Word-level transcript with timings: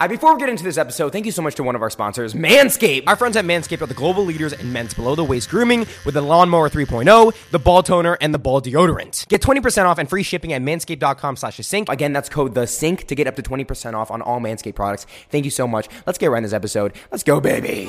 Right, 0.00 0.08
before 0.08 0.32
we 0.32 0.38
get 0.38 0.48
into 0.48 0.62
this 0.62 0.78
episode, 0.78 1.10
thank 1.10 1.26
you 1.26 1.32
so 1.32 1.42
much 1.42 1.56
to 1.56 1.64
one 1.64 1.74
of 1.74 1.82
our 1.82 1.90
sponsors, 1.90 2.32
Manscaped. 2.32 3.02
Our 3.08 3.16
friends 3.16 3.36
at 3.36 3.44
Manscaped 3.44 3.82
are 3.82 3.86
the 3.86 3.94
global 3.94 4.24
leaders 4.24 4.52
in 4.52 4.72
men's 4.72 4.94
below 4.94 5.16
the 5.16 5.24
waist 5.24 5.50
grooming 5.50 5.88
with 6.04 6.14
the 6.14 6.20
Lawnmower 6.20 6.70
3.0, 6.70 7.50
the 7.50 7.58
ball 7.58 7.82
toner, 7.82 8.16
and 8.20 8.32
the 8.32 8.38
ball 8.38 8.62
deodorant. 8.62 9.26
Get 9.26 9.42
20% 9.42 9.86
off 9.86 9.98
and 9.98 10.08
free 10.08 10.22
shipping 10.22 10.52
at 10.52 10.62
manscaped.com 10.62 11.34
slash 11.34 11.56
the 11.56 11.64
sink. 11.64 11.88
Again, 11.88 12.12
that's 12.12 12.28
code 12.28 12.54
the 12.54 12.68
sink 12.68 13.08
to 13.08 13.16
get 13.16 13.26
up 13.26 13.34
to 13.34 13.42
20% 13.42 13.94
off 13.94 14.12
on 14.12 14.22
all 14.22 14.38
Manscaped 14.38 14.76
products. 14.76 15.04
Thank 15.30 15.44
you 15.44 15.50
so 15.50 15.66
much. 15.66 15.88
Let's 16.06 16.16
get 16.16 16.30
right 16.30 16.38
in 16.38 16.44
this 16.44 16.52
episode. 16.52 16.92
Let's 17.10 17.24
go, 17.24 17.40
baby. 17.40 17.86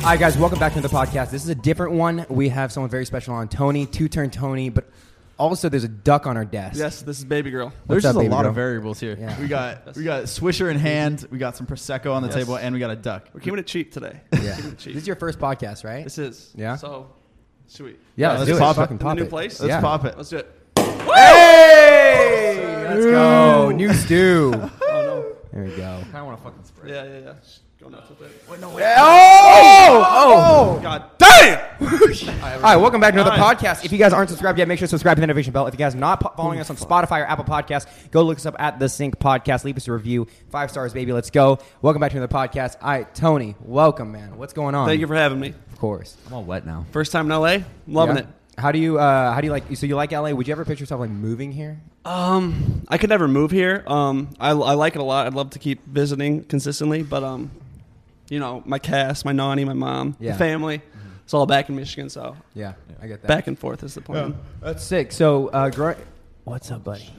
All 0.00 0.06
right, 0.06 0.20
guys, 0.20 0.36
welcome 0.36 0.58
back 0.58 0.74
to 0.74 0.82
the 0.82 0.88
podcast. 0.88 1.30
This 1.30 1.44
is 1.44 1.48
a 1.48 1.54
different 1.54 1.94
one. 1.94 2.26
We 2.28 2.50
have 2.50 2.72
someone 2.72 2.90
very 2.90 3.06
special 3.06 3.32
on 3.32 3.48
Tony, 3.48 3.86
two 3.86 4.08
turn 4.10 4.28
Tony, 4.28 4.68
but 4.68 4.86
also 5.40 5.68
there's 5.68 5.84
a 5.84 5.88
duck 5.88 6.26
on 6.26 6.36
our 6.36 6.44
desk. 6.44 6.78
Yes, 6.78 7.02
this 7.02 7.18
is 7.18 7.24
baby 7.24 7.50
girl. 7.50 7.72
There's 7.88 8.04
up, 8.04 8.10
just 8.10 8.16
a 8.16 8.20
baby 8.20 8.30
lot 8.32 8.42
girl? 8.42 8.50
of 8.50 8.54
variables 8.54 9.00
here. 9.00 9.16
Yeah. 9.18 9.40
We 9.40 9.48
got 9.48 9.96
we 9.96 10.04
got 10.04 10.24
Swisher 10.24 10.70
in 10.70 10.76
hand, 10.78 11.26
we 11.30 11.38
got 11.38 11.56
some 11.56 11.66
prosecco 11.66 12.12
on 12.12 12.22
the 12.22 12.28
Yes. 12.28 12.36
table, 12.36 12.56
and 12.56 12.72
we 12.74 12.78
got 12.78 12.90
a 12.90 12.96
duck. 12.96 13.28
We're 13.32 13.40
keeping 13.40 13.58
it 13.58 13.66
cheap 13.66 13.92
today. 13.92 14.20
Yeah. 14.32 14.56
Cheap. 14.78 14.94
This 14.94 15.02
is 15.02 15.06
your 15.06 15.16
first 15.16 15.38
podcast, 15.38 15.84
right? 15.84 16.04
This 16.04 16.18
is. 16.18 16.52
Yeah? 16.54 16.76
So, 16.76 17.10
should 17.68 17.86
we? 17.86 17.92
yeah, 17.92 17.96
Yeah, 18.16 18.28
let's, 18.38 18.40
let's 18.48 18.52
do 18.52 18.58
pop 18.58 18.76
it. 18.76 18.80
it. 18.80 18.82
Fucking 18.82 18.94
In 18.94 18.98
the 18.98 19.04
pop 19.04 19.16
new 19.16 19.22
it. 19.24 19.30
place? 19.30 19.60
Let's 19.60 19.68
Yeah. 19.70 19.80
pop 19.80 20.04
it. 20.04 20.16
Let's 20.16 20.28
do 20.28 20.36
it. 20.38 20.50
Hey! 21.50 22.86
Let's 22.88 23.04
go. 23.06 23.70
New 23.70 23.92
stew. 23.94 24.52
Oh 24.92 25.02
no. 25.06 25.36
There 25.52 25.64
we 25.64 25.76
go. 25.76 25.98
I 26.00 26.02
kind 26.04 26.16
of 26.16 26.26
want 26.26 26.38
to 26.38 26.44
fucking 26.44 26.64
spray. 26.64 26.90
Yeah, 26.90 27.04
yeah, 27.04 27.18
yeah. 27.20 27.32
Just 27.80 27.90
Go 27.90 27.96
nuts 27.96 28.10
with 28.10 28.20
it. 28.20 28.42
Oh! 28.98 30.04
Oh! 30.06 30.80
God 30.82 31.02
damn! 31.16 31.58
All 31.80 32.60
right, 32.60 32.76
welcome 32.76 33.00
back 33.00 33.14
to 33.14 33.20
another 33.20 33.32
All 33.32 33.38
right. 33.38 33.56
podcast. 33.56 33.86
If 33.86 33.92
you 33.92 33.96
guys 33.96 34.12
aren't 34.12 34.28
subscribed 34.28 34.58
yet, 34.58 34.68
make 34.68 34.78
sure 34.78 34.84
to 34.86 34.90
subscribe 34.90 35.16
to 35.16 35.22
the 35.22 35.26
notification 35.26 35.54
bell. 35.54 35.66
If 35.66 35.72
you 35.72 35.78
guys 35.78 35.94
are 35.94 35.98
not 35.98 36.20
po- 36.20 36.34
following 36.36 36.60
us 36.60 36.68
on 36.68 36.76
Spotify 36.76 37.22
or 37.22 37.24
Apple 37.24 37.46
Podcasts, 37.46 37.86
go 38.10 38.20
look 38.22 38.36
us 38.36 38.44
up 38.44 38.54
at 38.58 38.78
The 38.78 38.86
Sync 38.86 39.18
Podcast. 39.18 39.64
Leave 39.64 39.78
us 39.78 39.88
a 39.88 39.92
review. 39.92 40.26
Five 40.50 40.70
stars, 40.70 40.92
baby. 40.92 41.14
Let's 41.14 41.30
go. 41.30 41.58
Welcome 41.80 42.00
back 42.00 42.10
to 42.10 42.18
another 42.18 42.30
podcast. 42.30 42.76
All 42.82 42.90
right, 42.90 43.14
Tony, 43.14 43.56
welcome, 43.62 44.12
man. 44.12 44.36
What's 44.36 44.52
going 44.52 44.74
on? 44.74 44.86
Thank 44.86 45.00
you 45.00 45.06
for 45.06 45.14
having 45.16 45.40
me. 45.40 45.54
Of 45.72 45.78
course. 45.78 46.18
I'm 46.26 46.34
all 46.34 46.44
wet 46.44 46.66
now. 46.66 46.84
First 46.92 47.12
time 47.12 47.30
in 47.30 47.38
LA. 47.38 47.46
I'm 47.46 47.64
loving 47.86 48.16
Yeah. 48.16 48.22
it. 48.24 48.28
How 48.58 48.72
do 48.72 48.78
you, 48.78 48.98
uh, 48.98 49.32
how 49.32 49.40
do 49.40 49.46
you 49.46 49.52
like, 49.52 49.74
so 49.74 49.86
you 49.86 49.96
like 49.96 50.12
LA? 50.12 50.32
Would 50.32 50.46
you 50.46 50.52
ever 50.52 50.66
picture 50.66 50.82
yourself 50.82 51.00
like 51.00 51.08
moving 51.08 51.50
here? 51.50 51.80
Um, 52.04 52.82
I 52.88 52.98
could 52.98 53.08
never 53.08 53.26
move 53.26 53.50
here. 53.50 53.84
Um, 53.86 54.34
I, 54.38 54.50
I 54.50 54.74
like 54.74 54.96
it 54.96 55.00
a 55.00 55.04
lot. 55.04 55.26
I'd 55.26 55.32
love 55.32 55.48
to 55.50 55.58
keep 55.58 55.86
visiting 55.86 56.44
consistently, 56.44 57.02
but 57.02 57.24
um, 57.24 57.50
you 58.30 58.38
know, 58.38 58.62
my 58.64 58.78
cast, 58.78 59.26
my 59.26 59.32
nanny, 59.32 59.66
my 59.66 59.74
mom, 59.74 60.16
Yeah. 60.18 60.32
the 60.32 60.38
family, 60.38 60.80
it's 61.24 61.34
all 61.34 61.44
back 61.46 61.68
in 61.68 61.76
Michigan. 61.76 62.08
So 62.08 62.36
Yeah, 62.54 62.72
I 63.02 63.06
get 63.06 63.20
that. 63.22 63.28
back 63.28 63.46
and 63.46 63.58
forth 63.58 63.82
is 63.82 63.94
the 63.94 64.00
plan. 64.00 64.36
That's 64.62 64.82
sick. 64.82 65.12
So, 65.12 65.48
uh, 65.48 65.68
grow- 65.68 65.96
what's 66.44 66.70
up, 66.70 66.82
buddy? 66.84 67.10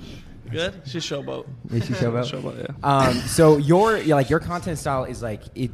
Good. 0.50 0.74
She's 0.86 1.04
showboat. 1.06 1.46
Is 1.72 1.86
she 1.86 1.94
showboat? 1.94 2.26
Showboat. 2.32 2.68
Yeah. 2.68 2.76
Um, 2.84 3.14
so 3.20 3.56
your 3.58 3.98
yeah, 3.98 4.16
like 4.16 4.30
your 4.30 4.40
content 4.42 4.78
style 4.80 5.06
is 5.06 5.22
like 5.22 5.44
it. 5.56 5.72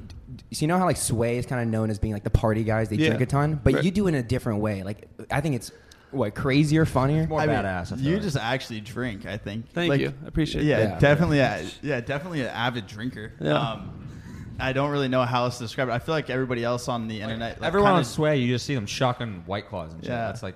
So 0.51 0.61
you 0.61 0.67
know 0.67 0.77
how 0.77 0.85
like 0.85 0.97
Sway 0.97 1.37
is 1.39 1.47
kind 1.47 1.61
of 1.63 1.67
known 1.67 1.89
as 1.89 1.97
being 1.97 2.13
like 2.13 2.23
the 2.23 2.29
party 2.29 2.63
guys. 2.63 2.89
They 2.89 2.95
Yeah. 2.97 3.07
drink 3.07 3.21
a 3.21 3.25
ton, 3.25 3.59
but 3.63 3.73
Right. 3.73 3.83
you 3.83 3.89
do 3.89 4.05
it 4.05 4.09
in 4.09 4.15
a 4.15 4.21
different 4.23 4.59
way. 4.59 4.83
Like 4.83 5.07
I 5.31 5.41
think 5.41 5.55
it's 5.55 5.71
what 6.11 6.35
crazier, 6.35 6.85
funnier. 6.85 7.25
More 7.25 7.39
I 7.41 7.47
badass. 7.47 7.91
I 7.91 7.95
feel 7.95 8.05
you 8.05 8.13
like. 8.15 8.21
just 8.21 8.37
actually 8.37 8.81
drink. 8.81 9.25
I 9.25 9.37
think. 9.37 9.67
Thank 9.71 9.89
Like, 9.89 9.99
you. 10.01 10.13
I 10.23 10.27
appreciate 10.27 10.63
Yeah, 10.63 10.77
it. 10.77 10.83
Yeah. 10.89 10.99
definitely. 10.99 11.39
A, 11.39 11.65
yeah, 11.81 11.99
definitely 12.01 12.41
an 12.41 12.47
avid 12.49 12.85
drinker. 12.85 13.33
Yeah. 13.41 13.53
Um, 13.59 14.06
I 14.59 14.73
don't 14.73 14.89
really 14.91 15.07
know 15.07 15.23
how 15.23 15.43
else 15.45 15.57
to 15.57 15.63
describe 15.63 15.89
it. 15.89 15.91
I 15.91 15.99
feel 15.99 16.15
like 16.15 16.29
everybody 16.29 16.63
else 16.63 16.87
on 16.87 17.07
the 17.07 17.21
internet, 17.21 17.61
like, 17.61 17.67
Everyone 17.67 17.89
kinda- 17.89 17.97
on 17.99 18.05
Sway, 18.05 18.37
you 18.37 18.53
just 18.53 18.65
see 18.65 18.75
them 18.75 18.85
shocking 18.85 19.43
white 19.45 19.67
claws 19.69 19.93
and 19.93 20.01
shit. 20.03 20.09
Yeah. 20.11 20.27
That's 20.27 20.43
like 20.43 20.55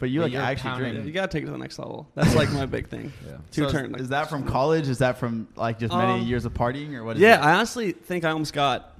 but 0.00 0.10
you 0.10 0.22
like 0.22 0.32
you're 0.32 0.40
actually 0.42 0.70
pounding 0.70 0.92
drink. 0.92 1.06
You 1.06 1.12
gotta 1.12 1.26
take 1.26 1.42
it 1.42 1.46
to 1.46 1.52
the 1.52 1.58
next 1.58 1.76
level. 1.78 2.08
That's 2.14 2.34
like 2.36 2.52
my 2.52 2.66
big 2.66 2.88
thing. 2.88 3.12
Yeah. 3.26 3.36
Two 3.50 3.64
So 3.64 3.70
turn. 3.72 3.94
is, 3.96 4.02
is 4.02 4.08
that 4.10 4.30
from 4.30 4.44
college? 4.44 4.88
Is 4.88 4.98
that 4.98 5.18
from 5.18 5.48
like 5.56 5.78
just 5.80 5.92
many 5.92 6.20
Um, 6.20 6.26
years 6.26 6.44
of 6.44 6.54
partying, 6.54 6.94
or 6.94 7.02
what? 7.02 7.16
Is 7.16 7.22
Yeah, 7.22 7.40
it? 7.40 7.44
I 7.44 7.54
honestly 7.54 7.90
think 7.92 8.24
I 8.24 8.30
almost 8.30 8.52
got 8.52 8.96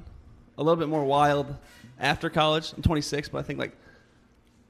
a 0.57 0.63
little 0.63 0.77
bit 0.77 0.89
more 0.89 1.05
wild 1.05 1.55
after 2.01 2.29
college. 2.31 2.73
I'm 2.77 2.83
26, 2.83 3.29
but 3.29 3.39
I 3.39 3.43
think 3.43 3.61
like 3.61 3.77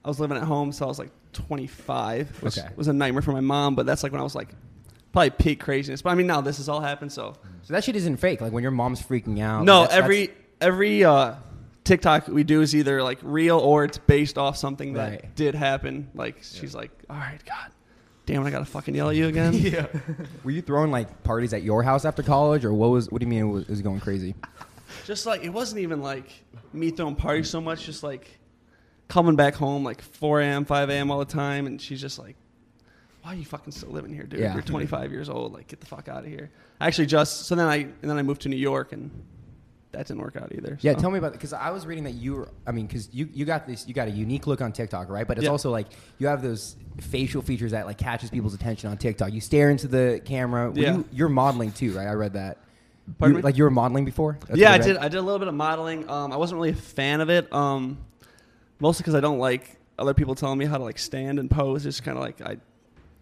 I 0.04 0.08
was 0.08 0.20
living 0.20 0.36
at 0.36 0.42
home, 0.44 0.70
so 0.72 0.84
I 0.84 0.88
was 0.88 0.98
like 0.98 1.10
25, 1.32 2.42
which 2.42 2.58
Okay. 2.58 2.68
was 2.76 2.88
a 2.88 2.92
nightmare 2.92 3.22
for 3.22 3.32
my 3.32 3.40
mom. 3.40 3.74
But 3.74 3.86
that's 3.86 4.02
like 4.02 4.12
when 4.12 4.20
I 4.20 4.24
was 4.24 4.34
like 4.34 4.48
probably 5.12 5.30
peak 5.30 5.60
craziness. 5.60 6.02
But 6.02 6.10
I 6.10 6.14
mean, 6.14 6.26
now 6.26 6.40
this 6.40 6.56
has 6.58 6.68
all 6.68 6.80
happened. 6.80 7.12
So 7.12 7.34
So 7.62 7.72
that 7.74 7.84
shit 7.84 7.96
isn't 7.96 8.16
fake. 8.18 8.40
Like 8.40 8.52
when 8.52 8.62
your 8.62 8.72
mom's 8.72 9.02
freaking 9.02 9.40
out. 9.40 9.64
no, 9.64 9.82
that's- 9.82 9.98
every 9.98 10.26
that's- 10.26 10.44
every 10.60 11.04
uh, 11.04 11.34
TikTok 11.84 12.28
we 12.28 12.44
do 12.44 12.60
is 12.60 12.74
either 12.74 13.02
like 13.02 13.18
real 13.22 13.58
or 13.58 13.84
it's 13.84 13.98
based 13.98 14.36
off 14.38 14.56
something 14.56 14.94
that 14.94 15.10
Right. 15.10 15.34
did 15.36 15.54
happen. 15.54 16.10
Like 16.14 16.38
she's 16.42 16.74
like, 16.74 16.90
all 17.08 17.16
right, 17.16 17.38
God, 17.46 17.70
damn, 18.26 18.42
it, 18.42 18.48
I 18.48 18.50
gotta 18.50 18.64
fucking 18.66 18.94
yell 18.94 19.08
at 19.10 19.16
you 19.16 19.26
again. 19.28 19.52
yeah. 19.54 19.86
were 20.44 20.50
you 20.50 20.60
throwing 20.62 20.90
like 20.90 21.22
parties 21.22 21.52
at 21.54 21.62
your 21.62 21.82
house 21.82 22.04
after 22.04 22.22
college, 22.22 22.64
or 22.64 22.74
what 22.74 22.90
was? 22.90 23.10
What 23.10 23.20
do 23.20 23.24
you 23.26 23.30
mean 23.30 23.40
it 23.40 23.44
was, 23.52 23.62
it 23.64 23.70
was 23.70 23.82
going 23.82 24.00
crazy? 24.00 24.34
just 25.06 25.24
like 25.26 25.42
it 25.44 25.50
wasn't 25.50 25.80
even 25.80 26.02
like 26.02 26.30
me 26.72 26.90
throwing 26.90 27.14
parties 27.14 27.48
so 27.48 27.60
much 27.60 27.84
just 27.84 28.02
like 28.02 28.38
coming 29.06 29.36
back 29.36 29.54
home 29.54 29.84
like 29.84 30.02
4 30.02 30.40
a.m 30.42 30.64
5 30.64 30.90
a.m 30.90 31.10
all 31.10 31.18
the 31.18 31.24
time 31.24 31.66
and 31.66 31.80
she's 31.80 32.00
just 32.00 32.18
like 32.18 32.36
why 33.28 33.34
are 33.34 33.36
you 33.36 33.44
fucking 33.44 33.70
still 33.70 33.90
living 33.90 34.10
here 34.14 34.22
dude 34.24 34.40
Yeah. 34.40 34.54
you're 34.54 34.62
25 34.62 35.12
years 35.12 35.28
old 35.28 35.52
like 35.52 35.66
get 35.68 35.80
the 35.80 35.86
fuck 35.86 36.08
out 36.08 36.24
of 36.24 36.30
here 36.30 36.50
actually 36.80 37.04
just 37.04 37.42
so 37.46 37.54
then 37.54 37.66
i 37.66 37.76
and 37.76 37.92
then 38.10 38.16
i 38.16 38.22
moved 38.22 38.40
to 38.42 38.48
new 38.48 38.56
york 38.56 38.92
and 38.94 39.10
that 39.92 40.06
didn't 40.06 40.22
work 40.22 40.36
out 40.36 40.50
either 40.54 40.78
Yeah, 40.80 40.94
tell 40.94 41.10
me 41.10 41.18
about 41.18 41.32
because 41.32 41.52
I 41.54 41.70
was 41.70 41.86
reading 41.86 42.04
that 42.04 42.12
you 42.12 42.34
were. 42.36 42.48
I 42.66 42.72
mean, 42.72 42.86
because 42.86 43.08
you 43.12 43.26
you 43.32 43.46
got 43.46 43.66
this, 43.66 43.88
you 43.88 43.94
got 43.94 44.06
a 44.06 44.10
unique 44.10 44.46
look 44.46 44.60
on 44.60 44.70
TikTok, 44.70 45.08
right? 45.08 45.26
But 45.26 45.38
it's 45.38 45.46
Yeah. 45.46 45.50
also 45.50 45.70
like 45.70 45.86
you 46.18 46.26
have 46.26 46.42
those 46.42 46.76
facial 47.00 47.40
features 47.40 47.70
that 47.70 47.86
like 47.86 47.96
catches 47.96 48.28
people's 48.28 48.52
attention 48.52 48.90
on 48.90 48.98
TikTok. 48.98 49.32
You 49.32 49.40
stare 49.40 49.70
into 49.70 49.88
the 49.88 50.20
camera. 50.26 50.70
Were 50.70 50.78
Yeah. 50.78 50.96
You, 50.96 51.04
you're 51.10 51.30
modeling 51.30 51.72
too, 51.72 51.92
right? 51.92 52.06
I 52.06 52.12
read 52.12 52.34
that. 52.34 52.58
Pardon 53.18 53.36
You- 53.36 53.38
me? 53.38 53.42
like 53.42 53.56
you 53.56 53.64
were 53.64 53.70
modeling 53.70 54.04
before? 54.04 54.36
That's 54.46 54.60
yeah 54.60 54.72
i 54.72 54.78
did 54.78 54.98
i 54.98 55.08
did 55.08 55.16
a 55.16 55.22
little 55.22 55.38
bit 55.38 55.48
of 55.48 55.54
modeling 55.54 56.08
um, 56.10 56.32
i 56.32 56.36
wasn't 56.36 56.56
really 56.60 56.70
a 56.70 56.74
fan 56.74 57.22
of 57.22 57.30
it 57.30 57.50
um, 57.50 57.96
mostly 58.80 59.02
because 59.04 59.14
i 59.14 59.20
don't 59.20 59.38
like 59.38 59.78
other 59.98 60.12
people 60.12 60.34
telling 60.34 60.58
me 60.58 60.66
how 60.66 60.76
to 60.76 60.84
like 60.84 60.98
stand 60.98 61.38
and 61.38 61.50
pose 61.50 61.82
just 61.84 62.02
kind 62.04 62.18
of 62.18 62.22
like 62.22 62.42
i'd 62.42 62.60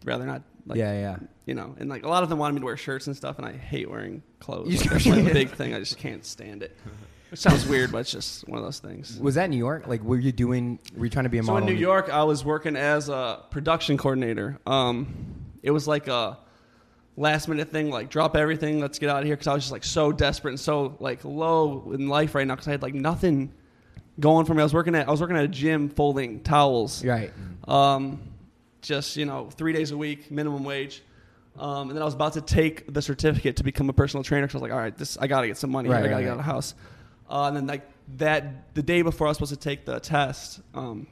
rather 0.06 0.24
not 0.24 0.42
like 0.66 0.78
yeah, 0.78 0.92
yeah. 0.92 1.16
you 1.44 1.54
know, 1.54 1.74
and 1.78 1.88
like 1.90 2.04
a 2.04 2.08
lot 2.08 2.22
of 2.22 2.28
them 2.28 2.38
wanted 2.38 2.54
me 2.54 2.60
to 2.60 2.66
wear 2.66 2.76
shirts 2.76 3.06
and 3.06 3.16
stuff, 3.16 3.36
and 3.38 3.46
I 3.46 3.52
hate 3.52 3.90
wearing 3.90 4.22
clothes. 4.40 4.72
You- 4.72 4.90
That's 4.90 5.06
like 5.06 5.26
a 5.26 5.34
big 5.34 5.50
thing. 5.50 5.74
I 5.74 5.78
just 5.78 5.98
can't 5.98 6.24
stand 6.24 6.62
it. 6.62 6.76
It 7.32 7.38
sounds 7.38 7.66
weird, 7.66 7.90
but 7.90 7.98
it's 7.98 8.12
just 8.12 8.48
one 8.48 8.58
of 8.58 8.64
those 8.64 8.78
things. 8.78 9.18
Was 9.18 9.34
that 9.34 9.50
New 9.50 9.56
York? 9.56 9.88
Like, 9.88 10.02
were 10.02 10.18
you 10.18 10.32
doing? 10.32 10.78
Were 10.96 11.04
you 11.04 11.10
trying 11.10 11.24
to 11.24 11.28
be 11.28 11.38
a 11.38 11.42
model? 11.42 11.56
So 11.56 11.60
model? 11.60 11.68
in 11.68 11.74
New 11.74 11.80
York, 11.80 12.08
I 12.08 12.22
was 12.22 12.44
working 12.44 12.76
as 12.76 13.08
a 13.08 13.42
production 13.50 13.98
coordinator. 13.98 14.58
Um, 14.66 15.44
it 15.62 15.72
was 15.72 15.88
like 15.88 16.06
a 16.08 16.38
last 17.16 17.48
minute 17.48 17.70
thing, 17.70 17.90
like 17.90 18.10
drop 18.10 18.36
everything, 18.36 18.80
let's 18.80 18.98
get 18.98 19.10
out 19.10 19.20
of 19.20 19.24
here, 19.26 19.34
because 19.34 19.48
I 19.48 19.54
was 19.54 19.64
just 19.64 19.72
like 19.72 19.84
so 19.84 20.12
desperate 20.12 20.52
and 20.52 20.60
so 20.60 20.96
like 21.00 21.24
low 21.24 21.90
in 21.92 22.08
life 22.08 22.34
right 22.34 22.46
now, 22.46 22.54
because 22.54 22.68
I 22.68 22.72
had 22.72 22.82
like 22.82 22.94
nothing 22.94 23.52
going 24.20 24.46
for 24.46 24.54
me. 24.54 24.60
I 24.60 24.64
was 24.64 24.74
working 24.74 24.94
at 24.94 25.08
I 25.08 25.10
was 25.10 25.20
working 25.20 25.36
at 25.36 25.44
a 25.44 25.48
gym 25.48 25.88
folding 25.88 26.40
towels. 26.40 27.04
Right. 27.04 27.32
Um, 27.66 28.20
just 28.86 29.16
you 29.16 29.26
know, 29.26 29.50
three 29.50 29.72
days 29.72 29.90
a 29.90 29.96
week, 29.96 30.30
minimum 30.30 30.64
wage. 30.64 31.02
Um, 31.58 31.88
and 31.88 31.92
then 31.92 32.02
I 32.02 32.04
was 32.04 32.14
about 32.14 32.34
to 32.34 32.42
take 32.42 32.92
the 32.92 33.00
certificate 33.00 33.56
to 33.56 33.64
become 33.64 33.88
a 33.88 33.92
personal 33.92 34.22
trainer. 34.22 34.48
So 34.48 34.54
I 34.54 34.56
was 34.56 34.62
like, 34.62 34.72
all 34.72 34.78
right, 34.78 34.96
this 34.96 35.16
I 35.18 35.26
got 35.26 35.40
to 35.40 35.46
get 35.46 35.56
some 35.56 35.70
money. 35.70 35.88
Right. 35.88 35.98
I 35.98 36.02
got 36.02 36.08
to 36.08 36.14
right, 36.14 36.20
get 36.22 36.28
out 36.28 36.32
of 36.32 36.38
the 36.38 36.42
house. 36.42 36.74
Uh, 37.28 37.44
and 37.48 37.56
then 37.56 37.66
like 37.66 37.82
that, 38.18 38.74
the 38.74 38.82
day 38.82 39.02
before 39.02 39.26
I 39.26 39.30
was 39.30 39.38
supposed 39.38 39.54
to 39.54 39.58
take 39.58 39.84
the 39.86 39.98
test, 39.98 40.60
um, 40.74 41.06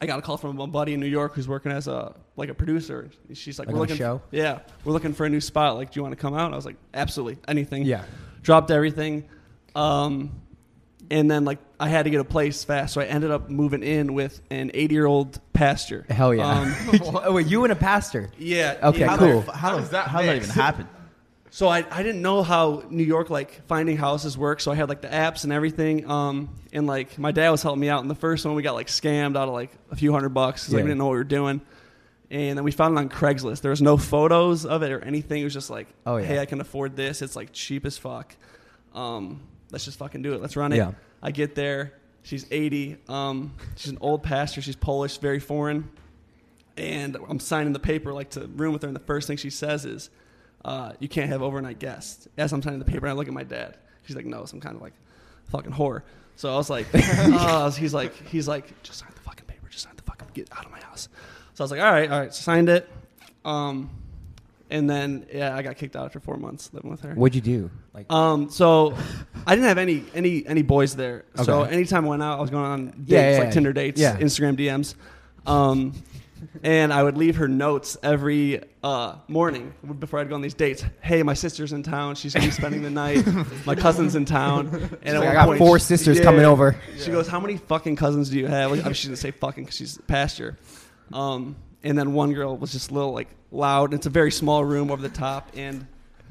I 0.00 0.06
got 0.06 0.18
a 0.18 0.22
call 0.22 0.36
from 0.36 0.58
a 0.58 0.66
buddy 0.66 0.94
in 0.94 1.00
New 1.00 1.06
York 1.06 1.34
who's 1.34 1.48
working 1.48 1.70
as 1.70 1.86
a 1.86 2.14
like 2.36 2.48
a 2.48 2.54
producer. 2.54 3.10
She's 3.34 3.58
like, 3.58 3.68
Like 3.68 3.74
we're 3.74 3.80
looking, 3.80 3.96
show? 3.96 4.22
yeah, 4.30 4.60
we're 4.84 4.92
looking 4.92 5.12
for 5.12 5.26
a 5.26 5.28
new 5.28 5.40
spot. 5.40 5.76
Like, 5.76 5.90
do 5.92 5.98
you 5.98 6.02
want 6.02 6.12
to 6.16 6.20
come 6.20 6.34
out? 6.34 6.46
And 6.46 6.54
I 6.54 6.56
was 6.56 6.66
like, 6.66 6.76
absolutely, 6.94 7.38
anything. 7.46 7.84
Yeah. 7.84 8.04
Dropped 8.42 8.70
everything. 8.70 9.28
Um, 9.74 10.40
and 11.10 11.30
then 11.30 11.44
like 11.44 11.58
I 11.80 11.88
had 11.88 12.04
to 12.04 12.10
get 12.10 12.20
a 12.20 12.24
place 12.24 12.64
fast, 12.64 12.94
so 12.94 13.00
I 13.00 13.04
ended 13.04 13.30
up 13.30 13.48
moving 13.50 13.82
in 13.82 14.14
with 14.14 14.40
an 14.50 14.70
80 14.74 14.94
year 14.94 15.06
old 15.06 15.40
pastor. 15.52 16.04
Hell 16.10 16.34
yeah. 16.34 16.48
Um, 16.60 16.74
oh, 17.02 17.32
wait, 17.32 17.46
you 17.46 17.64
and 17.64 17.72
a 17.72 17.76
pastor. 17.76 18.30
yeah. 18.38 18.78
Okay, 18.82 19.00
yeah. 19.00 19.08
How 19.08 19.16
cool. 19.18 19.40
The, 19.42 19.52
how, 19.52 19.76
does 19.78 19.90
that, 19.90 20.08
how 20.08 20.20
mix? 20.22 20.46
does 20.46 20.54
that 20.54 20.54
even 20.54 20.62
happen? 20.64 20.88
So 21.50 21.66
I, 21.68 21.78
I 21.90 22.02
didn't 22.02 22.20
know 22.20 22.42
how 22.42 22.84
New 22.90 23.04
York 23.04 23.30
like 23.30 23.66
finding 23.66 23.96
houses 23.96 24.36
work. 24.36 24.60
So 24.60 24.70
I 24.70 24.74
had 24.74 24.88
like 24.90 25.00
the 25.00 25.08
apps 25.08 25.44
and 25.44 25.52
everything. 25.52 26.08
Um, 26.08 26.50
and 26.74 26.86
like 26.86 27.18
my 27.18 27.32
dad 27.32 27.50
was 27.50 27.62
helping 27.62 27.80
me 27.80 27.88
out. 27.88 28.02
And 28.02 28.10
the 28.10 28.14
first 28.14 28.44
one 28.44 28.54
we 28.54 28.62
got 28.62 28.74
like 28.74 28.88
scammed 28.88 29.36
out 29.36 29.48
of 29.48 29.54
like 29.54 29.70
a 29.90 29.96
few 29.96 30.12
hundred 30.12 30.30
bucks 30.30 30.62
because 30.62 30.74
like, 30.74 30.80
Yeah. 30.80 30.84
we 30.84 30.88
didn't 30.90 30.98
know 30.98 31.06
what 31.06 31.12
we 31.12 31.18
were 31.18 31.24
doing. 31.24 31.62
And 32.30 32.58
then 32.58 32.64
we 32.64 32.70
found 32.70 32.96
it 32.96 33.00
on 33.00 33.08
Craigslist. 33.08 33.62
There 33.62 33.70
was 33.70 33.80
no 33.80 33.96
photos 33.96 34.66
of 34.66 34.82
it 34.82 34.92
or 34.92 35.00
anything. 35.00 35.40
It 35.40 35.44
was 35.44 35.54
just 35.54 35.70
like, 35.70 35.86
Oh, 36.04 36.18
yeah. 36.18 36.26
hey, 36.26 36.38
I 36.38 36.44
can 36.44 36.60
afford 36.60 36.94
this. 36.96 37.22
It's 37.22 37.34
like 37.34 37.52
cheap 37.52 37.86
as 37.86 37.96
fuck. 37.96 38.36
Um, 38.94 39.40
let's 39.70 39.84
just 39.84 39.98
fucking 39.98 40.22
do 40.22 40.34
it. 40.34 40.40
Let's 40.40 40.56
run 40.56 40.72
it. 40.72 40.76
Yeah. 40.76 40.92
I 41.22 41.30
get 41.30 41.54
there. 41.54 41.94
She's 42.22 42.46
80. 42.50 42.98
Um, 43.08 43.54
she's 43.76 43.90
an 43.90 43.98
old 44.00 44.22
pastor. 44.22 44.60
She's 44.60 44.76
Polish, 44.76 45.18
very 45.18 45.40
foreign. 45.40 45.88
And 46.76 47.16
I'm 47.28 47.40
signing 47.40 47.72
the 47.72 47.78
paper 47.78 48.12
like 48.12 48.30
to 48.30 48.46
room 48.46 48.72
with 48.72 48.82
her. 48.82 48.88
And 48.88 48.96
the 48.96 49.00
first 49.00 49.26
thing 49.26 49.36
she 49.36 49.50
says 49.50 49.84
is, 49.84 50.10
uh, 50.64 50.92
"You 51.00 51.08
can't 51.08 51.28
have 51.28 51.42
overnight 51.42 51.78
guests." 51.80 52.28
As 52.36 52.52
I'm 52.52 52.62
signing 52.62 52.78
the 52.78 52.84
paper, 52.84 53.06
and 53.06 53.10
I 53.10 53.12
look 53.14 53.26
at 53.26 53.34
my 53.34 53.42
dad. 53.42 53.76
She's 54.04 54.14
like, 54.14 54.26
"No, 54.26 54.44
some 54.44 54.60
kind 54.60 54.76
of 54.76 54.82
like 54.82 54.92
fucking 55.50 55.72
whore." 55.72 56.02
So 56.36 56.52
I 56.52 56.56
was 56.56 56.70
like, 56.70 56.86
uh, 56.94 57.70
"He's 57.72 57.92
like, 57.92 58.14
he's 58.28 58.46
like, 58.46 58.80
just 58.84 59.00
sign 59.00 59.10
the 59.14 59.20
fucking 59.22 59.46
paper. 59.46 59.66
Just 59.68 59.84
sign 59.84 59.94
the 59.96 60.02
fucking 60.02 60.28
get 60.34 60.48
out 60.52 60.66
of 60.66 60.70
my 60.70 60.80
house." 60.80 61.08
So 61.54 61.62
I 61.62 61.64
was 61.64 61.70
like, 61.72 61.80
"All 61.80 61.90
right, 61.90 62.10
all 62.10 62.20
right." 62.20 62.32
So 62.32 62.42
signed 62.42 62.68
it. 62.68 62.88
Um, 63.44 63.90
and 64.70 64.88
then 64.88 65.26
yeah, 65.32 65.56
I 65.56 65.62
got 65.62 65.76
kicked 65.76 65.96
out 65.96 66.04
after 66.06 66.20
four 66.20 66.36
months 66.36 66.70
living 66.72 66.90
with 66.90 67.00
her. 67.00 67.14
What'd 67.14 67.34
you 67.34 67.40
do? 67.40 67.70
Like, 67.94 68.10
Um, 68.12 68.50
so 68.50 68.96
I 69.46 69.54
didn't 69.54 69.68
have 69.68 69.78
any 69.78 70.04
any 70.14 70.46
any 70.46 70.62
boys 70.62 70.96
there. 70.96 71.24
So 71.44 71.62
anytime 71.62 72.04
I 72.04 72.08
went 72.08 72.22
out, 72.22 72.38
I 72.38 72.40
was 72.40 72.50
going 72.50 72.64
on 72.64 72.86
dates 72.86 72.98
Yeah, 73.06 73.30
yeah, 73.30 73.38
like 73.38 73.44
yeah. 73.46 73.50
Tinder 73.50 73.72
dates. 73.72 74.00
Instagram 74.00 74.56
DMs. 74.58 74.94
Um, 75.46 75.94
and 76.62 76.92
I 76.92 77.02
would 77.02 77.16
leave 77.16 77.36
her 77.36 77.48
notes 77.48 77.96
every 78.02 78.60
uh, 78.84 79.16
morning 79.26 79.74
before 79.98 80.20
I'd 80.20 80.28
go 80.28 80.34
on 80.36 80.40
these 80.40 80.54
dates. 80.54 80.84
Hey, 81.00 81.22
my 81.24 81.34
sister's 81.34 81.72
in 81.72 81.82
town. 81.82 82.14
She's 82.14 82.32
gonna 82.32 82.46
be 82.46 82.52
spending 82.52 82.82
the 82.82 82.90
night. 82.90 83.26
My 83.66 83.74
cousin's 83.74 84.14
in 84.14 84.24
town. 84.24 84.68
And 85.02 85.18
like, 85.18 85.28
I 85.28 85.32
got 85.32 85.46
point, 85.46 85.58
four 85.58 85.78
sisters 85.78 86.20
coming 86.20 86.44
over. 86.44 86.76
She 86.98 87.10
goes, 87.10 87.26
"How 87.26 87.40
many 87.40 87.56
fucking 87.56 87.96
cousins 87.96 88.30
do 88.30 88.38
you 88.38 88.46
have?" 88.46 88.70
Like, 88.70 88.80
I 88.80 88.84
mean, 88.84 88.94
she 88.94 89.08
didn't 89.08 89.18
say 89.18 89.30
fucking 89.30 89.64
because 89.64 89.76
she's 89.76 89.96
a 89.96 90.02
pastor. 90.02 90.58
Um, 91.12 91.56
and 91.84 91.96
then 91.98 92.12
one 92.12 92.32
girl 92.32 92.56
was 92.56 92.72
just 92.72 92.90
a 92.90 92.94
little 92.94 93.12
like 93.12 93.28
loud. 93.50 93.90
And 93.90 93.94
It's 93.94 94.06
a 94.06 94.10
very 94.10 94.30
small 94.32 94.64
room 94.64 94.90
over 94.90 95.00
the 95.02 95.08
top, 95.08 95.48
and 95.56 95.86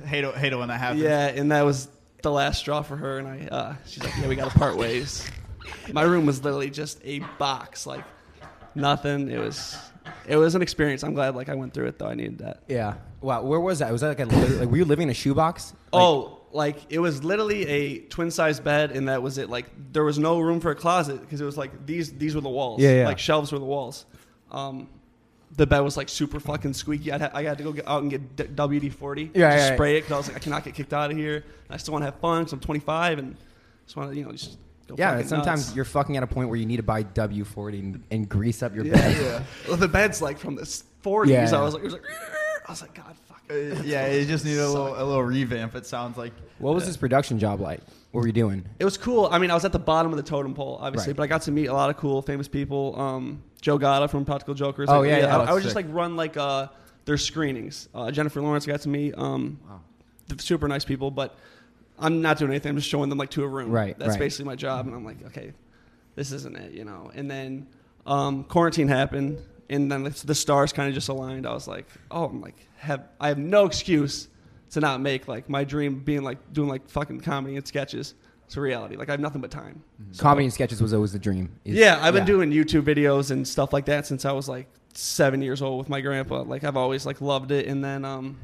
Hate 0.05 0.23
it, 0.23 0.35
hate 0.35 0.53
it 0.53 0.57
when 0.57 0.67
that 0.67 0.79
happens. 0.79 1.01
yeah, 1.01 1.27
and 1.27 1.51
that 1.51 1.63
was 1.65 1.88
the 2.21 2.31
last 2.31 2.59
straw 2.59 2.81
for 2.83 2.95
her. 2.95 3.17
And 3.19 3.27
I, 3.27 3.47
uh, 3.47 3.75
she's 3.85 4.03
like, 4.03 4.13
"Yeah, 4.17 4.27
we 4.27 4.35
got 4.35 4.51
to 4.51 4.57
part 4.57 4.77
ways." 4.77 5.27
My 5.91 6.03
room 6.03 6.25
was 6.25 6.44
literally 6.44 6.69
just 6.69 6.99
a 7.03 7.19
box, 7.39 7.85
like 7.88 8.03
nothing. 8.75 9.29
It 9.29 9.39
was, 9.39 9.75
it 10.27 10.35
was 10.38 10.55
an 10.55 10.61
experience. 10.61 11.03
I'm 11.03 11.13
glad, 11.13 11.35
like 11.35 11.50
I 11.50 11.55
went 11.55 11.73
through 11.73 11.88
it 11.88 12.00
though. 12.00 12.07
I 12.07 12.15
needed 12.15 12.39
that. 12.39 12.63
yeah. 12.67 12.95
Wow. 13.21 13.41
Where 13.43 13.59
was 13.59 13.79
that? 13.79 13.91
Was 13.91 14.01
that 14.01 14.09
like 14.09 14.19
a 14.19 14.25
like, 14.59 14.69
were 14.69 14.77
you 14.77 14.85
living 14.85 15.03
in 15.07 15.09
a 15.09 15.13
shoebox? 15.15 15.73
Like- 15.91 16.03
oh, 16.03 16.41
like 16.51 16.77
it 16.89 17.00
was 17.00 17.23
literally 17.23 17.65
a 17.67 18.00
twin 18.00 18.29
size 18.29 18.59
bed, 18.59 18.91
and 18.91 19.07
that 19.09 19.21
was 19.23 19.38
it. 19.39 19.50
Like 19.50 19.65
there 19.91 20.03
was 20.03 20.19
no 20.19 20.39
room 20.39 20.59
for 20.59 20.69
a 20.71 20.75
closet 20.75 21.19
because 21.21 21.41
it 21.41 21.45
was 21.45 21.57
like 21.57 21.85
these 21.88 22.13
these 22.13 22.35
were 22.35 22.41
the 22.41 22.50
walls. 22.50 22.79
Yeah, 22.81 23.00
yeah. 23.01 23.05
Like 23.07 23.17
shelves 23.19 23.51
were 23.51 23.57
the 23.59 23.65
walls. 23.65 24.05
Um, 24.51 24.88
the 25.57 25.68
bed 25.68 25.80
was 25.81 25.98
like 25.98 26.07
super 26.09 26.39
fucking 26.39 26.74
squeaky. 26.74 27.12
I'd 27.12 27.21
ha- 27.21 27.31
I 27.33 27.44
had 27.44 27.57
to 27.57 27.63
go 27.63 27.71
get 27.74 27.88
out 27.88 28.01
and 28.04 28.09
get 28.12 28.36
d- 28.36 28.44
WD 28.45 28.94
forty. 28.94 29.31
Yeah, 29.33 29.56
just 29.56 29.69
yeah, 29.69 29.75
spray 29.75 29.98
it 29.98 30.01
because 30.01 30.12
I 30.13 30.18
was 30.18 30.27
like 30.30 30.38
I 30.38 30.39
cannot 30.39 30.63
get 30.63 30.74
kicked 30.75 30.94
out 30.94 31.12
of 31.12 31.18
here. 31.18 31.36
And 31.38 31.44
I 31.71 31.77
still 31.77 31.92
want 31.94 32.04
to 32.04 32.06
have 32.12 32.19
fun 32.19 32.44
because 32.44 32.54
I'm 32.54 32.59
25 32.59 33.19
and 33.19 33.36
just 33.86 33.95
want 33.98 34.12
to 34.12 34.18
you 34.18 34.24
know 34.25 34.31
just 34.31 34.57
go 34.88 34.95
Yeah. 34.98 35.13
fucking 35.13 35.27
Sometimes 35.27 35.65
nuts. 35.65 35.75
you're 35.75 35.86
fucking 35.86 36.15
at 36.15 36.24
a 36.24 36.27
point 36.27 36.48
where 36.50 36.57
you 36.57 36.65
need 36.65 36.77
to 36.77 36.83
buy 36.83 37.04
W 37.04 37.44
forty 37.44 37.80
and, 37.80 38.04
and 38.12 38.30
grease 38.30 38.63
up 38.63 38.74
your 38.75 38.86
yeah, 38.86 38.94
bed. 38.94 39.18
yeah. 39.21 39.44
Well, 39.68 39.77
the 39.77 39.88
bed's 39.88 40.21
like 40.21 40.38
from 40.38 40.56
the 40.56 40.62
40s. 40.63 41.27
Yeah. 41.27 41.50
I 41.57 41.62
was 41.62 41.74
like, 41.74 41.81
it 41.83 41.86
was 41.86 41.94
like, 41.94 42.03
I 42.68 42.71
was 42.71 42.81
like, 42.81 42.94
God, 42.94 43.15
fuck. 43.27 43.42
Uh, 43.50 43.53
yeah, 43.83 44.06
it 44.06 44.25
just 44.27 44.44
needed 44.45 44.60
a 44.60 44.68
little, 44.69 44.94
a 44.94 45.03
little 45.03 45.24
revamp. 45.24 45.74
It 45.75 45.86
sounds 45.86 46.18
like. 46.18 46.33
What 46.60 46.74
was 46.75 46.86
this 46.86 46.98
production 46.98 47.39
job 47.39 47.62
like? 47.62 47.80
What 48.17 48.21
were 48.23 48.27
you 48.29 48.33
doing? 48.33 48.65
It 48.79 48.83
was 48.83 48.97
cool. 48.97 49.29
I 49.31 49.37
mean, 49.37 49.51
I 49.51 49.53
was 49.53 49.63
at 49.63 49.71
the 49.71 49.77
bottom 49.77 50.11
of 50.11 50.17
the 50.17 50.23
totem 50.23 50.55
pole, 50.55 50.79
obviously, 50.81 51.11
Right. 51.11 51.17
but 51.17 51.23
I 51.23 51.27
got 51.27 51.43
to 51.43 51.51
meet 51.51 51.67
a 51.67 51.73
lot 51.73 51.91
of 51.91 51.97
cool, 51.97 52.23
famous 52.23 52.47
people. 52.47 52.99
Um, 52.99 53.43
Joe 53.61 53.77
Gatto 53.77 54.07
from 54.07 54.21
Impractical 54.21 54.55
Jokers. 54.55 54.89
Oh, 54.89 55.01
Like, 55.01 55.09
yeah, 55.09 55.17
yeah, 55.19 55.25
I, 55.27 55.35
I 55.35 55.37
that's 55.45 55.51
would 55.51 55.61
just 55.61 55.75
sick. 55.75 55.85
like 55.85 55.93
run 55.95 56.15
like 56.15 56.35
uh, 56.35 56.69
their 57.05 57.17
screenings. 57.17 57.89
Uh, 57.93 58.09
Jennifer 58.09 58.41
Lawrence 58.41 58.67
I 58.67 58.71
got 58.71 58.81
to 58.81 58.89
meet. 58.89 59.15
Um, 59.15 59.59
th- 60.29 60.41
super 60.41 60.67
nice 60.67 60.83
people, 60.83 61.11
but 61.11 61.37
I'm 61.99 62.19
not 62.23 62.39
doing 62.39 62.49
anything. 62.49 62.71
I'm 62.71 62.75
just 62.77 62.89
showing 62.89 63.09
them 63.09 63.19
like 63.19 63.29
to 63.31 63.43
a 63.43 63.47
room. 63.47 63.69
Right, 63.69 63.95
That's 63.99 64.13
right. 64.13 64.19
basically 64.19 64.45
my 64.45 64.55
job, 64.55 64.87
and 64.87 64.95
I'm 64.95 65.05
like, 65.05 65.23
okay, 65.27 65.53
this 66.15 66.31
isn't 66.31 66.57
it, 66.57 66.71
you 66.71 66.85
know. 66.85 67.11
And 67.13 67.29
then 67.29 67.67
um, 68.07 68.45
quarantine 68.45 68.87
happened, 68.87 69.37
and 69.69 69.91
then 69.91 70.01
the, 70.01 70.09
the 70.25 70.33
stars 70.33 70.73
kind 70.73 70.89
of 70.89 70.95
just 70.95 71.09
aligned. 71.09 71.45
I 71.45 71.53
was 71.53 71.67
like, 71.67 71.85
oh, 72.09 72.25
I'm 72.25 72.41
like, 72.41 72.55
have 72.77 73.03
I 73.21 73.27
have 73.27 73.37
no 73.37 73.67
excuse 73.67 74.27
to 74.71 74.79
not 74.79 75.01
make 75.01 75.27
like 75.27 75.49
my 75.49 75.63
dream 75.63 75.99
being 75.99 76.23
like 76.23 76.37
doing 76.53 76.69
like 76.69 76.89
fucking 76.89 77.21
comedy 77.21 77.55
and 77.55 77.67
sketches. 77.67 78.13
It's 78.45 78.55
a 78.55 78.61
reality. 78.61 78.95
Like 78.95 79.09
I 79.09 79.11
have 79.11 79.19
nothing 79.19 79.41
but 79.41 79.51
time. 79.51 79.83
Comedy 80.17 80.45
and 80.45 80.53
sketches 80.53 80.81
was 80.81 80.93
always 80.93 81.11
the 81.11 81.19
dream. 81.19 81.49
Is- 81.65 81.75
Yeah, 81.75 81.99
I've 82.01 82.13
been 82.13 82.25
doing 82.25 82.51
YouTube 82.51 82.83
videos 82.83 83.31
and 83.31 83.45
stuff 83.47 83.73
like 83.73 83.85
that 83.85 84.05
since 84.07 84.23
I 84.23 84.31
was 84.31 84.47
like 84.47 84.67
seven 84.93 85.41
years 85.41 85.61
old 85.61 85.79
with 85.79 85.89
my 85.89 85.99
grandpa. 86.01 86.41
Like 86.43 86.63
I've 86.63 86.77
always 86.77 87.05
like 87.05 87.19
loved 87.19 87.51
it, 87.51 87.67
and 87.67 87.83
then 87.83 88.05
um, 88.05 88.37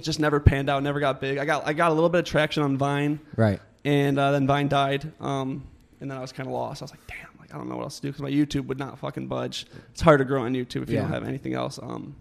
just 0.00 0.20
never 0.20 0.38
panned 0.40 0.68
out, 0.68 0.82
never 0.82 1.00
got 1.00 1.20
big. 1.20 1.38
I 1.38 1.44
got 1.46 1.66
I 1.66 1.72
got 1.72 1.90
a 1.90 1.94
little 1.94 2.10
bit 2.10 2.18
of 2.20 2.24
traction 2.26 2.62
on 2.62 2.76
Vine, 2.76 3.18
Right. 3.36 3.60
and 3.84 4.18
uh, 4.18 4.32
then 4.32 4.46
Vine 4.46 4.68
died, 4.68 5.10
um, 5.20 5.64
and 6.00 6.10
then 6.10 6.18
I 6.18 6.20
was 6.20 6.32
kind 6.32 6.46
of 6.46 6.52
lost. 6.52 6.82
I 6.82 6.84
was 6.84 6.90
like, 6.90 7.06
damn, 7.06 7.28
like 7.40 7.54
I 7.54 7.56
don't 7.56 7.70
know 7.70 7.76
what 7.76 7.84
else 7.84 7.96
to 7.96 8.02
do 8.02 8.08
because 8.08 8.20
my 8.22 8.30
YouTube 8.30 8.66
would 8.66 8.78
not 8.78 8.98
fucking 8.98 9.28
budge. 9.28 9.66
It's 9.92 10.02
hard 10.02 10.18
to 10.18 10.26
grow 10.26 10.42
on 10.42 10.52
YouTube 10.52 10.82
if 10.82 10.90
you 10.90 10.96
don't 10.98 11.08
have 11.10 11.24
anything 11.24 11.54
else. 11.54 11.78
Um, 11.82 12.16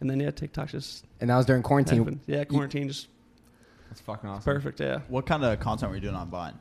and 0.00 0.08
then 0.08 0.20
yeah, 0.20 0.30
TikTok 0.30 0.68
just 0.70 1.04
And 1.20 1.30
that 1.30 1.36
was 1.36 1.46
during 1.46 1.62
quarantine. 1.62 1.98
happened. 1.98 2.20
Yeah, 2.26 2.44
quarantine 2.44 2.88
just 2.88 3.08
That's 3.88 4.00
fucking 4.00 4.28
awesome. 4.28 4.42
perfect. 4.44 4.80
Yeah. 4.80 5.00
What 5.08 5.26
kind 5.26 5.44
of 5.44 5.58
content 5.60 5.90
were 5.90 5.96
you 5.96 6.02
doing 6.02 6.14
on 6.14 6.28
Vine? 6.30 6.58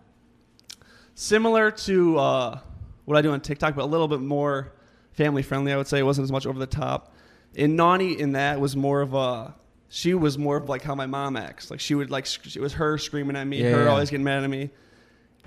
similar 1.16 1.72
to 1.72 2.18
uh, 2.18 2.60
what 3.06 3.18
I 3.18 3.22
do 3.22 3.32
on 3.32 3.42
TikTok, 3.42 3.76
but 3.76 3.84
a 3.84 3.86
little 3.88 4.08
bit 4.08 4.20
more 4.22 4.72
family 5.14 5.42
friendly. 5.42 5.72
I 5.72 5.78
would 5.78 5.88
say 5.88 6.00
it 6.00 6.04
wasn't 6.04 6.26
as 6.26 6.32
much 6.32 6.46
over 6.46 6.60
the 6.60 6.68
top. 6.68 7.14
And 7.56 7.76
Nani 7.76 8.20
in 8.20 8.34
that 8.34 8.60
was 8.60 8.76
more 8.76 9.02
of 9.02 9.14
a. 9.14 9.56
She 9.90 10.14
was 10.14 10.38
more 10.38 10.58
of 10.58 10.68
like 10.68 10.82
how 10.84 10.96
my 10.96 11.06
mom 11.06 11.38
acts. 11.38 11.72
Like 11.72 11.80
she 11.80 11.96
would 11.96 12.12
like 12.12 12.26
sc- 12.28 12.56
it 12.56 12.60
was 12.62 12.74
her 12.74 12.98
screaming 12.98 13.36
at 13.38 13.48
me, 13.48 13.64
Yeah, 13.64 13.72
her 13.72 13.84
yeah. 13.86 13.90
always 13.90 14.10
getting 14.10 14.24
mad 14.26 14.44
at 14.44 14.50
me. 14.50 14.70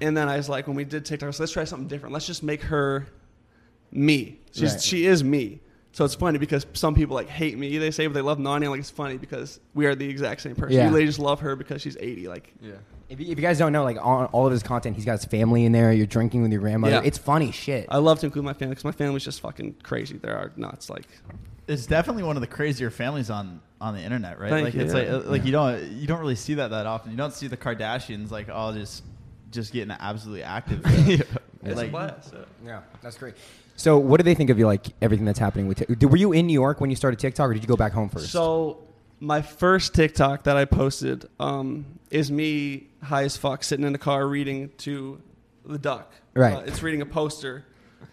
And 0.01 0.17
then 0.17 0.29
I 0.31 0.39
was 0.39 0.49
like, 0.49 0.67
when 0.67 0.77
we 0.77 0.85
did 0.85 1.05
TikTok, 1.05 1.25
I 1.25 1.29
was 1.29 1.37
like, 1.37 1.41
let's 1.41 1.53
try 1.53 1.65
something 1.65 1.89
different. 1.89 2.15
Let's 2.15 2.27
just 2.27 2.43
make 2.43 2.63
her 2.63 3.07
me. 3.93 4.41
She's 4.53 4.73
Right. 4.73 4.81
she 4.83 5.07
is 5.07 5.23
me. 5.23 5.61
So 5.93 6.05
it's 6.05 6.15
funny 6.15 6.39
because 6.39 6.67
some 6.73 6.95
people 6.95 7.15
like 7.17 7.29
hate 7.29 7.59
me. 7.59 7.77
They 7.79 7.91
say 7.91 8.07
but 8.07 8.15
they 8.15 8.21
love 8.21 8.39
Nani. 8.39 8.67
I'm 8.67 8.71
like 8.71 8.81
it's 8.81 8.91
funny 8.91 9.17
because 9.17 9.59
we 9.75 9.87
are 9.87 9.95
the 9.95 10.09
exact 10.09 10.41
same 10.41 10.55
person. 10.55 10.77
Yeah. 10.77 10.85
You 10.85 10.91
literally 10.91 11.07
just 11.07 11.19
love 11.19 11.41
her 11.41 11.57
because 11.57 11.83
she's 11.83 11.97
80. 11.99 12.29
Like 12.29 12.53
Yeah. 12.61 12.73
If 13.09 13.19
you, 13.19 13.27
if 13.27 13.39
you 13.39 13.43
guys 13.43 13.59
don't 13.59 13.73
know, 13.73 13.83
like 13.83 13.97
on 14.01 14.27
all 14.27 14.47
of 14.47 14.53
his 14.53 14.63
content, 14.63 14.95
he's 14.95 15.05
got 15.05 15.13
his 15.13 15.25
family 15.25 15.65
in 15.65 15.73
there. 15.73 15.93
You're 15.93 16.07
drinking 16.07 16.43
with 16.43 16.53
your 16.53 16.61
grandmother. 16.61 16.95
Yeah. 16.95 17.03
It's 17.05 17.19
funny 17.19 17.51
shit. 17.51 17.87
I 17.89 17.99
love 17.99 18.21
to 18.21 18.27
include 18.27 18.45
my 18.45 18.53
family 18.53 18.75
because 18.75 18.85
my 18.85 18.93
family's 18.93 19.25
just 19.25 19.41
fucking 19.41 19.77
crazy. 19.83 20.17
They 20.17 20.29
are 20.29 20.53
nuts. 20.57 20.89
Like 20.91 21.09
It's 21.67 21.87
definitely 21.87 22.23
one 22.23 22.37
of 22.37 22.41
the 22.41 22.47
crazier 22.47 22.91
families 22.91 23.29
on 23.29 23.61
on 23.81 23.95
the 23.95 24.01
internet, 24.01 24.39
right? 24.39 24.51
Thank 24.51 24.65
like 24.67 24.75
you, 24.75 24.83
it's 24.83 24.95
uh, 24.95 24.99
yeah. 24.99 25.13
like 25.17 25.27
like 25.27 25.45
you 25.45 25.51
don't 25.53 25.91
you 25.93 26.07
don't 26.07 26.21
really 26.21 26.37
see 26.37 26.55
that 26.55 26.69
that 26.71 26.87
often. 26.87 27.11
You 27.11 27.17
don't 27.17 27.35
see 27.35 27.49
the 27.49 27.57
Kardashians 27.57 28.31
like 28.31 28.49
all 28.49 28.73
just 28.73 29.03
just 29.51 29.73
getting 29.73 29.91
absolutely 29.91 30.45
active. 30.45 30.83
it's 30.85 31.77
Like- 31.77 31.89
a 31.89 31.91
blast. 31.91 32.33
yeah. 32.33 32.45
Yeah, 32.65 32.81
that's 33.03 33.19
great. 33.19 33.35
So, 33.81 33.97
what 33.97 34.19
do 34.19 34.25
they 34.25 34.35
think 34.35 34.51
of 34.51 34.59
you? 34.59 34.67
Like 34.67 34.89
everything 35.01 35.25
that's 35.25 35.39
happening 35.39 35.67
with. 35.67 35.79
Tik- 35.79 36.03
Were 36.03 36.17
you 36.19 36.33
in 36.33 36.47
New 36.47 36.53
York 36.53 36.83
when 36.83 36.91
you 36.91 36.97
started 36.97 37.19
TikTok, 37.19 37.49
or 37.49 37.55
did 37.55 37.63
you 37.63 37.69
go 37.69 37.77
back 37.77 37.93
home 37.93 38.11
first? 38.11 38.31
So 38.31 38.79
my 39.21 39.41
first 39.41 39.95
TikTok 39.95 40.43
that 40.45 40.57
I 40.57 40.67
posted 40.67 41.27
um, 41.39 41.87
is 42.11 42.31
me 42.31 42.89
high 43.03 43.23
as 43.25 43.39
fuck 43.39 43.65
sitting 43.65 43.87
in 43.87 43.93
the 43.93 43.99
car 43.99 44.27
reading 44.29 44.71
to 44.79 45.21
the 45.65 45.79
duck. 45.79 46.13
Right. 46.35 46.57
Uh, 46.57 46.61
it's 46.61 46.83
reading 46.83 47.01
a 47.01 47.07
poster 47.07 47.65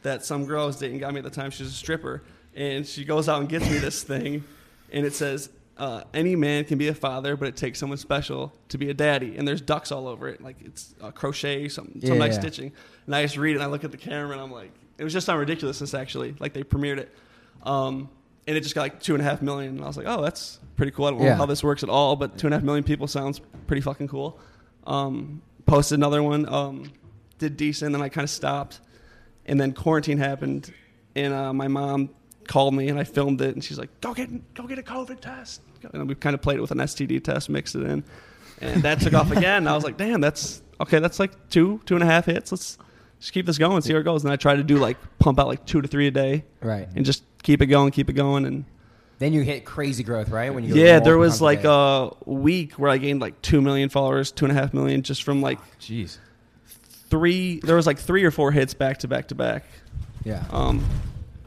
that 0.04 0.24
some 0.24 0.46
girl 0.46 0.64
I 0.64 0.68
was 0.68 0.78
dating 0.78 1.00
got 1.00 1.14
me 1.14 1.18
at 1.20 1.26
the 1.26 1.30
time. 1.30 1.52
She's 1.52 1.68
a 1.68 1.72
stripper, 1.72 2.24
and 2.56 2.88
she 2.88 3.04
goes 3.04 3.28
out 3.28 3.42
and 3.42 3.50
gets 3.50 3.70
me 3.70 3.78
this 3.80 4.04
thing, 4.04 4.44
and 4.92 5.06
it 5.06 5.14
says. 5.14 5.50
Uh, 5.80 6.04
any 6.12 6.36
man 6.36 6.64
can 6.66 6.80
be 6.80 6.88
a 6.88 6.94
father, 6.96 7.38
but 7.38 7.48
it 7.48 7.56
takes 7.56 7.78
someone 7.78 8.00
special 8.00 8.52
to 8.68 8.80
be 8.80 8.90
a 8.90 8.96
daddy. 8.96 9.38
And 9.38 9.48
there's 9.48 9.62
ducks 9.62 9.92
all 9.92 10.08
over 10.08 10.28
it, 10.28 10.42
like 10.42 10.56
it's 10.66 10.96
uh, 11.00 11.12
crochet, 11.12 11.70
some 11.70 11.92
some 12.02 12.14
Yeah, 12.14 12.18
nice 12.18 12.34
yeah. 12.34 12.40
stitching. 12.40 12.72
And 13.06 13.16
I 13.16 13.22
just 13.22 13.38
read 13.38 13.52
it, 13.52 13.56
and 13.58 13.64
I 13.64 13.68
look 13.68 13.84
at 13.84 13.92
the 13.92 13.98
camera, 13.98 14.32
and 14.32 14.42
I'm 14.42 14.52
like, 14.52 14.72
it 14.98 15.04
was 15.04 15.14
just 15.14 15.30
on 15.30 15.38
ridiculousness 15.38 15.94
actually. 15.94 16.36
Like 16.40 16.54
they 16.54 16.64
premiered 16.64 16.98
it, 16.98 17.14
um, 17.64 18.10
and 18.48 18.56
it 18.58 18.62
just 18.62 18.76
got 18.76 18.82
like 18.82 19.00
two 19.02 19.14
and 19.14 19.22
a 19.22 19.26
half 19.26 19.42
million. 19.42 19.76
And 19.78 19.84
I 19.84 19.88
was 19.88 19.98
like, 19.98 20.08
oh, 20.08 20.22
that's 20.22 20.60
pretty 20.76 20.92
cool. 20.92 21.06
I 21.06 21.12
don't 21.12 21.22
Yeah. 21.22 21.30
know 21.30 21.36
how 21.36 21.46
this 21.46 21.64
works 21.64 21.84
at 21.84 21.90
all, 21.90 22.16
but 22.16 22.38
two 22.38 22.48
and 22.48 22.54
a 22.54 22.58
half 22.58 22.64
million 22.64 22.84
people 22.84 23.08
sounds 23.08 23.42
pretty 23.68 23.82
fucking 23.82 24.08
cool. 24.08 24.40
Um, 24.86 25.42
posted 25.66 25.98
another 26.00 26.24
one, 26.24 26.48
um, 26.52 26.92
did 27.40 27.58
decent, 27.58 27.94
and 27.94 28.04
I 28.04 28.10
kind 28.10 28.24
of 28.24 28.30
stopped. 28.30 28.80
And 29.46 29.60
then 29.60 29.74
quarantine 29.74 30.18
happened, 30.18 30.74
and 31.16 31.34
uh, 31.34 31.54
my 31.54 31.68
mom 31.68 32.10
called 32.48 32.74
me, 32.74 32.90
and 32.90 32.98
I 33.00 33.04
filmed 33.06 33.42
it, 33.42 33.54
and 33.56 33.64
she's 33.64 33.78
like, 33.78 33.90
"Go 34.02 34.14
get, 34.14 34.54
go 34.54 34.64
get 34.68 34.78
a 34.80 34.84
COVID 34.84 35.20
test." 35.22 35.62
And 35.94 36.08
we 36.10 36.16
kind 36.16 36.34
of 36.34 36.42
played 36.42 36.58
it 36.58 36.62
with 36.62 36.72
an 36.72 36.80
STD 36.80 37.24
test, 37.24 37.50
mixed 37.50 37.76
it 37.76 37.84
in, 37.84 38.04
and 38.62 38.84
that 38.84 39.00
took 39.00 39.14
off 39.14 39.32
again. 39.38 39.58
And 39.58 39.70
I 39.70 39.76
was 39.76 39.84
like, 39.86 39.96
"Damn, 39.98 40.20
that's 40.22 40.62
okay. 40.82 41.00
That's 41.00 41.20
like 41.20 41.50
two, 41.50 41.80
two 41.86 41.96
and 41.96 42.04
a 42.04 42.08
half 42.08 42.26
hits. 42.26 42.52
Let's 42.52 42.78
just 43.20 43.34
keep 43.34 43.46
this 43.46 43.58
going, 43.58 43.82
see 43.82 43.94
where 43.94 44.02
it 44.02 44.06
goes." 44.06 44.24
And 44.24 44.32
I 44.32 44.36
try 44.36 44.56
to 44.56 44.64
do 44.64 44.78
like 44.78 44.98
pump 45.20 45.40
out 45.40 45.48
like 45.48 45.66
two 45.66 45.82
to 45.82 45.88
three 45.88 46.08
a 46.08 46.12
day, 46.12 46.44
right. 46.62 46.88
and 46.96 47.06
just 47.06 47.24
keep 47.44 47.62
it 47.62 47.68
going, 47.68 47.92
keep 47.92 48.10
it 48.10 48.14
going, 48.14 48.46
and 48.46 48.66
Then 49.20 49.34
you 49.34 49.42
hit 49.42 49.66
crazy 49.66 50.04
growth, 50.04 50.30
right? 50.30 50.54
When 50.54 50.64
you 50.64 50.76
yeah, 50.76 51.00
there 51.00 51.18
was 51.18 51.34
times 51.34 51.42
a 51.42 51.44
like 51.46 51.64
a 51.64 52.12
week 52.26 52.74
where 52.74 52.90
I 52.92 52.98
gained 52.98 53.20
like 53.22 53.42
two 53.42 53.62
million 53.62 53.90
followers, 53.90 54.32
two 54.32 54.46
and 54.46 54.52
a 54.52 54.60
half 54.60 54.74
million, 54.74 55.02
just 55.02 55.24
from 55.24 55.42
like 55.42 55.60
Jeez. 55.80 56.18
three. 57.10 57.60
There 57.62 57.76
was 57.76 57.88
like 57.88 58.00
three 58.00 58.24
or 58.24 58.32
four 58.32 58.52
hits 58.52 58.74
back 58.74 59.00
to 59.00 59.08
back 59.08 59.28
to 59.30 59.36
back. 59.36 59.66
yeah. 60.24 60.44
Um, 60.52 60.84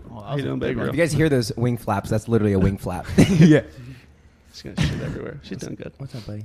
Well, 0.08 0.22
How 0.22 0.36
you 0.36 0.42
doing, 0.42 0.58
big 0.58 0.76
baby? 0.76 0.88
if 0.88 0.94
you 0.96 1.00
guys 1.00 1.12
hear 1.12 1.28
those 1.28 1.54
wing 1.56 1.76
flaps, 1.76 2.10
that's 2.10 2.26
literally 2.28 2.54
a 2.54 2.58
wing 2.58 2.78
flap. 2.78 3.06
yeah. 3.16 3.62
she's 4.52 4.62
gonna 4.62 4.80
shit 4.80 5.00
everywhere. 5.02 5.38
She's 5.42 5.58
doing 5.58 5.76
good. 5.76 5.92
What's 5.98 6.14
up, 6.16 6.26
buddy? 6.26 6.44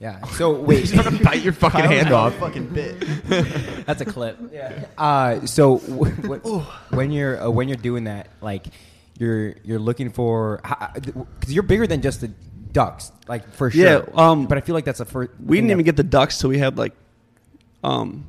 Yeah. 0.00 0.24
So 0.28 0.58
wait, 0.58 0.90
You're 0.94 1.04
gonna 1.04 1.22
Bite 1.22 1.42
your 1.42 1.52
fucking 1.52 1.80
Kyle's 1.80 1.92
hand 1.92 2.08
got 2.08 2.32
a 2.32 2.34
off. 2.34 2.40
Fucking 2.40 2.66
bit. 2.68 2.98
that's 3.86 4.00
a 4.00 4.04
clip. 4.06 4.38
Yeah. 4.52 4.86
Uh, 4.96 5.44
so 5.46 5.78
w- 5.78 6.14
w- 6.16 6.60
when 6.90 7.10
you're 7.12 7.40
uh, 7.46 7.50
when 7.50 7.68
you're 7.68 7.76
doing 7.76 8.04
that, 8.04 8.28
like 8.40 8.66
you're 9.18 9.54
you're 9.62 9.78
looking 9.78 10.10
for 10.10 10.60
because 11.38 11.52
you're 11.52 11.62
bigger 11.62 11.86
than 11.86 12.00
just 12.00 12.22
the 12.22 12.28
ducks, 12.72 13.12
like 13.28 13.52
for 13.52 13.70
sure. 13.70 13.84
Yeah, 13.84 14.02
um, 14.14 14.46
but 14.46 14.56
I 14.56 14.62
feel 14.62 14.74
like 14.74 14.86
that's 14.86 15.00
a 15.00 15.04
first. 15.04 15.32
We 15.44 15.58
didn't 15.58 15.70
even 15.70 15.84
get 15.84 15.96
the 15.96 16.02
ducks 16.02 16.38
till 16.38 16.48
we 16.50 16.58
had 16.58 16.78
like 16.78 16.94
um 17.84 18.26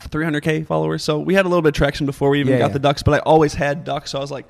300k 0.00 0.66
followers. 0.66 1.04
So 1.04 1.18
we 1.18 1.34
had 1.34 1.44
a 1.44 1.48
little 1.48 1.62
bit 1.62 1.68
of 1.70 1.74
traction 1.74 2.06
before 2.06 2.30
we 2.30 2.40
even 2.40 2.54
Yeah, 2.54 2.58
got 2.60 2.66
yeah. 2.68 2.72
the 2.72 2.78
ducks. 2.78 3.02
But 3.02 3.14
I 3.14 3.18
always 3.18 3.52
had 3.52 3.84
ducks, 3.84 4.10
so 4.12 4.18
I 4.18 4.20
was 4.22 4.30
like, 4.30 4.46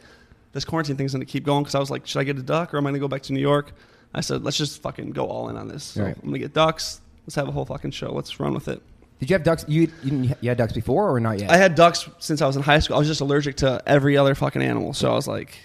this 0.52 0.64
quarantine 0.64 0.97
thing's 0.97 1.12
gonna 1.12 1.25
keep 1.25 1.45
going 1.45 1.64
because 1.64 1.75
I 1.75 1.81
was 1.81 1.90
like, 1.90 2.07
should 2.07 2.21
I 2.21 2.25
get 2.25 2.38
a 2.38 2.42
duck 2.42 2.73
or 2.73 2.78
am 2.78 2.87
I 2.87 2.90
gonna 2.90 3.00
go 3.00 3.09
back 3.09 3.23
to 3.23 3.33
New 3.33 3.40
York? 3.40 3.73
I 4.14 4.21
said, 4.21 4.45
let's 4.45 4.57
just 4.59 4.83
fucking 4.83 5.11
go 5.12 5.26
all 5.26 5.49
in 5.49 5.57
on 5.57 5.69
this. 5.69 5.85
So 5.85 6.02
Right. 6.04 6.16
I'm 6.16 6.28
gonna 6.28 6.38
get 6.38 6.52
ducks. 6.52 7.00
Let's 7.26 7.35
have 7.37 7.49
a 7.49 7.52
whole 7.52 7.64
fucking 7.64 7.92
show. 7.92 8.12
Let's 8.12 8.38
run 8.40 8.52
with 8.54 8.69
it. 8.69 8.83
Did 9.21 9.31
you 9.31 9.35
have 9.35 9.45
ducks? 9.45 9.64
You 9.69 9.83
you, 9.83 9.87
didn't- 10.11 10.37
you 10.40 10.49
had 10.49 10.59
ducks 10.59 10.73
before 10.73 11.11
or 11.14 11.21
not 11.21 11.38
yet? 11.40 11.50
I 11.50 11.57
had 11.57 11.75
ducks 11.75 12.09
since 12.19 12.42
I 12.42 12.47
was 12.47 12.57
in 12.57 12.62
high 12.62 12.81
school. 12.81 12.97
I 12.97 12.99
was 12.99 13.09
just 13.09 13.21
allergic 13.21 13.57
to 13.59 13.81
every 13.87 14.16
other 14.16 14.35
fucking 14.35 14.61
animal. 14.62 14.92
So 14.95 15.11
I 15.11 15.14
was 15.14 15.28
like, 15.28 15.57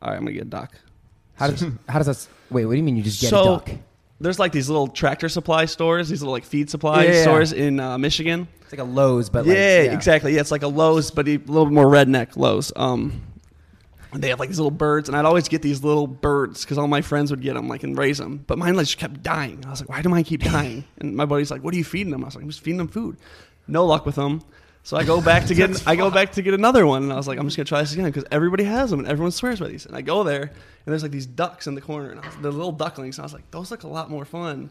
all 0.00 0.08
right, 0.10 0.16
I'm 0.16 0.22
gonna 0.24 0.32
get 0.32 0.42
a 0.42 0.46
duck. 0.46 0.72
how 1.34 1.48
does 1.48 1.64
how 1.88 1.98
does 1.98 2.06
that? 2.06 2.26
Wait, 2.50 2.64
what 2.66 2.72
do 2.72 2.76
you 2.78 2.82
mean 2.82 2.96
you 2.96 3.02
just 3.02 3.20
get 3.20 3.30
so 3.30 3.42
a 3.54 3.58
duck? 3.58 3.70
there's 4.20 4.38
like 4.38 4.52
these 4.52 4.68
little 4.68 4.86
tractor 4.88 5.28
supply 5.28 5.64
stores, 5.66 6.08
these 6.08 6.22
little 6.22 6.32
like 6.32 6.44
feed 6.44 6.70
supply 6.70 7.02
Yeah, 7.04 7.10
yeah, 7.10 7.16
yeah. 7.16 7.22
stores 7.22 7.52
in 7.52 7.80
uh, 7.80 7.98
Michigan. 7.98 8.46
It's 8.62 8.72
like 8.72 8.80
a 8.80 8.84
Lowe's, 8.84 9.28
but 9.28 9.44
yeah, 9.46 9.84
like, 9.88 9.92
exactly. 9.92 10.34
Yeah, 10.34 10.40
it's 10.40 10.50
like 10.50 10.62
a 10.62 10.68
Lowe's, 10.68 11.10
but 11.10 11.28
a 11.28 11.36
little 11.36 11.66
bit 11.66 11.74
more 11.74 11.86
redneck 11.86 12.36
Lowe's. 12.36 12.72
Um, 12.76 13.20
they 14.14 14.28
have 14.28 14.38
like 14.40 14.48
these 14.48 14.58
little 14.58 14.70
birds, 14.70 15.08
and 15.08 15.16
I'd 15.16 15.24
always 15.24 15.48
get 15.48 15.62
these 15.62 15.82
little 15.82 16.06
birds 16.06 16.64
because 16.64 16.78
all 16.78 16.86
my 16.86 17.00
friends 17.00 17.30
would 17.30 17.40
get 17.40 17.54
them, 17.54 17.68
like 17.68 17.82
and 17.82 17.96
raise 17.96 18.18
them. 18.18 18.44
But 18.46 18.58
mine 18.58 18.74
like 18.74 18.86
just 18.86 18.98
kept 18.98 19.22
dying. 19.22 19.64
I 19.66 19.70
was 19.70 19.80
like, 19.80 19.88
why 19.88 20.02
do 20.02 20.08
mine 20.08 20.24
keep 20.24 20.42
dying? 20.44 20.84
And 20.98 21.16
my 21.16 21.24
buddy's 21.24 21.50
like, 21.50 21.62
what 21.62 21.74
are 21.74 21.78
you 21.78 21.84
feeding 21.84 22.10
them? 22.10 22.22
I 22.22 22.26
was 22.26 22.34
like, 22.34 22.44
I'm 22.44 22.50
just 22.50 22.62
feeding 22.62 22.78
them 22.78 22.88
food. 22.88 23.16
No 23.66 23.86
luck 23.86 24.04
with 24.04 24.16
them. 24.16 24.42
So 24.82 24.96
I 24.96 25.04
go 25.04 25.20
back 25.20 25.46
to 25.46 25.54
get 25.56 25.86
I 25.86 25.96
go 25.96 26.10
back 26.10 26.32
to 26.32 26.42
get 26.42 26.54
another 26.54 26.86
one, 26.86 27.04
and 27.04 27.12
I 27.12 27.16
was 27.16 27.26
like, 27.26 27.38
I'm 27.38 27.46
just 27.46 27.56
gonna 27.56 27.64
try 27.64 27.80
this 27.80 27.92
again 27.92 28.06
because 28.06 28.24
everybody 28.30 28.64
has 28.64 28.90
them 28.90 28.98
and 28.98 29.08
everyone 29.08 29.32
swears 29.32 29.60
by 29.60 29.68
these. 29.68 29.86
And 29.86 29.96
I 29.96 30.02
go 30.02 30.24
there, 30.24 30.42
and 30.42 30.52
there's 30.86 31.02
like 31.02 31.12
these 31.12 31.26
ducks 31.26 31.66
in 31.66 31.74
the 31.74 31.80
corner, 31.80 32.10
and 32.10 32.20
I 32.20 32.26
was, 32.26 32.36
the 32.36 32.50
little 32.50 32.72
ducklings. 32.72 33.18
And 33.18 33.22
I 33.22 33.26
was 33.26 33.32
like, 33.32 33.50
those 33.50 33.70
look 33.70 33.84
a 33.84 33.88
lot 33.88 34.10
more 34.10 34.24
fun 34.24 34.70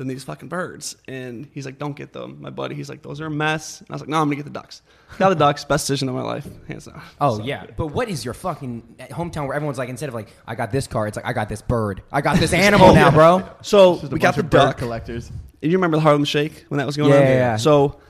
than 0.00 0.08
these 0.08 0.24
fucking 0.24 0.48
birds. 0.48 0.96
And 1.06 1.46
he's 1.52 1.66
like, 1.66 1.78
don't 1.78 1.94
get 1.94 2.12
them. 2.14 2.38
My 2.40 2.48
buddy, 2.48 2.74
he's 2.74 2.88
like, 2.88 3.02
those 3.02 3.20
are 3.20 3.26
a 3.26 3.30
mess. 3.30 3.80
And 3.80 3.90
I 3.90 3.92
was 3.92 4.00
like, 4.02 4.08
no, 4.08 4.16
I'm 4.16 4.24
gonna 4.26 4.36
get 4.36 4.46
the 4.46 4.50
ducks. 4.50 4.80
Got 5.18 5.28
the 5.28 5.34
ducks. 5.34 5.62
Best 5.64 5.86
decision 5.86 6.08
of 6.08 6.14
my 6.14 6.22
life, 6.22 6.48
hands 6.66 6.86
down. 6.86 7.02
Oh 7.20 7.36
So- 7.36 7.44
yeah, 7.44 7.66
but 7.76 7.88
what 7.88 8.08
is 8.08 8.24
your 8.24 8.32
fucking 8.32 8.82
hometown 9.10 9.46
where 9.46 9.54
everyone's 9.54 9.76
like 9.76 9.90
instead 9.90 10.08
of 10.08 10.14
like 10.14 10.28
I 10.46 10.54
got 10.54 10.72
this 10.72 10.86
car, 10.86 11.06
it's 11.06 11.16
like 11.16 11.26
I 11.26 11.34
got 11.34 11.48
this 11.50 11.60
bird, 11.62 12.02
I 12.10 12.22
got 12.22 12.38
this 12.38 12.52
oh, 12.54 12.56
animal 12.56 12.94
now, 12.94 13.10
bro. 13.10 13.46
So 13.62 13.98
Just 13.98 14.04
a 14.04 14.08
we 14.14 14.18
got 14.18 14.28
bunch 14.28 14.36
the 14.36 14.40
of 14.40 14.50
bird 14.50 14.58
duck. 14.58 14.78
collectors. 14.78 15.30
And 15.62 15.70
you 15.70 15.76
remember 15.76 15.98
the 15.98 16.02
Harlem 16.02 16.24
Shake 16.24 16.64
when 16.68 16.78
that 16.78 16.86
was 16.86 16.96
going 16.96 17.10
Yeah, 17.10 17.16
on? 17.18 17.22
yeah, 17.22 17.28
yeah. 17.34 17.56
So 17.56 18.00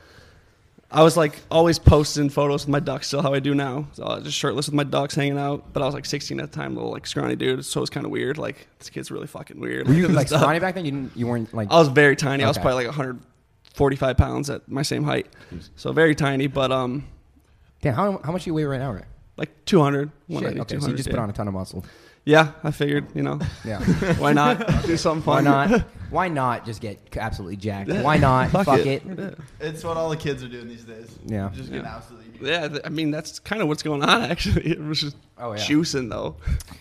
I 0.93 1.03
was 1.03 1.17
like 1.17 1.41
always 1.51 1.79
posting 1.79 2.31
photos 2.31 2.63
with 2.63 2.71
my 2.71 2.81
ducks, 2.81 3.07
still 3.07 3.23
how 3.23 3.33
I 3.33 3.39
do 3.39 3.55
now. 3.55 3.87
So 3.93 4.05
I 4.05 4.17
was 4.17 4.25
just 4.25 4.37
shirtless 4.37 4.67
with 4.67 4.75
my 4.75 4.85
ducks 4.85 5.15
hanging 5.15 5.39
out. 5.39 5.73
But 5.73 5.83
I 5.83 5.87
was 5.87 5.95
like 5.95 6.05
16 6.05 6.41
at 6.41 6.51
the 6.51 6.57
time, 6.57 6.75
little 6.75 6.91
like 6.91 7.07
scrawny 7.07 7.37
dude. 7.37 7.65
So 7.65 7.81
it 7.81 7.83
was 7.83 7.91
kind 7.91 8.05
of 8.05 8.11
weird. 8.13 8.39
Like 8.39 8.67
this 8.79 8.91
kid's 8.91 9.11
really 9.11 9.29
fucking 9.29 9.61
weird. 9.61 9.87
Were 9.87 9.95
you 9.95 10.09
like 10.09 10.29
scrawny 10.29 10.59
back 10.59 10.75
then? 10.75 10.85
You 10.85 10.91
didn't, 10.91 11.17
you 11.17 11.27
weren't 11.27 11.55
like 11.55 11.71
I 11.71 11.79
was 11.79 11.89
very 11.89 12.17
tiny. 12.17 12.43
I 12.43 12.49
was 12.49 12.59
probably 12.59 12.85
like 12.85 12.87
145 12.87 14.17
pounds 14.17 14.51
at 14.51 14.69
my 14.69 14.83
same 14.83 15.05
height. 15.05 15.29
So 15.77 15.93
very 15.93 16.15
tiny, 16.15 16.49
but 16.49 16.73
um, 16.73 17.07
damn. 17.83 17.95
How, 17.95 18.21
how 18.25 18.33
much 18.33 18.45
do 18.45 18.51
you 18.51 18.55
weigh 18.55 18.65
right 18.65 18.81
now? 18.81 18.93
Right? 18.93 19.05
like 19.41 19.65
200, 19.65 20.09
Shit, 20.09 20.13
190, 20.29 20.61
okay, 20.61 20.81
so 20.81 20.91
you 20.91 20.97
just 20.97 21.09
yeah. 21.09 21.15
put 21.15 21.19
on 21.21 21.31
a 21.31 21.33
ton 21.33 21.49
of 21.49 21.55
muscle. 21.55 21.83
Yeah, 22.27 22.53
I 22.63 22.71
figured, 22.71 23.07
you 23.15 23.23
know, 23.23 23.41
Yeah. 23.65 23.81
why 24.19 24.35
not 24.35 24.59
do 24.87 24.97
something 24.99 25.23
fun? 25.23 25.47
Why 25.47 25.67
not? 25.67 25.85
Why 26.11 26.29
not 26.29 26.67
just 26.67 26.81
get 26.81 26.99
absolutely 27.17 27.57
jacked? 27.57 27.91
Why 27.91 28.17
not? 28.17 28.51
Fuck 28.51 28.67
Fuck, 28.67 28.81
it. 28.81 29.05
it. 29.07 29.39
It's 29.61 29.85
what 29.85 29.97
all 29.97 30.11
the 30.11 30.17
kids 30.17 30.43
are 30.43 30.49
doing 30.49 30.69
these 30.69 30.85
days. 30.85 31.17
Yeah. 31.25 31.51
Just 31.55 31.71
getting 31.71 31.85
Yeah. 31.85 31.97
absolutely. 31.97 32.49
Yeah, 32.49 32.69
th- 32.69 32.81
I 32.85 32.89
mean 32.89 33.11
that's 33.11 33.39
kind 33.39 33.61
of 33.63 33.69
what's 33.69 33.83
going 33.83 34.03
on. 34.03 34.23
Actually, 34.31 34.67
it 34.71 34.81
was 34.81 35.01
just 35.01 35.17
Oh, 35.39 35.53
yeah. 35.53 35.59
juicing 35.59 36.09
though. 36.11 36.37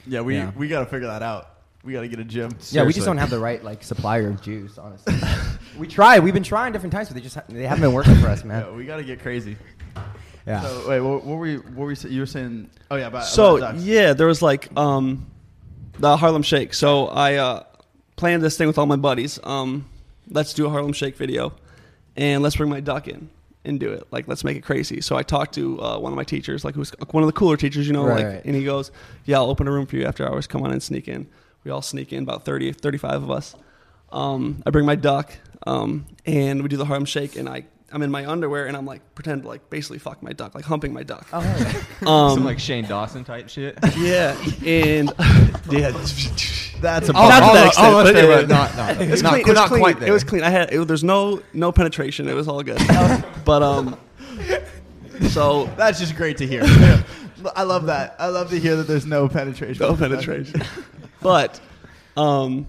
Yeah, 0.08 0.22
we 0.22 0.36
Yeah. 0.36 0.52
we 0.56 0.68
got 0.68 0.80
to 0.80 0.86
figure 0.86 1.08
that 1.08 1.22
out. 1.22 1.50
We 1.84 1.94
got 1.94 2.02
to 2.02 2.08
get 2.10 2.20
a 2.20 2.24
gym. 2.26 2.52
Yeah, 2.72 2.84
we 2.84 2.92
just 2.94 3.06
don't 3.06 3.18
have 3.18 3.30
the 3.30 3.40
right 3.40 3.64
like 3.64 3.84
supplier 3.84 4.30
of 4.30 4.42
juice. 4.42 4.78
Honestly, 4.78 5.16
we 5.78 5.88
tried. 5.88 6.20
We've 6.20 6.34
been 6.34 6.44
trying 6.44 6.74
different 6.74 6.92
times, 6.94 7.08
but 7.08 7.16
they 7.16 7.22
just 7.22 7.36
ha- 7.36 7.44
they 7.48 7.64
haven't 7.64 7.82
been 7.84 7.94
working 7.94 8.16
for 8.16 8.28
us, 8.28 8.44
man. 8.44 8.66
Yeah, 8.66 8.72
we 8.76 8.86
got 8.86 8.98
to 8.98 9.04
get 9.04 9.22
crazy. 9.22 9.56
Yeah. 10.48 10.62
So 10.62 10.90
wait, 10.90 11.00
what, 11.00 11.24
what 11.24 11.38
were 11.38 11.48
you? 11.48 11.60
What 11.60 11.78
were 11.86 11.90
you? 11.92 11.96
say- 11.96 12.10
You 12.10 12.22
were 12.22 12.26
saying? 12.26 12.70
Oh 12.92 12.96
yeah, 12.96 13.08
about 13.08 13.26
So 13.26 13.58
about 13.58 13.74
ducks. 13.76 13.84
yeah, 13.86 14.14
there 14.14 14.28
was 14.28 14.42
like 14.42 14.70
um, 14.78 15.28
the 16.00 16.18
Harlem 16.18 16.42
Shake. 16.44 16.74
So 16.74 17.08
I 17.08 17.36
uh, 17.36 17.64
planned 18.20 18.44
this 18.44 18.58
thing 18.58 18.68
with 18.68 18.78
all 18.78 18.86
my 18.86 18.96
buddies. 18.98 19.40
Um, 19.44 19.86
let's 20.30 20.54
do 20.54 20.66
a 20.66 20.70
Harlem 20.70 20.94
Shake 20.94 21.16
video, 21.16 21.54
and 22.18 22.44
let's 22.44 22.56
bring 22.58 22.70
my 22.70 22.82
duck 22.82 23.08
in 23.08 23.30
and 23.66 23.80
do 23.80 23.92
it. 23.94 24.06
Like 24.12 24.28
let's 24.28 24.44
make 24.44 24.58
it 24.58 24.62
crazy. 24.64 25.02
So 25.02 25.16
I 25.16 25.24
talked 25.24 25.56
to 25.56 25.82
uh, 25.82 25.98
one 26.00 26.12
of 26.12 26.18
my 26.18 26.24
teachers, 26.26 26.64
like 26.66 26.76
who's 26.76 26.92
one 27.12 27.24
of 27.24 27.28
the 27.28 27.34
cooler 27.34 27.58
teachers, 27.58 27.88
you 27.88 27.94
know, 27.94 28.06
Right, 28.06 28.18
like, 28.18 28.26
right. 28.26 28.46
and 28.46 28.56
he 28.56 28.64
goes, 28.66 28.92
"Yeah, 29.26 29.38
I'll 29.38 29.50
open 29.50 29.68
a 29.68 29.72
room 29.72 29.86
for 29.86 29.96
you 29.96 30.06
after 30.06 30.28
hours. 30.28 30.48
Come 30.48 30.64
on 30.64 30.72
and 30.72 30.84
sneak 30.84 31.08
in." 31.08 31.28
We 31.64 31.72
all 31.72 31.82
sneak 31.82 32.14
in, 32.14 32.24
about 32.24 32.46
30, 32.46 32.72
35 32.74 33.24
of 33.24 33.32
us. 33.32 33.54
Um, 34.14 34.64
I 34.66 34.70
bring 34.70 34.86
my 34.86 34.96
duck, 34.96 35.32
um, 35.68 36.06
and 36.26 36.62
we 36.64 36.70
do 36.70 36.78
the 36.78 36.86
Harlem 36.86 37.06
Shake, 37.06 37.36
and 37.36 37.50
I. 37.50 37.66
I'm 37.92 38.02
in 38.02 38.12
my 38.12 38.26
underwear 38.26 38.68
and 38.68 38.76
I'm 38.78 38.86
like 38.86 39.02
pretend 39.16 39.44
to 39.44 39.48
like 39.48 39.70
basically 39.70 40.00
fuck 40.00 40.22
my 40.22 40.34
duck, 40.34 40.56
like 40.56 40.66
humping 40.66 40.94
my 40.94 41.04
duck. 41.04 41.28
Oh, 41.34 41.40
hell. 41.40 41.82
Um, 42.08 42.34
Some 42.36 42.46
like 42.46 42.60
Shane 42.60 42.86
Dawson 42.86 43.24
type 43.24 43.50
shit. 43.50 43.78
yeah, 43.98 44.38
and 44.66 45.12
yeah, 45.70 45.92
that's 46.82 47.10
a 47.10 47.12
Oh, 47.14 47.28
not 47.28 47.40
to 47.40 47.54
that 47.54 47.68
extent, 47.68 47.88
almost 47.88 48.06
but 48.08 48.14
there, 48.14 48.30
yeah. 48.30 48.42
but 48.42 48.50
not, 48.50 48.78
not, 48.78 49.02
it's 49.02 49.22
not, 49.22 49.32
clean. 49.32 49.42
It 49.42 49.48
was 49.48 49.56
not 49.56 49.68
clean. 49.68 49.82
quite 49.82 50.00
there. 50.00 50.10
It 50.10 50.12
was 50.12 50.24
clean. 50.24 50.44
I 50.44 50.50
had 50.50 50.74
it, 50.74 50.88
there's 50.88 51.04
no 51.04 51.42
no 51.54 51.72
penetration. 51.72 52.28
It 52.28 52.36
was 52.36 52.48
all 52.48 52.64
good. 52.64 52.82
but 53.46 53.62
um, 53.62 53.98
so 55.30 55.66
That's 55.78 56.00
just 56.00 56.16
great 56.16 56.38
to 56.38 56.48
hear. 56.48 56.64
I 57.56 57.64
love 57.64 57.86
that. 57.86 58.16
I 58.20 58.28
love 58.28 58.50
to 58.50 58.60
hear 58.60 58.76
that 58.78 58.88
there's 58.88 59.06
no 59.06 59.28
penetration. 59.30 59.86
no 59.86 59.96
penetration. 59.96 60.62
but 61.22 61.60
um, 62.18 62.68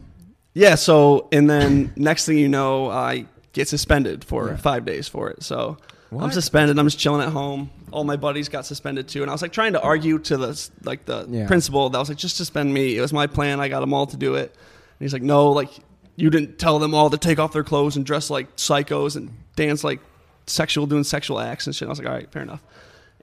yeah. 0.55 0.75
So 0.75 1.29
and 1.33 1.49
then 1.49 1.93
next 1.97 2.27
thing 2.27 2.39
you 2.39 2.49
know, 2.49 2.91
I 2.91 3.27
get 3.53 3.69
suspended 3.69 4.25
for 4.25 4.49
Yeah. 4.51 4.57
five 4.57 4.85
days 4.85 5.09
for 5.09 5.29
it. 5.31 5.43
So 5.43 5.77
I'm 6.19 6.33
suspended. 6.33 6.79
I'm 6.79 6.87
just 6.87 6.99
chilling 6.99 7.21
at 7.23 7.29
home. 7.33 7.71
All 7.93 8.05
my 8.05 8.17
buddies 8.17 8.49
got 8.49 8.67
suspended 8.67 9.07
too, 9.09 9.23
and 9.23 9.31
I 9.31 9.35
was 9.35 9.43
like 9.43 9.53
trying 9.53 9.73
to 9.75 9.81
argue 9.81 10.19
to 10.21 10.37
the 10.37 10.69
like 10.85 11.05
the 11.07 11.27
Yeah. 11.29 11.47
principal 11.47 11.89
that 11.91 11.99
was 11.99 12.09
like, 12.09 12.19
just 12.19 12.37
suspend 12.37 12.73
me. 12.75 12.97
It 12.97 13.01
was 13.01 13.13
my 13.13 13.27
plan. 13.27 13.61
I 13.61 13.69
got 13.69 13.81
them 13.81 13.93
all 13.95 14.07
to 14.07 14.17
do 14.17 14.35
it. 14.35 14.53
And 14.55 15.05
he's 15.07 15.13
like, 15.13 15.23
no, 15.23 15.51
like 15.51 15.71
you 16.17 16.29
didn't 16.31 16.59
tell 16.59 16.79
them 16.79 16.95
all 16.95 17.11
to 17.11 17.17
take 17.19 17.39
off 17.39 17.53
their 17.53 17.65
clothes 17.65 17.97
and 17.97 18.05
dress 18.05 18.29
like 18.31 18.57
psychos 18.57 19.17
and 19.17 19.31
dance 19.57 19.83
like 19.85 20.01
sexual, 20.47 20.87
doing 20.87 21.05
sexual 21.05 21.39
acts 21.41 21.67
and 21.67 21.75
shit. 21.77 21.87
I 21.87 21.91
was 21.91 21.99
like, 21.99 22.09
all 22.09 22.15
right, 22.15 22.31
fair 22.33 22.43
enough. 22.43 22.63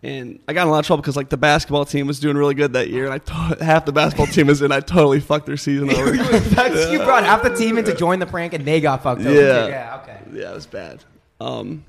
And 0.04 0.40
I 0.48 0.54
got 0.54 0.64
in 0.64 0.68
a 0.68 0.72
lot 0.72 0.80
of 0.80 0.86
trouble 0.86 1.02
because 1.02 1.16
like 1.16 1.30
the 1.30 1.38
basketball 1.38 1.84
team 1.84 2.06
was 2.06 2.20
doing 2.20 2.38
really 2.38 2.54
good 2.54 2.74
that 2.74 2.90
year, 2.90 3.06
and 3.06 3.14
I 3.14 3.18
to- 3.18 3.58
half 3.66 3.86
the 3.86 3.92
basketball 3.92 4.28
team 4.28 4.48
was 4.48 4.62
in. 4.62 4.72
I 4.72 4.80
totally 4.80 5.20
fucked 5.20 5.48
their 5.48 5.58
season 5.58 5.90
over. 5.90 6.12
That's, 6.40 6.92
you 6.92 7.00
brought 7.00 7.24
half 7.24 7.42
the 7.42 7.56
team 7.56 7.78
in 7.78 7.86
to 7.86 7.96
join 7.96 8.20
the 8.20 8.28
prank, 8.28 8.54
and 8.54 8.64
they 8.64 8.80
got 8.80 9.02
fucked 9.04 9.22
over. 9.22 9.32
Yeah. 9.32 9.66
too. 9.66 9.70
Yeah. 9.72 10.00
Okay. 10.04 10.20
Yeah, 10.34 10.52
it 10.52 10.56
was 10.56 10.68
bad. 10.68 11.04
Um, 11.42 11.84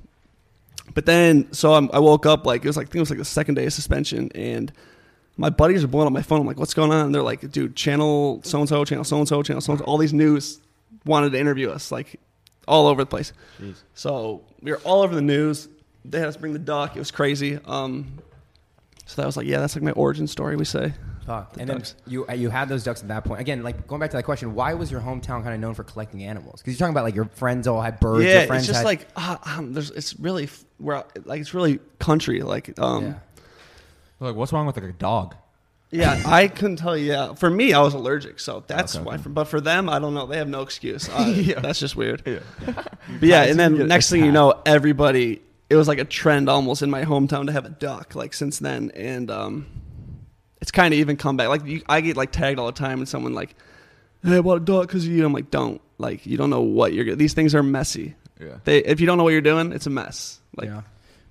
but 0.95 1.05
then, 1.05 1.53
so 1.53 1.75
I'm, 1.75 1.91
I 1.93 1.99
woke 1.99 2.25
up 2.25 2.47
like 2.47 2.65
it 2.65 2.69
was 2.69 2.77
like 2.77 2.87
I 2.87 2.91
think 2.91 2.97
it 2.97 3.00
was 3.00 3.11
like 3.11 3.19
the 3.19 3.25
second 3.27 3.57
day 3.57 3.67
of 3.67 3.73
suspension, 3.75 4.31
and 4.35 4.73
my 5.37 5.50
buddies 5.50 5.85
are 5.85 5.88
blowing 5.88 6.07
up 6.07 6.12
my 6.12 6.23
phone. 6.23 6.41
I'm 6.41 6.47
like, 6.47 6.59
"What's 6.59 6.75
going 6.75 6.91
on?" 6.91 7.07
And 7.07 7.15
they're 7.15 7.23
like, 7.23 7.50
"Dude, 7.53 7.77
channel 7.77 8.41
so 8.43 8.59
and 8.61 8.69
so, 8.69 8.85
channel 8.85 9.05
so 9.05 9.19
and 9.19 9.29
so, 9.29 9.43
channel 9.43 9.61
so 9.61 9.73
and 9.73 9.81
so." 9.81 9.85
All 9.85 9.99
these 9.99 10.15
news 10.15 10.61
wanted 11.05 11.33
to 11.33 11.38
interview 11.38 11.71
us, 11.71 11.93
like 11.93 12.19
all 12.67 12.87
over 12.87 13.03
the 13.03 13.07
place. 13.07 13.33
So 13.95 14.43
we 14.62 14.71
were 14.71 14.79
all 14.79 15.03
over 15.03 15.15
the 15.15 15.23
news. 15.23 15.69
They 16.05 16.19
had 16.21 16.28
us 16.28 16.37
bring 16.37 16.52
the 16.52 16.59
duck. 16.59 16.97
It 16.97 16.99
was 16.99 17.11
crazy. 17.11 17.59
Um, 17.64 18.19
so 19.07 19.21
that 19.23 19.26
was 19.26 19.37
like, 19.37 19.47
yeah, 19.47 19.61
that's 19.61 19.75
like 19.75 19.83
my 19.83 19.93
origin 19.93 20.26
story. 20.26 20.57
We 20.57 20.64
say. 20.64 20.93
Fuck. 21.26 21.52
The 21.55 21.61
And 21.61 21.69
then 21.71 21.83
you 22.07 22.26
uh, 22.26 22.33
you 22.33 22.49
had 22.49 22.69
those 22.71 22.83
ducks 22.85 23.02
at 23.02 23.09
that 23.09 23.25
point. 23.25 23.40
Again, 23.40 23.62
like 23.62 23.87
going 23.87 24.00
back 24.00 24.11
to 24.11 24.17
that 24.17 24.23
question, 24.23 24.55
why 24.55 24.73
was 24.75 24.90
your 24.90 25.00
hometown 25.00 25.43
kind 25.43 25.52
of 25.55 25.61
known 25.61 25.75
for 25.75 25.85
collecting 25.85 26.25
animals? 26.25 26.61
Because 26.61 26.75
you're 26.75 26.78
talking 26.87 26.95
about 26.95 27.05
like 27.05 27.14
your 27.14 27.26
friends 27.35 27.67
all 27.67 27.83
had 27.83 28.00
birds. 28.00 28.25
yeah, 28.25 28.38
your 28.38 28.47
friends 28.47 28.62
it's 28.62 28.69
just 28.69 28.78
had, 28.78 28.85
like 28.87 29.09
ah, 29.17 29.59
um, 29.59 29.75
there's. 29.75 29.90
It's 29.90 30.19
really 30.19 30.45
f- 30.45 30.64
where 30.78 31.05
like 31.25 31.40
it's 31.43 31.52
really 31.52 31.81
country. 31.99 32.40
Like 32.43 32.78
um, 32.81 33.05
yeah. 33.05 33.14
Like, 34.21 34.37
what's 34.37 34.52
wrong 34.52 34.67
with 34.67 34.76
like 34.76 34.87
a 34.88 34.93
dog? 34.93 35.35
Yeah, 35.90 36.21
I 36.26 36.49
couldn't 36.49 36.76
tell 36.76 36.97
you. 36.97 37.12
Yeah, 37.12 37.35
for 37.35 37.49
me, 37.49 37.73
I 37.73 37.81
was 37.81 37.95
allergic, 37.95 38.40
so 38.40 38.62
that's 38.67 38.95
Okay, 38.97 39.05
why. 39.05 39.14
okay. 39.14 39.23
For, 39.23 39.28
but 39.31 39.45
for 39.45 39.61
them, 39.61 39.88
I 39.88 39.99
don't 39.99 40.12
know. 40.12 40.26
They 40.26 40.37
have 40.37 40.49
no 40.49 40.61
excuse. 40.62 41.09
Uh, 41.09 41.25
Yeah. 41.37 41.61
That's 41.61 41.78
just 41.78 41.97
weird. 41.97 42.23
Yeah. 42.26 42.40
But 42.67 43.23
yeah, 43.23 43.43
and 43.45 43.57
Get 43.57 43.57
then 43.57 43.87
next 43.88 44.11
thing 44.11 44.25
you 44.25 44.33
know, 44.33 44.61
everybody. 44.67 45.40
It 45.70 45.76
was 45.76 45.87
like 45.88 45.98
a 45.98 46.04
trend 46.04 46.48
almost 46.48 46.82
in 46.82 46.90
my 46.90 47.04
hometown 47.04 47.46
to 47.46 47.52
have 47.52 47.66
a 47.66 47.70
duck. 47.70 48.14
Like 48.14 48.32
since 48.34 48.58
then, 48.58 48.90
and 48.94 49.30
um, 49.30 49.66
it's 50.60 50.70
kind 50.70 50.94
of 50.94 51.00
even 51.00 51.16
come 51.16 51.37
back. 51.37 51.48
Like 51.48 51.64
you, 51.66 51.82
I 51.88 52.00
get 52.00 52.16
like 52.16 52.32
tagged 52.32 52.58
all 52.58 52.66
the 52.66 52.72
time, 52.72 52.98
and 53.00 53.08
someone 53.08 53.34
like, 53.34 53.54
"Hey, 54.22 54.38
I 54.38 54.40
bought 54.40 54.56
a 54.62 54.64
duck 54.64 54.87
because 54.87 55.04
of 55.04 55.10
you." 55.12 55.25
I'm 55.26 55.32
like, 55.32 55.50
"Don't." 55.50 55.80
Like 55.98 56.26
you 56.26 56.37
don't 56.38 56.50
know 56.50 56.60
what 56.62 56.92
you're. 56.92 57.16
These 57.16 57.34
things 57.34 57.54
are 57.54 57.62
messy. 57.62 58.14
Yeah. 58.40 58.58
They 58.64 58.78
if 58.78 59.00
you 59.00 59.06
don't 59.06 59.18
know 59.18 59.25
what 59.25 59.32
you're 59.32 59.40
doing, 59.40 59.72
it's 59.72 59.87
a 59.87 59.90
mess. 59.90 60.38
Like 60.56 60.68
yeah. 60.68 60.82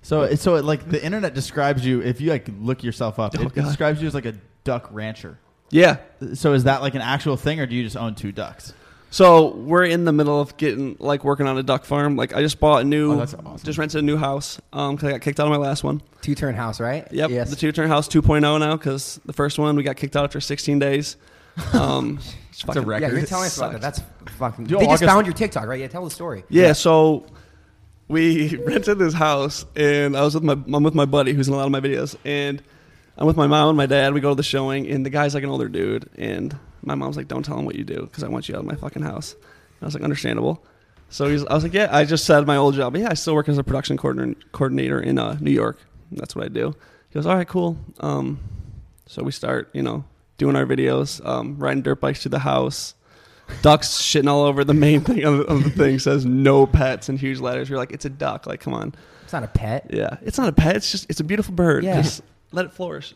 So 0.02 0.34
so 0.36 0.56
it, 0.56 0.64
like 0.64 0.88
the 0.88 1.02
internet 1.02 1.34
describes 1.34 1.84
you 1.84 2.02
if 2.02 2.20
you 2.20 2.30
like 2.30 2.48
look 2.60 2.84
yourself 2.84 3.18
up, 3.18 3.34
Oh, 3.38 3.42
it 3.42 3.54
God. 3.54 3.64
describes 3.64 4.00
you 4.00 4.06
as 4.08 4.14
like 4.14 4.26
a 4.26 4.34
duck 4.64 4.88
rancher. 4.92 5.38
yeah, 5.70 5.96
So 6.34 6.52
is 6.52 6.64
that 6.64 6.82
like 6.82 6.94
an 6.94 7.00
actual 7.00 7.36
thing, 7.36 7.60
or 7.60 7.66
do 7.66 7.74
you 7.74 7.82
just 7.82 7.96
own 7.96 8.14
two 8.14 8.30
ducks? 8.30 8.72
So 9.10 9.54
we're 9.54 9.84
in 9.84 10.04
the 10.04 10.12
middle 10.12 10.38
of 10.40 10.56
getting 10.58 10.96
like 10.98 11.24
working 11.24 11.46
on 11.46 11.56
a 11.56 11.62
duck 11.62 11.84
farm. 11.86 12.16
Like 12.16 12.34
I 12.34 12.42
just 12.42 12.60
bought 12.60 12.82
a 12.82 12.84
new, 12.84 13.12
Oh, 13.14 13.16
that's 13.16 13.34
awesome. 13.34 13.64
just 13.64 13.78
rented 13.78 14.00
a 14.00 14.04
new 14.04 14.16
house 14.18 14.60
um 14.72 14.96
because 14.96 15.08
I 15.08 15.12
got 15.12 15.20
kicked 15.22 15.40
out 15.40 15.46
of 15.46 15.50
my 15.50 15.56
last 15.56 15.82
one. 15.82 16.02
Two 16.20 16.34
turn 16.34 16.54
house, 16.54 16.78
right? 16.80 17.06
Yep, 17.10 17.30
Yes. 17.30 17.50
the 17.50 17.56
two 17.56 17.72
turn 17.72 17.88
house 17.88 18.06
2.0 18.08 18.60
now 18.60 18.76
because 18.76 19.18
the 19.24 19.32
first 19.32 19.58
one 19.58 19.76
we 19.76 19.82
got 19.82 19.96
kicked 19.96 20.14
out 20.16 20.24
after 20.24 20.40
16 20.40 20.78
days. 20.78 21.16
Um, 21.72 22.20
it's 22.50 22.62
a 22.62 22.66
fucking- 22.66 22.84
record. 22.84 23.08
yeah, 23.12 23.16
you're 23.18 23.26
telling 23.26 23.46
us 23.46 23.56
about 23.58 23.72
that. 23.72 23.80
That's 23.80 24.00
fucking. 24.36 24.66
Yo, 24.68 24.78
they 24.78 24.84
just 24.84 25.02
August- 25.02 25.12
found 25.12 25.26
your 25.26 25.34
TikTok, 25.34 25.66
right? 25.66 25.80
Yeah, 25.80 25.88
tell 25.88 26.04
the 26.04 26.10
story. 26.10 26.44
Yeah, 26.48 26.72
so 26.72 27.26
we 28.06 28.54
rented 28.66 28.98
this 29.00 29.12
house, 29.14 29.64
and 29.74 30.16
I 30.16 30.22
was 30.22 30.34
with 30.34 30.44
my 30.44 30.52
I'm 30.52 30.82
with 30.84 30.94
my 30.94 31.04
buddy 31.04 31.32
who's 31.32 31.48
in 31.48 31.54
a 31.54 31.56
lot 31.56 31.66
of 31.66 31.72
my 31.72 31.80
videos, 31.80 32.14
and 32.24 32.62
I'm 33.16 33.26
with 33.26 33.36
my 33.36 33.48
mom 33.48 33.70
and 33.70 33.76
my 33.76 33.86
dad. 33.86 34.14
We 34.14 34.20
go 34.20 34.28
to 34.30 34.34
the 34.36 34.42
showing, 34.44 34.86
and 34.88 35.04
the 35.04 35.10
guy's 35.10 35.34
like 35.34 35.42
an 35.42 35.50
older 35.50 35.68
dude, 35.68 36.08
and 36.16 36.56
my 36.88 36.94
mom's 36.96 37.16
like, 37.16 37.28
"Don't 37.28 37.44
tell 37.44 37.58
him 37.58 37.64
what 37.64 37.76
you 37.76 37.84
do, 37.84 38.00
because 38.02 38.24
I 38.24 38.28
want 38.28 38.48
you 38.48 38.56
out 38.56 38.60
of 38.60 38.66
my 38.66 38.74
fucking 38.74 39.02
house." 39.02 39.34
And 39.34 39.82
I 39.82 39.84
was 39.84 39.94
like, 39.94 40.02
"Understandable." 40.02 40.64
So 41.10 41.28
he's, 41.28 41.44
I 41.46 41.54
was 41.54 41.62
like, 41.62 41.74
"Yeah, 41.74 41.88
I 41.90 42.04
just 42.04 42.24
said 42.24 42.46
my 42.46 42.56
old 42.56 42.74
job. 42.74 42.96
Yeah, 42.96 43.08
I 43.10 43.14
still 43.14 43.34
work 43.34 43.48
as 43.48 43.58
a 43.58 43.64
production 43.64 43.96
coordinator, 43.96 44.38
coordinator 44.52 45.00
in 45.00 45.18
uh, 45.18 45.38
New 45.40 45.52
York. 45.52 45.78
That's 46.10 46.34
what 46.34 46.44
I 46.44 46.48
do." 46.48 46.74
He 47.10 47.14
goes, 47.14 47.26
"All 47.26 47.36
right, 47.36 47.46
cool." 47.46 47.78
Um, 48.00 48.40
so 49.06 49.22
we 49.22 49.32
start, 49.32 49.70
you 49.72 49.82
know, 49.82 50.04
doing 50.36 50.56
our 50.56 50.66
videos, 50.66 51.24
um, 51.24 51.56
riding 51.58 51.82
dirt 51.82 52.00
bikes 52.00 52.22
to 52.24 52.28
the 52.28 52.40
house. 52.40 52.94
Ducks 53.62 54.02
shitting 54.02 54.28
all 54.28 54.42
over 54.42 54.62
the 54.62 54.74
main 54.74 55.00
thing 55.00 55.24
of, 55.24 55.40
of 55.40 55.64
the 55.64 55.70
thing 55.70 55.98
says 55.98 56.26
no 56.26 56.66
pets 56.66 57.08
in 57.08 57.16
huge 57.16 57.40
letters. 57.40 57.70
You're 57.70 57.78
like, 57.78 57.92
it's 57.92 58.04
a 58.04 58.10
duck. 58.10 58.46
Like, 58.46 58.60
come 58.60 58.74
on. 58.74 58.94
It's 59.24 59.32
not 59.32 59.42
a 59.42 59.48
pet. 59.48 59.90
Yeah, 59.90 60.16
it's 60.22 60.38
not 60.38 60.48
a 60.48 60.52
pet. 60.52 60.76
It's 60.76 60.90
just 60.90 61.08
it's 61.10 61.20
a 61.20 61.24
beautiful 61.24 61.54
bird. 61.54 61.84
Yeah. 61.84 62.00
Just 62.02 62.22
let 62.52 62.66
it 62.66 62.72
flourish. 62.72 63.14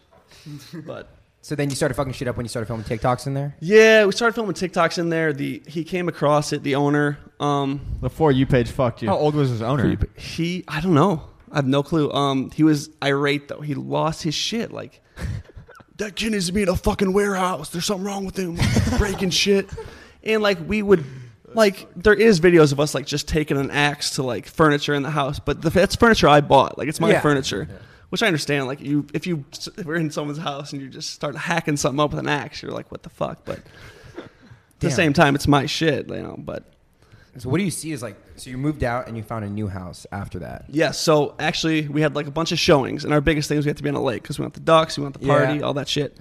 but 0.86 1.08
So 1.44 1.56
then 1.56 1.68
you 1.70 1.76
started 1.76 1.94
fucking 1.94 2.12
shit 2.12 2.28
up 2.28 2.36
when 2.36 2.44
you 2.44 2.48
started 2.48 2.66
filming 2.66 2.84
TikToks 2.86 3.26
in 3.26 3.34
there. 3.34 3.56
yeah, 3.60 4.04
we 4.06 4.12
started 4.12 4.34
filming 4.34 4.54
TikToks 4.54 4.98
in 4.98 5.08
there. 5.08 5.32
The 5.32 5.60
he 5.66 5.82
came 5.84 6.08
across 6.08 6.52
it. 6.52 6.62
The 6.62 6.76
owner, 6.76 7.18
um, 7.40 7.80
The 8.00 8.08
for 8.08 8.30
you 8.30 8.46
page 8.46 8.70
fucked 8.70 9.02
you. 9.02 9.08
How 9.08 9.16
old 9.16 9.34
was 9.34 9.50
his 9.50 9.60
owner? 9.60 9.96
he 10.16 10.64
I 10.68 10.80
don't 10.80 10.94
know. 10.94 11.24
I 11.50 11.56
have 11.56 11.66
no 11.66 11.82
clue. 11.82 12.10
Um, 12.12 12.50
he 12.52 12.62
was 12.62 12.90
irate 13.02 13.48
though. 13.48 13.60
He 13.60 13.74
lost 13.74 14.22
his 14.22 14.34
shit. 14.34 14.70
Like 14.72 15.02
that 15.96 16.14
kid 16.16 16.30
needs 16.32 16.46
to 16.46 16.52
be 16.52 16.62
in 16.62 16.68
a 16.68 16.76
fucking 16.76 17.12
warehouse. 17.12 17.70
There's 17.70 17.86
something 17.86 18.04
wrong 18.06 18.24
with 18.24 18.38
him, 18.38 18.56
breaking 18.98 19.30
shit. 19.30 19.68
And 20.24 20.42
like 20.42 20.58
we 20.66 20.80
would. 20.82 21.04
Like 21.54 21.86
there 21.96 22.14
is 22.14 22.40
videos 22.40 22.72
of 22.72 22.80
us 22.80 22.94
like 22.94 23.04
just 23.04 23.28
taking 23.28 23.58
an 23.58 23.70
axe 23.70 24.10
to 24.12 24.22
like 24.22 24.46
furniture 24.46 24.94
in 24.94 25.02
the 25.02 25.10
house, 25.10 25.38
but 25.38 25.60
the, 25.60 25.68
that's 25.68 25.96
furniture 25.96 26.26
I 26.28 26.40
bought. 26.40 26.78
Like 26.78 26.88
it's 26.88 26.98
my 27.00 27.10
Yeah. 27.10 27.20
furniture, 27.20 27.68
which 28.12 28.22
I 28.22 28.26
understand. 28.26 28.66
Like 28.66 28.82
you, 28.82 29.06
if 29.14 29.26
you 29.26 29.42
if 29.78 29.86
we're 29.86 29.96
in 29.96 30.10
someone's 30.10 30.36
house 30.38 30.74
and 30.74 30.82
you 30.82 30.88
just 30.88 31.10
start 31.10 31.34
hacking 31.34 31.78
something 31.78 31.98
up 31.98 32.10
with 32.10 32.18
an 32.20 32.28
axe, 32.28 32.60
you're 32.62 32.70
like, 32.70 32.92
what 32.92 33.02
the 33.02 33.08
fuck? 33.08 33.46
But 33.46 33.60
at 34.18 34.24
the 34.80 34.90
same 34.90 35.14
time, 35.14 35.34
it's 35.34 35.48
my 35.48 35.64
shit, 35.64 36.08
you 36.08 36.16
know. 36.22 36.36
But 36.36 36.64
So 37.38 37.48
what 37.48 37.56
do 37.56 37.64
you 37.64 37.70
see 37.70 37.90
is 37.92 38.02
like 38.02 38.16
so 38.36 38.50
you 38.50 38.58
moved 38.58 38.84
out 38.84 39.08
and 39.08 39.16
you 39.16 39.22
found 39.22 39.46
a 39.46 39.48
new 39.48 39.66
house 39.66 40.06
after 40.12 40.40
that. 40.40 40.66
Yeah, 40.68 40.90
so 40.90 41.34
actually, 41.38 41.88
we 41.88 42.02
had 42.02 42.14
like 42.14 42.26
a 42.26 42.30
bunch 42.30 42.52
of 42.52 42.58
showings, 42.58 43.04
and 43.04 43.14
our 43.14 43.22
biggest 43.22 43.48
thing 43.48 43.56
was 43.56 43.64
we 43.64 43.70
had 43.70 43.78
to 43.78 43.82
be 43.82 43.88
on 43.88 43.94
a 43.94 44.02
lake 44.02 44.20
because 44.22 44.38
we 44.38 44.42
want 44.42 44.52
the 44.52 44.60
ducks, 44.60 44.98
we 44.98 45.04
want 45.04 45.18
the 45.18 45.26
party, 45.26 45.54
Yeah. 45.60 45.62
all 45.62 45.74
that 45.74 45.88
shit. 45.88 46.18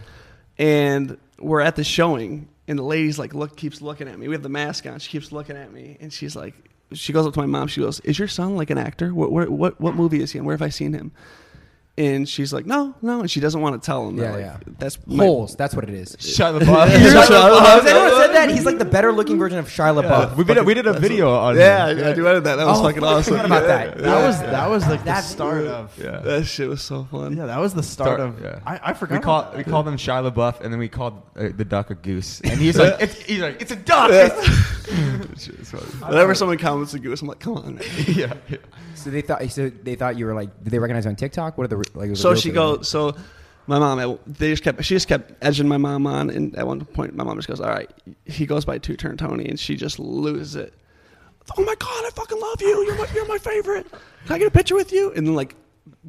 And 0.58 1.18
we're 1.40 1.60
at 1.62 1.76
the 1.76 1.84
showing, 1.84 2.48
and 2.70 2.80
the 2.80 2.84
lady's 2.84 3.20
like, 3.20 3.34
look, 3.34 3.58
keeps 3.58 3.82
looking 3.82 4.08
at 4.08 4.18
me. 4.18 4.30
We 4.30 4.36
have 4.36 4.44
the 4.44 4.50
mask 4.50 4.86
on. 4.86 5.00
She 5.00 5.10
keeps 5.10 5.32
looking 5.34 5.58
at 5.58 5.74
me, 5.74 5.98
and 6.00 6.14
she's 6.14 6.36
like, 6.38 6.54
she 6.94 7.12
goes 7.14 7.26
up 7.28 7.34
to 7.34 7.40
my 7.40 7.46
mom. 7.46 7.68
She 7.68 7.82
goes, 7.82 8.00
"Is 8.02 8.20
your 8.20 8.28
son 8.28 8.56
like 8.58 8.70
an 8.70 8.78
actor? 8.78 9.14
What 9.14 9.32
what 9.32 9.50
what, 9.50 9.80
what 9.82 9.96
movie 9.96 10.22
is 10.22 10.32
he 10.34 10.40
in? 10.40 10.46
Where 10.46 10.54
have 10.54 10.62
I 10.62 10.70
seen 10.70 10.92
him?" 10.94 11.12
And 11.98 12.28
she's 12.28 12.54
like, 12.54 12.66
"No, 12.66 12.96
no," 13.02 13.20
and 13.20 13.30
she 13.30 13.42
doesn't 13.42 13.60
want 13.60 13.80
to 13.80 13.86
tell 13.86 14.08
him. 14.08 14.16
that, 14.16 14.24
Yeah, 14.24 14.32
like, 14.32 14.40
yeah. 14.68 14.74
That's 14.80 14.98
my- 15.06 15.26
Holes. 15.26 15.58
That's 15.58 15.76
what 15.76 15.84
it 15.84 15.94
is. 15.94 16.16
Shut 16.20 16.58
the 16.58 16.66
fuck. 16.66 16.88
Shia 16.88 16.92
Has 16.98 17.30
LaBeouf. 17.30 17.86
anyone 17.86 18.12
said 18.22 18.28
that? 18.34 18.50
He's 18.50 18.66
like 18.66 18.78
the 18.78 18.86
better 18.86 19.12
looking 19.12 19.38
version 19.38 19.60
of 19.60 19.68
Shia 19.68 20.02
LaBeouf. 20.02 20.38
we 20.38 20.46
did 20.46 20.58
a, 20.58 20.64
we 20.64 20.74
did 20.74 20.88
a 20.88 20.94
video 20.94 21.30
on 21.36 21.58
Yeah, 21.58 21.90
him. 21.90 22.06
I, 22.06 22.12
I 22.12 22.14
do 22.14 22.26
edit 22.28 22.46
that. 22.46 22.56
That 22.56 22.66
was 22.66 22.80
Oh, 22.80 22.84
fucking 22.84 23.02
fuck, 23.02 23.10
I 23.10 23.14
awesome. 23.16 23.34
forgot 23.34 23.46
about 23.46 23.68
that. 23.68 23.98
That 23.98 24.26
was 24.26 24.40
that 24.40 24.70
was 24.70 24.88
like 24.88 25.00
the 25.02 25.06
That's- 25.06 25.30
start 25.30 25.66
of 25.68 25.92
Yeah. 26.02 26.22
That 26.22 26.46
shit 26.46 26.70
was 26.70 26.82
so 26.82 27.04
fun. 27.12 27.36
yeah 27.36 27.46
that 27.48 27.60
was 27.60 27.74
the 27.74 27.84
start, 27.84 28.20
Start- 28.20 28.22
of 28.22 28.42
yeah. 28.42 28.60
I, 28.66 28.80
I 28.84 28.94
forgot 28.94 29.12
We 29.12 29.18
about 29.18 29.24
call 29.26 29.42
that. 29.52 29.58
we 29.58 29.64
called 29.66 29.88
him 29.90 29.98
Shia 29.98 30.32
LaBeouf, 30.32 30.62
and 30.62 30.72
then 30.74 30.80
we 30.80 30.88
called 30.88 31.22
uh, 31.36 31.50
the 31.56 31.66
duck 31.66 31.90
a 31.90 31.96
goose, 31.96 32.40
and 32.42 32.58
he's 32.60 32.78
like, 32.80 32.96
it's, 33.02 33.20
he's 33.22 33.42
like, 33.42 33.62
it's 33.62 33.72
a 33.72 33.76
duck. 33.76 34.12
Whenever 36.08 36.34
someone 36.36 36.58
comments 36.58 36.94
a 36.94 37.00
goose, 37.00 37.22
I'm 37.22 37.28
like, 37.28 37.40
come 37.40 37.54
on, 37.58 37.76
man. 37.76 37.84
yeah, 38.08 38.34
yeah. 38.50 38.58
So 38.96 39.10
they 39.10 39.22
thought 39.22 39.44
so 39.50 39.70
they 39.70 39.96
thought 39.96 40.16
you 40.18 40.26
were 40.28 40.34
like 40.36 40.64
did 40.64 40.72
they 40.72 40.78
recognize 40.80 41.06
you 41.06 41.10
on 41.10 41.16
TikTok? 41.16 41.58
What 41.58 41.64
are 41.64 41.68
the 41.70 41.78
re- 41.82 42.02
like? 42.02 42.10
was 42.12 42.22
So 42.22 42.36
she 42.36 42.52
goes. 42.52 42.88
So 42.88 43.16
my 43.68 43.80
mom, 43.80 44.20
they 44.26 44.52
just 44.52 44.64
kept. 44.64 44.84
She 44.84 44.96
just 44.96 45.08
kept 45.08 45.34
edging 45.44 45.68
my 45.68 45.78
mom 45.78 46.08
on, 46.08 46.30
and 46.30 46.56
at 46.56 46.66
one 46.66 46.84
point, 46.86 47.16
my 47.16 47.24
mom 47.24 47.38
just 47.38 47.48
goes, 47.48 47.60
"All 47.60 47.70
right." 47.70 47.90
He 48.26 48.46
goes 48.46 48.66
by 48.66 48.78
two 48.78 48.96
turn 48.96 49.18
Tony, 49.18 49.48
and 49.48 49.60
she 49.60 49.76
just 49.76 50.00
loses 50.00 50.56
it. 50.56 50.74
Oh 51.58 51.64
my 51.64 51.76
god, 51.76 52.06
I 52.06 52.10
fucking 52.14 52.40
love 52.40 52.62
you. 52.62 52.86
You're 52.86 52.96
my, 52.96 53.08
you're 53.14 53.28
my 53.28 53.38
favorite. 53.38 53.88
Can 54.26 54.36
I 54.36 54.38
get 54.38 54.48
a 54.48 54.52
picture 54.52 54.76
with 54.76 54.92
you? 54.92 55.12
And 55.14 55.26
then 55.26 55.36
like 55.36 55.56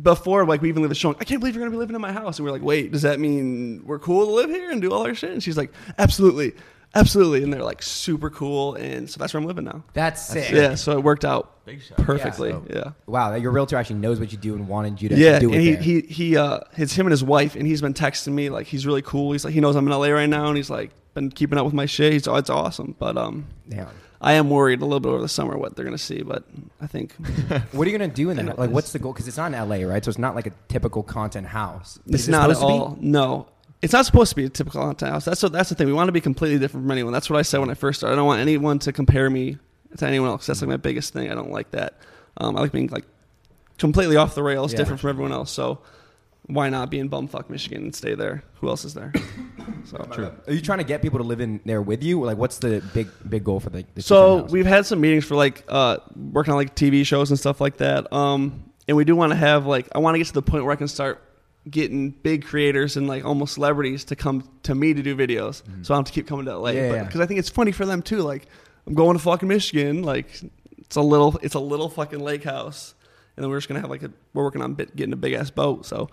before, 0.00 0.44
like 0.46 0.62
we 0.62 0.68
even 0.68 0.82
leave 0.82 0.90
the 0.90 0.94
show, 0.94 1.10
I 1.18 1.24
can't 1.24 1.40
believe 1.40 1.54
you're 1.54 1.62
gonna 1.62 1.70
be 1.70 1.78
living 1.78 1.96
in 1.96 2.02
my 2.02 2.12
house. 2.12 2.38
And 2.38 2.44
we're 2.46 2.52
like, 2.52 2.62
wait, 2.62 2.92
does 2.92 3.02
that 3.02 3.18
mean 3.18 3.82
we're 3.84 3.98
cool 3.98 4.26
to 4.26 4.32
live 4.32 4.50
here 4.50 4.70
and 4.70 4.80
do 4.80 4.92
all 4.92 5.06
our 5.06 5.14
shit? 5.14 5.30
And 5.30 5.42
she's 5.42 5.56
like, 5.56 5.72
absolutely, 5.98 6.54
absolutely. 6.94 7.42
And 7.42 7.52
they're 7.52 7.62
like 7.62 7.82
super 7.82 8.30
cool, 8.30 8.74
and 8.74 9.08
so 9.08 9.18
that's 9.18 9.34
where 9.34 9.40
I'm 9.40 9.46
living 9.46 9.64
now. 9.64 9.84
That's 9.92 10.26
sick. 10.26 10.50
Yeah, 10.50 10.74
so 10.74 10.92
it 10.92 11.02
worked 11.02 11.24
out 11.24 11.64
Big 11.64 11.82
shot. 11.82 11.98
perfectly. 11.98 12.50
Yeah. 12.50 12.58
yeah. 12.70 12.90
Wow, 13.06 13.34
your 13.34 13.52
realtor 13.52 13.76
actually 13.76 14.00
knows 14.00 14.18
what 14.18 14.32
you 14.32 14.38
do 14.38 14.54
and 14.54 14.68
wanted 14.68 15.00
you 15.00 15.08
to 15.10 15.16
yeah, 15.16 15.38
do 15.38 15.50
it. 15.50 15.54
and 15.54 15.62
he, 15.62 15.72
there. 15.72 15.82
he 15.82 16.00
he 16.02 16.36
uh 16.36 16.60
it's 16.76 16.94
him 16.94 17.06
and 17.06 17.12
his 17.12 17.24
wife 17.24 17.54
and 17.56 17.66
he's 17.66 17.80
been 17.80 17.94
texting 17.94 18.32
me 18.32 18.50
like 18.50 18.66
he's 18.66 18.86
really 18.86 19.02
cool. 19.02 19.32
He's 19.32 19.44
like 19.44 19.54
he 19.54 19.60
knows 19.60 19.76
I'm 19.76 19.86
in 19.86 19.92
LA 19.92 20.08
right 20.08 20.28
now 20.28 20.48
and 20.48 20.56
he's 20.56 20.70
like 20.70 20.90
been 21.14 21.30
keeping 21.30 21.58
up 21.58 21.64
with 21.64 21.74
my 21.74 21.86
shit. 21.86 22.12
He's 22.12 22.26
it's 22.26 22.50
awesome. 22.50 22.96
But 22.98 23.16
um 23.16 23.46
Damn. 23.68 23.88
I 24.20 24.34
am 24.34 24.50
worried 24.50 24.80
a 24.80 24.84
little 24.84 25.00
bit 25.00 25.08
over 25.08 25.20
the 25.20 25.28
summer 25.28 25.58
what 25.58 25.74
they're 25.74 25.84
gonna 25.84 25.98
see, 25.98 26.22
but 26.22 26.44
I 26.80 26.86
think 26.86 27.12
What 27.72 27.86
are 27.86 27.90
you 27.90 27.98
gonna 27.98 28.12
do 28.12 28.30
in 28.30 28.36
that? 28.38 28.58
Like, 28.58 28.70
what's 28.70 28.92
the 28.92 28.98
goal? 29.00 29.12
Because 29.12 29.26
it's 29.26 29.36
not 29.36 29.52
in 29.52 29.68
LA, 29.68 29.86
right? 29.86 30.04
So 30.04 30.08
it's 30.10 30.18
not 30.18 30.34
like 30.34 30.46
a 30.46 30.52
typical 30.68 31.02
content 31.02 31.48
house. 31.48 31.98
Is 32.06 32.14
it's 32.14 32.28
not 32.28 32.50
at 32.50 32.56
supposed 32.56 32.60
to 32.60 32.66
be? 32.66 32.72
all. 32.72 32.98
No. 33.00 33.46
It's 33.82 33.92
not 33.92 34.06
supposed 34.06 34.30
to 34.30 34.36
be 34.36 34.44
a 34.44 34.48
typical 34.48 34.80
haunted 34.80 35.08
house. 35.08 35.24
That's 35.24 35.42
what, 35.42 35.52
that's 35.52 35.68
the 35.68 35.74
thing. 35.74 35.88
We 35.88 35.92
want 35.92 36.08
to 36.08 36.12
be 36.12 36.20
completely 36.20 36.58
different 36.58 36.84
from 36.84 36.90
anyone. 36.92 37.12
That's 37.12 37.28
what 37.28 37.38
I 37.38 37.42
said 37.42 37.58
when 37.58 37.68
I 37.70 37.74
first 37.74 37.98
started. 38.00 38.14
I 38.14 38.16
don't 38.16 38.26
want 38.26 38.40
anyone 38.40 38.78
to 38.80 38.92
compare 38.92 39.28
me 39.28 39.58
to 39.98 40.06
anyone 40.06 40.28
else. 40.28 40.46
That's 40.46 40.62
like 40.62 40.68
my 40.68 40.76
biggest 40.76 41.12
thing. 41.12 41.30
I 41.30 41.34
don't 41.34 41.50
like 41.50 41.72
that. 41.72 41.98
Um, 42.36 42.56
I 42.56 42.60
like 42.60 42.72
being 42.72 42.88
like 42.88 43.04
completely 43.78 44.16
off 44.16 44.34
the 44.36 44.42
rails, 44.42 44.72
Yeah. 44.72 44.78
different 44.78 45.00
from 45.00 45.10
everyone 45.10 45.32
else. 45.32 45.50
So 45.50 45.80
why 46.46 46.68
not 46.68 46.90
be 46.90 46.98
in 47.00 47.10
bumfuck 47.10 47.50
Michigan 47.50 47.82
and 47.84 47.94
stay 47.94 48.14
there? 48.14 48.44
Who 48.60 48.68
else 48.68 48.84
is 48.84 48.94
there? 48.94 49.12
So 49.84 49.98
True. 50.12 50.32
Are 50.46 50.52
you 50.52 50.60
trying 50.60 50.78
to 50.78 50.84
get 50.84 51.02
people 51.02 51.18
to 51.18 51.24
live 51.24 51.40
in 51.40 51.60
there 51.64 51.82
with 51.82 52.02
you? 52.04 52.20
Like, 52.22 52.36
what's 52.36 52.58
the 52.58 52.82
big 52.94 53.08
big 53.28 53.42
goal 53.44 53.58
for 53.60 53.70
the? 53.70 53.84
the 53.94 54.02
So 54.02 54.42
we've 54.44 54.66
had 54.66 54.86
some 54.86 55.00
meetings 55.00 55.24
for 55.24 55.34
like 55.34 55.64
uh, 55.68 55.98
working 56.16 56.52
on 56.52 56.56
like 56.56 56.74
TV 56.76 57.04
shows 57.06 57.30
and 57.30 57.38
stuff 57.38 57.60
like 57.60 57.76
that. 57.78 58.12
Um, 58.12 58.70
and 58.86 58.96
we 58.96 59.04
do 59.04 59.14
want 59.16 59.30
to 59.32 59.36
have 59.36 59.66
like 59.66 59.88
I 59.94 59.98
want 59.98 60.14
to 60.14 60.18
get 60.18 60.28
to 60.28 60.32
the 60.32 60.42
point 60.42 60.64
where 60.64 60.72
I 60.72 60.76
can 60.76 60.88
start 60.88 61.20
getting 61.70 62.10
big 62.10 62.44
creators 62.44 62.96
and 62.96 63.06
like 63.06 63.24
almost 63.24 63.54
celebrities 63.54 64.04
to 64.04 64.16
come 64.16 64.48
to 64.64 64.74
me 64.74 64.94
to 64.94 65.02
do 65.02 65.14
videos. 65.14 65.62
So 65.84 65.94
I 65.94 65.96
have 65.96 66.06
to 66.06 66.12
keep 66.12 66.26
coming 66.26 66.46
to 66.46 66.58
LA. 66.58 66.70
Yeah, 66.70 66.92
yeah. 66.92 67.04
because 67.04 67.20
I 67.20 67.26
think 67.26 67.38
it's 67.38 67.50
funny 67.50 67.72
for 67.72 67.86
them 67.86 68.02
too. 68.02 68.18
Like 68.18 68.46
I'm 68.86 68.94
going 68.94 69.16
to 69.16 69.22
fucking 69.22 69.48
Michigan. 69.48 70.02
Like 70.02 70.42
it's 70.78 70.96
a 70.96 71.02
little 71.02 71.38
it's 71.42 71.54
a 71.54 71.60
little 71.60 71.88
fucking 71.88 72.20
lake 72.20 72.44
house. 72.44 72.94
And 73.36 73.42
then 73.42 73.50
we're 73.50 73.58
just 73.58 73.68
gonna 73.68 73.80
have 73.80 73.90
like 73.90 74.02
a 74.02 74.10
we're 74.34 74.44
working 74.44 74.62
on 74.62 74.74
bit, 74.74 74.94
getting 74.94 75.12
a 75.12 75.16
big 75.16 75.32
ass 75.32 75.50
boat. 75.50 75.86
So 75.86 76.10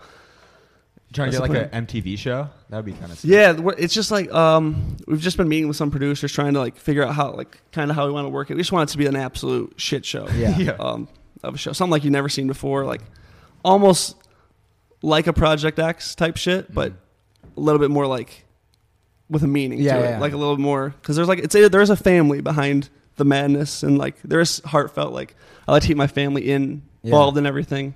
trying 1.12 1.32
to 1.32 1.38
get 1.38 1.48
like 1.48 1.72
an 1.72 1.86
MTV 1.86 2.16
show. 2.18 2.48
That 2.68 2.76
would 2.76 2.86
be 2.86 2.92
kind 2.92 3.10
of 3.10 3.22
Yeah, 3.24 3.54
it's 3.76 3.92
just 3.92 4.10
like 4.10 4.32
um, 4.32 4.96
we've 5.06 5.20
just 5.20 5.36
been 5.36 5.48
meeting 5.48 5.68
with 5.68 5.76
some 5.76 5.90
producers 5.90 6.32
trying 6.32 6.54
to 6.54 6.60
like 6.60 6.76
figure 6.76 7.04
out 7.04 7.14
how 7.14 7.32
like 7.32 7.60
kind 7.72 7.90
of 7.90 7.96
how 7.96 8.06
we 8.06 8.12
want 8.12 8.26
to 8.26 8.30
work 8.30 8.50
it. 8.50 8.54
We 8.54 8.60
just 8.60 8.72
want 8.72 8.88
it 8.88 8.92
to 8.92 8.98
be 8.98 9.06
an 9.06 9.16
absolute 9.16 9.74
shit 9.76 10.04
show. 10.04 10.28
Yeah. 10.28 10.50
Yeah. 10.60 10.72
Um, 10.78 11.08
of 11.42 11.54
a 11.54 11.58
show, 11.58 11.72
something 11.72 11.90
like 11.90 12.04
you've 12.04 12.12
never 12.12 12.28
seen 12.28 12.46
before, 12.46 12.84
like 12.84 13.00
almost 13.64 14.16
like 15.02 15.26
a 15.26 15.32
Project 15.32 15.78
X 15.78 16.14
type 16.14 16.36
shit, 16.36 16.64
mm-hmm. 16.66 16.74
but 16.74 16.92
a 17.56 17.60
little 17.60 17.78
bit 17.78 17.90
more 17.90 18.06
like 18.06 18.44
with 19.28 19.42
a 19.42 19.46
meaning 19.46 19.78
Yeah, 19.78 19.94
to 19.94 20.00
yeah, 20.00 20.06
it, 20.06 20.10
yeah. 20.12 20.18
like 20.20 20.32
a 20.32 20.36
little 20.36 20.58
more 20.58 20.90
because 20.90 21.16
there's 21.16 21.28
like 21.28 21.38
it's 21.38 21.54
a, 21.54 21.68
there's 21.68 21.90
a 21.90 21.96
family 21.96 22.40
behind 22.40 22.88
the 23.16 23.24
madness 23.24 23.82
and 23.82 23.96
like 23.98 24.16
there's 24.22 24.60
heartfelt 24.64 25.12
like 25.12 25.34
I 25.68 25.72
like 25.72 25.82
to 25.82 25.88
keep 25.88 25.96
my 25.96 26.06
family 26.06 26.50
in 26.50 26.82
Yeah. 27.02 27.10
involved 27.10 27.38
in 27.38 27.46
everything. 27.46 27.94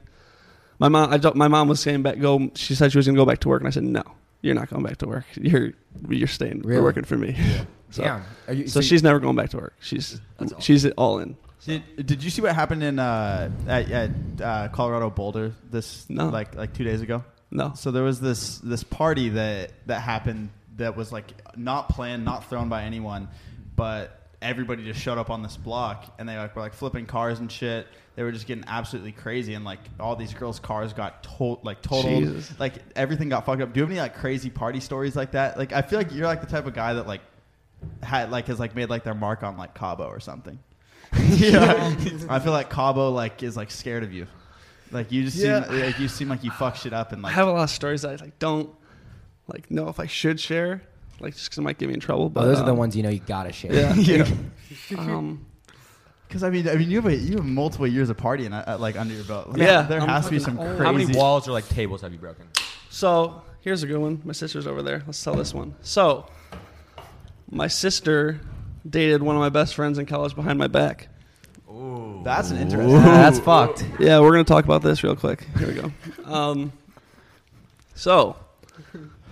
My 0.78 0.88
mom, 0.88 1.12
I 1.12 1.18
don't, 1.18 1.36
my 1.36 1.48
mom 1.48 1.68
was 1.68 1.80
saying 1.80 2.02
back 2.02 2.18
go. 2.18 2.50
She 2.54 2.74
said 2.74 2.92
she 2.92 2.98
was 2.98 3.06
gonna 3.06 3.16
go 3.16 3.24
back 3.24 3.38
to 3.40 3.48
work, 3.48 3.60
and 3.60 3.68
I 3.68 3.70
said 3.70 3.84
no. 3.84 4.02
You're 4.42 4.54
not 4.54 4.68
going 4.68 4.82
back 4.82 4.98
to 4.98 5.06
work. 5.06 5.24
You're 5.34 5.72
you're 6.08 6.28
staying. 6.28 6.60
Really? 6.60 6.74
You're 6.74 6.82
working 6.82 7.04
for 7.04 7.16
me. 7.16 7.36
So, 7.90 8.02
Damn. 8.02 8.24
Are 8.48 8.54
you, 8.54 8.66
so 8.66 8.80
she's 8.80 9.04
never 9.04 9.20
going 9.20 9.36
back 9.36 9.50
to 9.50 9.56
work. 9.56 9.74
She's 9.78 10.20
she's 10.58 10.84
all 10.92 11.20
in. 11.20 11.36
Did, 11.64 12.06
did 12.06 12.22
you 12.22 12.30
see 12.30 12.42
what 12.42 12.54
happened 12.54 12.82
in 12.82 12.98
uh, 12.98 13.50
at, 13.66 13.90
at 13.90 14.10
uh, 14.42 14.68
Colorado 14.68 15.10
Boulder 15.10 15.52
this 15.70 16.08
No. 16.10 16.28
like 16.28 16.54
like 16.54 16.72
two 16.74 16.84
days 16.84 17.00
ago? 17.00 17.24
No. 17.50 17.72
So 17.74 17.90
there 17.90 18.02
was 18.02 18.20
this 18.20 18.58
this 18.58 18.84
party 18.84 19.30
that 19.30 19.72
that 19.86 20.00
happened 20.00 20.50
that 20.76 20.96
was 20.96 21.10
like 21.12 21.32
not 21.56 21.88
planned, 21.88 22.24
not 22.24 22.48
thrown 22.50 22.68
by 22.68 22.82
anyone, 22.84 23.28
but 23.76 24.20
everybody 24.42 24.84
just 24.84 25.00
showed 25.00 25.16
up 25.16 25.30
on 25.30 25.42
this 25.42 25.56
block 25.56 26.14
and 26.18 26.28
they 26.28 26.36
like 26.36 26.54
were 26.54 26.60
like 26.60 26.74
flipping 26.74 27.06
cars 27.06 27.38
and 27.38 27.50
shit. 27.50 27.86
They 28.16 28.22
were 28.22 28.32
just 28.32 28.46
getting 28.46 28.64
absolutely 28.66 29.12
crazy 29.12 29.54
and 29.54 29.64
like 29.64 29.80
all 29.98 30.16
these 30.16 30.34
girls' 30.34 30.60
cars 30.60 30.92
got 30.92 31.22
to- 31.38 31.58
like 31.62 31.80
totaled. 31.80 32.24
Jesus. 32.24 32.52
Like 32.60 32.74
everything 32.94 33.28
got 33.30 33.46
fucked 33.46 33.62
up. 33.62 33.72
Do 33.72 33.80
you 33.80 33.84
have 33.84 33.90
any 33.90 34.00
like 34.00 34.16
crazy 34.16 34.50
party 34.50 34.80
stories 34.80 35.16
like 35.16 35.32
that? 35.32 35.56
Like 35.56 35.72
I 35.72 35.80
feel 35.82 35.98
like 35.98 36.12
you're 36.12 36.26
like 36.26 36.40
the 36.42 36.46
type 36.46 36.66
of 36.66 36.74
guy 36.74 36.92
that 36.94 37.06
like 37.06 37.22
had 38.02 38.30
like 38.30 38.48
has 38.48 38.60
like 38.60 38.74
made 38.74 38.90
like 38.90 39.04
their 39.04 39.14
mark 39.14 39.42
on 39.42 39.56
like 39.56 39.74
Cabo 39.74 40.04
or 40.06 40.20
something. 40.20 40.58
yeah. 41.36 41.94
I 42.28 42.38
feel 42.38 42.52
like 42.52 42.70
Cabo 42.70 43.10
like 43.10 43.42
is 43.42 43.56
like 43.56 43.70
scared 43.70 44.02
of 44.02 44.12
you. 44.12 44.26
Like 44.90 45.10
you 45.12 45.24
just 45.24 45.36
Yeah. 45.36 45.64
seem 45.68 45.80
like 45.80 45.98
you 45.98 46.08
seem 46.08 46.28
like 46.28 46.44
you 46.44 46.50
fuck 46.50 46.76
shit 46.76 46.92
up 46.92 47.12
and 47.12 47.22
like. 47.22 47.30
I 47.32 47.32
like 47.32 47.36
have 47.36 47.48
a 47.48 47.52
lot 47.52 47.64
of 47.64 47.70
stories 47.70 48.02
that 48.02 48.20
I 48.20 48.24
like 48.24 48.38
don't 48.38 48.70
like 49.48 49.70
know 49.70 49.88
if 49.88 49.98
I 50.00 50.06
should 50.06 50.38
share, 50.40 50.82
like 51.20 51.34
just 51.34 51.46
because 51.46 51.58
it 51.58 51.62
might 51.62 51.78
get 51.78 51.88
me 51.88 51.94
in 51.94 52.00
trouble. 52.00 52.28
But 52.30 52.44
Oh, 52.44 52.48
those 52.48 52.60
are 52.60 52.64
the 52.66 52.72
um, 52.72 52.78
ones 52.78 52.96
you 52.96 53.02
know 53.02 53.10
you 53.10 53.20
gotta 53.20 53.52
share. 53.52 53.72
Yeah. 53.72 53.94
yeah. 53.94 54.26
um, 54.98 55.44
Because 56.28 56.42
I 56.42 56.50
mean, 56.50 56.68
I 56.68 56.74
mean, 56.76 56.90
you 56.90 56.96
have 56.96 57.06
a, 57.06 57.14
you 57.16 57.36
have 57.36 57.44
multiple 57.44 57.86
years 57.86 58.08
of 58.10 58.16
partying 58.16 58.52
uh, 58.52 58.72
uh, 58.72 58.78
like 58.78 58.96
under 58.96 59.14
your 59.14 59.24
belt. 59.24 59.48
Like, 59.50 59.58
Yeah. 59.58 59.82
there 59.82 60.00
I'm 60.00 60.08
has 60.08 60.24
to 60.26 60.30
be 60.30 60.38
fucking 60.38 60.56
some 60.56 60.58
old. 60.66 60.76
crazy. 60.76 60.84
How 60.84 60.92
many 60.92 61.16
walls 61.16 61.46
or 61.48 61.52
like 61.52 61.68
tables 61.68 62.00
have 62.02 62.12
you 62.12 62.18
broken? 62.18 62.46
So 62.90 63.42
here's 63.60 63.82
a 63.82 63.86
good 63.86 63.98
one. 63.98 64.20
My 64.24 64.32
sister's 64.32 64.66
over 64.66 64.82
there. 64.82 65.02
Let's 65.06 65.22
tell 65.22 65.34
this 65.34 65.52
one. 65.54 65.74
So 65.82 66.26
my 67.50 67.66
sister 67.68 68.40
dated 68.88 69.22
one 69.22 69.36
of 69.36 69.40
my 69.40 69.48
best 69.48 69.74
friends 69.74 69.98
in 69.98 70.06
college 70.06 70.34
behind 70.34 70.58
my 70.58 70.66
back. 70.66 71.08
Ooh. 71.70 72.20
That's 72.24 72.50
an 72.50 72.58
interesting. 72.58 72.90
Yeah, 72.92 73.02
that's 73.02 73.38
fucked. 73.38 73.84
Yeah, 73.98 74.20
we're 74.20 74.30
gonna 74.32 74.44
talk 74.44 74.64
about 74.64 74.82
this 74.82 75.02
real 75.02 75.16
quick. 75.16 75.46
Here 75.58 75.68
we 75.68 75.74
go. 75.74 75.92
Um, 76.24 76.72
so, 77.94 78.36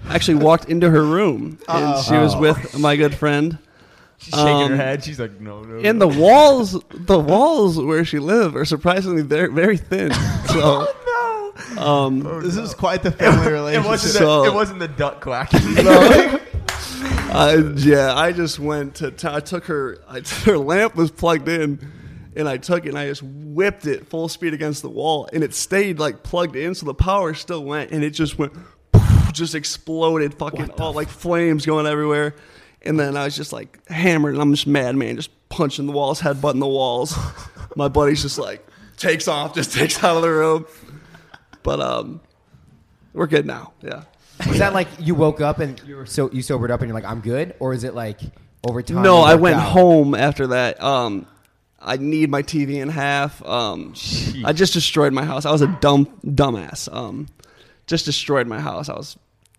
I 0.08 0.14
actually 0.14 0.36
walked 0.36 0.66
into 0.68 0.90
her 0.90 1.02
room 1.02 1.58
and 1.68 2.04
she 2.04 2.14
was 2.14 2.34
with 2.36 2.78
my 2.78 2.96
good 2.96 3.14
friend. 3.14 3.58
She's 4.18 4.34
shaking 4.34 4.46
Um, 4.50 4.70
her 4.70 4.76
head. 4.76 5.02
She's 5.02 5.18
like, 5.18 5.40
no, 5.40 5.62
no. 5.62 5.78
And 5.88 5.98
no. 5.98 6.08
the 6.08 6.18
walls, 6.20 6.80
the 6.90 7.18
walls 7.18 7.76
where 7.80 8.04
she 8.04 8.20
lived 8.20 8.54
are 8.56 8.64
surprisingly 8.64 9.22
very, 9.22 9.52
very 9.52 9.76
thin. 9.76 10.12
So, 10.46 10.86
um, 11.76 12.20
This 12.40 12.56
is 12.56 12.72
quite 12.72 13.02
the 13.02 13.10
family 13.10 13.46
it 13.48 13.50
relationship. 13.50 13.88
wasn't. 13.90 14.12
So- 14.14 14.42
the, 14.42 14.50
it 14.50 14.54
wasn't 14.54 14.78
the 14.78 14.86
duck 14.88 15.20
quacking. 15.20 15.60
I, 17.32 17.56
yeah, 17.56 18.14
I 18.14 18.32
just 18.32 18.58
went 18.58 18.96
to. 18.96 19.10
T- 19.10 19.28
I 19.28 19.40
took 19.40 19.64
her. 19.64 19.98
I 20.08 20.20
her 20.44 20.58
lamp 20.58 20.94
was 20.94 21.10
plugged 21.10 21.48
in, 21.48 21.80
and 22.36 22.48
I 22.48 22.56
took 22.56 22.84
it 22.84 22.90
and 22.90 22.98
I 22.98 23.06
just 23.06 23.22
whipped 23.22 23.86
it 23.86 24.06
full 24.06 24.28
speed 24.28 24.54
against 24.54 24.82
the 24.82 24.90
wall, 24.90 25.28
and 25.32 25.42
it 25.42 25.54
stayed 25.54 25.98
like 25.98 26.22
plugged 26.22 26.56
in, 26.56 26.74
so 26.74 26.86
the 26.86 26.94
power 26.94 27.34
still 27.34 27.64
went, 27.64 27.90
and 27.90 28.04
it 28.04 28.10
just 28.10 28.38
went, 28.38 28.52
just 29.32 29.54
exploded, 29.54 30.34
fucking 30.34 30.70
all 30.72 30.92
like 30.92 31.08
flames 31.08 31.66
going 31.66 31.86
everywhere, 31.86 32.34
and 32.82 32.98
then 32.98 33.16
I 33.16 33.24
was 33.24 33.36
just 33.36 33.52
like 33.52 33.86
hammered, 33.88 34.34
and 34.34 34.42
I'm 34.42 34.52
just 34.52 34.66
mad, 34.66 34.96
man, 34.96 35.16
just 35.16 35.30
punching 35.48 35.86
the 35.86 35.92
walls, 35.92 36.20
headbutting 36.20 36.60
the 36.60 36.66
walls. 36.66 37.16
My 37.76 37.88
buddy's 37.88 38.22
just 38.22 38.38
like 38.38 38.66
takes 38.96 39.28
off, 39.28 39.54
just 39.54 39.72
takes 39.72 40.02
out 40.04 40.16
of 40.16 40.22
the 40.22 40.30
room, 40.30 40.66
but 41.62 41.80
um, 41.80 42.20
we're 43.12 43.26
good 43.26 43.46
now. 43.46 43.72
Yeah. 43.82 44.04
Was 44.48 44.58
that 44.58 44.72
like 44.74 44.88
you 44.98 45.14
woke 45.14 45.40
up 45.40 45.58
and 45.60 45.80
you 45.86 45.96
were 45.96 46.06
so 46.06 46.30
you 46.32 46.42
sobered 46.42 46.70
up 46.70 46.80
and 46.80 46.88
you're 46.88 46.94
like 46.94 47.04
I'm 47.04 47.20
good, 47.20 47.54
or 47.60 47.72
is 47.72 47.84
it 47.84 47.94
like 47.94 48.20
over 48.68 48.82
time? 48.82 49.02
No, 49.02 49.20
I 49.20 49.34
went 49.34 49.56
out? 49.56 49.70
home 49.70 50.14
after 50.14 50.48
that. 50.48 50.82
Um, 50.82 51.26
I 51.80 51.96
need 51.96 52.30
my 52.30 52.42
TV 52.42 52.80
in 52.80 52.88
half. 52.88 53.44
Um, 53.44 53.94
I 54.44 54.52
just 54.52 54.72
destroyed 54.72 55.12
my 55.12 55.24
house. 55.24 55.44
I 55.44 55.50
was 55.50 55.62
a 55.62 55.66
dumb 55.80 56.06
dumbass. 56.24 56.92
Um, 56.92 57.28
just 57.86 58.04
destroyed 58.04 58.46
my 58.46 58.60
house. 58.60 58.88
I 58.88 58.94
was, 58.94 59.18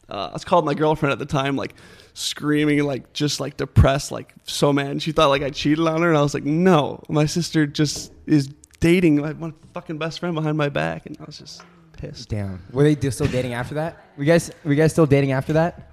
uh, 0.09 0.29
I 0.29 0.33
was 0.33 0.45
called 0.45 0.65
my 0.65 0.73
girlfriend 0.73 1.11
at 1.11 1.19
the 1.19 1.25
time, 1.25 1.57
like 1.57 1.75
screaming, 2.13 2.83
like 2.83 3.11
just 3.13 3.39
like 3.39 3.57
depressed, 3.57 4.11
like 4.11 4.33
so 4.43 4.71
mad. 4.71 5.01
She 5.01 5.11
thought 5.11 5.27
like 5.27 5.41
I 5.41 5.49
cheated 5.49 5.85
on 5.85 6.01
her, 6.01 6.09
and 6.09 6.17
I 6.17 6.21
was 6.21 6.33
like, 6.33 6.45
no, 6.45 7.03
my 7.09 7.25
sister 7.25 7.67
just 7.67 8.11
is 8.25 8.49
dating 8.79 9.17
my 9.17 9.33
one 9.33 9.53
fucking 9.73 9.97
best 9.97 10.19
friend 10.19 10.33
behind 10.33 10.57
my 10.57 10.69
back, 10.69 11.05
and 11.05 11.17
I 11.19 11.25
was 11.25 11.37
just 11.39 11.61
pissed. 12.03 12.29
Damn. 12.29 12.61
Were 12.71 12.83
they 12.93 13.09
still 13.09 13.27
dating 13.27 13.53
after 13.53 13.75
that? 13.75 13.97
Were 14.17 14.23
you 14.23 14.31
guys 14.31 14.51
were 14.63 14.71
you 14.71 14.77
guys 14.77 14.91
still 14.91 15.05
dating 15.05 15.31
after 15.31 15.53
that? 15.53 15.89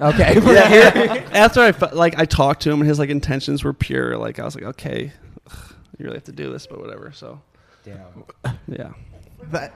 Okay. 0.00 0.34
yeah. 0.46 1.28
After 1.32 1.60
I 1.60 1.70
fe- 1.72 1.92
like 1.92 2.18
I 2.18 2.24
talked 2.24 2.62
to 2.62 2.70
him 2.70 2.80
and 2.80 2.88
his 2.88 2.98
like 2.98 3.10
intentions 3.10 3.62
were 3.62 3.74
pure. 3.74 4.16
Like 4.16 4.38
I 4.38 4.44
was 4.44 4.54
like, 4.54 4.64
okay, 4.64 5.12
ugh, 5.48 5.74
you 5.98 6.06
really 6.06 6.16
have 6.16 6.24
to 6.24 6.32
do 6.32 6.50
this, 6.50 6.66
but 6.66 6.80
whatever. 6.80 7.12
So 7.12 7.40
Damn. 7.84 8.24
yeah, 8.66 8.92
But 9.50 9.72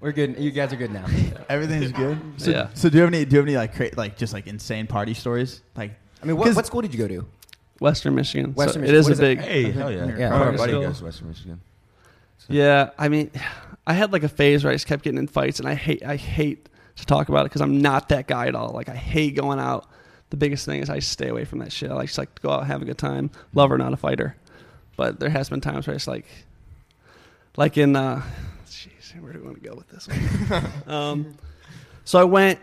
We're 0.00 0.10
good. 0.12 0.38
You 0.38 0.50
guys 0.50 0.72
are 0.72 0.76
good 0.76 0.90
now. 0.92 1.06
everything's 1.48 1.92
good. 1.92 2.18
So, 2.36 2.50
Yeah. 2.50 2.68
So 2.74 2.90
do 2.90 2.96
you 2.96 3.02
have 3.04 3.14
any? 3.14 3.24
Do 3.24 3.34
you 3.36 3.38
have 3.38 3.46
any 3.46 3.56
like 3.56 3.74
cra- 3.76 3.90
like 3.96 4.18
just 4.18 4.32
like 4.32 4.48
insane 4.48 4.88
party 4.88 5.14
stories? 5.14 5.62
Like 5.76 5.92
I 6.20 6.26
mean, 6.26 6.36
what, 6.36 6.46
'Cause- 6.46 6.56
what 6.56 6.66
school 6.66 6.82
did 6.82 6.92
you 6.92 6.98
go 6.98 7.08
to? 7.08 7.24
Western 7.78 8.16
Michigan. 8.16 8.54
Western 8.54 8.74
so 8.74 8.80
Michigan. 8.80 8.94
It 8.96 8.98
is 8.98 9.04
What 9.04 9.10
a 9.10 9.12
is 9.12 9.20
it? 9.20 9.22
big. 9.22 9.38
hey, 9.40 9.70
hell 9.70 9.92
yeah. 9.92 10.16
Yeah. 10.18 10.30
Our 10.34 10.38
Parker 10.46 10.56
buddy 10.58 10.72
goes 10.72 10.98
to 10.98 11.04
Western 11.04 11.28
Michigan. 11.28 11.60
Yeah, 12.48 12.90
I 12.98 13.08
mean, 13.08 13.30
I 13.86 13.94
had 13.94 14.12
like 14.12 14.22
a 14.22 14.28
phase 14.28 14.64
where 14.64 14.70
I 14.70 14.74
just 14.74 14.86
kept 14.86 15.04
getting 15.04 15.18
in 15.18 15.26
fights, 15.26 15.58
and 15.58 15.68
I 15.68 15.74
hate 15.74 16.04
I 16.04 16.16
hate 16.16 16.68
to 16.96 17.06
talk 17.06 17.28
about 17.28 17.42
it 17.42 17.44
because 17.46 17.60
I'm 17.60 17.80
not 17.80 18.08
that 18.10 18.26
guy 18.26 18.46
at 18.46 18.54
all. 18.54 18.72
Like 18.72 18.88
I 18.88 18.94
hate 18.94 19.34
going 19.34 19.58
out. 19.58 19.88
The 20.30 20.36
biggest 20.36 20.66
thing 20.66 20.82
is 20.82 20.90
I 20.90 20.98
stay 20.98 21.28
away 21.28 21.44
from 21.44 21.60
that 21.60 21.72
shit. 21.72 21.90
I 21.90 21.94
like, 21.94 22.08
just 22.08 22.18
like 22.18 22.34
to 22.34 22.42
go 22.42 22.50
out 22.50 22.66
have 22.66 22.82
a 22.82 22.84
good 22.84 22.98
time. 22.98 23.30
Lover, 23.54 23.78
not 23.78 23.92
a 23.92 23.96
fighter. 23.96 24.36
But 24.96 25.20
there 25.20 25.30
has 25.30 25.48
been 25.48 25.60
times 25.60 25.86
where 25.86 25.96
it's 25.96 26.06
like, 26.06 26.26
like 27.56 27.78
in, 27.78 27.96
uh, 27.96 28.22
jeez, 28.66 29.18
where 29.22 29.32
do 29.32 29.38
we 29.38 29.46
want 29.46 29.62
to 29.62 29.68
go 29.68 29.74
with 29.74 29.88
this 29.88 30.08
one? 30.08 30.64
um, 30.94 31.34
so 32.04 32.18
I 32.18 32.24
went 32.24 32.58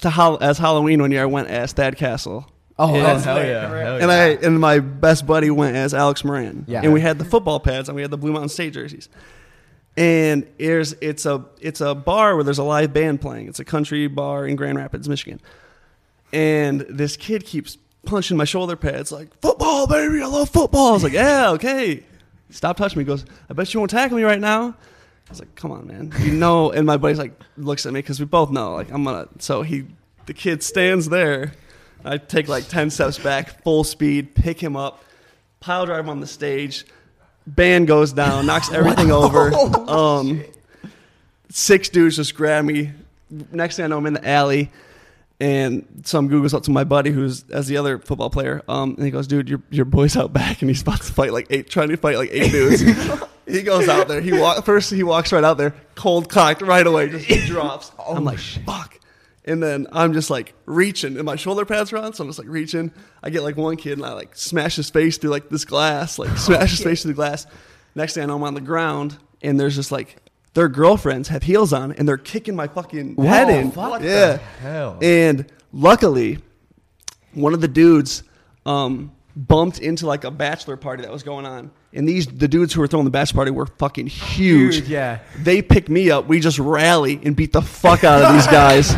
to 0.00 0.10
Hall- 0.10 0.38
as 0.42 0.58
Halloween 0.58 1.00
one 1.00 1.12
year. 1.12 1.22
I 1.22 1.26
went 1.26 1.48
as 1.48 1.72
Thad 1.72 1.96
Castle. 1.96 2.50
Oh, 2.78 2.94
Yeah. 2.94 3.18
hell 3.18 3.44
yeah, 3.44 3.68
hell 3.68 3.96
And 4.02 4.10
I 4.10 4.28
and 4.46 4.60
my 4.60 4.78
best 4.78 5.26
buddy 5.26 5.50
went 5.50 5.76
as 5.76 5.94
Alex 5.94 6.24
Moran. 6.24 6.64
Yeah. 6.68 6.82
And 6.82 6.92
we 6.92 7.00
had 7.00 7.18
the 7.18 7.24
football 7.24 7.58
pads 7.60 7.88
and 7.88 7.96
we 7.96 8.02
had 8.02 8.10
the 8.10 8.18
Blue 8.18 8.30
Mountain 8.32 8.50
State 8.50 8.72
jerseys. 8.74 9.08
And 9.96 10.46
there's 10.58 10.92
it's 11.00 11.26
a 11.26 11.44
it's 11.60 11.80
a 11.80 11.94
bar 11.94 12.36
where 12.36 12.44
there's 12.44 12.58
a 12.58 12.64
live 12.64 12.92
band 12.92 13.20
playing. 13.20 13.48
It's 13.48 13.58
a 13.58 13.64
country 13.64 14.06
bar 14.06 14.46
in 14.46 14.54
Grand 14.54 14.78
Rapids, 14.78 15.08
Michigan. 15.08 15.40
And 16.32 16.82
this 16.82 17.16
kid 17.16 17.44
keeps 17.44 17.78
punching 18.06 18.36
my 18.36 18.44
shoulder 18.44 18.76
pads 18.76 19.10
like 19.10 19.28
football, 19.40 19.86
baby, 19.86 20.22
I 20.22 20.26
love 20.26 20.50
football. 20.50 20.90
I 20.90 20.92
was 20.92 21.02
like, 21.02 21.12
yeah, 21.14 21.50
okay. 21.52 22.04
Stop 22.50 22.76
touching 22.76 22.98
me. 22.98 23.04
He 23.04 23.08
goes, 23.08 23.24
I 23.50 23.54
bet 23.54 23.74
you 23.74 23.80
won't 23.80 23.90
tackle 23.90 24.16
me 24.16 24.22
right 24.22 24.40
now. 24.40 24.68
I 24.68 25.30
was 25.30 25.40
like, 25.40 25.54
come 25.56 25.72
on, 25.72 25.86
man. 25.86 26.12
You 26.20 26.32
know. 26.32 26.70
And 26.70 26.86
my 26.86 26.96
buddy's 26.96 27.18
like 27.18 27.32
looks 27.56 27.84
at 27.84 27.92
me 27.92 27.98
because 28.00 28.20
we 28.20 28.24
both 28.26 28.50
know 28.50 28.74
like 28.74 28.90
I'm 28.92 29.02
gonna. 29.04 29.26
So 29.40 29.62
he, 29.62 29.86
the 30.26 30.32
kid 30.32 30.62
stands 30.62 31.08
there. 31.08 31.52
I 32.04 32.18
take 32.18 32.48
like 32.48 32.68
ten 32.68 32.90
steps 32.90 33.18
back, 33.18 33.62
full 33.62 33.84
speed, 33.84 34.34
pick 34.34 34.60
him 34.60 34.76
up, 34.76 35.04
pile 35.60 35.86
drive 35.86 36.00
him 36.00 36.10
on 36.10 36.20
the 36.20 36.26
stage. 36.26 36.84
Band 37.46 37.86
goes 37.86 38.12
down, 38.12 38.46
knocks 38.46 38.72
everything 38.72 39.10
over. 39.10 39.52
Um, 39.88 40.44
six 41.48 41.88
dudes 41.88 42.16
just 42.16 42.34
grab 42.34 42.64
me. 42.64 42.92
Next 43.50 43.76
thing 43.76 43.86
I 43.86 43.88
know, 43.88 43.98
I'm 43.98 44.06
in 44.06 44.12
the 44.14 44.28
alley, 44.28 44.70
and 45.40 46.02
some 46.04 46.28
Google's 46.28 46.52
up 46.52 46.62
to 46.64 46.70
my 46.70 46.84
buddy 46.84 47.10
who's 47.10 47.48
as 47.50 47.68
the 47.68 47.78
other 47.78 47.98
football 47.98 48.28
player. 48.30 48.62
Um, 48.68 48.94
and 48.96 49.04
he 49.04 49.10
goes, 49.10 49.26
"Dude, 49.26 49.48
your 49.48 49.62
your 49.70 49.84
boy's 49.86 50.16
out 50.16 50.32
back, 50.32 50.60
and 50.62 50.70
he's 50.70 50.82
about 50.82 51.00
to 51.02 51.12
fight 51.12 51.32
like 51.32 51.46
eight, 51.50 51.70
trying 51.70 51.88
to 51.88 51.96
fight 51.96 52.16
like 52.16 52.30
eight 52.32 52.52
dudes." 52.52 52.82
he 53.46 53.62
goes 53.62 53.88
out 53.88 54.08
there. 54.08 54.20
He 54.20 54.32
walk 54.32 54.64
first. 54.64 54.90
He 54.92 55.02
walks 55.02 55.32
right 55.32 55.44
out 55.44 55.56
there, 55.58 55.74
cold 55.94 56.28
cocked 56.28 56.62
right 56.62 56.86
away, 56.86 57.08
just 57.08 57.46
drops. 57.46 57.92
I'm 57.98 58.24
like, 58.24 58.38
"Fuck." 58.38 58.97
And 59.48 59.62
then 59.62 59.86
I'm 59.92 60.12
just 60.12 60.28
like 60.28 60.54
reaching, 60.66 61.16
and 61.16 61.24
my 61.24 61.36
shoulder 61.36 61.64
pads 61.64 61.90
are 61.92 61.96
on, 61.96 62.12
so 62.12 62.22
I'm 62.22 62.28
just 62.28 62.38
like 62.38 62.48
reaching. 62.48 62.92
I 63.22 63.30
get 63.30 63.42
like 63.42 63.56
one 63.56 63.76
kid, 63.76 63.98
and 63.98 64.06
I 64.06 64.12
like 64.12 64.36
smash 64.36 64.76
his 64.76 64.90
face 64.90 65.16
through 65.16 65.30
like 65.30 65.48
this 65.48 65.64
glass, 65.64 66.18
like 66.18 66.36
smash 66.36 66.70
his 66.72 66.82
face 66.82 67.02
through 67.02 67.12
the 67.12 67.16
glass. 67.16 67.46
Next 67.94 68.14
thing 68.14 68.24
I 68.24 68.26
know, 68.26 68.36
I'm 68.36 68.42
on 68.42 68.54
the 68.54 68.60
ground, 68.60 69.16
and 69.42 69.58
there's 69.58 69.74
just 69.74 69.90
like 69.90 70.16
their 70.52 70.68
girlfriends 70.68 71.28
have 71.28 71.42
heels 71.42 71.72
on, 71.72 71.92
and 71.92 72.06
they're 72.06 72.18
kicking 72.18 72.54
my 72.54 72.68
fucking 72.68 73.16
head 73.16 73.48
in. 73.48 73.70
fuck 73.70 74.02
yeah, 74.02 74.36
hell? 74.60 74.98
and 75.00 75.50
luckily, 75.72 76.38
one 77.32 77.54
of 77.54 77.60
the 77.62 77.68
dudes 77.68 78.22
um, 78.66 79.12
bumped 79.46 79.78
into 79.78 80.06
like 80.06 80.24
a 80.24 80.30
bachelor 80.30 80.76
party 80.76 81.02
that 81.02 81.12
was 81.12 81.22
going 81.22 81.46
on, 81.46 81.70
and 81.92 82.08
these 82.08 82.26
the 82.26 82.48
dudes 82.48 82.72
who 82.72 82.80
were 82.80 82.86
throwing 82.88 83.04
the 83.04 83.10
bachelor 83.10 83.36
party 83.36 83.50
were 83.52 83.66
fucking 83.66 84.08
huge. 84.08 84.88
Yeah. 84.88 85.20
They 85.38 85.62
pick 85.62 85.88
me 85.88 86.10
up. 86.10 86.26
We 86.26 86.40
just 86.40 86.58
rally 86.58 87.20
and 87.22 87.36
beat 87.36 87.52
the 87.52 87.62
fuck 87.62 88.04
out 88.04 88.22
of 88.22 88.34
these 88.34 88.46
guys, 88.48 88.92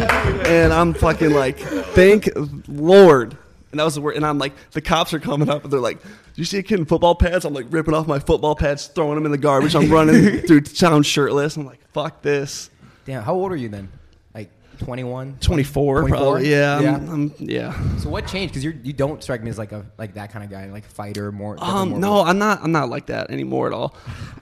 and 0.47 0.73
I'm 0.73 0.95
fucking 0.95 1.31
like, 1.31 1.59
thank 1.59 2.29
Lord. 2.67 3.37
And 3.71 3.79
that 3.79 3.85
was 3.85 3.95
the 3.95 4.01
word. 4.01 4.17
And 4.17 4.27
I'm 4.27 4.39
like, 4.39 4.53
the 4.73 4.81
cops 4.81 5.15
are 5.15 5.21
coming 5.21 5.49
up, 5.49 5.63
and 5.63 5.73
they're 5.73 5.79
like, 5.79 6.03
"Do 6.03 6.09
you 6.35 6.45
see 6.45 6.59
a 6.59 6.63
kid 6.63 6.81
in 6.81 6.87
football 6.87 7.15
pads?" 7.15 7.45
I'm 7.45 7.55
like 7.55 7.67
ripping 7.71 7.95
off 7.95 8.09
my 8.09 8.19
football 8.19 8.57
pads, 8.57 8.89
throwing 8.89 9.15
them 9.15 9.27
in 9.27 9.31
the 9.31 9.39
garbage. 9.39 9.77
I'm 9.77 9.89
running 9.91 10.39
through 10.47 10.63
town 10.63 11.05
shirtless. 11.05 11.57
I'm 11.57 11.67
like, 11.67 11.81
fuck 11.93 12.21
this. 12.23 12.69
Damn. 13.05 13.23
How 13.23 13.35
old 13.35 13.53
are 13.53 13.57
you 13.57 13.69
then? 13.69 13.89
Like 14.81 14.87
21? 14.87 15.37
24, 15.41 16.01
24? 16.01 16.09
probably. 16.19 16.51
Yeah, 16.51 16.75
I'm- 16.75 16.83
Yeah. 16.83 17.11
I'm- 17.11 17.35
yeah. 17.39 17.97
So 17.99 18.09
what 18.09 18.27
changed? 18.27 18.53
Because 18.55 18.65
you 18.65 18.75
you 18.83 18.93
don't 18.93 19.23
strike 19.23 19.43
me 19.43 19.51
as 19.51 19.59
like 19.59 19.73
a 19.73 19.85
like 19.99 20.15
that 20.15 20.33
kind 20.33 20.45
of 20.45 20.51
guy, 20.51 20.67
like 20.71 20.85
fighter, 20.87 21.31
more. 21.31 21.57
Um, 21.63 21.91
more 21.91 21.99
no, 21.99 22.21
of 22.21 22.29
I'm 22.29 22.39
not. 22.39 22.61
I'm 22.63 22.73
not 22.73 22.89
like 22.89 23.07
that 23.07 23.31
anymore 23.31 23.67
at 23.67 23.73
all. 23.73 23.95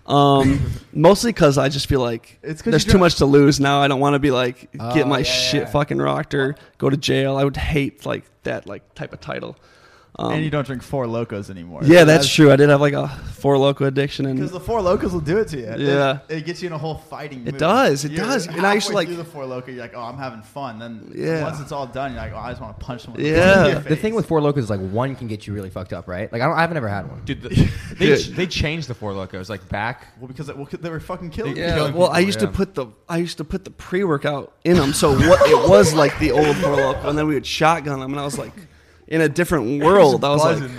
Um, 0.06 0.60
mostly 0.92 1.30
because 1.32 1.58
I 1.58 1.68
just 1.68 1.86
feel 1.88 2.00
like 2.00 2.38
It's 2.42 2.62
'cause 2.62 2.70
there's 2.70 2.84
too 2.84 2.98
much 2.98 3.16
to 3.16 3.26
lose 3.26 3.60
now. 3.60 3.80
I 3.80 3.88
don't 3.88 4.00
want 4.00 4.14
to 4.14 4.18
be 4.18 4.30
like 4.30 4.68
Oh, 4.78 4.94
get 4.94 5.06
my 5.08 5.18
yeah, 5.18 5.24
shit 5.24 5.62
yeah. 5.62 5.70
fucking 5.70 5.98
rocked 5.98 6.34
or 6.34 6.54
go 6.78 6.88
to 6.88 6.96
jail. 6.96 7.36
I 7.36 7.44
would 7.44 7.56
hate 7.56 8.06
like 8.06 8.24
that 8.44 8.66
like 8.66 8.94
type 8.94 9.12
of 9.12 9.20
title. 9.20 9.56
Um, 10.20 10.32
and 10.32 10.44
you 10.44 10.50
don't 10.50 10.66
drink 10.66 10.82
four 10.82 11.06
locos 11.06 11.48
anymore. 11.48 11.82
yeah, 11.84 12.02
that's 12.02 12.28
true. 12.28 12.50
I 12.50 12.56
did 12.56 12.68
have 12.70 12.80
like 12.80 12.92
a 12.92 13.06
four 13.06 13.56
loco 13.56 13.84
addiction, 13.84 14.26
and 14.26 14.34
Because 14.36 14.50
the 14.50 14.58
four 14.58 14.82
locos 14.82 15.12
will 15.12 15.20
do 15.20 15.38
it 15.38 15.46
to 15.48 15.58
you. 15.58 15.72
Yeah. 15.86 16.18
it, 16.28 16.44
gets 16.44 16.60
you 16.60 16.66
in 16.66 16.72
a 16.72 16.78
whole 16.78 16.96
fighting. 16.96 17.42
It 17.46 17.52
mood. 17.52 17.58
does, 17.58 18.04
it 18.04 18.10
You're 18.10 18.26
does. 18.26 18.48
And 18.48 18.66
I 18.66 18.74
used 18.74 18.88
to, 18.88 18.94
halfway 18.94 19.14
like- 19.14 19.16
the 19.16 19.24
four 19.30 19.46
loco. 19.46 19.70
You're 19.70 19.80
like, 19.80 19.94
oh, 19.94 20.00
I'm 20.02 20.18
having 20.18 20.42
fun. 20.42 20.80
Then 20.80 21.12
Yeah. 21.14 21.44
once 21.44 21.60
it's 21.60 21.70
all 21.70 21.86
done, 21.86 22.14
you're 22.14 22.20
like, 22.20 22.32
oh, 22.32 22.38
I 22.38 22.50
just 22.50 22.60
want 22.60 22.76
to 22.76 22.84
punch 22.84 23.02
someone. 23.04 23.22
Yeah. 23.24 23.66
in 23.66 23.70
your 23.70 23.80
The 23.80 23.90
face. 23.90 24.00
thing 24.00 24.14
with 24.16 24.26
Four 24.26 24.40
Locos 24.40 24.64
is 24.64 24.70
like 24.70 24.80
one 24.80 25.14
can 25.14 25.28
get 25.28 25.46
you 25.46 25.54
really 25.54 25.70
fucked 25.70 25.92
up, 25.92 26.08
right? 26.08 26.32
Like 26.32 26.42
I 26.42 26.46
don't, 26.46 26.58
I've 26.58 26.72
never 26.72 26.88
had 26.88 27.08
one. 27.08 27.24
Dude, 27.24 27.42
the, 27.42 27.48
they, 27.96 28.16
Dude. 28.16 28.34
they 28.34 28.46
changed 28.48 28.88
the 28.88 28.94
four 28.94 29.12
locos 29.12 29.48
like 29.48 29.68
back. 29.68 30.08
well, 30.18 30.26
because 30.26 30.48
it, 30.48 30.56
well, 30.56 30.66
they 30.72 30.90
were 30.90 30.98
fucking 30.98 31.30
killing. 31.30 31.56
Yeah. 31.56 31.76
killing 31.76 31.94
Well, 31.94 32.10
I 32.10 32.18
used 32.18 32.40
yeah. 32.40 32.46
to 32.48 32.52
put 32.52 32.74
the 32.74 32.86
I 33.08 33.18
used 33.18 33.36
to 33.38 33.44
put 33.44 33.62
the 33.64 33.70
pre 33.70 34.02
workout 34.02 34.52
in 34.64 34.76
them, 34.76 34.92
so 34.92 35.12
what 35.12 35.48
it 35.48 35.68
was 35.70 35.94
like 35.94 36.18
the 36.18 36.32
old 36.32 36.56
four 36.56 36.74
loco, 36.74 37.08
and 37.08 37.16
then 37.16 37.28
we 37.28 37.34
would 37.34 37.46
shotgun 37.46 38.00
them, 38.00 38.10
and 38.10 38.18
I 38.20 38.24
was 38.24 38.36
like 38.36 38.52
in 39.08 39.20
a 39.20 39.28
different 39.28 39.82
world. 39.84 40.24
I 40.24 40.28
was 40.30 40.42
like 40.60 40.70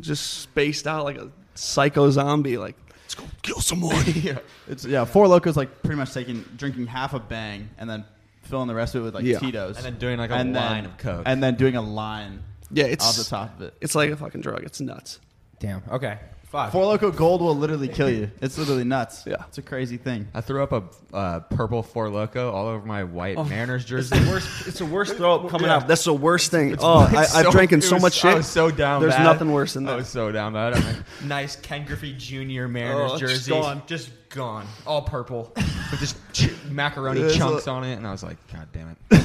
just 0.00 0.40
spaced 0.40 0.86
out 0.86 1.04
like 1.04 1.16
a 1.18 1.30
psycho 1.54 2.10
zombie. 2.10 2.58
Like 2.58 2.76
let's 3.02 3.14
go 3.14 3.24
kill 3.42 3.60
someone. 3.60 4.02
yeah. 4.14 4.38
It's 4.68 4.84
yeah, 4.84 5.04
four 5.04 5.28
locos 5.28 5.56
like 5.56 5.82
pretty 5.82 5.96
much 5.96 6.12
taking 6.12 6.44
drinking 6.56 6.86
half 6.88 7.14
a 7.14 7.20
bang 7.20 7.68
and 7.78 7.88
then 7.88 8.04
filling 8.42 8.68
the 8.68 8.74
rest 8.74 8.94
of 8.94 9.02
it 9.02 9.04
with 9.04 9.14
like 9.14 9.24
Yeah. 9.24 9.38
Tito's, 9.38 9.76
And 9.76 9.84
then 9.86 9.98
doing, 9.98 10.18
like, 10.18 10.30
a 10.30 10.34
And 10.34 10.52
line 10.52 10.84
of 10.84 10.98
Coke. 10.98 11.22
and 11.24 11.42
then 11.42 11.54
doing 11.54 11.76
a 11.76 11.80
line 11.82 12.42
Yeah, 12.70 12.84
it's 12.84 13.06
off 13.06 13.16
the 13.16 13.24
top 13.24 13.56
of 13.56 13.62
it. 13.62 13.74
It's 13.80 13.94
like 13.94 14.10
a 14.10 14.16
fucking 14.16 14.40
drug. 14.42 14.64
It's 14.64 14.80
nuts. 14.80 15.18
Damn. 15.60 15.82
Okay. 15.90 16.18
Fuck. 16.54 16.70
Four 16.70 16.86
Loco 16.86 17.10
Gold 17.10 17.40
will 17.40 17.56
literally 17.56 17.88
kill 17.88 18.08
you. 18.08 18.30
It's 18.40 18.56
literally 18.56 18.84
nuts. 18.84 19.24
Yeah. 19.26 19.42
it's 19.48 19.58
a 19.58 19.62
crazy 19.62 19.96
thing. 19.96 20.28
I 20.32 20.40
threw 20.40 20.62
up 20.62 20.70
a 20.70 20.84
uh, 21.12 21.40
purple 21.40 21.82
Four 21.82 22.08
Loco 22.10 22.52
all 22.52 22.68
over 22.68 22.86
my 22.86 23.02
white 23.02 23.36
Mariners 23.48 23.82
It's 23.82 23.90
jersey. 23.90 24.18
the 24.20 24.30
worst. 24.30 24.68
It's 24.68 24.78
the 24.78 24.86
worst 24.86 25.16
throw 25.16 25.34
up 25.34 25.48
coming 25.50 25.66
Yeah. 25.66 25.78
out. 25.78 25.88
That's 25.88 26.04
the 26.04 26.14
worst 26.14 26.52
thing. 26.52 26.76
oh, 26.78 26.98
I, 27.12 27.22
It's 27.24 27.34
I've 27.34 27.46
so- 27.46 27.50
drank 27.50 27.72
in 27.72 27.80
it 27.80 27.82
so 27.82 27.96
was- 27.96 28.02
much 28.02 28.12
shit. 28.14 28.30
I 28.30 28.34
was 28.36 28.46
so 28.46 28.70
down. 28.70 29.00
There's 29.00 29.14
bad. 29.14 29.24
nothing 29.24 29.50
worse 29.50 29.74
than 29.74 29.84
I 29.88 29.90
that. 29.90 29.96
was 29.96 30.08
so 30.08 30.30
down 30.30 30.52
bad. 30.52 30.74
I'm 30.74 30.84
like, 30.84 30.96
nice 31.24 31.56
Ken 31.56 31.84
Griffey 31.86 32.12
Jr. 32.16 32.68
Mariners 32.68 33.10
Oh, 33.10 33.14
it's 33.14 33.20
jersey, 33.20 33.50
gone. 33.50 33.82
just 33.88 34.10
gone, 34.28 34.64
all 34.86 35.02
purple 35.02 35.52
with 35.56 35.98
just 35.98 36.16
ch- 36.32 36.50
macaroni 36.70 37.20
It's 37.20 37.34
chunks 37.36 37.66
a- 37.66 37.70
on 37.70 37.82
it, 37.82 37.94
and 37.94 38.06
I 38.06 38.12
was 38.12 38.22
like, 38.22 38.36
God 38.52 38.68
damn 38.72 38.90
it. 39.10 39.22